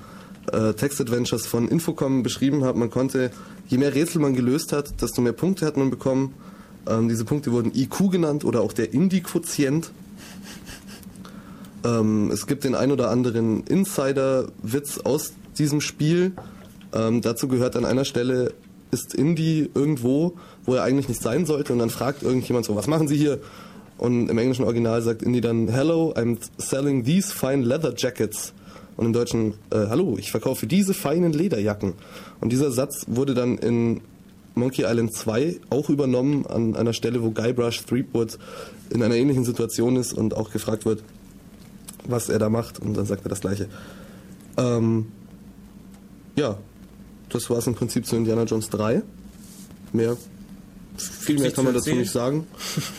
äh, 0.52 0.74
Text-Adventures 0.74 1.46
von 1.46 1.68
Infocom 1.68 2.22
beschrieben 2.22 2.64
habe. 2.64 2.78
Man 2.78 2.90
konnte, 2.90 3.30
je 3.68 3.78
mehr 3.78 3.94
Rätsel 3.94 4.20
man 4.20 4.34
gelöst 4.34 4.72
hat, 4.72 5.00
desto 5.00 5.22
mehr 5.22 5.32
Punkte 5.32 5.66
hat 5.66 5.76
man 5.76 5.90
bekommen. 5.90 6.34
Ähm, 6.86 7.08
diese 7.08 7.24
Punkte 7.24 7.52
wurden 7.52 7.72
IQ 7.74 8.10
genannt 8.10 8.44
oder 8.44 8.60
auch 8.60 8.72
der 8.72 8.92
Indie-Quotient. 8.92 9.90
Ähm, 11.84 12.30
es 12.30 12.46
gibt 12.46 12.64
den 12.64 12.74
ein 12.74 12.92
oder 12.92 13.10
anderen 13.10 13.64
Insider-Witz 13.64 14.98
aus 14.98 15.32
diesem 15.58 15.80
Spiel. 15.80 16.32
Ähm, 16.92 17.22
dazu 17.22 17.48
gehört 17.48 17.76
an 17.76 17.84
einer 17.84 18.04
Stelle, 18.04 18.54
ist 18.90 19.14
Indy 19.14 19.70
irgendwo, 19.74 20.36
wo 20.64 20.74
er 20.74 20.82
eigentlich 20.82 21.08
nicht 21.08 21.22
sein 21.22 21.46
sollte 21.46 21.72
und 21.72 21.78
dann 21.78 21.90
fragt 21.90 22.22
irgendjemand 22.22 22.66
so, 22.66 22.76
was 22.76 22.86
machen 22.86 23.08
Sie 23.08 23.16
hier? 23.16 23.40
Und 23.98 24.28
im 24.28 24.38
englischen 24.38 24.64
Original 24.64 25.00
sagt 25.02 25.22
Indy 25.22 25.40
dann, 25.40 25.68
Hello, 25.68 26.12
I'm 26.16 26.38
selling 26.58 27.04
these 27.04 27.32
fine 27.32 27.62
leather 27.62 27.94
jackets. 27.96 28.52
Und 28.96 29.06
im 29.06 29.12
Deutschen, 29.12 29.54
äh, 29.70 29.86
hallo, 29.88 30.16
ich 30.18 30.30
verkaufe 30.30 30.66
diese 30.66 30.92
feinen 30.92 31.32
Lederjacken. 31.32 31.94
Und 32.40 32.52
dieser 32.52 32.72
Satz 32.72 33.04
wurde 33.06 33.34
dann 33.34 33.58
in 33.58 34.00
Monkey 34.54 34.82
Island 34.82 35.14
2 35.14 35.60
auch 35.70 35.88
übernommen 35.88 36.46
an 36.46 36.76
einer 36.76 36.92
Stelle, 36.92 37.22
wo 37.22 37.30
Guybrush 37.30 37.84
Threepwood 37.86 38.38
in 38.90 39.02
einer 39.02 39.14
ähnlichen 39.14 39.44
Situation 39.44 39.96
ist 39.96 40.12
und 40.12 40.36
auch 40.36 40.50
gefragt 40.50 40.84
wird, 40.84 41.02
was 42.06 42.28
er 42.28 42.38
da 42.38 42.48
macht. 42.48 42.80
Und 42.80 42.94
dann 42.96 43.06
sagt 43.06 43.24
er 43.24 43.30
das 43.30 43.40
Gleiche. 43.40 43.68
Ähm, 44.58 45.06
ja, 46.36 46.58
das 47.30 47.48
war 47.48 47.58
es 47.58 47.66
im 47.66 47.74
Prinzip 47.74 48.06
zu 48.06 48.16
Indiana 48.16 48.44
Jones 48.44 48.68
3. 48.70 49.02
Mehr, 49.92 50.16
viel 50.96 51.38
mehr 51.38 51.50
kann 51.50 51.64
man 51.64 51.74
zu 51.74 51.80
dazu 51.80 51.96
nicht 51.96 52.10
sagen. 52.10 52.46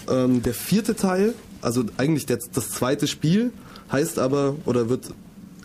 ähm, 0.09 0.41
der 0.43 0.53
vierte 0.53 0.95
Teil, 0.95 1.33
also 1.61 1.83
eigentlich 1.97 2.25
der, 2.25 2.39
das 2.53 2.69
zweite 2.71 3.07
Spiel, 3.07 3.51
heißt 3.91 4.19
aber, 4.19 4.55
oder 4.65 4.89
wird, 4.89 5.09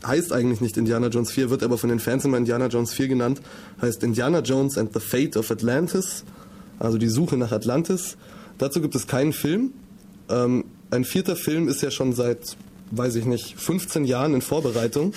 heißt 0.07 0.33
eigentlich 0.33 0.61
nicht 0.61 0.77
Indiana 0.77 1.09
Jones 1.09 1.33
4, 1.33 1.51
wird 1.51 1.63
aber 1.63 1.79
von 1.79 1.89
den 1.89 1.99
Fans 1.99 2.25
immer 2.25 2.37
Indiana 2.37 2.67
Jones 2.67 2.93
4 2.93 3.09
genannt, 3.09 3.41
heißt 3.81 4.03
Indiana 4.03 4.41
Jones 4.41 4.79
and 4.79 4.93
the 4.93 5.01
Fate 5.01 5.37
of 5.37 5.51
Atlantis, 5.51 6.25
also 6.79 6.99
die 6.99 7.09
Suche 7.09 7.37
nach 7.37 7.53
Atlantis. 7.53 8.17
Dazu 8.59 8.81
gibt 8.81 8.95
es 8.95 9.07
keinen 9.07 9.33
Film. 9.33 9.73
Ähm, 10.29 10.65
ein 10.91 11.05
vierter 11.05 11.37
Film 11.37 11.69
ist 11.69 11.83
ja 11.83 11.91
schon 11.91 12.13
seit, 12.13 12.57
weiß 12.91 13.17
ich 13.17 13.25
nicht, 13.25 13.59
15 13.59 14.05
Jahren 14.05 14.35
in 14.35 14.43
Vorbereitung. 14.43 15.13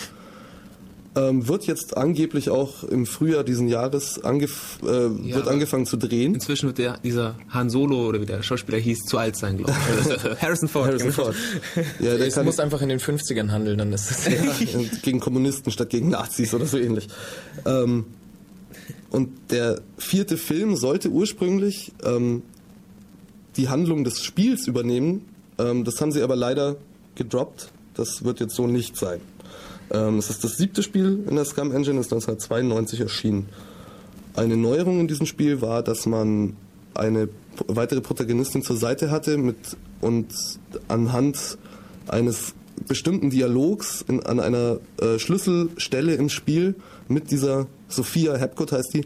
Ähm, 1.14 1.46
wird 1.50 1.68
jetzt 1.68 1.98
angeblich 1.98 2.50
auch 2.50 2.86
im 2.86 3.06
Frühjahr 3.06 3.44
diesen 3.44 3.68
Jahres 3.68 4.24
angef 4.24 4.78
äh, 4.82 4.86
wird 4.86 5.42
aber- 5.42 5.52
angefangen 5.52 5.86
zu 5.86 5.98
drehen. 5.98 6.34
Inzwischen 6.36 6.68
wird 6.68 6.78
der, 6.78 7.00
dieser 7.00 7.36
Han 7.50 7.70
Solo 7.70 8.08
oder 8.08 8.22
wie 8.22 8.26
der 8.26 8.42
Schauspieler 8.44 8.78
hieß, 8.78 9.00
zu 9.04 9.18
alt 9.18 9.36
sein, 9.36 9.58
glaube 9.58 9.74
ich. 9.74 10.24
Harrison 10.42 10.70
Ford. 10.70 10.88
Harrison 10.88 11.10
genau. 11.12 11.24
Ford. 11.24 11.36
Ja, 12.00 12.16
der 12.16 12.28
Es 12.28 12.36
kann 12.36 12.46
muss 12.46 12.60
einfach 12.62 12.82
in 12.82 12.88
den 12.88 13.00
50ern 13.00 13.50
handeln, 13.52 13.78
dann 13.78 13.92
ist 13.92 14.10
es. 14.10 14.26
ja, 14.26 14.80
gegen 15.02 15.20
Kommunisten 15.20 15.70
statt 15.74 15.90
gegen 15.90 16.10
Nazis 16.12 16.54
oder 16.54 16.66
so 16.66 16.78
ähnlich. 16.78 17.10
Ähm, 17.66 18.06
und 19.10 19.32
der 19.52 19.82
vierte 19.98 20.38
Film 20.38 20.78
sollte 20.78 21.10
ursprünglich 21.10 21.92
ähm, 22.06 22.44
die 23.58 23.68
Handlung 23.68 24.06
des 24.06 24.22
Spiels 24.22 24.66
übernehmen. 24.66 25.26
Ähm, 25.58 25.84
das 25.84 26.00
haben 26.00 26.14
sie 26.14 26.22
aber 26.22 26.38
leider 26.38 26.78
gedroppt. 27.16 27.70
Das 27.96 28.24
wird 28.24 28.40
jetzt 28.40 28.56
so 28.56 28.66
nicht 28.66 28.96
sein. 28.96 29.20
Ähm, 29.92 30.18
es 30.18 30.30
ist 30.30 30.44
das 30.44 30.58
siebte 30.58 30.84
Spiel 30.84 31.26
in 31.28 31.36
der 31.36 31.46
Scum 31.46 31.72
Engine, 31.72 32.00
ist 32.00 32.12
1992 32.12 33.02
erschienen. 33.02 33.50
Eine 34.34 34.56
Neuerung 34.56 35.02
in 35.02 35.08
diesem 35.08 35.26
Spiel 35.26 35.62
war, 35.62 35.84
dass 35.84 36.06
man 36.06 36.56
eine 36.94 37.30
weitere 37.68 38.02
Protagonistin 38.02 38.64
zur 38.64 38.78
Seite 38.78 39.12
hatte 39.12 39.38
mit 39.38 39.58
und 40.00 40.34
anhand 40.88 41.58
eines 42.08 42.54
bestimmten 42.88 43.30
Dialogs 43.30 44.04
in, 44.08 44.22
an 44.24 44.40
einer 44.40 44.80
äh, 45.00 45.20
Schlüsselstelle 45.20 46.16
im 46.16 46.30
Spiel 46.30 46.76
mit 47.08 47.32
dieser 47.32 47.68
Sophia 47.90 48.36
Hepcott 48.36 48.72
heißt 48.72 48.94
die, 48.94 49.06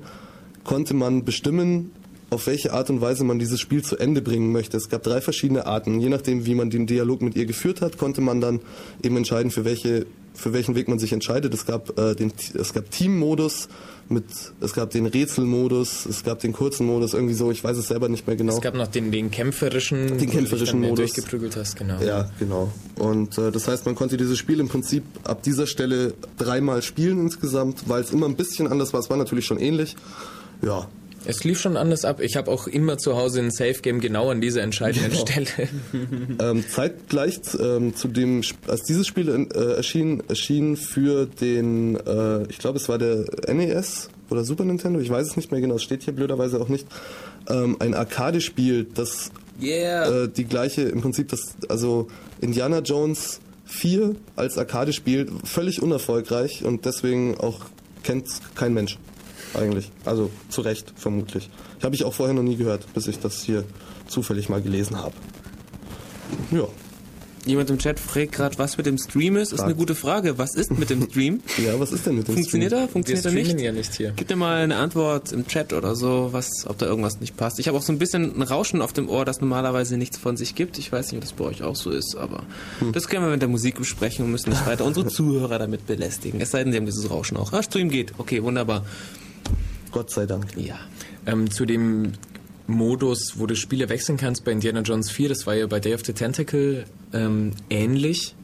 konnte 0.64 0.94
man 0.94 1.26
bestimmen, 1.26 1.92
auf 2.30 2.48
welche 2.48 2.74
Art 2.74 2.90
und 2.90 3.02
Weise 3.02 3.24
man 3.24 3.40
dieses 3.40 3.60
Spiel 3.60 3.84
zu 3.84 3.98
Ende 3.98 4.22
bringen 4.22 4.52
möchte. 4.52 4.78
Es 4.78 4.90
gab 4.90 5.04
drei 5.04 5.22
verschiedene 5.22 5.66
Arten. 5.66 6.00
Je 6.00 6.10
nachdem, 6.10 6.46
wie 6.46 6.56
man 6.56 6.70
den 6.70 6.88
Dialog 6.88 7.22
mit 7.22 7.36
ihr 7.36 7.46
geführt 7.46 7.82
hat, 7.82 7.98
konnte 7.98 8.22
man 8.22 8.42
dann 8.42 8.62
eben 9.04 9.18
entscheiden, 9.18 9.52
für 9.52 9.66
welche 9.66 10.06
für 10.36 10.54
welchen 10.54 10.76
Weg 10.76 10.88
man 10.88 11.00
sich 11.00 11.14
entscheidet. 11.14 11.54
Es 11.54 11.66
gab 11.66 11.98
äh, 11.98 12.16
den 12.16 12.32
es 12.54 12.74
gab 12.74 12.90
Team-Modus 12.92 13.68
mit 14.08 14.26
es 14.62 14.74
gab 14.74 14.92
den 14.92 15.06
Rätselmodus, 15.06 16.06
es 16.06 16.24
gab 16.24 16.40
den 16.40 16.54
kurzen 16.54 16.86
Modus, 16.86 17.14
irgendwie 17.14 17.34
so. 17.34 17.52
Ich 17.52 17.64
weiß 17.64 17.78
es 17.78 17.88
selber 17.88 18.10
nicht 18.10 18.28
mehr 18.28 18.36
genau. 18.36 18.54
Es 18.54 18.62
gab 18.62 18.76
noch 18.76 18.88
den, 18.88 19.12
den 19.12 19.32
kämpferischen, 19.32 20.08
du 20.08 20.16
dich 20.16 20.30
kämpferischen 20.30 20.80
mehr 20.80 20.92
Modus. 20.92 21.14
durchgeprügelt 21.14 21.56
hast, 21.56 21.76
genau. 21.76 22.00
Ja, 22.02 22.30
genau. 22.38 22.72
Und 22.98 23.38
äh, 23.38 23.52
das 23.52 23.68
heißt, 23.68 23.86
man 23.86 23.96
konnte 23.96 24.18
dieses 24.18 24.38
Spiel 24.38 24.60
im 24.60 24.68
Prinzip 24.68 25.04
ab 25.24 25.42
dieser 25.42 25.66
Stelle 25.68 26.14
dreimal 26.38 26.82
spielen 26.82 27.20
insgesamt, 27.20 27.90
weil 27.90 28.02
es 28.02 28.12
immer 28.12 28.28
ein 28.28 28.36
bisschen 28.36 28.68
anders 28.68 28.94
war. 28.94 29.00
Es 29.00 29.10
war 29.10 29.18
natürlich 29.18 29.46
schon 29.46 29.60
ähnlich. 29.60 29.96
Ja. 30.62 30.88
Es 31.28 31.44
lief 31.44 31.60
schon 31.60 31.78
anders 31.78 32.06
ab. 32.06 32.20
Ich 32.22 32.36
habe 32.36 32.52
auch 32.52 32.68
immer 32.68 32.98
zu 32.98 33.16
Hause 33.16 33.40
ein 33.42 33.52
Safe 33.52 33.76
Game 33.82 34.00
genau 34.00 34.30
an 34.30 34.42
dieser 34.42 34.62
entscheidenden 34.62 35.12
Genau. 35.12 35.26
Stelle. 35.26 35.48
Ähm, 36.40 36.64
zeitgleich 36.70 37.40
ähm, 37.60 37.96
zu 37.96 38.08
dem, 38.08 38.42
als 38.68 38.84
dieses 38.84 39.08
Spiel 39.08 39.48
äh, 39.54 39.74
erschien, 39.76 40.22
erschien 40.28 40.76
für 40.76 41.26
den, 41.26 41.96
äh, 41.96 42.44
ich 42.50 42.58
glaube, 42.60 42.78
es 42.78 42.90
war 42.90 42.98
der 42.98 43.26
NES 43.54 44.10
oder 44.30 44.44
Super 44.44 44.66
Nintendo, 44.66 45.00
ich 45.00 45.10
weiß 45.10 45.28
es 45.28 45.38
nicht 45.38 45.52
mehr 45.52 45.62
genau, 45.62 45.76
es 45.76 45.84
steht 45.84 46.04
hier 46.04 46.14
blöderweise 46.14 46.60
auch 46.60 46.68
nicht, 46.68 46.86
ähm, 47.50 47.78
ein 47.80 47.94
Arcade-Spiel, 47.94 48.88
das 48.94 49.32
Yeah. 49.62 50.24
äh, 50.24 50.30
die 50.30 50.44
gleiche, 50.46 50.82
im 50.84 51.02
Prinzip 51.02 51.30
das, 51.30 51.56
also 51.70 52.08
Indiana 52.42 52.80
Jones 52.80 53.40
4 53.66 54.16
als 54.36 54.58
Arcade-Spiel, 54.58 55.28
völlig 55.46 55.82
unerfolgreich 55.82 56.66
und 56.66 56.86
deswegen 56.86 57.38
auch 57.38 57.62
kennt 58.04 58.28
kein 58.56 58.74
Mensch 58.74 58.98
eigentlich. 59.56 59.92
Also 60.06 60.30
zu 60.50 60.62
Recht, 60.62 60.94
vermutlich. 60.96 61.50
Ich 61.80 61.84
habe 61.86 61.96
ich 61.96 62.04
auch 62.04 62.14
vorher 62.14 62.34
noch 62.36 62.44
nie 62.44 62.56
gehört, 62.56 62.92
bis 62.94 63.08
ich 63.08 63.20
das 63.20 63.44
hier 63.44 63.64
zufällig 64.08 64.50
mal 64.50 64.62
gelesen 64.62 64.98
habe. 64.98 65.14
Ja. 66.52 66.68
Jemand 67.48 67.70
im 67.70 67.78
Chat 67.78 68.00
fragt 68.00 68.32
gerade, 68.32 68.58
was 68.58 68.76
mit 68.76 68.88
dem 68.88 68.98
Stream 68.98 69.38
ist. 69.38 69.54
Ist 69.54 69.60
eine 69.60 69.76
gute 69.76 69.94
Frage. 69.94 70.40
Was 70.40 70.56
ist 70.56 70.72
mit 70.80 70.90
dem 70.90 71.04
Stream? 71.08 71.42
Ja, 71.64 71.80
was 71.80 71.92
ist 71.92 72.08
denn 72.08 72.16
mit 72.16 72.28
dem 72.28 72.34
Funktioniert 72.34 72.72
Stream? 72.72 72.82
er? 72.86 72.90
Funktioniert 72.90 73.24
Wir 73.24 73.30
er 73.32 73.36
nicht? 73.36 73.46
streamen 73.52 73.64
ja 73.66 73.72
nicht 73.72 73.94
hier. 73.94 74.14
Gib 74.16 74.28
dir 74.30 74.36
mal 74.36 74.64
eine 74.64 74.78
Antwort 74.78 75.32
im 75.32 75.46
Chat 75.46 75.72
oder 75.72 75.96
so, 75.96 76.30
was, 76.32 76.66
ob 76.66 76.80
da 76.80 76.88
irgendwas 76.88 77.20
nicht 77.20 77.38
passt. 77.38 77.60
Ich 77.60 77.68
habe 77.68 77.78
auch 77.78 77.84
so 77.84 77.94
ein 77.94 78.00
bisschen 78.00 78.36
ein 78.36 78.42
Rauschen 78.42 78.82
auf 78.82 78.94
dem 78.94 79.08
Ohr, 79.10 79.26
das 79.26 79.42
normalerweise 79.42 79.96
nichts 79.96 80.18
von 80.18 80.38
sich 80.38 80.56
gibt. 80.56 80.80
Ich 80.80 80.92
weiß 80.92 81.12
nicht, 81.12 81.18
ob 81.20 81.22
das 81.22 81.34
bei 81.34 81.46
euch 81.46 81.62
auch 81.62 81.76
so 81.76 81.92
ist, 81.92 82.16
aber 82.18 82.42
Hm. 82.80 82.94
das 82.94 83.08
können 83.10 83.24
wir 83.24 83.30
mit 83.30 83.44
der 83.44 83.50
Musik 83.50 83.76
besprechen 83.78 84.26
und 84.26 84.32
müssen 84.32 84.50
nicht 84.50 84.66
weiter 84.66 84.84
unsere 84.84 85.06
Zuhörer 85.08 85.60
damit 85.60 85.86
belästigen. 85.86 86.42
Es 86.42 86.50
sei 86.50 86.64
denn, 86.64 86.72
sie 86.74 86.80
haben 86.80 86.88
dieses 86.88 87.12
Rauschen 87.12 87.38
auch. 87.38 87.54
Ah, 87.54 87.62
Stream 87.62 87.90
geht. 87.92 88.14
Okay, 88.18 88.42
wunderbar. 88.42 88.84
Gott 89.96 90.12
sei 90.12 90.26
Dank. 90.26 90.58
Ja. 90.58 90.76
Ähm, 91.26 91.50
zu 91.50 91.66
dem 91.66 92.12
Modus, 92.68 93.36
wo 93.38 93.46
du 93.46 93.56
Spiele 93.56 93.88
wechseln 93.88 94.18
kannst 94.18 94.44
bei 94.44 94.52
Indiana 94.52 94.82
Jones 94.82 95.10
4, 95.10 95.30
das 95.30 95.48
war 95.48 95.56
ja 95.56 95.68
bei 95.68 95.80
Day 95.80 95.94
of 95.94 96.02
the 96.06 96.12
Tentacle 96.12 96.84
ähm, 97.14 97.54
ähnlich. 97.70 98.36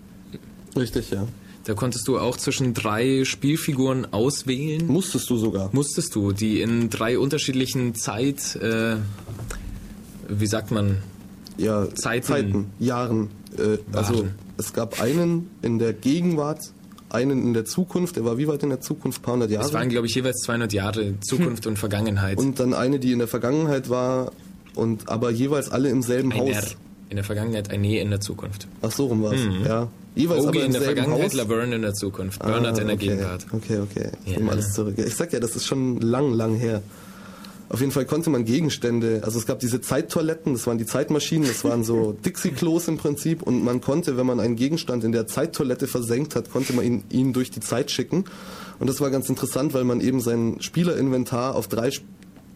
Richtig, 0.77 1.11
ja. 1.11 1.27
Da 1.65 1.73
konntest 1.73 2.07
du 2.07 2.17
auch 2.19 2.37
zwischen 2.37 2.73
drei 2.73 3.25
Spielfiguren 3.25 4.13
auswählen. 4.13 4.87
Musstest 4.87 5.29
du 5.29 5.35
sogar. 5.35 5.69
Musstest 5.73 6.15
du, 6.15 6.31
die 6.31 6.61
in 6.61 6.89
drei 6.89 7.19
unterschiedlichen 7.19 7.95
Zeit, 7.95 8.55
äh, 8.55 8.95
wie 10.29 10.47
sagt 10.47 10.71
man, 10.71 10.99
Ja, 11.57 11.93
Zeiten. 11.93 12.67
Jahren. 12.79 13.29
Äh, 13.57 13.77
also 13.91 14.25
es 14.57 14.71
gab 14.71 15.01
einen 15.01 15.49
in 15.61 15.79
der 15.79 15.91
Gegenwart, 15.91 16.71
einen 17.11 17.41
in 17.43 17.53
der 17.53 17.65
Zukunft. 17.65 18.15
Der 18.15 18.25
war 18.25 18.37
wie 18.37 18.47
weit 18.47 18.63
in 18.63 18.69
der 18.69 18.81
Zukunft? 18.81 19.19
Ein 19.19 19.23
paar 19.23 19.33
hundert 19.35 19.51
Jahre. 19.51 19.65
es 19.65 19.73
waren 19.73 19.89
glaube 19.89 20.07
ich 20.07 20.15
jeweils 20.15 20.37
200 20.41 20.73
Jahre 20.73 21.19
Zukunft 21.19 21.67
und 21.67 21.77
Vergangenheit. 21.77 22.37
und 22.37 22.59
dann 22.59 22.73
eine, 22.73 22.99
die 22.99 23.11
in 23.11 23.19
der 23.19 23.27
Vergangenheit 23.27 23.89
war 23.89 24.31
und 24.75 25.09
aber 25.09 25.29
jeweils 25.31 25.69
alle 25.71 25.89
im 25.89 26.01
selben 26.01 26.31
ein 26.31 26.47
R. 26.47 26.55
Haus. 26.57 26.75
In 27.09 27.17
der 27.17 27.25
Vergangenheit, 27.25 27.69
ein 27.71 27.81
Nee 27.81 27.99
in 27.99 28.09
der 28.09 28.21
Zukunft. 28.21 28.67
Ach 28.81 28.89
so 28.91 29.07
rum 29.07 29.21
war's. 29.21 29.39
Ja. 29.67 29.89
Jeweils 30.15 30.45
Ogi 30.45 30.59
in 30.59 30.71
der 30.71 30.81
selben 30.81 30.95
Vergangenheit, 30.97 31.25
Haus. 31.25 31.33
Laverne 31.33 31.75
in 31.75 31.81
der 31.81 31.93
Zukunft, 31.93 32.41
Ah, 32.41 32.47
Bernard 32.47 32.79
in 32.79 32.87
der 32.87 32.95
okay. 32.95 33.07
Gegenwart. 33.07 33.45
Okay, 33.51 33.79
okay. 33.79 34.11
Ich 34.25 34.31
Ja. 34.31 34.37
nehme 34.39 34.51
alles 34.51 34.71
zurück. 34.73 34.95
Ich 34.97 35.15
sag 35.15 35.33
ja, 35.33 35.39
das 35.41 35.55
ist 35.57 35.65
schon 35.65 35.99
lang, 35.99 36.31
lang 36.33 36.55
her. 36.55 36.81
Auf 37.71 37.79
jeden 37.79 37.93
Fall 37.93 38.03
konnte 38.03 38.29
man 38.29 38.43
Gegenstände, 38.43 39.21
also 39.23 39.39
es 39.39 39.45
gab 39.45 39.59
diese 39.59 39.79
Zeittoiletten, 39.79 40.51
das 40.51 40.67
waren 40.67 40.77
die 40.77 40.85
Zeitmaschinen, 40.85 41.47
das 41.47 41.63
waren 41.63 41.85
so 41.85 42.11
Dixie-Klos 42.25 42.89
im 42.89 42.97
Prinzip 42.97 43.41
und 43.41 43.63
man 43.63 43.79
konnte, 43.79 44.17
wenn 44.17 44.25
man 44.25 44.41
einen 44.41 44.57
Gegenstand 44.57 45.05
in 45.05 45.13
der 45.13 45.25
Zeittoilette 45.25 45.87
versenkt 45.87 46.35
hat, 46.35 46.51
konnte 46.51 46.73
man 46.73 46.83
ihn, 46.83 47.05
ihn 47.09 47.31
durch 47.31 47.49
die 47.49 47.61
Zeit 47.61 47.89
schicken. 47.89 48.25
Und 48.79 48.87
das 48.87 48.99
war 48.99 49.09
ganz 49.09 49.29
interessant, 49.29 49.73
weil 49.73 49.85
man 49.85 50.01
eben 50.01 50.19
sein 50.19 50.57
Spielerinventar 50.59 51.55
auf 51.55 51.69
drei 51.69 51.91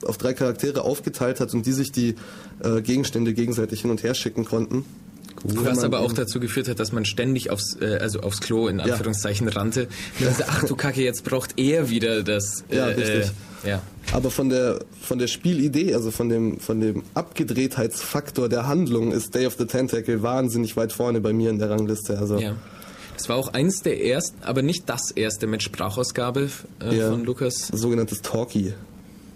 auf 0.04 0.18
drei 0.18 0.34
Charaktere 0.34 0.84
aufgeteilt 0.84 1.40
hat 1.40 1.54
und 1.54 1.66
die 1.66 1.72
sich 1.72 1.94
die 1.94 2.16
äh, 2.62 2.82
Gegenstände 2.82 3.34
gegenseitig 3.34 3.82
hin 3.82 3.92
und 3.92 4.04
her 4.04 4.14
schicken 4.14 4.44
konnten. 4.44 4.84
Was 5.48 5.84
aber 5.84 6.00
auch 6.00 6.14
dazu 6.14 6.40
geführt 6.40 6.68
hat, 6.68 6.80
dass 6.80 6.92
man 6.92 7.06
ständig 7.06 7.52
aufs, 7.52 7.78
äh, 7.80 7.98
also 8.02 8.22
aufs 8.22 8.40
Klo 8.42 8.68
in 8.68 8.80
Anführungszeichen 8.80 9.48
rannte. 9.48 9.88
Und 10.20 10.26
dann 10.28 10.34
so, 10.34 10.44
ach 10.48 10.64
du 10.64 10.76
Kacke, 10.76 11.02
jetzt 11.04 11.24
braucht 11.24 11.60
er 11.60 11.90
wieder 11.90 12.24
das. 12.24 12.64
Äh, 12.70 12.78
Ja, 12.78 12.86
richtig. 12.88 13.32
Äh, 13.64 13.70
ja. 13.70 13.82
Aber 14.12 14.32
von 14.32 14.50
der, 14.50 14.80
von 15.02 15.18
der 15.20 15.28
Spielidee, 15.28 15.94
also 15.94 16.12
von 16.12 16.30
dem, 16.30 16.60
von 16.60 16.80
dem 16.80 17.04
Abgedrehtheitsfaktor 17.16 18.50
der 18.50 18.68
Handlung 18.68 19.12
ist 19.12 19.34
Day 19.36 19.46
of 19.48 19.56
the 19.58 19.66
Tentacle 19.66 20.22
wahnsinnig 20.22 20.76
weit 20.78 20.92
vorne 20.92 21.22
bei 21.22 21.34
mir 21.34 21.50
in 21.50 21.60
der 21.60 21.70
Rangliste. 21.70 22.18
Also, 22.18 22.38
ja. 22.38 22.56
Es 23.18 23.30
war 23.30 23.38
auch 23.38 23.54
eins 23.54 23.82
der 23.82 24.04
ersten, 24.04 24.44
aber 24.44 24.62
nicht 24.62 24.90
das 24.90 25.10
erste 25.12 25.48
mit 25.48 25.64
Sprachausgabe 25.64 26.50
äh, 26.82 26.98
Ja. 26.98 27.10
von 27.12 27.24
Lukas. 27.24 27.70
sogenanntes 27.72 28.22
Talkie 28.22 28.74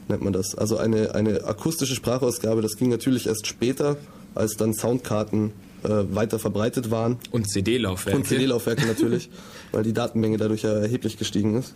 nennt 0.10 0.22
man 0.24 0.34
das. 0.34 0.55
Also 0.55 0.78
eine, 0.78 1.16
eine 1.16 1.45
akustische 1.45 1.95
Sprachausgabe, 1.95 2.62
das 2.62 2.76
ging 2.78 2.89
natürlich 2.89 3.28
erst 3.28 3.47
später, 3.47 3.95
als 4.36 4.57
dann 4.57 4.74
Soundkarten 4.74 5.47
äh, 5.47 5.51
weiter 5.84 6.39
verbreitet 6.39 6.91
waren. 6.91 7.17
Und 7.32 7.49
CD-Laufwerke. 7.49 8.17
Und 8.19 8.27
CD-Laufwerke 8.27 8.86
natürlich, 8.86 9.30
weil 9.71 9.84
die 9.84 9.93
Datenmenge 9.93 10.38
dadurch 10.38 10.63
ja 10.63 10.71
erheblich 10.73 11.17
gestiegen 11.17 11.57
ist. 11.59 11.73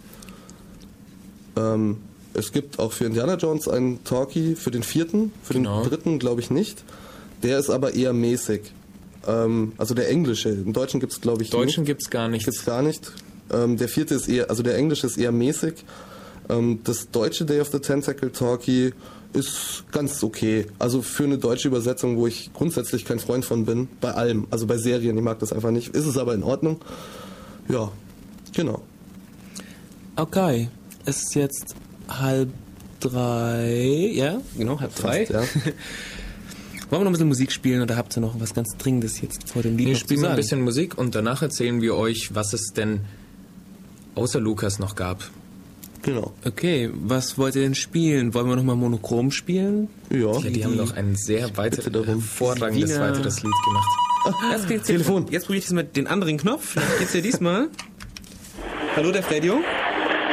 Ähm, 1.56 1.98
es 2.34 2.52
gibt 2.52 2.80
auch 2.80 2.92
für 2.92 3.06
Indiana 3.06 3.36
Jones 3.36 3.68
einen 3.68 4.04
Talkie 4.04 4.56
für 4.56 4.72
den 4.72 4.84
vierten, 4.84 5.32
für 5.44 5.54
Genau. 5.54 5.82
den 5.82 5.90
dritten 5.90 6.20
glaube 6.20 6.42
ich 6.42 6.50
nicht. 6.50 6.84
Der 7.44 7.60
ist 7.60 7.70
aber 7.70 7.94
eher 7.94 8.14
mäßig. 8.14 8.62
Ähm, 9.28 9.74
also 9.78 9.94
der 9.94 10.10
englische. 10.10 10.50
Im 10.50 10.74
Deutschen 10.74 11.00
gibt 11.00 11.14
es 11.14 11.22
glaube 11.22 11.44
ich 11.44 11.50
Deutschen 11.52 11.84
nicht. 11.84 11.88
gibt's 11.88 12.10
gar 12.10 12.28
nichts. 12.28 12.46
Gibt's 12.46 12.66
gar 12.66 12.82
nicht. 12.82 13.12
Ähm, 13.52 13.78
der 13.78 13.88
vierte 13.88 14.16
ist 14.16 14.28
eher, 14.28 14.50
also 14.50 14.64
der 14.64 14.76
englische 14.78 15.06
ist 15.06 15.18
eher 15.18 15.32
mäßig. 15.32 15.76
Ähm, 16.50 16.80
das 16.84 17.12
deutsche 17.12 17.46
Day 17.46 17.62
of 17.62 17.70
the 17.72 17.80
Tentacle 17.80 18.32
Talkie 18.32 18.94
ist 19.34 19.86
ganz 19.92 20.24
okay. 20.24 20.68
Also 20.80 21.02
für 21.02 21.24
eine 21.24 21.38
deutsche 21.38 21.68
Übersetzung, 21.68 22.18
wo 22.18 22.28
ich 22.28 22.52
grundsätzlich 22.54 23.06
kein 23.06 23.20
Freund 23.20 23.46
von 23.46 23.66
bin, 23.66 23.88
bei 24.00 24.12
allem, 24.12 24.48
also 24.52 24.68
bei 24.68 24.78
Serien, 24.78 25.18
ich 25.18 25.24
mag 25.24 25.40
das 25.40 25.52
einfach 25.52 25.72
nicht, 25.72 25.90
ist 25.90 26.06
es 26.06 26.18
aber 26.18 26.34
in 26.34 26.44
Ordnung. 26.44 26.80
Ja, 27.70 27.92
genau. 28.56 28.82
Okay, 30.16 30.70
es 31.06 31.24
ist 31.24 31.36
jetzt 31.36 31.76
halb 32.08 32.50
drei. 33.00 34.12
Ja, 34.14 34.40
genau, 34.58 34.80
halb 34.80 34.96
drei. 34.96 35.26
Fast, 35.26 35.56
ja. 35.56 35.62
Wollen 36.90 37.02
wir 37.02 37.06
noch 37.06 37.10
ein 37.10 37.14
bisschen 37.14 37.28
Musik 37.28 37.52
spielen 37.52 37.82
oder 37.82 37.98
habt 37.98 38.16
ihr 38.16 38.22
noch 38.22 38.40
was 38.40 38.54
ganz 38.54 38.78
Dringendes 38.78 39.20
jetzt 39.22 39.50
vor 39.50 39.64
dem 39.64 39.78
Lied 39.78 39.88
Wir 39.88 39.96
spielen 39.96 40.22
mal 40.22 40.30
ein 40.30 40.36
bisschen 40.36 40.62
Musik 40.62 40.96
und 40.98 41.16
danach 41.16 41.42
erzählen 41.42 41.82
wir 41.82 41.96
euch, 41.96 42.36
was 42.36 42.54
es 42.54 42.74
denn 42.76 43.02
außer 44.14 44.40
Lukas 44.40 44.78
noch 44.78 44.96
gab. 44.96 45.24
Genau. 46.04 46.34
Okay, 46.46 46.90
was 46.94 47.38
wollt 47.38 47.56
ihr 47.56 47.62
denn 47.64 47.76
spielen? 47.76 48.34
Wollen 48.34 48.48
wir 48.50 48.56
nochmal 48.58 48.76
Monochrom 48.76 49.32
spielen? 49.32 49.90
Ja. 50.10 50.34
Ja, 50.34 50.50
die 50.50 50.64
haben 50.66 50.76
noch 50.76 50.96
ein 50.96 51.16
sehr 51.16 51.56
weiter, 51.58 51.82
hervorragendes 52.06 52.96
Wiener- 52.96 53.10
weiteres 53.14 53.42
Lied 53.42 53.54
gemacht. 53.66 53.90
Jetzt 54.52 54.68
geht's 54.68 54.88
Telefon. 54.88 55.26
Jetzt 55.30 55.46
probiere 55.46 55.60
ich 55.60 55.66
das 55.66 55.74
mit 55.74 55.96
den 55.96 56.08
anderen 56.08 56.38
Knopf. 56.38 56.72
Vielleicht 56.72 57.00
geht's 57.00 57.14
ja 57.14 57.22
diesmal. 57.22 57.68
Hallo, 58.96 59.12
der 59.12 59.24
Radio. 59.30 59.62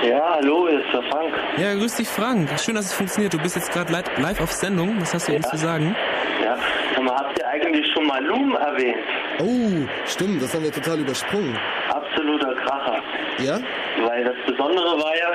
Ja, 0.07 0.37
hallo, 0.37 0.67
ist 0.67 0.85
der 0.93 1.03
Frank. 1.11 1.33
Ja, 1.59 1.75
grüß 1.75 1.97
dich, 1.97 2.09
Frank. 2.09 2.49
Schön, 2.59 2.75
dass 2.75 2.87
es 2.87 2.93
funktioniert. 2.93 3.35
Du 3.35 3.39
bist 3.39 3.55
jetzt 3.57 3.71
gerade 3.73 3.93
li- 3.93 4.23
live 4.23 4.41
auf 4.41 4.53
Sendung. 4.53 5.01
Was 5.01 5.13
hast 5.15 5.29
du 5.29 5.35
uns 5.35 5.49
zu 5.51 5.57
sagen? 5.59 5.95
Ja, 6.43 6.57
sag 6.95 7.05
mal, 7.05 7.15
habt 7.17 7.39
ihr 7.39 7.47
eigentlich 7.47 7.87
schon 7.93 8.07
mal 8.07 8.25
Loom 8.25 8.55
erwähnt? 8.55 8.97
Oh, 9.41 9.87
stimmt, 10.07 10.43
das 10.43 10.55
haben 10.55 10.65
wir 10.65 10.73
total 10.73 11.01
übersprungen. 11.01 11.57
Absoluter 11.91 12.55
Kracher. 12.55 13.03
Ja? 13.45 13.59
Weil 14.07 14.25
das 14.25 14.35
Besondere 14.47 14.99
war 15.03 15.17
ja, 15.17 15.33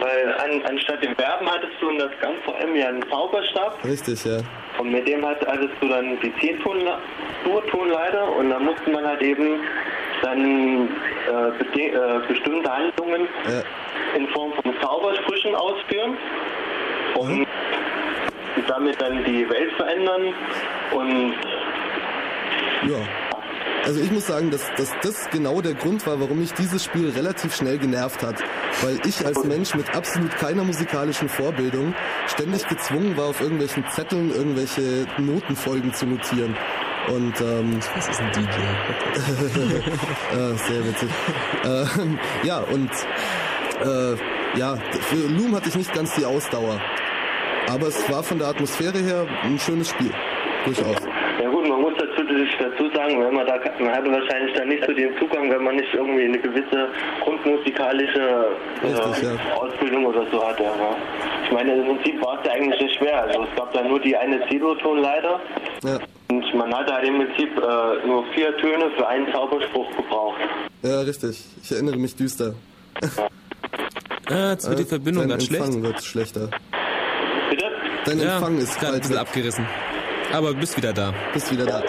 weil 0.00 0.32
an, 0.34 0.62
anstatt 0.68 1.02
dem 1.02 1.14
Verben 1.16 1.48
hattest 1.50 1.72
du 1.80 1.88
in 1.90 1.98
das 1.98 2.10
Kampf 2.20 2.42
vor 2.44 2.56
allem 2.56 2.74
ja 2.76 2.88
einen 2.88 3.08
Zauberstab 3.10 3.78
Richtig, 3.84 4.24
ja. 4.24 4.38
und 4.78 4.90
mit 4.92 5.06
dem 5.08 5.24
hat- 5.24 5.46
hattest 5.46 5.72
du 5.80 5.88
dann 5.88 6.18
die 6.20 6.30
Dur-Tonleiter 7.44 8.32
und 8.36 8.50
da 8.50 8.58
musste 8.58 8.90
man 8.90 9.06
halt 9.06 9.22
eben 9.22 9.60
dann 10.22 10.88
äh, 11.28 11.90
äh, 11.90 12.20
bestimmte 12.28 12.70
Handlungen 12.72 13.28
Ja. 13.46 13.62
in 14.16 14.28
Form 14.28 14.52
von 14.62 14.74
Zaubersprüchen 14.80 15.54
ausführen 15.54 16.16
und 17.16 17.46
damit 18.68 19.00
dann 19.00 19.22
die 19.24 19.48
Welt 19.50 19.72
verändern 19.76 20.34
und 20.92 21.34
Ja. 22.88 22.96
Also 23.84 24.00
ich 24.00 24.10
muss 24.10 24.26
sagen, 24.26 24.50
dass, 24.50 24.62
dass 24.76 24.90
das 25.02 25.28
genau 25.30 25.60
der 25.60 25.74
Grund 25.74 26.06
war, 26.06 26.20
warum 26.20 26.38
mich 26.38 26.52
dieses 26.54 26.84
Spiel 26.84 27.10
relativ 27.10 27.54
schnell 27.54 27.78
genervt 27.78 28.22
hat. 28.22 28.36
Weil 28.82 28.98
ich 29.06 29.24
als 29.26 29.44
Mensch 29.44 29.74
mit 29.74 29.94
absolut 29.94 30.34
keiner 30.36 30.64
musikalischen 30.64 31.28
Vorbildung 31.28 31.94
ständig 32.26 32.66
gezwungen 32.66 33.16
war, 33.16 33.26
auf 33.26 33.40
irgendwelchen 33.40 33.84
Zetteln 33.90 34.30
irgendwelche 34.30 35.06
Notenfolgen 35.18 35.92
zu 35.92 36.06
notieren. 36.06 36.56
Und 37.08 37.38
ähm, 37.40 37.80
Das 37.94 38.08
ist 38.08 38.20
ein 38.20 38.32
DJ. 38.32 38.40
äh, 40.34 40.54
sehr 40.56 40.86
witzig. 40.86 41.10
Ähm, 41.64 42.18
ja, 42.42 42.58
und 42.60 42.90
äh, 43.84 44.58
ja, 44.58 44.76
für 44.76 45.16
Loom 45.28 45.54
hatte 45.54 45.68
ich 45.68 45.76
nicht 45.76 45.92
ganz 45.92 46.14
die 46.14 46.24
Ausdauer. 46.24 46.80
Aber 47.68 47.88
es 47.88 48.10
war 48.10 48.22
von 48.22 48.38
der 48.38 48.48
Atmosphäre 48.48 48.98
her 48.98 49.26
ein 49.42 49.58
schönes 49.58 49.90
Spiel. 49.90 50.12
Durchaus. 50.64 50.96
Ja 51.44 51.50
gut, 51.50 51.68
man 51.68 51.78
muss 51.82 51.92
dazu, 51.98 52.22
dazu 52.58 52.88
sagen, 52.96 53.20
wenn 53.22 53.34
man 53.34 53.46
da, 53.46 53.58
man 53.78 53.92
hatte 53.94 54.10
wahrscheinlich 54.10 54.54
dann 54.56 54.66
nicht 54.66 54.82
so 54.86 54.94
den 54.94 55.10
Zugang, 55.18 55.50
wenn 55.50 55.62
man 55.62 55.76
nicht 55.76 55.92
irgendwie 55.92 56.24
eine 56.24 56.38
gewisse 56.38 56.88
grundmusikalische 57.22 58.46
äh, 58.82 58.86
Richtig, 58.86 59.24
ja. 59.24 59.54
Ausbildung 59.54 60.06
oder 60.06 60.24
so 60.32 60.42
hatte. 60.42 60.64
Aber 60.66 60.96
ich 61.44 61.52
meine, 61.52 61.74
im 61.76 61.84
Prinzip 61.84 62.22
war 62.24 62.38
es 62.40 62.46
ja 62.46 62.52
eigentlich 62.54 62.80
nicht 62.80 62.96
schwer. 62.96 63.24
Also 63.24 63.42
es 63.42 63.56
gab 63.56 63.70
da 63.74 63.82
nur 63.82 64.00
die 64.00 64.16
eine 64.16 64.40
C-Dur-Tonleiter 64.48 65.38
Ja. 65.82 65.98
und 66.30 66.54
man 66.54 66.74
hatte 66.74 66.94
halt 66.94 67.08
im 67.08 67.18
Prinzip 67.26 67.50
äh, 67.58 68.06
nur 68.06 68.24
vier 68.34 68.56
Töne 68.56 68.90
für 68.96 69.06
einen 69.06 69.30
Zauberspruch 69.30 69.94
gebraucht. 69.98 70.40
Ja, 70.82 71.00
richtig. 71.00 71.44
Ich 71.62 71.70
erinnere 71.72 71.98
mich 71.98 72.16
düster. 72.16 72.54
Ah, 74.30 74.52
jetzt 74.52 74.66
wird 74.66 74.78
die 74.78 74.84
Äh, 74.84 74.86
Verbindung 74.86 75.24
dein 75.24 75.30
ganz 75.30 75.44
schlecht. 75.44 75.62
Empfang 75.64 75.82
wird 75.82 76.02
schlechter. 76.02 76.48
Bitte? 77.50 77.64
Dein 78.06 78.18
Ja, 78.18 78.36
Empfang 78.36 78.56
ist 78.56 78.80
gerade 78.80 78.94
ein 78.94 79.00
bisschen 79.00 79.16
weg. 79.16 79.20
abgerissen. 79.22 79.66
Aber 80.34 80.48
du 80.52 80.56
bist 80.60 80.76
wieder 80.76 80.92
da. 80.92 81.12
Bist 81.32 81.50
wieder 81.52 81.64
da. 81.64 81.82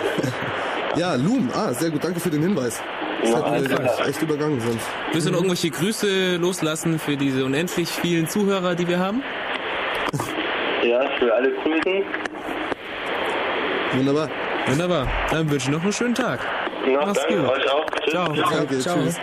ja, 0.96 1.16
Loom. 1.16 1.50
Ah, 1.54 1.74
sehr 1.74 1.90
gut. 1.90 2.04
Danke 2.04 2.20
für 2.20 2.30
den 2.30 2.42
Hinweis. 2.44 2.80
Das 3.22 3.32
Ja, 3.32 3.52
hätten 3.52 3.70
wir 3.70 3.78
klar. 3.78 4.08
echt 4.08 4.22
übergangen 4.22 4.60
sonst. 4.62 4.86
Willst 5.12 5.26
du 5.28 5.32
noch 5.32 5.40
irgendwelche 5.40 5.72
Grüße 5.72 6.36
loslassen 6.36 7.00
für 7.00 7.18
diese 7.18 7.44
unendlich 7.44 7.90
vielen 7.90 8.28
Zuhörer, 8.28 8.76
die 8.76 8.88
wir 8.88 9.00
haben? 9.00 9.24
Ja, 10.84 11.00
für 11.18 11.34
alle 11.34 11.52
Grüßen. 11.52 12.04
Wunderbar. 13.96 14.30
Wunderbar. 14.68 15.08
Dann 15.32 15.50
wünsche 15.50 15.66
ich 15.66 15.76
noch 15.76 15.82
einen 15.82 15.92
schönen 15.92 16.14
Tag. 16.14 16.40
Ja, 16.88 17.04
Mach's 17.04 17.20
danke 17.28 17.42
gut. 17.42 17.50
euch 17.50 17.72
auch. 17.72 17.86
Tschüss. 17.90 18.12
Ciao. 18.12 18.34
Danke, 18.36 18.80
Ciao. 18.80 18.98
tschüss. 19.00 19.16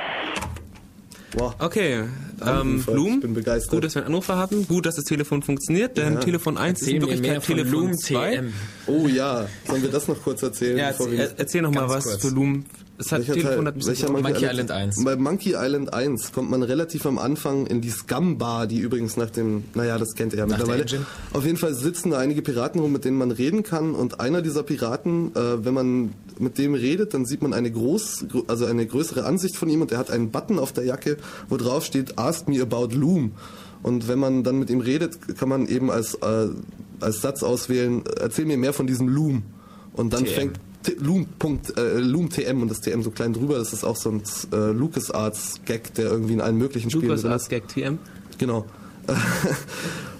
Wow. 1.37 1.55
Okay, 1.61 2.03
ähm, 2.41 2.47
Anrufer, 2.49 2.93
Blum, 2.93 3.15
ich 3.15 3.21
bin 3.21 3.35
begeistert. 3.35 3.71
gut, 3.71 3.85
dass 3.85 3.95
wir 3.95 4.03
einen 4.03 4.15
Anrufer 4.15 4.39
hatten, 4.39 4.67
gut, 4.67 4.87
dass 4.87 4.97
das 4.97 5.05
Telefon 5.05 5.43
funktioniert, 5.43 5.97
denn 5.97 6.15
Ja. 6.15 6.21
Telefon 6.21 6.57
1 6.57 6.81
ist 6.83 6.89
in 6.89 7.01
Wirklichkeit 7.03 7.43
Telefon 7.45 7.71
Loom 7.73 7.99
2. 7.99 8.31
TM. 8.37 8.53
Oh 8.87 9.07
ja. 9.09 9.47
Sollen 9.67 9.83
wir 9.83 9.91
das 9.91 10.09
noch 10.09 10.23
kurz 10.23 10.43
erzählen? 10.43 10.79
Ja, 10.79 10.89
bevor 10.89 11.07
erzähl, 11.07 11.19
wir- 11.19 11.25
er- 11.27 11.39
erzähl 11.39 11.63
noch 11.63 11.73
mal 11.73 11.81
Ganz 11.83 11.93
was 11.93 12.05
kurz. 12.05 12.23
für 12.23 12.29
Loom. 12.35 12.65
Das 12.99 13.11
hat 13.11 13.27
Welcher 13.27 13.43
Teil? 13.57 13.73
Welcher 13.87 14.11
Monkey 14.13 14.45
Island 14.45 14.71
1. 14.71 15.05
Bei 15.05 15.17
Monkey 15.17 15.55
Island 15.57 15.93
1 15.93 16.33
kommt 16.33 16.51
man 16.51 16.63
relativ 16.63 17.05
am 17.07 17.19
Anfang 17.19 17.67
in 17.67 17.81
die 17.81 17.91
Scum 17.91 18.39
Bar, 18.39 18.67
die 18.67 18.79
übrigens 18.79 19.17
nach 19.17 19.31
dem, 19.31 19.65
naja, 19.75 19.99
das 19.99 20.15
kennt 20.15 20.33
ihr 20.35 20.41
ja 20.41 20.47
Nach 20.47 20.59
mittlerweile. 20.59 20.85
Auf 21.33 21.45
jeden 21.45 21.57
Fall 21.57 21.75
sitzen 21.75 22.11
da 22.11 22.19
einige 22.19 22.43
Piraten 22.43 22.81
rum, 22.81 22.93
mit 22.93 23.05
denen 23.05 23.19
man 23.19 23.31
reden 23.31 23.63
kann 23.63 23.95
und 23.95 24.21
einer 24.21 24.43
dieser 24.43 24.63
Piraten, 24.63 25.35
äh, 25.35 25.65
wenn 25.65 25.75
man 25.75 26.13
mit 26.39 26.59
dem 26.59 26.75
redet, 26.75 27.15
dann 27.15 27.25
sieht 27.25 27.43
man 27.43 27.53
eine 27.55 27.71
groß, 27.73 28.27
gro- 28.31 28.45
also 28.47 28.67
eine 28.67 28.87
größere 28.87 29.25
Ansicht 29.25 29.57
von 29.57 29.69
ihm 29.69 29.81
und 29.83 29.91
er 29.91 29.99
hat 29.99 30.11
einen 30.11 30.31
Button 30.31 30.59
auf 30.59 30.73
der 30.73 30.85
Jacke, 30.85 31.17
wo 31.49 31.57
drauf 31.57 31.85
steht 31.85 32.19
Ask 32.19 32.47
me 32.49 32.61
about 32.61 32.95
Loom. 32.95 33.33
Und 33.83 34.07
wenn 34.07 34.19
man 34.21 34.45
dann 34.45 34.59
mit 34.59 34.71
ihm 34.71 34.81
redet, 34.81 35.37
kann 35.39 35.49
man 35.49 35.67
eben 35.67 35.91
als, 35.91 36.15
äh, 36.15 36.49
als 37.01 37.21
Satz 37.21 37.43
auswählen, 37.43 38.03
erzähl 38.21 38.45
mir 38.45 38.57
mehr 38.59 38.73
von 38.73 38.87
diesem 38.87 39.09
Loom. 39.09 39.43
Und 39.95 40.13
dann 40.13 40.25
TM. 40.25 40.35
fängt 40.35 40.61
Loom, 40.99 41.27
Punkt, 41.39 41.77
äh, 41.77 41.99
Loom 41.99 42.31
TM 42.31 42.63
und 42.63 42.71
das 42.71 42.81
TM 42.81 43.03
so 43.03 43.11
klein 43.11 43.33
drüber. 43.33 43.59
Das 43.59 43.73
ist 43.73 43.85
auch 43.85 43.97
so 43.97 44.11
ein 44.11 44.23
äh, 44.53 44.73
LucasArts-Gag, 44.73 45.95
der 45.95 46.07
irgendwie 46.07 46.35
in 46.35 46.41
allen 46.41 46.59
möglichen 46.59 46.91
Spielen 46.91 47.11
als 47.11 47.25
ist. 47.25 47.49
Gag 47.49 47.69
TM. 47.69 47.99
Genau. 48.39 48.67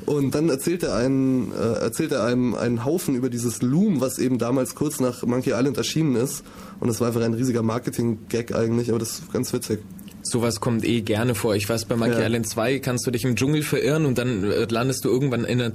Und 0.07 0.35
dann 0.35 0.49
erzählt 0.49 0.83
er, 0.83 0.97
einen, 0.97 1.53
äh, 1.53 1.75
erzählt 1.75 2.13
er 2.13 2.25
einem 2.25 2.55
einen 2.55 2.85
Haufen 2.85 3.15
über 3.15 3.31
dieses 3.31 3.63
Loom, 3.63 4.01
was 4.01 4.19
eben 4.19 4.39
damals 4.39 4.75
kurz 4.75 5.01
nach 5.01 5.23
Monkey 5.23 5.51
Island 5.51 5.77
erschienen 5.77 6.17
ist. 6.17 6.43
Und 6.81 6.89
das 6.89 7.01
war 7.01 7.09
einfach 7.09 7.23
ein 7.23 7.35
riesiger 7.35 7.63
Marketing-Gag 7.63 8.55
eigentlich, 8.55 8.91
aber 8.91 8.99
das 8.99 9.21
ist 9.21 9.33
ganz 9.33 9.53
witzig. 9.53 9.81
Sowas 10.25 10.61
kommt 10.61 10.85
eh 10.85 11.01
gerne 11.01 11.35
vor. 11.35 11.57
Ich 11.57 11.69
weiß, 11.69 11.87
bei 11.87 11.97
Monkey 11.97 12.19
Ja. 12.19 12.27
Island 12.27 12.49
2 12.49 12.79
kannst 12.79 13.07
du 13.07 13.11
dich 13.11 13.25
im 13.25 13.35
Dschungel 13.35 13.63
verirren 13.63 14.07
und 14.07 14.19
dann 14.19 14.45
äh, 14.45 14.67
landest 14.71 15.05
du 15.05 15.09
irgendwann 15.09 15.45
in 15.45 15.61
einer, 15.61 15.73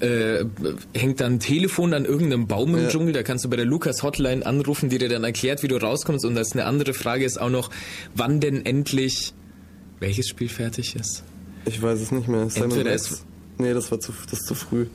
äh, 0.00 0.44
hängt 0.94 1.20
dann 1.20 1.34
ein 1.34 1.40
Telefon 1.40 1.92
an 1.92 2.04
irgendeinem 2.06 2.46
Baum 2.46 2.74
im 2.74 2.84
Ja. 2.84 2.88
Dschungel. 2.88 3.12
Da 3.12 3.22
kannst 3.22 3.44
du 3.44 3.50
bei 3.50 3.56
der 3.56 3.66
Lukas 3.66 4.02
Hotline 4.02 4.44
anrufen, 4.46 4.88
die 4.88 4.98
dir 4.98 5.08
dann 5.10 5.24
erklärt, 5.24 5.62
wie 5.62 5.68
du 5.68 5.76
rauskommst. 5.76 6.24
Und 6.24 6.34
das 6.34 6.52
eine 6.52 6.64
andere 6.64 6.94
Frage 6.94 7.24
ist 7.24 7.38
auch 7.40 7.50
noch, 7.50 7.70
wann 8.14 8.40
denn 8.40 8.64
endlich 8.64 9.34
welches 10.00 10.26
Spiel 10.28 10.48
fertig 10.48 10.96
ist. 10.96 11.22
Ich 11.66 11.80
weiß 11.82 12.00
es 12.00 12.10
nicht 12.10 12.28
mehr. 12.28 12.48
Simon 12.50 12.70
Entweder 12.70 12.90
Rex. 12.92 13.10
es- 13.10 13.24
Nee, 13.58 13.74
das 13.74 13.90
war 13.92 14.00
zu, 14.00 14.12
das 14.30 14.40
ist 14.40 14.46
zu 14.48 14.54
früh. 14.54 14.86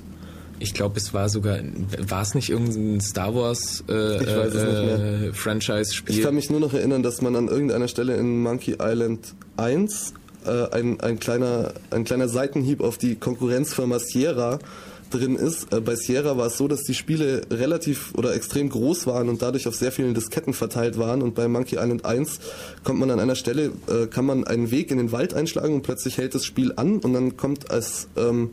Ich 0.60 0.74
glaube, 0.74 0.98
es 0.98 1.14
war 1.14 1.30
sogar, 1.30 1.60
war 2.08 2.22
es 2.22 2.34
nicht 2.34 2.50
irgendein 2.50 3.00
Star 3.02 3.36
Wars 3.36 3.84
äh, 3.88 4.24
Ich 4.24 4.28
äh, 4.28 5.30
Ich 5.30 5.38
Franchise-Spiel? 5.38 6.24
kann 6.24 6.36
mich 6.36 6.50
nur 6.50 6.60
noch 6.60 6.74
erinnern, 6.74 7.04
dass 7.04 7.22
man 7.22 7.36
an 7.36 7.48
irgendeiner 7.48 7.88
Stelle 7.88 8.16
in 8.16 8.42
Monkey 8.42 8.78
Island 8.80 9.36
1 9.58 10.14
äh, 10.46 10.70
ein, 10.72 11.00
ein, 11.02 11.20
kleiner, 11.20 11.74
ein 11.92 12.06
kleiner 12.06 12.28
Seitenhieb 12.28 12.82
auf 12.82 12.98
die 12.98 13.16
Konkurrenzfirma 13.16 14.00
Sierra 14.00 14.60
drin 15.12 15.36
ist. 15.36 15.72
Äh, 15.74 15.82
bei 15.82 15.96
Sierra 15.96 16.38
war 16.38 16.48
es 16.48 16.58
so, 16.58 16.68
dass 16.68 16.84
die 16.84 16.94
Spiele 16.94 17.42
relativ 17.52 18.14
oder 18.16 18.34
extrem 18.36 18.70
groß 18.70 19.08
waren 19.08 19.30
und 19.30 19.42
dadurch 19.42 19.68
auf 19.68 19.76
sehr 19.76 19.92
vielen 19.92 20.14
Disketten 20.14 20.54
verteilt 20.54 20.98
waren. 20.98 21.22
Und 21.22 21.36
bei 21.36 21.48
Monkey 21.48 21.76
Island 21.76 22.06
1 22.06 22.40
kommt 22.84 23.00
man 23.00 23.12
an 23.12 23.20
einer 23.20 23.36
Stelle, 23.36 23.72
äh, 23.88 24.08
kann 24.08 24.26
man 24.26 24.46
einen 24.46 24.72
Weg 24.72 24.92
in 24.92 24.98
den 24.98 25.12
Wald 25.12 25.34
einschlagen 25.34 25.76
und 25.76 25.82
plötzlich 25.84 26.18
hält 26.18 26.36
das 26.36 26.46
Spiel 26.46 26.74
an 26.76 26.98
und 26.98 27.14
dann 27.14 27.38
kommt 27.38 27.72
als, 27.72 28.08
ähm, 28.18 28.52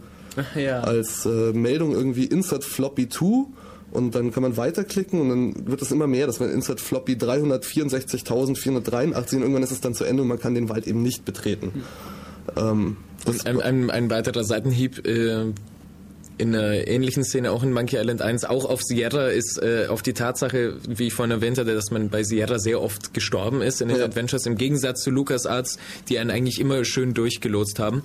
Ja. 0.56 0.80
als 0.80 1.26
äh, 1.26 1.52
Meldung 1.52 1.92
irgendwie 1.92 2.24
Insert 2.24 2.64
Floppy 2.64 3.08
2 3.08 3.46
Und 3.92 4.14
dann 4.14 4.32
kann 4.32 4.42
man 4.42 4.56
weiterklicken 4.56 5.20
und 5.20 5.28
dann 5.28 5.66
wird 5.68 5.82
es 5.82 5.92
immer 5.92 6.06
mehr. 6.06 6.26
Das 6.26 6.40
war 6.40 6.50
Insert 6.50 6.80
Floppy 6.80 7.14
364.483 7.14 9.36
und 9.36 9.42
irgendwann 9.42 9.62
ist 9.62 9.72
es 9.72 9.80
dann 9.80 9.94
zu 9.94 10.04
Ende 10.04 10.22
und 10.22 10.28
man 10.28 10.38
kann 10.38 10.54
den 10.54 10.68
Wald 10.68 10.86
eben 10.86 11.02
nicht 11.02 11.24
betreten. 11.24 11.84
Ähm, 12.56 12.96
das 13.24 13.36
Und 13.36 13.46
ein, 13.46 13.60
ein, 13.60 13.90
ein 13.90 14.10
weiterer 14.10 14.44
Seitenhieb 14.44 15.06
äh, 15.06 15.46
in 16.36 16.54
einer 16.54 16.86
ähnlichen 16.88 17.22
Szene, 17.24 17.52
auch 17.52 17.62
in 17.62 17.72
Monkey 17.72 17.96
Island 17.96 18.20
1, 18.20 18.44
auch 18.44 18.64
auf 18.64 18.82
Sierra, 18.82 19.28
ist 19.28 19.62
äh, 19.62 19.86
auf 19.88 20.02
die 20.02 20.14
Tatsache, 20.14 20.74
wie 20.88 21.06
ich 21.06 21.14
vorhin 21.14 21.30
erwähnt 21.30 21.58
hatte, 21.58 21.74
dass 21.74 21.90
man 21.92 22.08
bei 22.10 22.24
Sierra 22.24 22.58
sehr 22.58 22.82
oft 22.82 23.14
gestorben 23.14 23.62
ist 23.62 23.80
in 23.80 23.88
den 23.88 23.98
Ja. 23.98 24.04
Adventures, 24.04 24.44
im 24.46 24.56
Gegensatz 24.56 25.02
zu 25.02 25.10
LucasArts, 25.10 25.78
die 26.08 26.18
einen 26.18 26.30
eigentlich 26.30 26.60
immer 26.60 26.84
schön 26.84 27.14
durchgelotst 27.14 27.78
haben. 27.78 28.02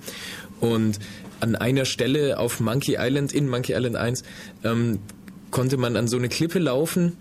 Und 0.60 1.00
an 1.40 1.56
einer 1.56 1.84
Stelle 1.84 2.38
auf 2.38 2.60
Monkey 2.60 2.96
Island, 2.98 3.32
in 3.32 3.48
Monkey 3.48 3.72
Island 3.72 3.96
1, 3.96 4.22
ähm, 4.64 4.98
konnte 5.50 5.76
man 5.76 5.96
an 5.96 6.08
so 6.08 6.16
eine 6.16 6.28
Klippe 6.28 6.58
laufen 6.58 7.16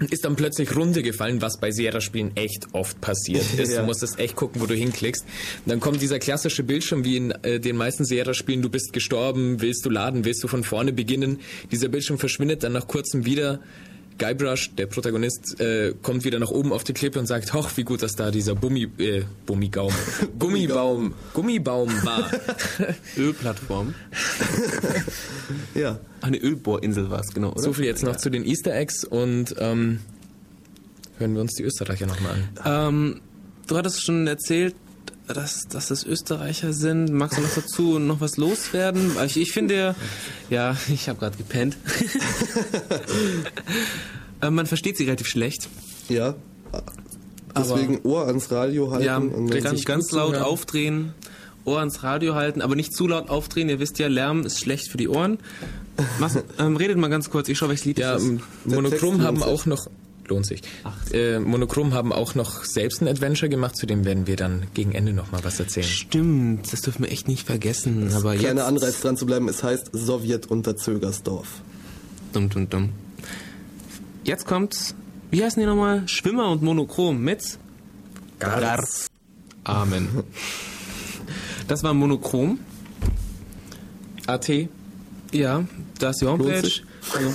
und 0.00 0.12
ist 0.12 0.24
dann 0.24 0.36
plötzlich 0.36 0.74
runtergefallen, 0.76 1.42
was 1.42 1.58
bei 1.58 1.70
Sierra-Spielen 1.70 2.36
echt 2.36 2.68
oft 2.72 3.00
passiert 3.00 3.44
ist. 3.58 3.72
Ja. 3.72 3.80
Du 3.80 3.86
musstest 3.86 4.18
echt 4.18 4.36
gucken, 4.36 4.60
wo 4.60 4.66
du 4.66 4.74
hinklickst. 4.74 5.24
Und 5.64 5.70
dann 5.70 5.80
kommt 5.80 6.00
dieser 6.00 6.18
klassische 6.18 6.62
Bildschirm, 6.62 7.04
wie 7.04 7.16
in 7.16 7.30
äh, 7.42 7.60
den 7.60 7.76
meisten 7.76 8.04
Sierra-Spielen, 8.04 8.62
du 8.62 8.70
bist 8.70 8.92
gestorben, 8.92 9.60
willst 9.60 9.84
du 9.84 9.90
laden, 9.90 10.24
willst 10.24 10.42
du 10.42 10.48
von 10.48 10.64
vorne 10.64 10.92
beginnen. 10.92 11.40
Dieser 11.72 11.88
Bildschirm 11.88 12.18
verschwindet 12.18 12.62
dann 12.62 12.72
nach 12.72 12.86
kurzem 12.86 13.24
wieder. 13.24 13.60
Guybrush, 14.18 14.74
der 14.74 14.86
Protagonist, 14.86 15.60
äh, 15.60 15.94
kommt 16.02 16.24
wieder 16.24 16.38
nach 16.38 16.50
oben 16.50 16.72
auf 16.72 16.84
die 16.84 16.92
Klippe 16.92 17.18
und 17.18 17.26
sagt, 17.26 17.54
hoch, 17.54 17.70
wie 17.76 17.84
gut, 17.84 18.02
dass 18.02 18.16
da 18.16 18.30
dieser 18.30 18.54
Bummi, 18.54 18.88
äh, 18.98 19.24
Bummigaum, 19.46 19.92
Gummibaum, 20.38 21.14
Gummibaum 21.32 21.90
war. 22.04 22.30
Ölplattform. 23.16 23.94
ja. 25.74 25.98
Eine 26.20 26.38
Ölbohrinsel 26.38 27.10
war 27.10 27.20
es, 27.20 27.32
genau, 27.32 27.52
oder? 27.52 27.62
So 27.62 27.72
viel 27.72 27.84
jetzt 27.84 28.02
noch 28.02 28.16
zu 28.16 28.30
den 28.30 28.44
Easter 28.44 28.74
Eggs 28.74 29.04
und 29.04 29.54
ähm, 29.58 30.00
hören 31.18 31.34
wir 31.34 31.40
uns 31.40 31.54
die 31.54 31.62
Österreicher 31.62 32.06
nochmal 32.06 32.32
an. 32.64 32.88
Ähm, 32.88 33.20
du 33.68 33.76
hattest 33.76 34.04
schon 34.04 34.26
erzählt, 34.26 34.74
dass, 35.34 35.68
dass 35.68 35.88
das 35.88 36.04
Österreicher 36.04 36.72
sind. 36.72 37.12
Magst 37.12 37.38
du 37.38 37.42
noch 37.42 37.54
dazu 37.54 37.98
noch 37.98 38.20
was 38.20 38.36
loswerden? 38.36 39.12
Ich, 39.24 39.36
ich 39.36 39.52
finde, 39.52 39.94
ja, 40.50 40.76
ich 40.92 41.08
habe 41.08 41.18
gerade 41.18 41.36
gepennt. 41.36 41.76
äh, 44.40 44.50
man 44.50 44.66
versteht 44.66 44.96
sie 44.96 45.04
relativ 45.04 45.28
schlecht. 45.28 45.68
Ja. 46.08 46.34
Deswegen 47.56 48.00
Ohr 48.02 48.26
ans 48.26 48.50
Radio 48.50 48.90
halten. 48.90 49.04
Ja, 49.04 49.16
und 49.16 49.48
dann 49.48 49.62
ganz, 49.62 49.76
sich 49.76 49.86
ganz 49.86 50.12
laut 50.12 50.34
zuhören. 50.34 50.44
aufdrehen, 50.44 51.14
Ohr 51.64 51.80
ans 51.80 52.02
Radio 52.02 52.34
halten, 52.34 52.62
aber 52.62 52.76
nicht 52.76 52.94
zu 52.94 53.06
laut 53.06 53.30
aufdrehen. 53.30 53.68
Ihr 53.68 53.80
wisst 53.80 53.98
ja, 53.98 54.08
Lärm 54.08 54.46
ist 54.46 54.60
schlecht 54.60 54.90
für 54.90 54.96
die 54.96 55.08
Ohren. 55.08 55.38
Mach's, 56.20 56.38
ähm, 56.58 56.76
redet 56.76 56.96
mal 56.96 57.08
ganz 57.08 57.30
kurz, 57.30 57.48
ich 57.48 57.58
schaue, 57.58 57.70
welches 57.70 57.84
Lied 57.84 57.98
Ja, 57.98 58.12
das 58.12 58.22
ist. 58.22 58.40
Monochrom 58.64 59.22
haben 59.22 59.42
auch 59.42 59.66
noch 59.66 59.88
lohnt 60.28 60.46
sich. 60.46 60.62
Äh, 61.12 61.38
Monochrom 61.38 61.94
haben 61.94 62.12
auch 62.12 62.34
noch 62.34 62.64
selbst 62.64 63.00
ein 63.00 63.08
Adventure 63.08 63.48
gemacht, 63.48 63.76
zu 63.76 63.86
dem 63.86 64.04
werden 64.04 64.26
wir 64.26 64.36
dann 64.36 64.66
gegen 64.74 64.92
Ende 64.92 65.12
noch 65.12 65.32
mal 65.32 65.42
was 65.44 65.58
erzählen. 65.60 65.86
Stimmt, 65.86 66.72
das 66.72 66.80
dürfen 66.80 67.04
wir 67.04 67.12
echt 67.12 67.28
nicht 67.28 67.46
vergessen. 67.46 68.12
Aber 68.14 68.34
Kleiner 68.36 68.60
jetzt, 68.60 68.68
Anreiz 68.68 69.00
dran 69.00 69.16
zu 69.16 69.26
bleiben, 69.26 69.48
es 69.48 69.62
heißt 69.62 69.90
Sowjet 69.92 70.46
unter 70.46 70.76
Zögersdorf. 70.76 71.62
Dumm, 72.32 72.48
dumm, 72.50 72.68
dumm. 72.68 72.90
Jetzt 74.24 74.46
kommt, 74.46 74.94
wie 75.30 75.42
heißen 75.42 75.60
die 75.60 75.66
nochmal? 75.66 76.06
Schwimmer 76.06 76.50
und 76.50 76.62
Monochrom 76.62 77.20
mit 77.22 77.58
Garz. 78.38 79.06
Amen. 79.64 80.08
Das 81.66 81.82
war 81.82 81.92
Monochrom. 81.94 82.58
AT. 84.26 84.68
Ja, 85.32 85.64
da 85.98 86.10
ist 86.10 86.20
die 86.20 86.26
Homepage. 86.26 86.70
Also, 87.14 87.34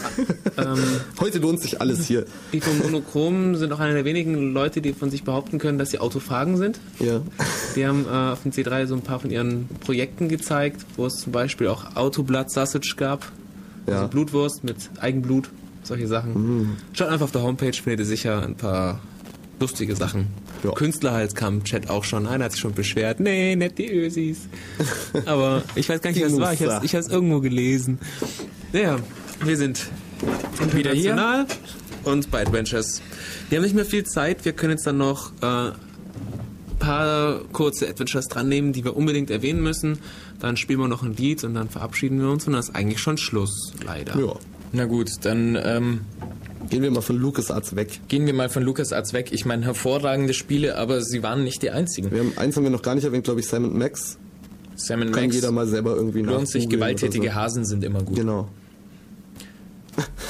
ähm, 0.57 0.99
Heute 1.19 1.39
lohnt 1.39 1.59
sich 1.59 1.81
alles 1.81 2.05
hier. 2.05 2.25
die 2.51 2.61
von 2.61 2.77
Monochrom 2.79 3.55
sind 3.55 3.71
auch 3.73 3.79
einer 3.79 3.93
der 3.93 4.05
wenigen 4.05 4.53
Leute, 4.53 4.81
die 4.81 4.93
von 4.93 5.09
sich 5.09 5.23
behaupten 5.23 5.57
können, 5.59 5.77
dass 5.77 5.91
sie 5.91 5.99
Autophagen 5.99 6.57
sind. 6.57 6.79
Ja. 6.99 7.21
Die 7.75 7.85
haben 7.85 8.05
äh, 8.05 8.31
auf 8.31 8.43
dem 8.43 8.51
C3 8.51 8.85
so 8.87 8.95
ein 8.95 9.01
paar 9.01 9.19
von 9.19 9.31
ihren 9.31 9.67
Projekten 9.85 10.29
gezeigt, 10.29 10.85
wo 10.95 11.05
es 11.05 11.15
zum 11.15 11.31
Beispiel 11.31 11.67
auch 11.67 11.95
Autoblood 11.95 12.51
Sausage 12.51 12.95
gab. 12.97 13.31
Ja. 13.87 13.95
Also 13.95 14.07
Blutwurst 14.07 14.63
mit 14.63 14.77
Eigenblut, 14.99 15.49
solche 15.83 16.07
Sachen. 16.07 16.77
Schaut 16.93 17.09
einfach 17.09 17.25
auf 17.25 17.31
der 17.31 17.41
Homepage, 17.43 17.73
findet 17.73 18.01
ihr 18.01 18.05
sicher 18.05 18.41
ein 18.43 18.55
paar 18.55 19.01
lustige 19.59 19.95
Sachen. 19.95 20.27
Ja. 20.63 20.71
Künstler 20.71 21.11
halt 21.11 21.35
kam 21.35 21.55
im 21.55 21.63
Chat 21.63 21.89
auch 21.89 22.03
schon. 22.03 22.27
Einer 22.27 22.45
hat 22.45 22.53
sich 22.53 22.61
schon 22.61 22.73
beschwert. 22.73 23.19
Nee, 23.19 23.55
nicht 23.55 23.77
die 23.77 23.91
Ösis. 23.91 24.47
Aber 25.25 25.63
ich 25.75 25.89
weiß 25.89 26.01
gar 26.01 26.11
nicht, 26.11 26.23
was 26.23 26.33
es 26.33 26.39
war. 26.39 26.83
Ich 26.83 26.93
habe 26.93 27.05
es 27.05 27.09
irgendwo 27.09 27.41
gelesen. 27.41 27.99
Ja, 28.71 28.97
wir 29.45 29.57
sind 29.57 29.87
Wieder 30.73 30.91
hier. 30.91 31.47
und 32.03 32.31
bei 32.31 32.41
Adventures. 32.41 33.01
Wir 33.49 33.57
haben 33.57 33.63
nicht 33.63 33.75
mehr 33.75 33.85
viel 33.85 34.03
Zeit. 34.03 34.45
Wir 34.45 34.53
können 34.53 34.71
jetzt 34.71 34.87
dann 34.87 34.97
noch 34.97 35.31
äh, 35.41 35.71
paar 36.79 37.41
kurze 37.51 37.87
Adventures 37.87 38.27
dran 38.27 38.49
nehmen, 38.49 38.73
die 38.73 38.83
wir 38.83 38.95
unbedingt 38.95 39.29
erwähnen 39.29 39.61
müssen. 39.61 39.99
Dann 40.39 40.57
spielen 40.57 40.79
wir 40.79 40.87
noch 40.87 41.03
ein 41.03 41.15
Lied 41.15 41.43
und 41.43 41.53
dann 41.53 41.69
verabschieden 41.69 42.19
wir 42.19 42.29
uns 42.29 42.45
und 42.45 42.53
dann 42.53 42.59
ist 42.59 42.75
eigentlich 42.75 42.99
schon 42.99 43.17
Schluss, 43.17 43.73
leider. 43.85 44.19
ja. 44.19 44.33
Na 44.75 44.85
gut, 44.85 45.11
dann 45.21 45.55
ähm, 45.63 46.01
Gehen 46.69 46.81
wir 46.81 46.89
mal 46.89 47.01
von 47.01 47.17
LucasArts 47.17 47.75
weg. 47.75 47.99
gehen 48.07 48.25
wir 48.25 48.33
mal 48.33 48.49
von 48.49 48.63
LucasArts 48.63 49.13
weg. 49.13 49.29
Ich 49.31 49.45
meine, 49.45 49.65
hervorragende 49.65 50.33
Spiele, 50.33 50.77
aber 50.77 51.01
sie 51.03 51.21
waren 51.21 51.43
nicht 51.43 51.61
die 51.61 51.69
einzigen. 51.69 52.09
Wir 52.11 52.19
haben, 52.21 52.33
eins 52.37 52.57
haben 52.57 52.63
wir 52.63 52.71
noch 52.71 52.81
gar 52.81 52.95
nicht 52.95 53.03
erwähnt, 53.03 53.25
glaube 53.25 53.41
ich, 53.41 53.47
Simon 53.47 53.77
Max. 53.77 54.17
Sam 54.75 55.01
Kann 55.01 55.11
Max 55.11 55.35
jeder 55.35 55.51
mal 55.51 55.67
selber 55.67 55.95
irgendwie 55.95 56.21
lohnt 56.23 56.49
sich, 56.49 56.67
gewalttätige 56.67 57.27
so. 57.27 57.33
Hasen 57.35 57.65
sind 57.65 57.83
immer 57.83 58.01
gut. 58.01 58.15
Genau. 58.15 58.49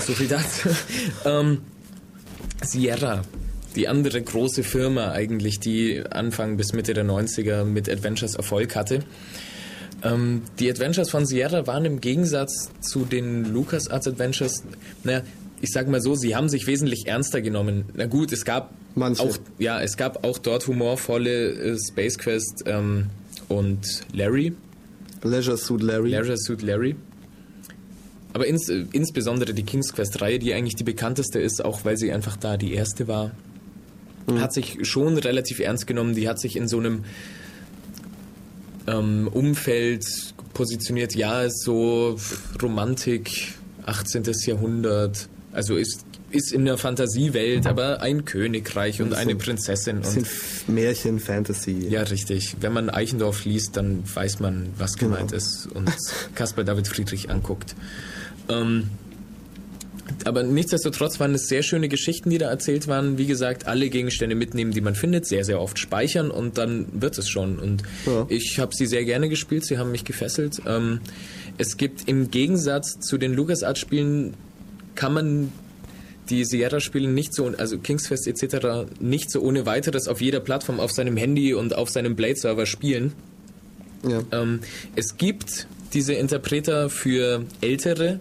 So 0.06 0.14
viel 0.14 0.28
dazu. 0.28 0.70
ähm, 1.26 1.60
Sierra, 2.62 3.22
die 3.76 3.88
andere 3.88 4.22
große 4.22 4.64
Firma 4.64 5.12
eigentlich, 5.12 5.60
die 5.60 6.04
Anfang 6.10 6.58
bis 6.58 6.74
Mitte 6.74 6.94
der 6.94 7.06
90er 7.06 7.64
mit 7.64 7.90
Adventures 7.90 8.36
Erfolg 8.36 8.76
hatte. 8.76 9.04
Ähm, 10.04 10.42
die 10.60 10.70
Adventures 10.70 11.10
von 11.10 11.26
Sierra 11.26 11.66
waren 11.68 11.86
im 11.86 12.02
Gegensatz 12.02 12.70
zu 12.82 13.06
den 13.06 13.46
LucasArts 13.54 14.08
Adventures, 14.08 14.64
naja, 15.04 15.22
ich 15.62 15.72
sag 15.72 15.88
mal 15.88 16.02
so, 16.02 16.14
sie 16.14 16.36
haben 16.36 16.50
sich 16.50 16.68
wesentlich 16.68 17.08
ernster 17.08 17.42
genommen. 17.42 17.86
Na 17.94 18.06
gut, 18.06 18.34
es 18.34 18.44
gab 18.44 18.74
Manche. 18.96 19.24
auch, 19.24 19.38
ja, 19.60 19.82
es 19.82 19.96
gab 19.96 20.26
auch 20.26 20.38
dort 20.38 20.68
humorvolle 20.68 21.54
äh, 21.54 21.78
Space 21.80 22.18
Quest 22.18 22.64
ähm, 22.66 23.10
und 23.48 24.02
Larry. 24.12 24.54
Leisure 25.24 25.58
Suit 25.58 25.82
Larry. 25.82 26.10
Leisure 26.10 26.38
Suit 26.38 26.62
Larry. 26.64 26.96
Aber 28.34 28.48
ins, 28.48 28.70
äh, 28.70 28.86
insbesondere 28.92 29.54
die 29.54 29.64
King's 29.64 29.94
Quest-Reihe, 29.94 30.40
die 30.40 30.54
eigentlich 30.54 30.76
die 30.76 30.84
bekannteste 30.84 31.40
ist, 31.40 31.64
auch 31.64 31.86
weil 31.86 31.98
sie 31.98 32.12
einfach 32.12 32.36
da 32.36 32.58
die 32.58 32.74
erste 32.74 33.08
war, 33.08 33.32
hat 34.40 34.54
sich 34.54 34.78
schon 34.84 35.18
relativ 35.18 35.60
ernst 35.60 35.86
genommen. 35.88 36.16
Die 36.16 36.28
hat 36.28 36.40
sich 36.40 36.56
in 36.56 36.68
so 36.68 36.80
einem 36.80 37.04
ähm, 38.88 39.28
Umfeld 39.32 40.06
positioniert. 40.54 41.16
Ja, 41.16 41.44
ist 41.44 41.62
so 41.64 42.18
Romantik, 42.62 43.54
18. 43.86 44.24
Jahrhundert. 44.46 45.28
Also 45.52 45.76
ist, 45.76 46.06
ist 46.32 46.52
in 46.52 46.66
der 46.66 46.78
Fantasiewelt, 46.78 47.68
aber 47.68 48.02
ein 48.02 48.26
Königreich 48.26 49.02
und 49.02 49.14
eine 49.14 49.36
Prinzessin. 49.36 50.02
Bisschen 50.02 50.24
Und 50.24 50.74
Märchen, 50.74 51.20
Fantasy. 51.20 51.88
ja, 51.90 52.02
richtig. 52.04 52.56
Wenn 52.60 52.74
man 52.74 52.90
Eichendorff 52.90 53.46
liest, 53.46 53.78
dann 53.78 54.04
weiß 54.12 54.40
man, 54.40 54.70
was 54.78 54.96
gemeint 54.96 55.32
ist 55.32 55.68
und 55.68 55.92
Caspar 56.36 56.64
David 56.64 56.88
Friedrich 56.88 57.30
anguckt. 57.30 57.76
Ähm, 58.50 58.90
aber 60.26 60.44
nichtsdestotrotz 60.44 61.20
waren 61.20 61.34
es 61.34 61.48
sehr 61.48 61.64
schöne 61.64 61.88
Geschichten, 61.90 62.30
die 62.30 62.38
da 62.38 62.50
erzählt 62.50 62.88
waren. 62.88 63.18
Wie 63.18 63.26
gesagt, 63.26 63.68
alle 63.68 63.90
Gegenstände 63.90 64.36
mitnehmen, 64.36 64.72
die 64.72 64.82
man 64.82 64.96
findet, 64.96 65.26
sehr, 65.26 65.44
sehr 65.44 65.60
oft 65.62 65.80
speichern 65.80 66.30
und 66.32 66.58
dann 66.58 66.88
wird 66.94 67.18
es 67.18 67.30
schon. 67.30 67.60
Und 67.60 67.84
Ja. 68.06 68.26
ich 68.30 68.60
habe 68.60 68.76
sie 68.76 68.86
sehr 68.86 69.06
gerne 69.06 69.30
gespielt, 69.30 69.66
sie 69.66 69.78
haben 69.78 69.92
mich 69.92 70.06
gefesselt. 70.06 70.62
Ähm, 70.66 71.00
es 71.58 71.78
gibt 71.78 72.08
im 72.08 72.32
Gegensatz 72.32 73.00
zu 73.00 73.18
den 73.18 73.34
LucasArts-Spielen, 73.34 74.34
kann 74.96 75.14
man 75.14 75.52
die 76.30 76.46
Sierra-Spiele 76.46 77.08
nicht 77.10 77.34
so, 77.34 77.48
also 77.58 77.78
Kingsfest 77.80 78.28
etc., 78.28 78.90
nicht 79.00 79.30
so 79.30 79.42
ohne 79.42 79.66
weiteres 79.66 80.08
auf 80.08 80.22
jeder 80.22 80.40
Plattform, 80.40 80.80
auf 80.80 80.92
seinem 80.92 81.18
Handy 81.18 81.54
und 81.54 81.76
auf 81.76 81.90
seinem 81.90 82.16
Blade-Server 82.16 82.66
spielen. 82.66 83.14
Ja. 84.08 84.22
Ähm, 84.32 84.60
es 84.96 85.18
gibt 85.18 85.68
diese 85.94 86.14
Interpreter 86.14 86.90
für 86.90 87.46
ältere 87.62 88.20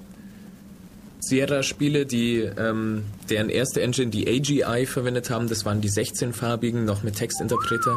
Sierra-Spiele, 1.23 2.05
die 2.05 2.41
ähm, 2.41 3.05
deren 3.31 3.49
erste 3.49 3.81
Engine 3.81 4.11
die 4.11 4.27
AGI 4.29 4.87
verwendet 4.87 5.31
haben. 5.31 5.49
Das 5.49 5.65
waren 5.65 5.81
die 5.81 5.89
16-farbigen, 5.89 6.85
noch 6.85 7.05
mit 7.05 7.15
Textinterpreter. 7.17 7.97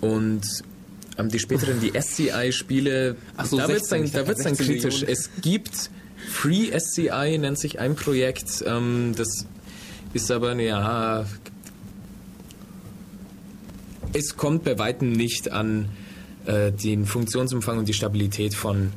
Und 0.00 0.42
ähm, 1.18 1.28
die 1.28 1.40
späteren, 1.40 1.80
die 1.80 1.92
SCI-Spiele, 2.00 3.16
so, 3.44 3.56
da 3.58 3.66
wird 3.68 3.82
es 3.82 3.88
16, 3.88 4.12
dann, 4.12 4.12
da 4.12 4.28
wird's 4.28 4.44
dann 4.44 4.54
16 4.54 4.74
kritisch. 4.74 5.00
Millionen. 5.00 5.12
Es 5.12 5.30
gibt 5.42 5.90
Free 6.30 6.70
SCI, 6.78 7.36
nennt 7.38 7.58
sich 7.58 7.80
ein 7.80 7.96
Projekt. 7.96 8.62
Ähm, 8.64 9.14
das 9.16 9.46
ist 10.14 10.30
aber, 10.30 10.54
ja, 10.54 11.26
es 14.12 14.36
kommt 14.36 14.62
bei 14.62 14.78
weitem 14.78 15.10
nicht 15.10 15.50
an 15.50 15.88
äh, 16.46 16.70
den 16.70 17.06
Funktionsumfang 17.06 17.78
und 17.78 17.88
die 17.88 17.92
Stabilität 17.92 18.54
von 18.54 18.92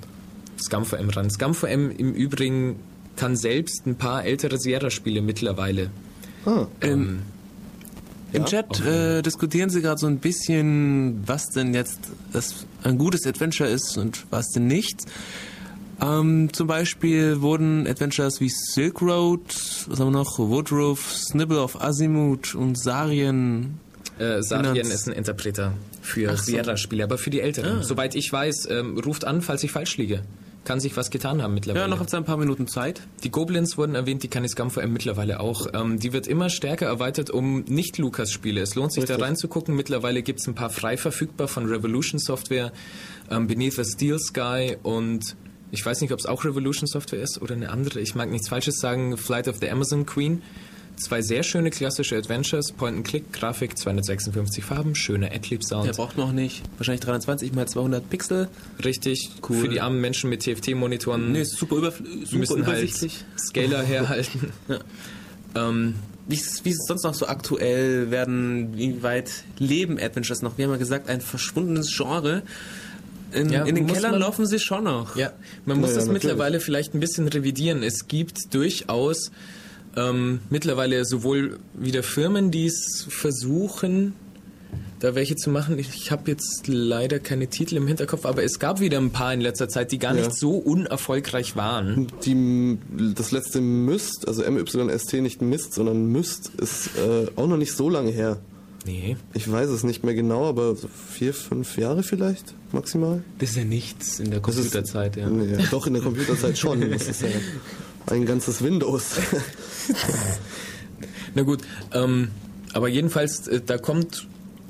ScumVM 0.62 1.10
ran. 1.10 1.32
ScumVM 1.32 1.90
im 1.90 2.14
Übrigen 2.14 2.80
kann 3.16 3.36
selbst 3.36 3.86
ein 3.86 3.96
paar 3.96 4.26
ältere 4.26 4.58
Sierra-Spiele 4.58 5.22
mittlerweile. 5.22 5.90
Ah. 6.46 6.68
Ähm, 6.82 7.22
Im 8.34 8.46
Chat 8.46 8.80
äh, 8.86 9.22
diskutieren 9.22 9.70
sie 9.70 9.82
gerade 9.82 10.00
so 10.00 10.08
ein 10.08 10.20
bisschen, 10.20 11.22
was 11.26 11.48
denn 11.50 11.74
jetzt 11.74 12.00
das 12.34 12.66
ein 12.84 12.98
gutes 12.98 13.26
Adventure 13.28 13.70
ist 13.70 13.98
und 13.98 14.26
was 14.30 14.50
denn 14.50 14.68
nicht. 14.68 15.02
Ähm, 16.02 16.50
zum 16.52 16.66
Beispiel 16.68 17.42
wurden 17.42 17.86
Adventures 17.86 18.42
wie 18.42 18.50
Silk 18.50 19.02
Road, 19.02 19.42
was 19.88 20.00
haben 20.00 20.08
wir 20.08 20.20
noch, 20.20 20.40
Woodruff, 20.40 21.14
Snibble 21.16 21.60
of 21.60 21.80
Azimuth 21.80 22.56
und 22.56 22.76
Sarien. 22.78 23.80
Äh, 24.18 24.42
Sarien 24.42 24.90
ist 24.90 25.08
ein 25.08 25.14
Interpreter 25.14 25.74
für 26.02 26.36
so. 26.38 26.44
Sierra-Spiele, 26.44 27.04
aber 27.04 27.20
für 27.20 27.30
die 27.30 27.42
Älteren. 27.42 27.80
Ah. 27.80 27.84
Soweit 27.84 28.16
ich 28.16 28.32
weiß, 28.32 28.68
ähm, 28.72 28.98
ruft 28.98 29.26
an, 29.26 29.42
falls 29.42 29.64
ich 29.64 29.72
falsch 29.72 29.98
liege. 29.98 30.24
Kann 30.64 30.80
sich 30.80 30.96
was 30.96 31.10
getan 31.10 31.42
haben 31.42 31.56
mittlerweile. 31.56 31.86
Ja, 31.86 31.88
noch 31.88 32.00
habt 32.00 32.14
ihr 32.14 32.18
ein 32.18 32.24
paar 32.24 32.38
Minuten 32.38 32.68
Zeit. 32.68 33.02
Die 33.24 33.32
Goblins 33.32 33.78
wurden 33.78 33.96
erwähnt, 33.96 34.22
die 34.22 34.28
Canis 34.28 34.54
VM 34.54 34.94
mittlerweile 34.94 35.40
auch. 35.40 35.68
Ähm, 35.74 36.00
die 36.00 36.14
wird 36.14 36.28
immer 36.28 36.50
stärker 36.50 36.86
erweitert 36.86 37.32
um 37.32 37.62
Nicht-Lukas-Spiele. 37.62 38.62
Es 38.62 38.76
lohnt 38.76 38.94
sich 38.94 39.06
da 39.06 39.16
Richtig. 39.16 39.28
reinzugucken. 39.28 39.76
Mittlerweile 39.76 40.22
gibt 40.22 40.40
es 40.40 40.48
ein 40.48 40.54
paar 40.54 40.70
frei 40.70 40.98
verfügbar 40.98 41.48
von 41.48 41.66
Revolution 41.66 42.20
Software, 42.20 42.72
ähm, 43.32 43.48
Beneath 43.48 43.74
the 43.74 43.84
Steel 43.84 44.20
Sky 44.20 44.78
und 44.84 45.36
ich 45.72 45.84
weiß 45.84 46.02
nicht, 46.02 46.12
ob 46.12 46.20
es 46.20 46.26
auch 46.26 46.44
Revolution 46.46 46.86
Software 46.86 47.22
ist 47.22 47.42
oder 47.42 47.56
eine 47.56 47.70
andere. 47.70 48.00
Ich 48.00 48.14
mag 48.14 48.30
nichts 48.30 48.50
Falsches 48.50 48.78
sagen. 48.80 49.18
Flight 49.18 49.48
of 49.48 49.58
the 49.62 49.70
Amazon 49.70 50.06
Queen. 50.06 50.44
Zwei 51.04 51.22
sehr 51.22 51.44
schöne 51.44 51.70
klassische 51.72 52.16
Adventures, 52.16 52.72
Point-and-Click, 52.74 53.34
Grafik, 53.34 53.78
256 53.78 54.64
Farben, 54.64 54.94
schöner 54.96 55.32
Adlib-Sound. 55.32 55.88
Der 55.88 55.94
braucht 55.94 56.18
noch 56.18 56.32
nicht. 56.32 56.62
Wahrscheinlich 56.78 57.02
320 57.02 57.54
mal 57.54 57.68
200 57.68 58.10
Pixel. 58.10 58.50
Richtig, 58.84 59.32
Cool. 59.48 59.58
für 59.58 59.70
die 59.70 59.82
armen 59.82 60.00
Menschen 60.02 60.30
mit 60.30 60.42
TFT-Monitoren. 60.44 61.32
Nee, 61.32 61.42
ist 61.42 61.58
super, 61.58 61.78
überfl 61.78 62.04
super 62.24 62.38
müssen 62.38 62.66
halt 62.68 62.78
übersichtlich. 62.80 63.26
Scaler 63.38 63.84
herhalten. 63.84 64.52
ähm, 65.56 65.96
Wie 66.28 66.36
ist, 66.36 66.64
wie 66.66 66.70
ist 66.70 66.82
es 66.82 66.88
sonst 66.88 67.04
noch 67.04 67.14
so 67.14 67.28
aktuell? 67.28 68.12
Werden, 68.12 68.78
wie 68.78 69.02
weit 69.04 69.32
leben 69.58 69.98
Adventures 70.00 70.42
noch? 70.42 70.58
Wir 70.58 70.66
haben 70.66 70.72
ja 70.72 70.78
gesagt, 70.78 71.10
ein 71.10 71.20
verschwundenes 71.22 71.96
Genre. 71.96 72.44
In, 73.34 73.50
Ja, 73.50 73.64
in 73.66 73.76
den 73.76 73.88
Kellern 73.88 74.12
man- 74.12 74.20
laufen 74.22 74.46
sie 74.46 74.60
schon 74.60 74.84
noch. 74.84 75.16
ja, 75.16 75.32
man 75.66 75.80
muss 75.80 75.92
Ja, 75.92 75.96
das 75.98 76.08
ja, 76.08 76.12
mittlerweile 76.14 76.60
vielleicht 76.60 76.94
ein 76.94 77.00
bisschen 77.00 77.28
revidieren. 77.28 77.82
Es 77.82 78.08
gibt 78.08 78.54
durchaus 78.54 79.32
ähm, 79.96 80.40
mittlerweile 80.50 81.06
sowohl 81.06 81.60
wieder 81.74 82.04
Firmen, 82.04 82.52
die 82.52 82.66
es 82.68 83.06
versuchen, 83.10 84.14
da 85.00 85.16
welche 85.16 85.36
zu 85.36 85.50
machen. 85.50 85.80
Ich, 85.80 85.90
ich 85.96 86.12
habe 86.12 86.30
jetzt 86.30 86.68
leider 86.68 87.20
keine 87.20 87.48
Titel 87.48 87.76
im 87.78 87.88
Hinterkopf, 87.88 88.26
aber 88.26 88.44
es 88.44 88.60
gab 88.60 88.80
wieder 88.80 89.00
ein 89.00 89.10
paar 89.12 89.34
in 89.34 89.42
letzter 89.42 89.68
Zeit, 89.68 89.92
die 89.92 89.98
gar 90.00 90.16
Ja. 90.16 90.22
nicht 90.22 90.36
so 90.38 90.52
unerfolgreich 90.58 91.56
waren. 91.56 92.08
Die, 92.24 92.78
das 93.16 93.32
letzte 93.32 93.62
Myst, 93.62 94.28
also 94.28 94.44
MYST 94.50 95.14
nicht 95.16 95.42
Mist, 95.42 95.74
sondern 95.74 96.06
Myst, 96.06 96.52
ist 96.62 96.92
äh, 96.98 97.28
auch 97.36 97.48
noch 97.48 97.58
nicht 97.58 97.74
so 97.76 97.90
lange 97.90 98.12
her. 98.12 98.40
Nee. 98.86 99.16
Ich 99.34 99.52
weiß 99.52 99.70
es 99.70 99.84
nicht 99.84 100.04
mehr 100.04 100.14
genau, 100.16 100.46
aber 100.48 100.76
so 100.76 100.88
vier, 101.12 101.34
fünf 101.36 101.78
Jahre 101.78 102.02
vielleicht 102.02 102.56
maximal. 102.72 103.24
Das 103.40 103.52
ist 103.52 103.56
ja 103.58 103.64
nichts 103.64 104.20
in 104.20 104.30
der 104.32 104.38
ist- 104.40 104.44
Computerzeit, 104.44 105.18
ja. 105.18 105.30
Nee, 105.30 105.58
doch, 105.70 105.86
in 105.88 105.94
der 105.94 106.02
Computerzeit 106.02 106.58
schon. 106.58 106.90
Das 106.90 107.08
ist 107.08 107.22
ja 107.22 107.28
ein 108.08 108.26
ganzes 108.26 108.64
Windows. 108.64 109.16
Na 111.36 111.44
gut, 111.44 111.62
ähm, 111.94 112.30
aber 112.74 112.88
jedenfalls, 112.88 113.48
äh, 113.48 113.62
da 113.66 113.78
kommt 113.78 114.28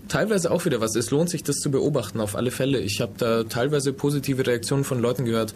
teilweise 0.07 0.51
auch 0.51 0.65
wieder 0.65 0.81
was. 0.81 0.95
Es 0.95 1.11
lohnt 1.11 1.29
sich, 1.29 1.43
das 1.43 1.57
zu 1.57 1.71
beobachten, 1.71 2.19
auf 2.19 2.35
alle 2.35 2.51
Fälle. 2.51 2.79
Ich 2.79 3.01
habe 3.01 3.13
da 3.17 3.43
teilweise 3.43 3.93
positive 3.93 4.45
Reaktionen 4.45 4.83
von 4.83 4.99
Leuten 4.99 5.25
gehört. 5.25 5.53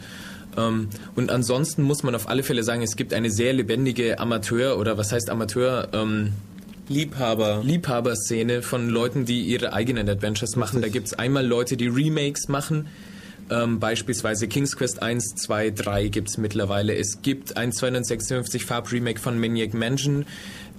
Ähm, 0.57 0.89
und 1.15 1.31
ansonsten 1.31 1.83
muss 1.83 2.03
man 2.03 2.15
auf 2.15 2.29
alle 2.29 2.43
Fälle 2.43 2.63
sagen, 2.63 2.81
es 2.81 2.95
gibt 2.95 3.13
eine 3.13 3.29
sehr 3.29 3.53
lebendige 3.53 4.19
Amateur- 4.19 4.77
oder 4.77 4.97
was 4.97 5.11
heißt 5.11 5.29
Amateur? 5.29 5.89
Ähm, 5.93 6.33
Liebhaber. 6.87 7.61
Liebhaberszene 7.63 8.61
von 8.61 8.89
Leuten, 8.89 9.25
die 9.25 9.41
ihre 9.41 9.73
eigenen 9.73 10.07
Adventures 10.07 10.55
machen. 10.55 10.81
Da 10.81 10.87
gibt's 10.87 11.13
einmal 11.13 11.45
Leute, 11.45 11.77
die 11.77 11.87
Remakes 11.87 12.47
machen. 12.47 12.87
Ähm, 13.49 13.79
beispielsweise 13.79 14.47
King's 14.47 14.75
Quest 14.75 15.01
1, 15.01 15.35
2, 15.35 15.71
3 15.71 16.07
gibt's 16.07 16.37
mittlerweile. 16.37 16.95
Es 16.95 17.21
gibt 17.21 17.57
ein 17.57 17.71
256 17.71 18.65
Farb 18.65 18.91
Remake 18.91 19.19
von 19.19 19.39
Maniac 19.39 19.73
Mansion. 19.73 20.25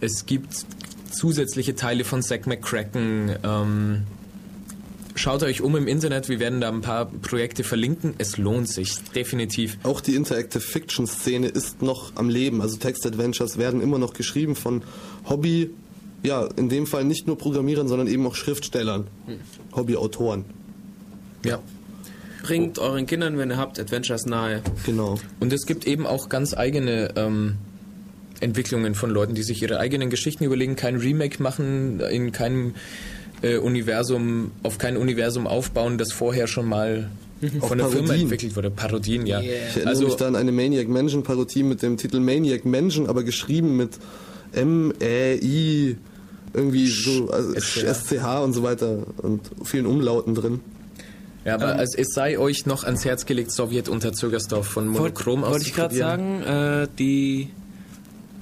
Es 0.01 0.27
gibt 0.27 0.67
zusätzliche 1.11 1.75
Teile 1.75 2.05
von 2.05 2.23
Zack 2.23 2.47
McCracken. 2.47 3.37
Ähm, 3.45 4.03
schaut 5.15 5.45
euch 5.45 5.63
um 5.63 5.77
im 5.77 5.87
Internet. 5.87 6.29
Wir 6.29 6.41
werden 6.41 6.61
da 6.61 6.69
ein 6.69 6.81
paar 6.81 7.07
Projekte 7.07 7.63
verlinken. 7.63 8.15
Es 8.19 8.37
lohnt 8.37 8.69
sich 8.69 8.99
definitiv. 9.15 9.79
Auch 9.85 10.01
die 10.01 10.17
Interactive 10.17 10.61
Fiction 10.61 11.07
Szene 11.07 11.49
ist 11.49 11.83
noch 11.83 12.17
am 12.17 12.29
Leben. 12.29 12.61
Also 12.61 12.77
Text-Adventures 12.77 13.59
werden 13.59 13.81
immer 13.81 13.99
noch 13.99 14.13
geschrieben 14.13 14.57
von 14.57 14.83
Hobby, 15.29 15.71
ja, 16.25 16.49
in 16.57 16.69
dem 16.69 16.89
Fall 16.89 17.05
nicht 17.05 17.29
nur 17.29 17.39
Programmierern, 17.39 17.87
sondern 17.87 18.09
eben 18.09 18.27
auch 18.27 18.35
Schriftstellern, 18.35 19.07
Hobbyautoren. 19.73 20.45
Ja. 21.45 21.61
Bringt 22.47 22.79
euren 22.79 23.07
Kindern, 23.07 23.39
wenn 23.39 23.51
ihr 23.51 23.57
habt, 23.57 23.81
Adventures 23.81 24.25
nahe. 24.25 24.63
Genau. 24.85 25.19
Und 25.41 25.53
es 25.53 25.67
gibt 25.67 25.85
eben 25.85 26.07
auch 26.07 26.29
ganz 26.29 26.55
eigene 26.57 27.11
ähm, 27.17 27.57
Entwicklungen 28.39 28.95
von 28.95 29.11
Leuten, 29.11 29.35
die 29.35 29.43
sich 29.43 29.61
ihre 29.63 29.81
eigenen 29.81 30.11
Geschichten 30.11 30.45
überlegen, 30.45 30.77
kein 30.77 30.97
Remake 30.97 31.43
machen, 31.43 31.99
in 32.01 32.31
keinem 32.31 32.75
äh, 33.43 33.57
Universum, 33.57 34.53
auf 34.63 34.79
kein 34.79 34.97
Universum 34.97 35.49
aufbauen, 35.49 35.99
das 35.99 36.13
vorher 36.13 36.47
schon 36.47 36.69
mal 36.69 37.11
Auf 37.61 37.69
von 37.69 37.79
der 37.79 37.89
Firma 37.89 38.15
entwickelt 38.15 38.55
wurde. 38.55 38.71
Parodien, 38.71 39.27
ja. 39.27 39.41
Ich 39.41 39.49
erinnere 39.49 39.89
Also 39.89 40.05
mich 40.05 40.15
da 40.15 40.29
an 40.29 40.37
eine 40.37 40.53
Maniac 40.53 40.89
Mansion 40.89 41.25
Parodie 41.25 41.65
mit 41.65 41.83
dem 41.83 41.97
Titel 41.97 42.21
Maniac 42.21 42.65
Mansion, 42.65 43.09
aber 43.09 43.25
geschrieben 43.25 43.77
mit 43.77 43.99
M-E-I, 44.53 45.97
irgendwie 46.55 46.87
so, 46.87 47.29
also 47.31 47.55
SCH. 47.55 47.93
SCH 47.93 48.45
und 48.45 48.53
so 48.53 48.63
weiter 48.63 48.99
und 49.19 49.41
vielen 49.65 49.87
Umlauten 49.87 50.35
drin. 50.35 50.61
Ja, 51.47 51.55
aber 51.55 51.75
Ähm, 51.75 51.79
also 51.79 51.97
es 51.97 52.09
sei 52.13 52.39
euch 52.39 52.67
noch 52.67 52.85
ans 52.85 53.05
Herz 53.05 53.25
gelegt, 53.25 53.53
Sowjet 53.53 53.89
unter 53.89 54.13
Zögersdorf 54.13 54.67
von 54.67 54.89
Monochrom 54.89 55.43
Wollte 55.43 55.67
ich 55.67 55.75
gerade 55.75 55.95
sagen, 55.95 56.43
äh, 56.43 56.89
die 56.99 57.51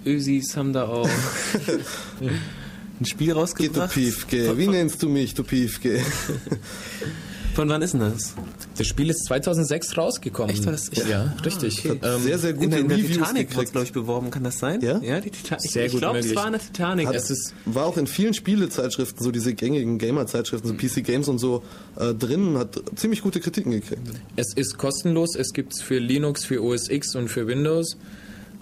Ösis 0.07 0.57
haben 0.57 0.73
da 0.73 0.89
auch 0.89 1.09
ein 2.21 3.05
Spiel 3.05 3.29
Geh, 3.29 3.33
du 3.33 3.39
rausgebracht. 3.39 3.93
Piefke, 3.93 4.57
wie 4.59 4.69
nennst 4.69 5.03
du 5.03 5.09
mich, 5.09 5.35
du 5.35 5.45
Piefke? 5.45 6.01
Von 7.55 7.69
wann 7.69 7.83
ist 7.83 7.93
denn 7.95 8.01
das? 8.01 8.35
Das 8.77 8.87
Spiel 8.87 9.11
ist 9.11 9.25
2006 9.27 9.97
rausgekommen. 9.97 10.51
Echt, 10.51 10.65
war 10.67 10.73
das- 10.73 10.91
Ja, 11.09 11.35
richtig. 11.45 11.85
Hat 11.89 11.99
Ähm, 12.03 12.23
sehr, 12.23 12.39
sehr 12.39 12.51
In 12.51 12.57
gute 12.57 12.69
der, 12.71 12.79
in 12.81 12.89
der 12.89 12.97
Titanic 12.99 13.57
wurde 13.57 13.67
glaube 13.71 13.87
ich, 13.87 13.93
beworben. 13.93 14.31
Kann 14.31 14.43
das 14.45 14.59
sein? 14.59 14.81
Ja? 14.81 14.99
Ja, 15.01 15.21
die 15.21 15.31
Titanic. 15.31 15.71
Sehr 15.71 15.87
ich 15.87 15.93
gut 15.93 16.01
glaube, 16.01 16.19
es 16.19 16.35
war 16.35 16.47
in 16.47 16.53
der 16.53 16.61
Titanic. 16.61 17.07
Hat- 17.07 17.15
es 17.15 17.31
ist 17.31 17.55
War 17.65 17.87
auch 17.87 17.97
in 17.97 18.07
vielen 18.09 18.35
Spielezeitschriften, 18.35 19.23
so 19.25 19.31
diese 19.31 19.55
gängigen 19.55 19.99
Gamer-Zeitschriften, 19.99 20.67
so 20.69 20.75
PC 20.75 21.03
Games 21.05 21.29
und 21.29 21.39
so, 21.39 21.63
äh, 21.97 22.13
drin, 22.15 22.59
hat 22.59 22.81
ziemlich 22.97 23.23
gute 23.23 23.39
Kritiken 23.41 23.71
gekriegt. 23.73 24.03
Es 24.37 24.53
ist 24.55 24.77
kostenlos, 24.77 25.37
es 25.37 25.53
gibt 25.53 25.75
es 25.75 25.81
für 25.83 25.99
Linux, 25.99 26.45
für 26.45 26.63
OS 26.63 26.89
X 26.91 27.15
und 27.15 27.29
für 27.29 27.47
Windows. 27.47 27.97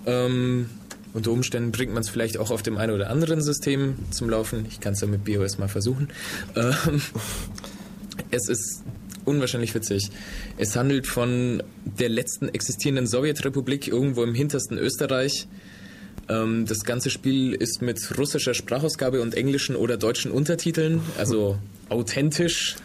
Ähm, 0.04 0.66
unter 1.14 1.30
Umständen 1.30 1.72
bringt 1.72 1.92
man 1.94 2.02
es 2.02 2.08
vielleicht 2.10 2.36
auch 2.38 2.50
auf 2.50 2.62
dem 2.62 2.76
einen 2.76 2.92
oder 2.92 3.08
anderen 3.10 3.40
System 3.40 3.94
zum 4.10 4.28
Laufen. 4.28 4.66
Ich 4.68 4.80
kann 4.80 4.92
es 4.94 5.00
ja 5.00 5.06
mit 5.06 5.24
BOS 5.24 5.58
mal 5.58 5.68
versuchen. 5.68 6.08
Ähm, 6.56 7.00
es 8.32 8.48
ist 8.48 8.82
unwahrscheinlich 9.24 9.74
witzig. 9.74 10.10
Es 10.56 10.74
handelt 10.74 11.06
von 11.06 11.62
der 11.84 12.08
letzten 12.08 12.48
existierenden 12.48 13.06
Sowjetrepublik 13.06 13.86
irgendwo 13.86 14.24
im 14.24 14.34
hintersten 14.34 14.78
Österreich. 14.78 15.46
Ähm, 16.28 16.66
das 16.66 16.84
ganze 16.84 17.10
Spiel 17.10 17.52
ist 17.54 17.82
mit 17.82 18.18
russischer 18.18 18.54
Sprachausgabe 18.54 19.22
und 19.22 19.34
englischen 19.34 19.76
oder 19.76 19.96
deutschen 19.96 20.32
Untertiteln, 20.32 21.02
also 21.18 21.58
authentisch. 21.88 22.76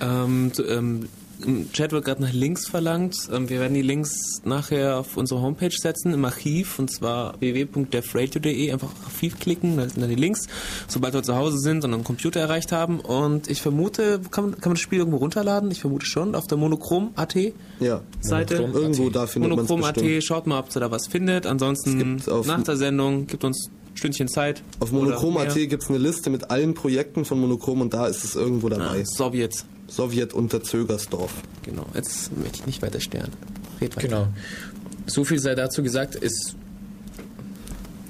Ähm, 0.00 0.52
ähm, 0.66 1.08
Im 1.44 1.72
Chat 1.72 1.92
wird 1.92 2.04
gerade 2.04 2.22
nach 2.22 2.32
Links 2.32 2.68
verlangt. 2.68 3.16
Ähm, 3.32 3.48
wir 3.48 3.60
werden 3.60 3.74
die 3.74 3.82
Links 3.82 4.12
nachher 4.44 4.98
auf 4.98 5.16
unsere 5.16 5.40
Homepage 5.40 5.70
setzen, 5.70 6.12
im 6.14 6.24
Archiv, 6.24 6.78
und 6.78 6.90
zwar 6.90 7.40
www.defradio.de. 7.40 8.72
Einfach 8.72 8.88
auf 8.88 9.06
Archiv 9.14 9.38
klicken, 9.38 9.76
da 9.76 9.88
sind 9.88 10.00
dann 10.02 10.10
die 10.10 10.16
Links, 10.16 10.46
sobald 10.88 11.14
wir 11.14 11.22
zu 11.22 11.36
Hause 11.36 11.58
sind 11.58 11.84
und 11.84 11.94
einen 11.94 12.04
Computer 12.04 12.40
erreicht 12.40 12.72
haben. 12.72 13.00
Und 13.00 13.48
ich 13.50 13.62
vermute, 13.62 14.20
kann 14.30 14.44
man, 14.44 14.52
kann 14.54 14.70
man 14.70 14.74
das 14.74 14.80
Spiel 14.80 14.98
irgendwo 14.98 15.18
runterladen? 15.18 15.70
Ich 15.70 15.80
vermute 15.80 16.06
schon, 16.06 16.34
auf 16.34 16.46
der 16.46 16.58
Monochrom.at 16.58 17.34
Ja, 17.80 18.02
Seite. 18.20 18.56
Monochrom. 18.60 18.82
irgendwo 18.82 19.10
da 19.10 19.26
findet 19.26 19.50
man 19.50 19.66
Monochrom.at, 19.66 20.22
schaut 20.24 20.46
mal, 20.46 20.58
ob 20.60 20.74
ihr 20.74 20.80
da 20.80 20.90
was 20.90 21.06
findet. 21.08 21.46
Ansonsten 21.46 22.22
nach 22.46 22.62
der 22.62 22.76
Sendung, 22.76 23.26
gibt 23.26 23.44
uns 23.44 23.70
Stündchen 23.94 24.28
Zeit. 24.28 24.62
Auf 24.80 24.90
Monochrom.at 24.92 25.54
gibt 25.54 25.82
es 25.82 25.88
eine 25.88 25.98
Liste 25.98 26.30
mit 26.30 26.50
allen 26.50 26.74
Projekten 26.74 27.24
von 27.24 27.40
Monochrom 27.40 27.80
und 27.82 27.92
da 27.92 28.06
ist 28.06 28.24
es 28.24 28.34
irgendwo 28.36 28.68
dabei. 28.68 29.02
Ah, 29.02 29.04
Sowjets. 29.04 29.66
Sowjet 29.92 30.32
unter 30.32 30.62
Zögersdorf. 30.62 31.32
Genau, 31.64 31.86
jetzt 31.94 32.36
möchte 32.36 32.60
ich 32.60 32.66
nicht 32.66 32.82
weiter 32.82 33.00
sterben. 33.00 33.32
Red 33.80 33.96
weiter. 33.96 34.08
Genau. 34.08 34.28
So 35.06 35.24
viel 35.24 35.38
sei 35.38 35.54
dazu 35.54 35.82
gesagt, 35.82 36.14
ist. 36.14 36.56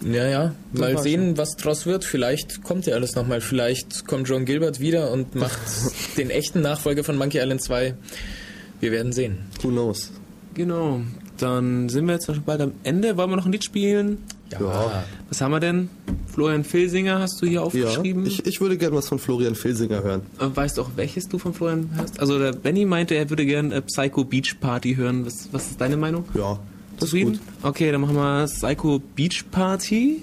Ja, 0.04 0.26
ja, 0.26 0.54
mal 0.72 0.98
sehen, 0.98 1.38
was 1.38 1.56
draus 1.56 1.86
wird. 1.86 2.04
Vielleicht 2.04 2.64
kommt 2.64 2.86
ja 2.86 2.94
alles 2.94 3.14
nochmal. 3.14 3.40
Vielleicht 3.40 4.04
kommt 4.06 4.28
John 4.28 4.44
Gilbert 4.44 4.80
wieder 4.80 5.12
und 5.12 5.34
macht 5.36 5.58
den 6.16 6.30
echten 6.30 6.60
Nachfolger 6.60 7.04
von 7.04 7.16
Monkey 7.16 7.38
Island 7.38 7.62
2. 7.62 7.94
Wir 8.80 8.92
werden 8.92 9.12
sehen. 9.12 9.38
Who 9.62 9.68
knows? 9.68 10.10
Genau. 10.54 11.00
dann 11.38 11.88
sind 11.88 12.06
wir 12.06 12.14
jetzt 12.14 12.26
schon 12.26 12.42
bald 12.42 12.60
am 12.60 12.72
Ende. 12.82 13.16
Wollen 13.16 13.30
wir 13.30 13.36
noch 13.36 13.46
ein 13.46 13.52
Lied 13.52 13.64
spielen? 13.64 14.18
Ja. 14.50 15.04
Was 15.28 15.40
haben 15.40 15.52
wir 15.52 15.60
denn? 15.60 15.88
Florian 16.32 16.64
Filsinger 16.64 17.18
hast 17.18 17.40
du 17.42 17.46
hier 17.46 17.54
Ja, 17.56 17.60
aufgeschrieben. 17.62 18.24
ich, 18.26 18.46
ich 18.46 18.60
würde 18.60 18.76
gerne 18.78 18.96
was 18.96 19.08
von 19.08 19.18
Florian 19.18 19.54
Filsinger 19.54 20.02
hören. 20.02 20.22
Äh, 20.40 20.46
Weißt 20.54 20.78
du 20.78 20.82
auch, 20.82 20.90
welches 20.96 21.28
du 21.28 21.38
von 21.38 21.52
Florian 21.54 21.90
hast? 21.96 22.18
Also 22.20 22.38
der 22.38 22.52
Benny 22.52 22.84
meinte, 22.84 23.14
er 23.14 23.28
würde 23.30 23.44
gerne 23.44 23.74
äh, 23.74 23.82
Psycho 23.82 24.24
Beach 24.24 24.56
Party 24.60 24.94
hören. 24.94 25.26
Was, 25.26 25.48
was 25.52 25.70
ist 25.72 25.80
deine 25.80 25.96
Meinung? 25.96 26.24
Ja, 26.34 26.58
das 26.96 27.04
ist 27.04 27.10
Zufrieden? 27.10 27.32
gut. 27.32 27.40
Okay, 27.62 27.92
dann 27.92 28.00
machen 28.00 28.16
wir 28.16 28.46
Psycho 28.46 29.00
Beach 29.14 29.44
Party. 29.50 30.22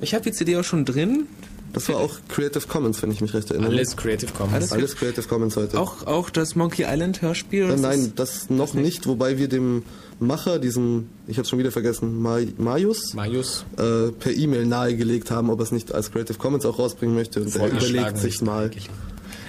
Ich 0.00 0.14
habe 0.14 0.24
die 0.24 0.32
CD 0.32 0.56
auch 0.56 0.64
schon 0.64 0.84
drin. 0.84 1.26
Das 1.72 1.88
war 1.88 1.96
auch 1.96 2.16
Creative 2.28 2.66
Commons, 2.68 3.02
wenn 3.02 3.10
ich 3.10 3.22
mich 3.22 3.32
recht 3.32 3.50
erinnere. 3.50 3.70
Alles 3.70 3.96
Creative 3.96 4.30
Commons. 4.32 4.54
Alles- 4.54 4.72
Alles 4.72 4.94
Creative 4.96 5.26
Commons 5.26 5.56
heute. 5.56 5.80
Auch, 5.80 6.06
auch 6.06 6.28
das 6.28 6.54
Monkey 6.54 6.84
Island 6.86 7.22
Hörspiel? 7.22 7.70
Äh, 7.70 7.76
nein, 7.76 7.98
ist- 8.00 8.18
das 8.18 8.50
noch 8.50 8.74
nicht, 8.74 9.06
wobei 9.06 9.38
wir 9.38 9.48
dem 9.48 9.82
Macher, 10.26 10.58
diesen, 10.58 11.08
ich 11.26 11.38
habe 11.38 11.46
schon 11.48 11.58
wieder 11.58 11.70
vergessen, 11.72 12.20
Ma- 12.20 12.38
Majus, 12.58 13.14
Marius. 13.14 13.64
äh, 13.76 14.10
per 14.12 14.32
E-Mail 14.32 14.66
nahegelegt 14.66 15.30
haben, 15.30 15.50
ob 15.50 15.60
er 15.60 15.64
es 15.64 15.72
nicht 15.72 15.92
als 15.94 16.10
Creative 16.12 16.38
Commons 16.38 16.64
auch 16.66 16.78
rausbringen 16.78 17.14
möchte. 17.14 17.40
Und 17.42 17.54
er 17.56 17.68
überlegt 17.68 18.18
sich 18.18 18.40
mal. 18.42 18.70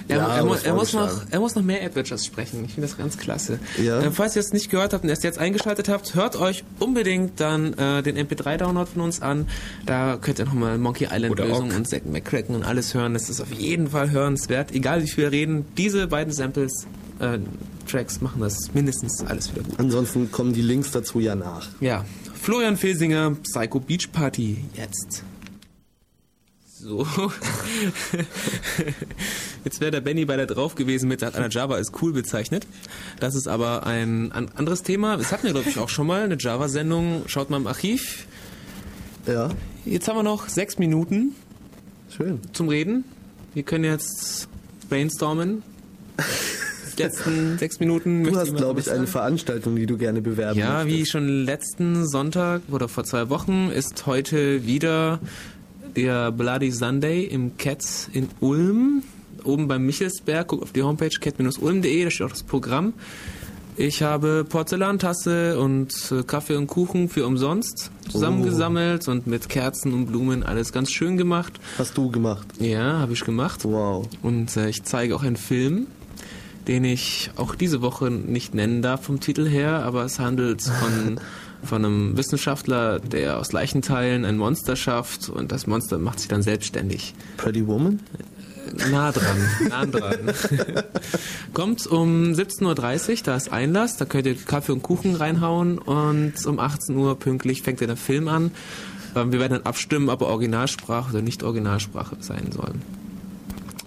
Er, 0.06 0.16
Ja, 0.18 0.22
er, 0.34 0.40
aber 0.40 0.48
mu- 0.50 0.56
er, 0.62 0.74
muss 0.74 0.92
noch, 0.92 1.10
er 1.30 1.40
muss 1.40 1.54
noch 1.54 1.62
mehr 1.62 1.82
Adventures 1.82 2.26
sprechen. 2.26 2.62
Ich 2.66 2.74
finde 2.74 2.86
das 2.88 2.98
ganz 2.98 3.16
klasse. 3.16 3.58
Ja. 3.82 4.00
Äh, 4.02 4.10
falls 4.10 4.36
ihr 4.36 4.40
es 4.40 4.52
nicht 4.52 4.68
gehört 4.70 4.92
habt 4.92 5.02
und 5.02 5.08
erst 5.08 5.24
jetzt 5.24 5.38
eingeschaltet 5.38 5.88
habt, 5.88 6.14
hört 6.14 6.36
euch 6.36 6.62
unbedingt 6.78 7.40
dann 7.40 7.72
äh, 7.72 8.02
den 8.02 8.18
MP3-Download 8.18 8.90
von 8.92 9.00
uns 9.00 9.22
an. 9.22 9.46
Da 9.86 10.18
könnt 10.20 10.38
ihr 10.40 10.44
nochmal 10.44 10.76
Monkey 10.76 11.04
Island 11.10 11.30
Oder 11.32 11.46
Lösung 11.46 11.70
Ock. 11.70 11.76
und 11.78 11.88
Zack 11.88 12.04
McCracken 12.04 12.54
und 12.54 12.64
alles 12.64 12.92
hören. 12.92 13.14
Das 13.14 13.30
ist 13.30 13.40
auf 13.40 13.50
jeden 13.52 13.88
Fall 13.88 14.10
hörenswert. 14.10 14.72
Egal 14.72 15.02
wie 15.02 15.08
viel 15.08 15.24
wir 15.24 15.32
reden, 15.32 15.64
diese 15.78 16.06
beiden 16.06 16.34
Samples, 16.34 16.86
äh, 17.20 17.38
Tracks 17.84 18.20
machen 18.20 18.40
das 18.40 18.72
mindestens 18.74 19.22
alles 19.24 19.52
wieder 19.52 19.64
gut. 19.64 19.78
Ansonsten 19.78 20.30
kommen 20.30 20.52
die 20.52 20.62
Links 20.62 20.90
dazu 20.90 21.20
ja 21.20 21.34
nach. 21.34 21.68
Ja, 21.80 22.04
Florian 22.40 22.76
Filsinger, 22.76 23.36
Psycho 23.42 23.80
Beach 23.80 24.12
Party, 24.12 24.64
jetzt. 24.74 25.24
So. 26.84 27.06
Jetzt 29.64 29.80
wäre 29.80 29.90
der 29.90 30.02
Benny 30.02 30.26
bei 30.26 30.36
der 30.36 30.44
drauf 30.44 30.74
gewesen 30.74 31.08
mit, 31.08 31.22
hat 31.22 31.34
einer 31.34 31.48
Java 31.48 31.76
als 31.76 31.92
cool 32.02 32.12
bezeichnet. 32.12 32.66
Das 33.20 33.34
ist 33.34 33.48
aber 33.48 33.86
ein, 33.86 34.32
ein 34.32 34.50
anderes 34.54 34.82
Thema. 34.82 35.16
Das 35.16 35.32
hatten 35.32 35.44
wir, 35.44 35.52
glaube 35.52 35.70
ich, 35.70 35.78
auch 35.78 35.88
schon 35.88 36.06
mal, 36.06 36.24
eine 36.24 36.36
Java-Sendung. 36.38 37.22
Schaut 37.26 37.48
mal 37.48 37.56
im 37.56 37.66
Archiv. 37.66 38.26
Ja, 39.26 39.48
Jetzt 39.86 40.08
haben 40.08 40.16
wir 40.16 40.22
noch 40.22 40.50
sechs 40.50 40.78
Minuten 40.78 41.34
schön. 42.14 42.40
zum 42.52 42.68
Reden. 42.68 43.04
Wir 43.54 43.62
können 43.62 43.84
jetzt 43.84 44.48
brainstormen. 44.90 45.62
Letzten 46.98 47.58
sechs 47.58 47.80
Minuten. 47.80 48.24
Du 48.24 48.36
hast, 48.36 48.54
glaube 48.56 48.80
ich, 48.80 48.90
eine? 48.90 49.06
Veranstaltung, 49.06 49.76
die 49.76 49.86
du 49.86 49.96
gerne 49.96 50.20
bewerben 50.20 50.58
Ja, 50.58 50.84
möchtest. 50.84 50.96
wie 50.98 51.06
schon 51.06 51.28
letzten 51.44 52.06
Sonntag 52.06 52.62
oder 52.70 52.88
vor 52.88 53.04
zwei 53.04 53.28
Wochen 53.30 53.70
ist 53.74 54.06
heute 54.06 54.66
wieder 54.66 55.18
der 55.96 56.32
Bloody 56.32 56.70
Sunday 56.70 57.24
im 57.24 57.56
Cats 57.56 58.08
in 58.12 58.28
Ulm. 58.40 59.02
Oben 59.44 59.68
beim 59.68 59.84
Michelsberg. 59.84 60.48
Guck 60.48 60.62
auf 60.62 60.72
die 60.72 60.82
Homepage 60.82 61.10
cat-ulm.de, 61.20 62.04
da 62.04 62.10
steht 62.10 62.26
auch 62.26 62.30
das 62.30 62.42
Programm. 62.42 62.94
Ich 63.76 64.02
habe 64.04 64.44
Porzellantasse 64.48 65.58
und 65.58 65.92
äh, 66.12 66.22
Kaffee 66.22 66.54
und 66.54 66.68
Kuchen 66.68 67.08
für 67.08 67.26
umsonst 67.26 67.90
zusammengesammelt 68.08 69.08
und 69.08 69.26
mit 69.26 69.48
Kerzen 69.48 69.92
und 69.92 70.06
Blumen 70.06 70.44
alles 70.44 70.72
ganz 70.72 70.92
schön 70.92 71.16
gemacht. 71.16 71.54
Hast 71.76 71.98
du 71.98 72.08
gemacht. 72.08 72.46
Ja, 72.60 73.00
habe 73.00 73.12
ich 73.14 73.24
gemacht. 73.24 73.64
Wow. 73.64 74.06
Und 74.22 74.56
äh, 74.56 74.68
ich 74.68 74.84
zeige 74.84 75.16
auch 75.16 75.24
einen 75.24 75.34
Film, 75.36 75.88
den 76.68 76.84
ich 76.84 77.30
auch 77.36 77.54
diese 77.54 77.82
Woche 77.82 78.10
nicht 78.10 78.54
nennen 78.54 78.82
darf 78.82 79.04
vom 79.04 79.20
Titel 79.20 79.46
her, 79.46 79.82
aber 79.84 80.04
es 80.04 80.18
handelt 80.18 80.62
von, 80.62 81.20
von 81.62 81.84
einem 81.84 82.16
Wissenschaftler, 82.16 83.00
der 83.00 83.38
aus 83.38 83.52
Leichenteilen 83.52 84.24
ein 84.24 84.36
Monster 84.36 84.76
schafft 84.76 85.28
und 85.28 85.52
das 85.52 85.66
Monster 85.66 85.98
macht 85.98 86.20
sich 86.20 86.28
dann 86.28 86.42
selbstständig. 86.42 87.14
Pretty 87.36 87.66
Woman? 87.66 88.00
Nah 88.90 89.12
dran, 89.12 89.36
nah 89.68 89.86
dran. 89.86 90.32
Kommt 91.54 91.86
um 91.86 92.32
17.30 92.32 93.10
Uhr, 93.10 93.16
da 93.24 93.36
ist 93.36 93.52
Einlass, 93.52 93.96
da 93.96 94.04
könnt 94.04 94.26
ihr 94.26 94.34
Kaffee 94.34 94.72
und 94.72 94.82
Kuchen 94.82 95.14
reinhauen 95.14 95.78
und 95.78 96.34
um 96.46 96.58
18 96.58 96.96
Uhr 96.96 97.18
pünktlich 97.18 97.62
fängt 97.62 97.80
der 97.80 97.96
Film 97.96 98.26
an. 98.26 98.52
Ähm, 99.14 99.32
Wir 99.32 99.40
werden 99.40 99.52
dann 99.52 99.62
abstimmen, 99.62 100.08
ob 100.08 100.22
er 100.22 100.28
Originalsprache 100.28 101.10
oder 101.10 101.22
nicht 101.22 101.42
Originalsprache 101.42 102.16
sein 102.20 102.50
soll. 102.52 102.72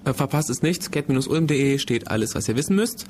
Äh, 0.08 0.14
Verpasst 0.14 0.50
es 0.50 0.62
nicht, 0.62 0.92
cat-ulm.de 0.92 1.78
steht 1.80 2.08
alles, 2.10 2.34
was 2.36 2.48
ihr 2.48 2.56
wissen 2.56 2.76
müsst. 2.76 3.06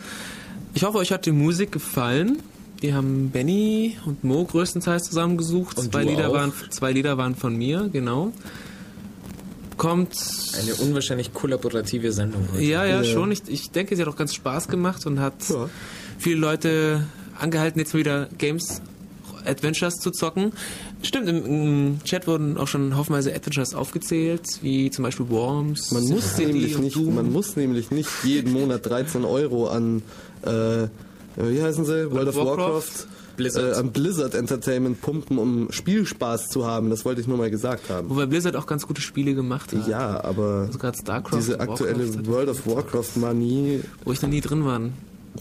Ich 0.74 0.84
hoffe, 0.84 0.98
euch 0.98 1.12
hat 1.12 1.26
die 1.26 1.32
Musik 1.32 1.72
gefallen. 1.72 2.40
Die 2.82 2.94
haben 2.94 3.32
Benny 3.32 3.98
und 4.06 4.24
Mo 4.24 4.44
größtenteils 4.46 5.04
zusammengesucht. 5.06 5.78
Und 5.78 5.92
zwei, 5.92 6.04
du 6.04 6.10
Lieder 6.12 6.30
auch. 6.30 6.34
waren, 6.34 6.54
zwei 6.70 6.92
Lieder 6.92 7.18
waren 7.18 7.36
von 7.36 7.56
mir, 7.56 7.90
genau. 7.92 8.32
Kommt 9.78 10.16
Eine 10.60 10.74
unwahrscheinlich 10.76 11.34
kollaborative 11.34 12.12
Sendung. 12.12 12.48
heute. 12.52 12.64
ja, 12.64 12.84
ja, 12.86 13.02
Ja. 13.02 13.04
schon. 13.04 13.32
Ich, 13.32 13.44
ich 13.48 13.70
denke, 13.72 13.96
sie 13.96 14.02
hat 14.02 14.10
auch 14.10 14.16
ganz 14.16 14.34
Spaß 14.34 14.68
gemacht 14.70 15.06
und 15.06 15.20
hat 15.20 15.48
Ja. 15.50 15.70
viele 16.18 16.40
Leute 16.40 17.06
angehalten, 17.40 17.80
jetzt 17.80 17.94
mal 17.94 18.00
wieder 18.00 18.28
Games, 18.40 18.82
Adventures 19.46 19.96
zu 19.96 20.10
zocken. 20.12 20.52
Stimmt, 21.04 21.30
im, 21.30 21.46
im 21.46 22.04
Chat 22.04 22.28
wurden 22.28 22.58
auch 22.58 22.68
schon 22.68 22.96
haufenweise 22.98 23.34
Adventures 23.34 23.74
aufgezählt, 23.76 24.60
wie 24.62 24.90
zum 24.90 25.04
Beispiel 25.04 25.30
Worms. 25.30 25.92
Man 25.92 26.04
muss, 26.06 26.36
City 26.36 26.54
nämlich 26.54 26.78
nicht, 26.80 26.96
Doom. 26.96 27.16
man 27.16 27.32
muss 27.32 27.56
nämlich 27.56 27.92
nicht 27.92 28.10
jeden 28.24 28.52
Monat 28.52 28.86
13 28.86 29.24
Euro 29.24 29.68
an, 29.68 30.02
äh, 30.44 30.88
wie 31.38 31.62
heißen 31.62 31.86
sie? 31.86 32.12
World 32.12 32.30
of 32.30 32.36
Warcraft? 32.36 32.58
Warcraft? 32.58 33.08
Blizzard. 33.38 33.76
Äh, 33.76 33.80
an 33.80 33.92
Blizzard 33.92 34.34
Entertainment 34.34 35.00
pumpen, 35.02 35.38
um 35.38 35.72
Spielspaß 35.72 36.50
zu 36.50 36.66
haben. 36.66 36.90
Das 36.90 37.06
wollte 37.06 37.22
ich 37.22 37.28
nur 37.28 37.38
mal 37.38 37.52
gesagt 37.52 37.90
haben. 37.90 38.10
Wobei 38.10 38.26
Blizzard 38.26 38.56
auch 38.56 38.66
ganz 38.66 38.86
gute 38.88 39.00
Spiele 39.02 39.36
gemacht 39.36 39.72
hat. 39.74 39.88
Ja, 39.88 40.24
aber 40.24 40.66
Also 40.66 40.80
diese 41.38 41.60
aktuelle 41.60 42.26
World 42.26 42.50
of 42.50 42.66
Warcraft 42.68 43.16
Manie, 43.16 43.82
wo 44.04 44.12
ich 44.12 44.22
noch 44.22 44.30
nie 44.30 44.42
drin 44.42 44.66
war. 44.66 44.82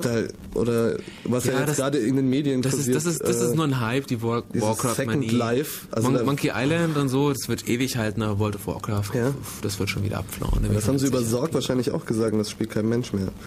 Da, 0.02 0.23
oder 0.55 0.97
was 1.24 1.44
ja, 1.44 1.52
Ja, 1.52 1.59
jetzt 1.60 1.68
das- 1.70 1.77
gerade 1.78 1.98
in 1.98 2.16
den 2.16 2.28
Medien 2.31 2.62
Das 2.62 2.73
ist, 2.74 2.78
passiert. 2.81 2.97
das 2.97 3.06
ist, 3.06 3.20
das 3.23 3.40
ist 3.40 3.52
äh, 3.52 3.56
nur 3.56 3.64
ein 3.64 3.81
Hype, 3.81 4.06
die 4.06 4.23
War 4.23 4.43
dieses 4.52 4.66
Warcraft 4.68 4.94
Second 4.94 5.16
Manie. 5.23 5.28
Life, 5.31 5.86
also 5.90 6.09
Mon 6.09 6.18
da- 6.18 6.24
Monkey 6.24 6.51
Island 6.55 6.97
und 6.97 7.09
so, 7.09 7.32
das 7.32 7.48
wird 7.48 7.68
ewig 7.68 7.97
halten, 7.97 8.23
aber 8.23 8.39
World 8.39 8.56
of 8.56 8.66
Warcraft, 8.66 9.10
Ja. 9.14 9.31
pf, 9.32 9.60
das 9.62 9.78
wird 9.78 9.90
schon 9.90 10.05
wieder 10.05 10.18
abflauen. 10.18 10.66
Das 10.73 10.86
haben 10.89 10.98
sie 10.98 11.06
über. 11.06 11.23
Sorg 11.23 11.52
wahrscheinlich 11.55 11.90
auch 11.90 12.05
gesagt, 12.06 12.32
und 12.32 12.39
das 12.39 12.51
spielt 12.51 12.70
kein 12.70 12.89
Mensch 12.89 13.12
mehr. 13.12 13.28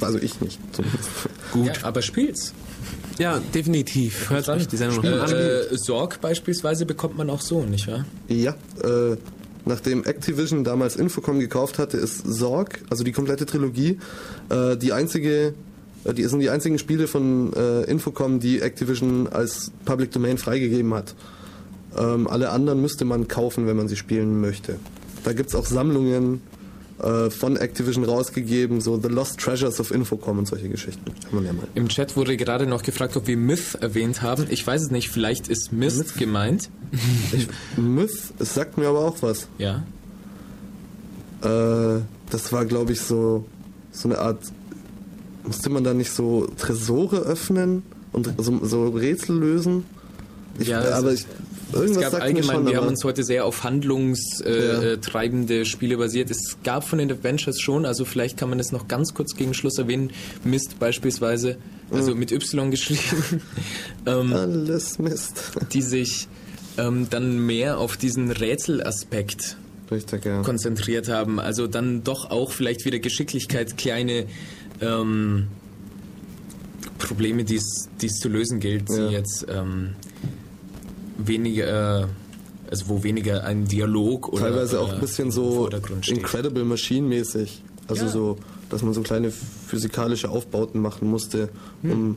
Also 0.00 0.18
ich 0.18 0.40
nicht. 0.40 0.58
zumindest. 0.74 1.08
Ja, 1.54 1.86
aber 1.86 2.02
spielt's. 2.02 2.52
Ja, 3.18 3.38
definitiv. 3.54 4.30
Hört 4.30 4.48
euch 4.48 4.66
die 4.68 4.76
Sendung 4.76 5.04
an. 5.04 5.30
Äh, 5.32 5.62
Sorg 5.76 6.20
beispielsweise 6.20 6.86
bekommt 6.86 7.16
man 7.16 7.30
auch 7.30 7.40
so, 7.40 7.62
nicht 7.62 7.86
wahr? 7.88 8.04
Ja, 8.28 8.54
äh, 8.82 9.16
nachdem 9.64 10.04
Activision 10.04 10.64
damals 10.64 10.96
Infocom 10.96 11.38
gekauft 11.38 11.78
hatte, 11.78 11.96
ist 11.96 12.24
Sorg, 12.26 12.80
also 12.90 13.04
die 13.04 13.12
komplette 13.12 13.46
Trilogie, 13.46 13.98
äh, 14.48 14.76
die 14.76 14.92
einzige, 14.92 15.54
äh, 16.04 16.14
die 16.14 16.24
sind 16.24 16.40
die 16.40 16.50
einzigen 16.50 16.78
Spiele 16.78 17.06
von 17.06 17.52
äh, 17.54 17.82
Infocom, 17.84 18.40
die 18.40 18.60
Activision 18.60 19.28
als 19.28 19.70
Public 19.84 20.10
Domain 20.12 20.38
freigegeben 20.38 20.94
hat. 20.94 21.14
Ähm, 21.96 22.26
alle 22.26 22.50
anderen 22.50 22.80
müsste 22.80 23.04
man 23.04 23.28
kaufen, 23.28 23.66
wenn 23.66 23.76
man 23.76 23.88
sie 23.88 23.96
spielen 23.96 24.40
möchte. 24.40 24.76
Da 25.24 25.32
gibt's 25.32 25.54
auch 25.54 25.66
Sammlungen 25.66 26.40
äh, 26.98 27.30
von 27.30 27.56
Activision 27.56 28.04
rausgegeben, 28.04 28.80
so 28.80 29.00
The 29.00 29.08
Lost 29.08 29.40
Treasures 29.40 29.80
of 29.80 29.90
Infocom 29.90 30.38
und 30.38 30.46
solche 30.46 30.68
Geschichten. 30.68 31.10
Ja. 31.32 31.50
Im 31.74 31.88
Chat 31.88 32.16
wurde 32.16 32.36
gerade 32.36 32.66
noch 32.66 32.82
gefragt, 32.82 33.16
ob 33.16 33.26
wir 33.26 33.36
Myth 33.36 33.76
erwähnt 33.80 34.22
haben. 34.22 34.46
Ich 34.50 34.66
weiß 34.66 34.82
es 34.82 34.90
nicht, 34.90 35.10
vielleicht 35.10 35.48
ist 35.48 35.72
Mist 35.72 36.16
gemeint. 36.16 36.70
Ich, 37.32 37.48
Myth, 37.78 38.34
es 38.38 38.54
sagt 38.54 38.76
mir 38.76 38.88
aber 38.88 39.00
auch 39.00 39.16
was. 39.22 39.48
Ja. 39.56 39.82
Äh, 41.42 42.02
das 42.30 42.52
war, 42.52 42.66
glaube 42.66 42.92
ich, 42.92 43.00
so, 43.00 43.46
so 43.90 44.08
eine 44.08 44.18
Art. 44.18 44.40
Musste 45.44 45.70
man 45.70 45.82
da 45.84 45.94
nicht 45.94 46.10
so 46.10 46.46
Tresore 46.58 47.20
öffnen 47.20 47.82
und 48.12 48.32
so, 48.38 48.64
so 48.64 48.88
Rätsel 48.88 49.38
lösen? 49.38 49.84
Ich, 50.58 50.68
Ja, 50.68 50.80
aber 50.92 51.12
es- 51.12 51.20
ich, 51.20 51.26
Es 51.72 51.78
irgendwas 51.80 52.02
gab 52.02 52.10
sagt 52.12 52.22
allgemein, 52.24 52.56
schon, 52.56 52.66
wir 52.66 52.76
haben 52.76 52.88
uns 52.88 53.02
heute 53.04 53.24
sehr 53.24 53.46
auf 53.46 53.64
handlungstreibende 53.64 55.54
Ja. 55.54 55.60
äh, 55.62 55.64
Spiele 55.64 55.96
basiert. 55.96 56.30
Es 56.30 56.58
gab 56.62 56.84
von 56.86 56.98
den 56.98 57.10
Adventures 57.10 57.58
schon, 57.60 57.86
also 57.86 58.04
vielleicht 58.04 58.36
kann 58.36 58.50
man 58.50 58.60
es 58.60 58.72
noch 58.72 58.88
ganz 58.88 59.14
kurz 59.14 59.34
gegen 59.36 59.54
Schluss 59.54 59.78
erwähnen. 59.78 60.10
Mist 60.44 60.78
beispielsweise, 60.78 61.56
also 61.90 62.14
mit 62.14 62.30
Y 62.30 62.70
geschrieben, 62.70 63.40
ähm, 64.06 64.32
alles 64.34 64.98
Mist. 64.98 65.52
die 65.72 65.80
sich 65.82 66.28
ähm, 66.78 67.06
dann 67.08 67.38
mehr 67.46 67.78
auf 67.78 67.96
diesen 67.96 68.30
Rätselaspekt 68.30 69.56
Richtig, 69.90 70.24
ja. 70.26 70.42
konzentriert 70.42 71.08
haben. 71.08 71.40
Also 71.40 71.66
dann 71.66 72.04
doch 72.04 72.30
auch 72.30 72.52
vielleicht 72.52 72.84
wieder 72.84 72.98
Geschicklichkeit, 72.98 73.76
kleine 73.78 74.26
ähm, 74.82 75.48
Probleme, 76.98 77.44
die 77.44 77.56
es 77.56 77.88
es 78.02 78.14
zu 78.18 78.28
lösen 78.28 78.60
gilt, 78.60 78.88
Ja. 78.90 79.08
jetzt 79.10 79.46
ähm, 79.48 79.90
weniger, 81.18 82.02
äh, 82.02 82.06
also 82.70 82.88
wo 82.88 83.02
weniger 83.02 83.44
ein 83.44 83.64
Dialog 83.66 84.28
oder 84.32 84.42
Teilweise 84.44 84.80
auch 84.80 84.84
oder 84.88 84.94
ein 84.94 85.00
bisschen 85.00 85.30
so. 85.30 85.68
Incredible 86.06 86.64
Machine 86.64 87.06
mäßig. 87.08 87.62
Also 87.88 88.04
Ja. 88.06 88.10
so, 88.10 88.36
dass 88.70 88.82
man 88.82 88.94
so 88.94 89.02
kleine 89.02 89.30
physikalische 89.30 90.30
Aufbauten 90.30 90.80
machen 90.80 91.10
musste, 91.10 91.48
Hm. 91.82 91.90
um 91.90 92.16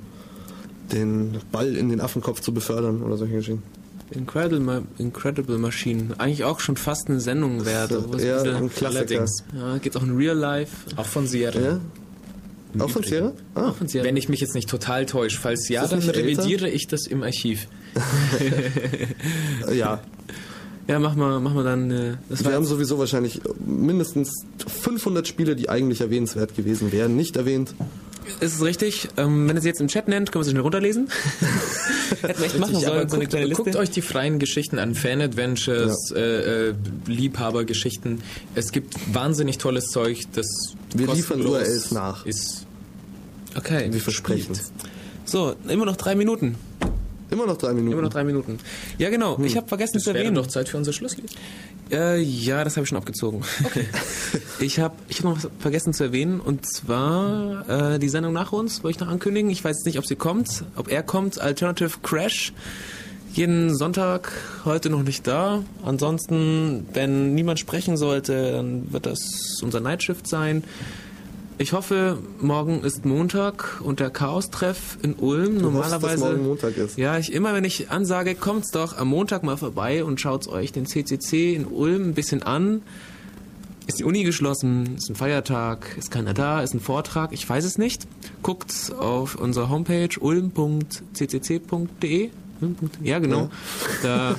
den 0.91 1.37
Ball 1.51 1.75
in 1.75 1.89
den 1.89 1.99
Affenkopf 1.99 2.41
zu 2.41 2.53
befördern 2.53 3.01
oder 3.01 3.17
solche 3.17 3.33
Geschichten. 3.35 3.63
Incredible, 4.11 4.59
Ma 4.59 4.81
Incredible 4.99 5.57
Machine. 5.57 6.13
Eigentlich 6.19 6.43
auch 6.43 6.59
schon 6.59 6.77
fast 6.77 7.09
eine 7.09 7.19
Sendung 7.19 7.65
wert. 7.65 7.89
Wieder- 7.89 8.55
ein 8.55 8.69
Klassiker. 8.69 8.99
Allerdings. 8.99 9.43
Ja, 9.57 9.77
gibt's 9.79 9.97
auch 9.97 10.03
in 10.03 10.15
Real 10.15 10.37
Life. 10.37 10.75
Auch 10.95 11.07
von 11.07 11.25
Sierra. 11.25 11.59
Ja? 11.59 11.79
Auch 12.79 12.89
von 12.89 13.03
Sierra? 13.03 13.33
Ah, 13.53 13.71
Von 13.71 13.87
Sierra. 13.87 14.05
Wenn 14.05 14.17
ich 14.17 14.29
mich 14.29 14.41
jetzt 14.41 14.55
nicht 14.55 14.69
total 14.69 15.05
täusche. 15.05 15.39
Falls 15.39 15.67
ja, 15.69 15.85
dann 15.87 15.99
revidiere 16.01 16.69
ich 16.69 16.87
das 16.87 17.07
im 17.07 17.23
Archiv. 17.23 17.67
ja. 19.73 19.99
Ja, 20.87 20.99
mach 20.99 21.15
mal, 21.15 21.39
mach 21.39 21.53
mal 21.53 21.63
dann. 21.63 21.89
Äh, 21.89 22.13
Wir 22.29 22.53
haben 22.53 22.65
sowieso 22.65 22.99
wahrscheinlich 22.99 23.41
mindestens 23.65 24.45
500 24.67 25.27
Spiele, 25.27 25.55
die 25.55 25.67
eigentlich 25.69 26.01
erwähnenswert 26.01 26.55
gewesen 26.55 26.91
wären, 26.91 27.15
nicht 27.15 27.37
erwähnt. 27.37 27.73
Ist 28.39 28.55
es 28.55 28.61
richtig. 28.63 29.09
Ähm, 29.17 29.47
wenn 29.47 29.55
ihr 29.55 29.61
sie 29.61 29.67
jetzt 29.67 29.81
im 29.81 29.87
Chat 29.87 30.07
nennt, 30.07 30.31
können 30.31 30.41
wir 30.41 30.45
sie 30.45 30.51
schnell 30.51 30.63
runterlesen. 30.63 31.09
Hätten 32.21 32.39
wir 32.39 32.45
echt 32.45 32.59
machen 32.59 32.75
sollen, 32.75 33.09
so 33.09 33.15
eine 33.15 33.25
guckt, 33.25 33.29
kleine 33.29 33.45
Liste. 33.45 33.63
guckt 33.63 33.75
euch 33.75 33.89
die 33.89 34.01
freien 34.01 34.39
Geschichten 34.39 34.79
an, 34.79 34.95
Fan-Adventures, 34.95 36.11
äh, 36.11 36.69
äh, 36.69 36.73
Liebhabergeschichten. 37.07 38.21
Es 38.55 38.71
gibt 38.71 38.95
wahnsinnig 39.13 39.57
tolles 39.57 39.87
Zeug, 39.87 40.21
das 40.33 40.75
Wir 40.93 41.07
liefern 41.07 41.39
kostenlos 41.39 41.51
URLs 41.51 41.91
nach. 41.91 42.25
Ist. 42.25 42.65
Okay. 43.55 43.87
Wir 43.91 44.01
versprechen 44.01 44.57
So, 45.25 45.55
immer 45.67 45.85
noch 45.85 45.95
drei 45.95 46.15
Minuten. 46.15 46.55
Immer 47.35 47.47
noch 47.47 47.57
drei 47.57 47.73
Minuten. 47.73 47.91
Immer 47.91 48.01
noch 48.03 48.09
drei 48.09 48.23
Minuten. 48.23 48.59
Ja, 48.97 49.09
genau. 49.09 49.37
Ich 49.43 49.57
habe 49.57 49.67
vergessen 49.67 49.95
Das 49.95 50.03
zu 50.03 50.11
erwähnen. 50.11 50.35
doch 50.35 50.47
Zeit 50.47 50.69
für 50.69 50.77
unser 50.77 50.93
Schlusslied. 50.93 51.29
Äh, 51.91 52.21
ja, 52.21 52.63
das 52.63 52.77
habe 52.77 52.83
ich 52.85 52.89
schon 52.89 52.97
abgezogen. 52.97 53.41
Okay. 53.65 53.85
ich 54.61 54.79
habe 54.79 54.95
ich 55.09 55.17
hab 55.17 55.25
noch 55.25 55.35
was 55.35 55.49
vergessen 55.59 55.91
zu 55.93 56.05
erwähnen 56.05 56.39
und 56.39 56.65
zwar 56.65 57.95
äh, 57.95 57.99
die 57.99 58.07
Sendung 58.07 58.31
nach 58.31 58.53
uns, 58.53 58.83
wollte 58.85 58.95
ich 58.95 58.99
noch 59.01 59.09
ankündigen. 59.09 59.51
Ich 59.51 59.65
weiß 59.65 59.79
jetzt 59.79 59.85
nicht, 59.85 59.99
ob 59.99 60.05
sie 60.05 60.15
kommt, 60.15 60.63
ob 60.77 60.87
er 60.89 61.03
kommt. 61.03 61.41
Alternative 61.41 61.91
Crash. 62.01 62.53
Jeden 63.33 63.75
Sonntag, 63.75 64.31
heute 64.63 64.89
noch 64.89 65.03
nicht 65.03 65.27
da. 65.27 65.61
Ansonsten, 65.83 66.87
wenn 66.93 67.35
niemand 67.35 67.59
sprechen 67.59 67.97
sollte, 67.97 68.53
dann 68.53 68.93
wird 68.93 69.05
das 69.05 69.59
unser 69.61 69.81
Nightshift 69.81 70.25
sein. 70.25 70.63
Ich 71.57 71.71
hoffe, 71.71 72.17
morgen 72.41 72.83
ist 72.83 73.05
Montag 73.05 73.79
und 73.81 74.01
der 74.01 74.09
Chaos-Treff 74.09 74.97
in 75.01 75.13
Ulm. 75.13 75.59
Du 75.59 75.71
hoffst, 75.71 75.91
dass 75.93 76.01
Normalerweise. 76.01 76.25
morgen 76.25 76.43
Montag 76.47 76.75
ist. 76.75 76.97
Ja, 76.97 77.17
ich 77.17 77.31
immer, 77.31 77.53
wenn 77.53 77.63
ich 77.63 77.89
ansage, 77.91 78.35
kommt's 78.35 78.71
doch 78.71 78.97
am 78.97 79.07
Montag 79.07 79.43
mal 79.43 79.55
vorbei 79.55 80.03
und 80.03 80.19
schaut's 80.19 80.49
euch 80.49 80.73
den 80.73 80.85
CCC 80.85 81.55
in 81.55 81.65
Ulm 81.65 82.09
ein 82.09 82.13
bisschen 82.13 82.43
an. 82.43 82.81
Ist 83.87 83.99
die 83.99 84.03
Uni 84.03 84.23
geschlossen? 84.23 84.95
Ist 84.97 85.09
ein 85.09 85.15
Feiertag? 85.15 85.95
Ist 85.97 86.11
keiner 86.11 86.33
da? 86.33 86.61
Ist 86.61 86.73
ein 86.73 86.81
Vortrag? 86.81 87.31
Ich 87.31 87.47
weiß 87.47 87.63
es 87.63 87.77
nicht. 87.77 88.05
Guckt 88.43 88.91
auf 88.99 89.35
unserer 89.35 89.69
Homepage 89.69 90.09
ulm.ccc.de. 90.19 91.51
Ja, 93.01 93.19
genau. 93.19 93.49
Da, 94.03 94.35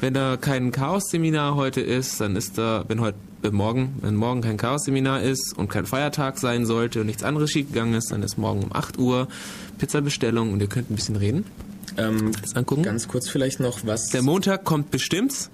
wenn 0.00 0.14
da 0.14 0.36
kein 0.36 0.70
Chaos-Seminar 0.70 1.56
heute 1.56 1.80
ist, 1.80 2.20
dann 2.20 2.36
ist 2.36 2.56
da, 2.58 2.84
wenn 2.86 3.00
heute, 3.00 3.16
morgen, 3.50 3.96
wenn 4.02 4.14
morgen 4.14 4.40
kein 4.42 4.56
Chaos-Seminar 4.56 5.22
ist 5.22 5.54
und 5.56 5.68
kein 5.68 5.86
Feiertag 5.86 6.38
sein 6.38 6.64
sollte 6.66 7.00
und 7.00 7.06
nichts 7.06 7.24
anderes 7.24 7.50
schiefgegangen 7.50 7.94
ist, 7.94 8.12
dann 8.12 8.22
ist 8.22 8.38
morgen 8.38 8.62
um 8.64 8.72
8 8.72 8.98
Uhr 8.98 9.26
Pizzabestellung 9.78 10.52
und 10.52 10.60
ihr 10.60 10.68
könnt 10.68 10.90
ein 10.90 10.94
bisschen 10.94 11.16
reden. 11.16 11.44
Ähm, 11.96 12.30
Das 12.40 12.54
angucken. 12.54 12.82
ganz 12.84 13.08
kurz 13.08 13.28
vielleicht 13.28 13.58
noch, 13.58 13.80
was. 13.84 14.08
Der 14.10 14.22
Montag 14.22 14.64
kommt 14.64 14.90
bestimmt. 14.90 15.50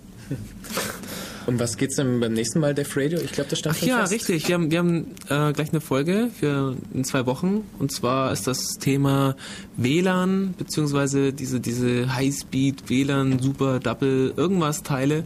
um 1.46 1.58
was 1.58 1.78
geht's 1.78 1.96
denn 1.96 2.20
beim 2.20 2.34
nächsten 2.34 2.60
Mal, 2.60 2.74
Def 2.74 2.94
Radio? 2.96 3.18
Ich 3.20 3.32
glaube, 3.32 3.48
das 3.50 3.58
stand 3.60 3.74
Ach 3.76 3.80
schon 3.80 3.88
ja, 3.88 4.00
fest. 4.00 4.12
richtig. 4.12 4.46
Wir 4.48 4.54
haben, 4.54 4.70
wir 4.70 4.78
haben 4.78 5.06
äh, 5.30 5.52
gleich 5.54 5.70
eine 5.70 5.80
Folge 5.80 6.28
für 6.38 6.76
in 6.92 7.04
zwei 7.04 7.24
Wochen. 7.26 7.62
Und 7.78 7.90
zwar 7.90 8.32
ist 8.32 8.46
das 8.46 8.74
Thema 8.78 9.34
WLAN, 9.76 10.54
beziehungsweise 10.58 11.32
diese, 11.32 11.60
diese 11.60 12.14
Highspeed 12.14 12.88
WLAN, 12.90 13.38
Super, 13.40 13.80
Double, 13.80 14.34
irgendwas 14.36 14.82
Teile. 14.82 15.24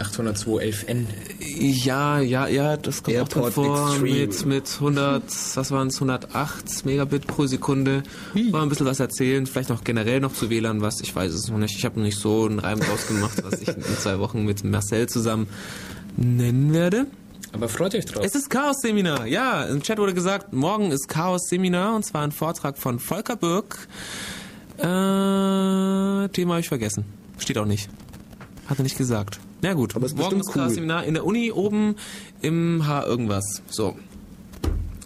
802.11n. 0.00 1.06
Ja, 1.38 2.20
ja, 2.20 2.46
ja, 2.48 2.76
das 2.76 3.02
kommt 3.02 3.16
auch 3.16 3.20
Airport 3.20 3.54
vor 3.54 3.90
Extreme. 3.92 4.18
mit, 4.18 4.46
mit 4.46 4.70
100, 4.74 5.22
was 5.54 5.70
waren 5.70 5.88
es, 5.88 5.96
108 5.96 6.84
Megabit 6.84 7.26
pro 7.26 7.46
Sekunde. 7.46 8.02
Mal 8.34 8.62
ein 8.62 8.68
bisschen 8.68 8.86
was 8.86 9.00
erzählen, 9.00 9.46
vielleicht 9.46 9.68
noch 9.68 9.84
generell 9.84 10.20
noch 10.20 10.32
zu 10.32 10.50
WLAN 10.50 10.80
was, 10.80 11.00
ich 11.00 11.14
weiß 11.14 11.32
es 11.32 11.48
noch 11.48 11.58
nicht. 11.58 11.76
Ich 11.76 11.84
habe 11.84 11.98
noch 11.98 12.06
nicht 12.06 12.18
so 12.18 12.46
einen 12.46 12.58
Reim 12.58 12.80
rausgemacht, 12.80 13.44
was 13.44 13.60
ich 13.60 13.68
in 13.68 13.82
zwei 13.98 14.18
Wochen 14.18 14.44
mit 14.44 14.64
Marcel 14.64 15.08
zusammen 15.08 15.48
nennen 16.16 16.72
werde. 16.72 17.06
Aber 17.52 17.68
freut 17.68 17.94
euch 17.94 18.04
drauf. 18.06 18.24
Es 18.24 18.34
ist 18.34 18.48
Chaos-Seminar. 18.48 19.26
Ja, 19.26 19.64
im 19.64 19.82
Chat 19.82 19.98
wurde 19.98 20.14
gesagt, 20.14 20.52
morgen 20.52 20.92
ist 20.92 21.08
Chaos-Seminar 21.08 21.96
und 21.96 22.04
zwar 22.04 22.22
ein 22.22 22.32
Vortrag 22.32 22.78
von 22.78 22.98
Volker 22.98 23.36
Birk. 23.36 23.88
Äh, 24.78 24.82
Thema 26.28 26.52
habe 26.52 26.60
ich 26.60 26.68
vergessen. 26.68 27.04
Steht 27.38 27.58
auch 27.58 27.66
nicht. 27.66 27.90
Hat 28.70 28.78
er 28.78 28.84
nicht 28.84 28.96
gesagt. 28.96 29.40
Na 29.62 29.74
gut, 29.74 29.96
Aber 29.96 30.06
ist 30.06 30.16
morgen 30.16 30.38
ist 30.38 30.48
cool. 30.50 30.62
Chaos-Seminar 30.62 31.04
in 31.04 31.14
der 31.14 31.26
Uni 31.26 31.50
oben 31.50 31.96
im 32.40 32.86
H 32.86 33.04
irgendwas. 33.04 33.62
So, 33.68 33.96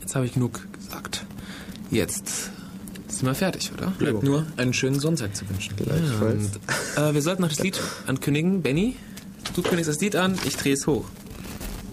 jetzt 0.02 0.14
habe 0.14 0.26
ich 0.26 0.34
genug 0.34 0.60
gesagt. 0.74 1.24
Jetzt 1.90 2.50
sind 3.08 3.26
wir 3.26 3.34
fertig, 3.34 3.72
oder? 3.72 3.86
Bleibt 3.98 4.22
nur 4.22 4.44
einen 4.58 4.74
schönen 4.74 5.00
Sonntag 5.00 5.34
zu 5.34 5.48
wünschen. 5.48 5.74
Gleichfalls. 5.76 6.50
Äh, 6.96 7.14
wir 7.14 7.22
sollten 7.22 7.40
noch 7.40 7.48
das 7.48 7.60
Lied 7.60 7.80
ankündigen. 8.06 8.60
Benny, 8.60 8.96
du 9.56 9.62
kündigst 9.62 9.88
das 9.88 9.98
Lied 10.00 10.14
an, 10.14 10.38
ich 10.44 10.56
drehe 10.56 10.74
es 10.74 10.86
hoch. 10.86 11.06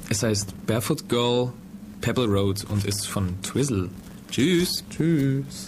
Es 0.09 0.23
heißt 0.23 0.65
Barefoot 0.67 1.07
Girl, 1.07 1.53
Pebble 2.01 2.25
Road 2.25 2.65
und 2.67 2.83
ist 2.83 3.07
von 3.07 3.41
Twizzle. 3.43 3.89
Tschüss. 4.29 4.83
Tschüss. 4.89 5.67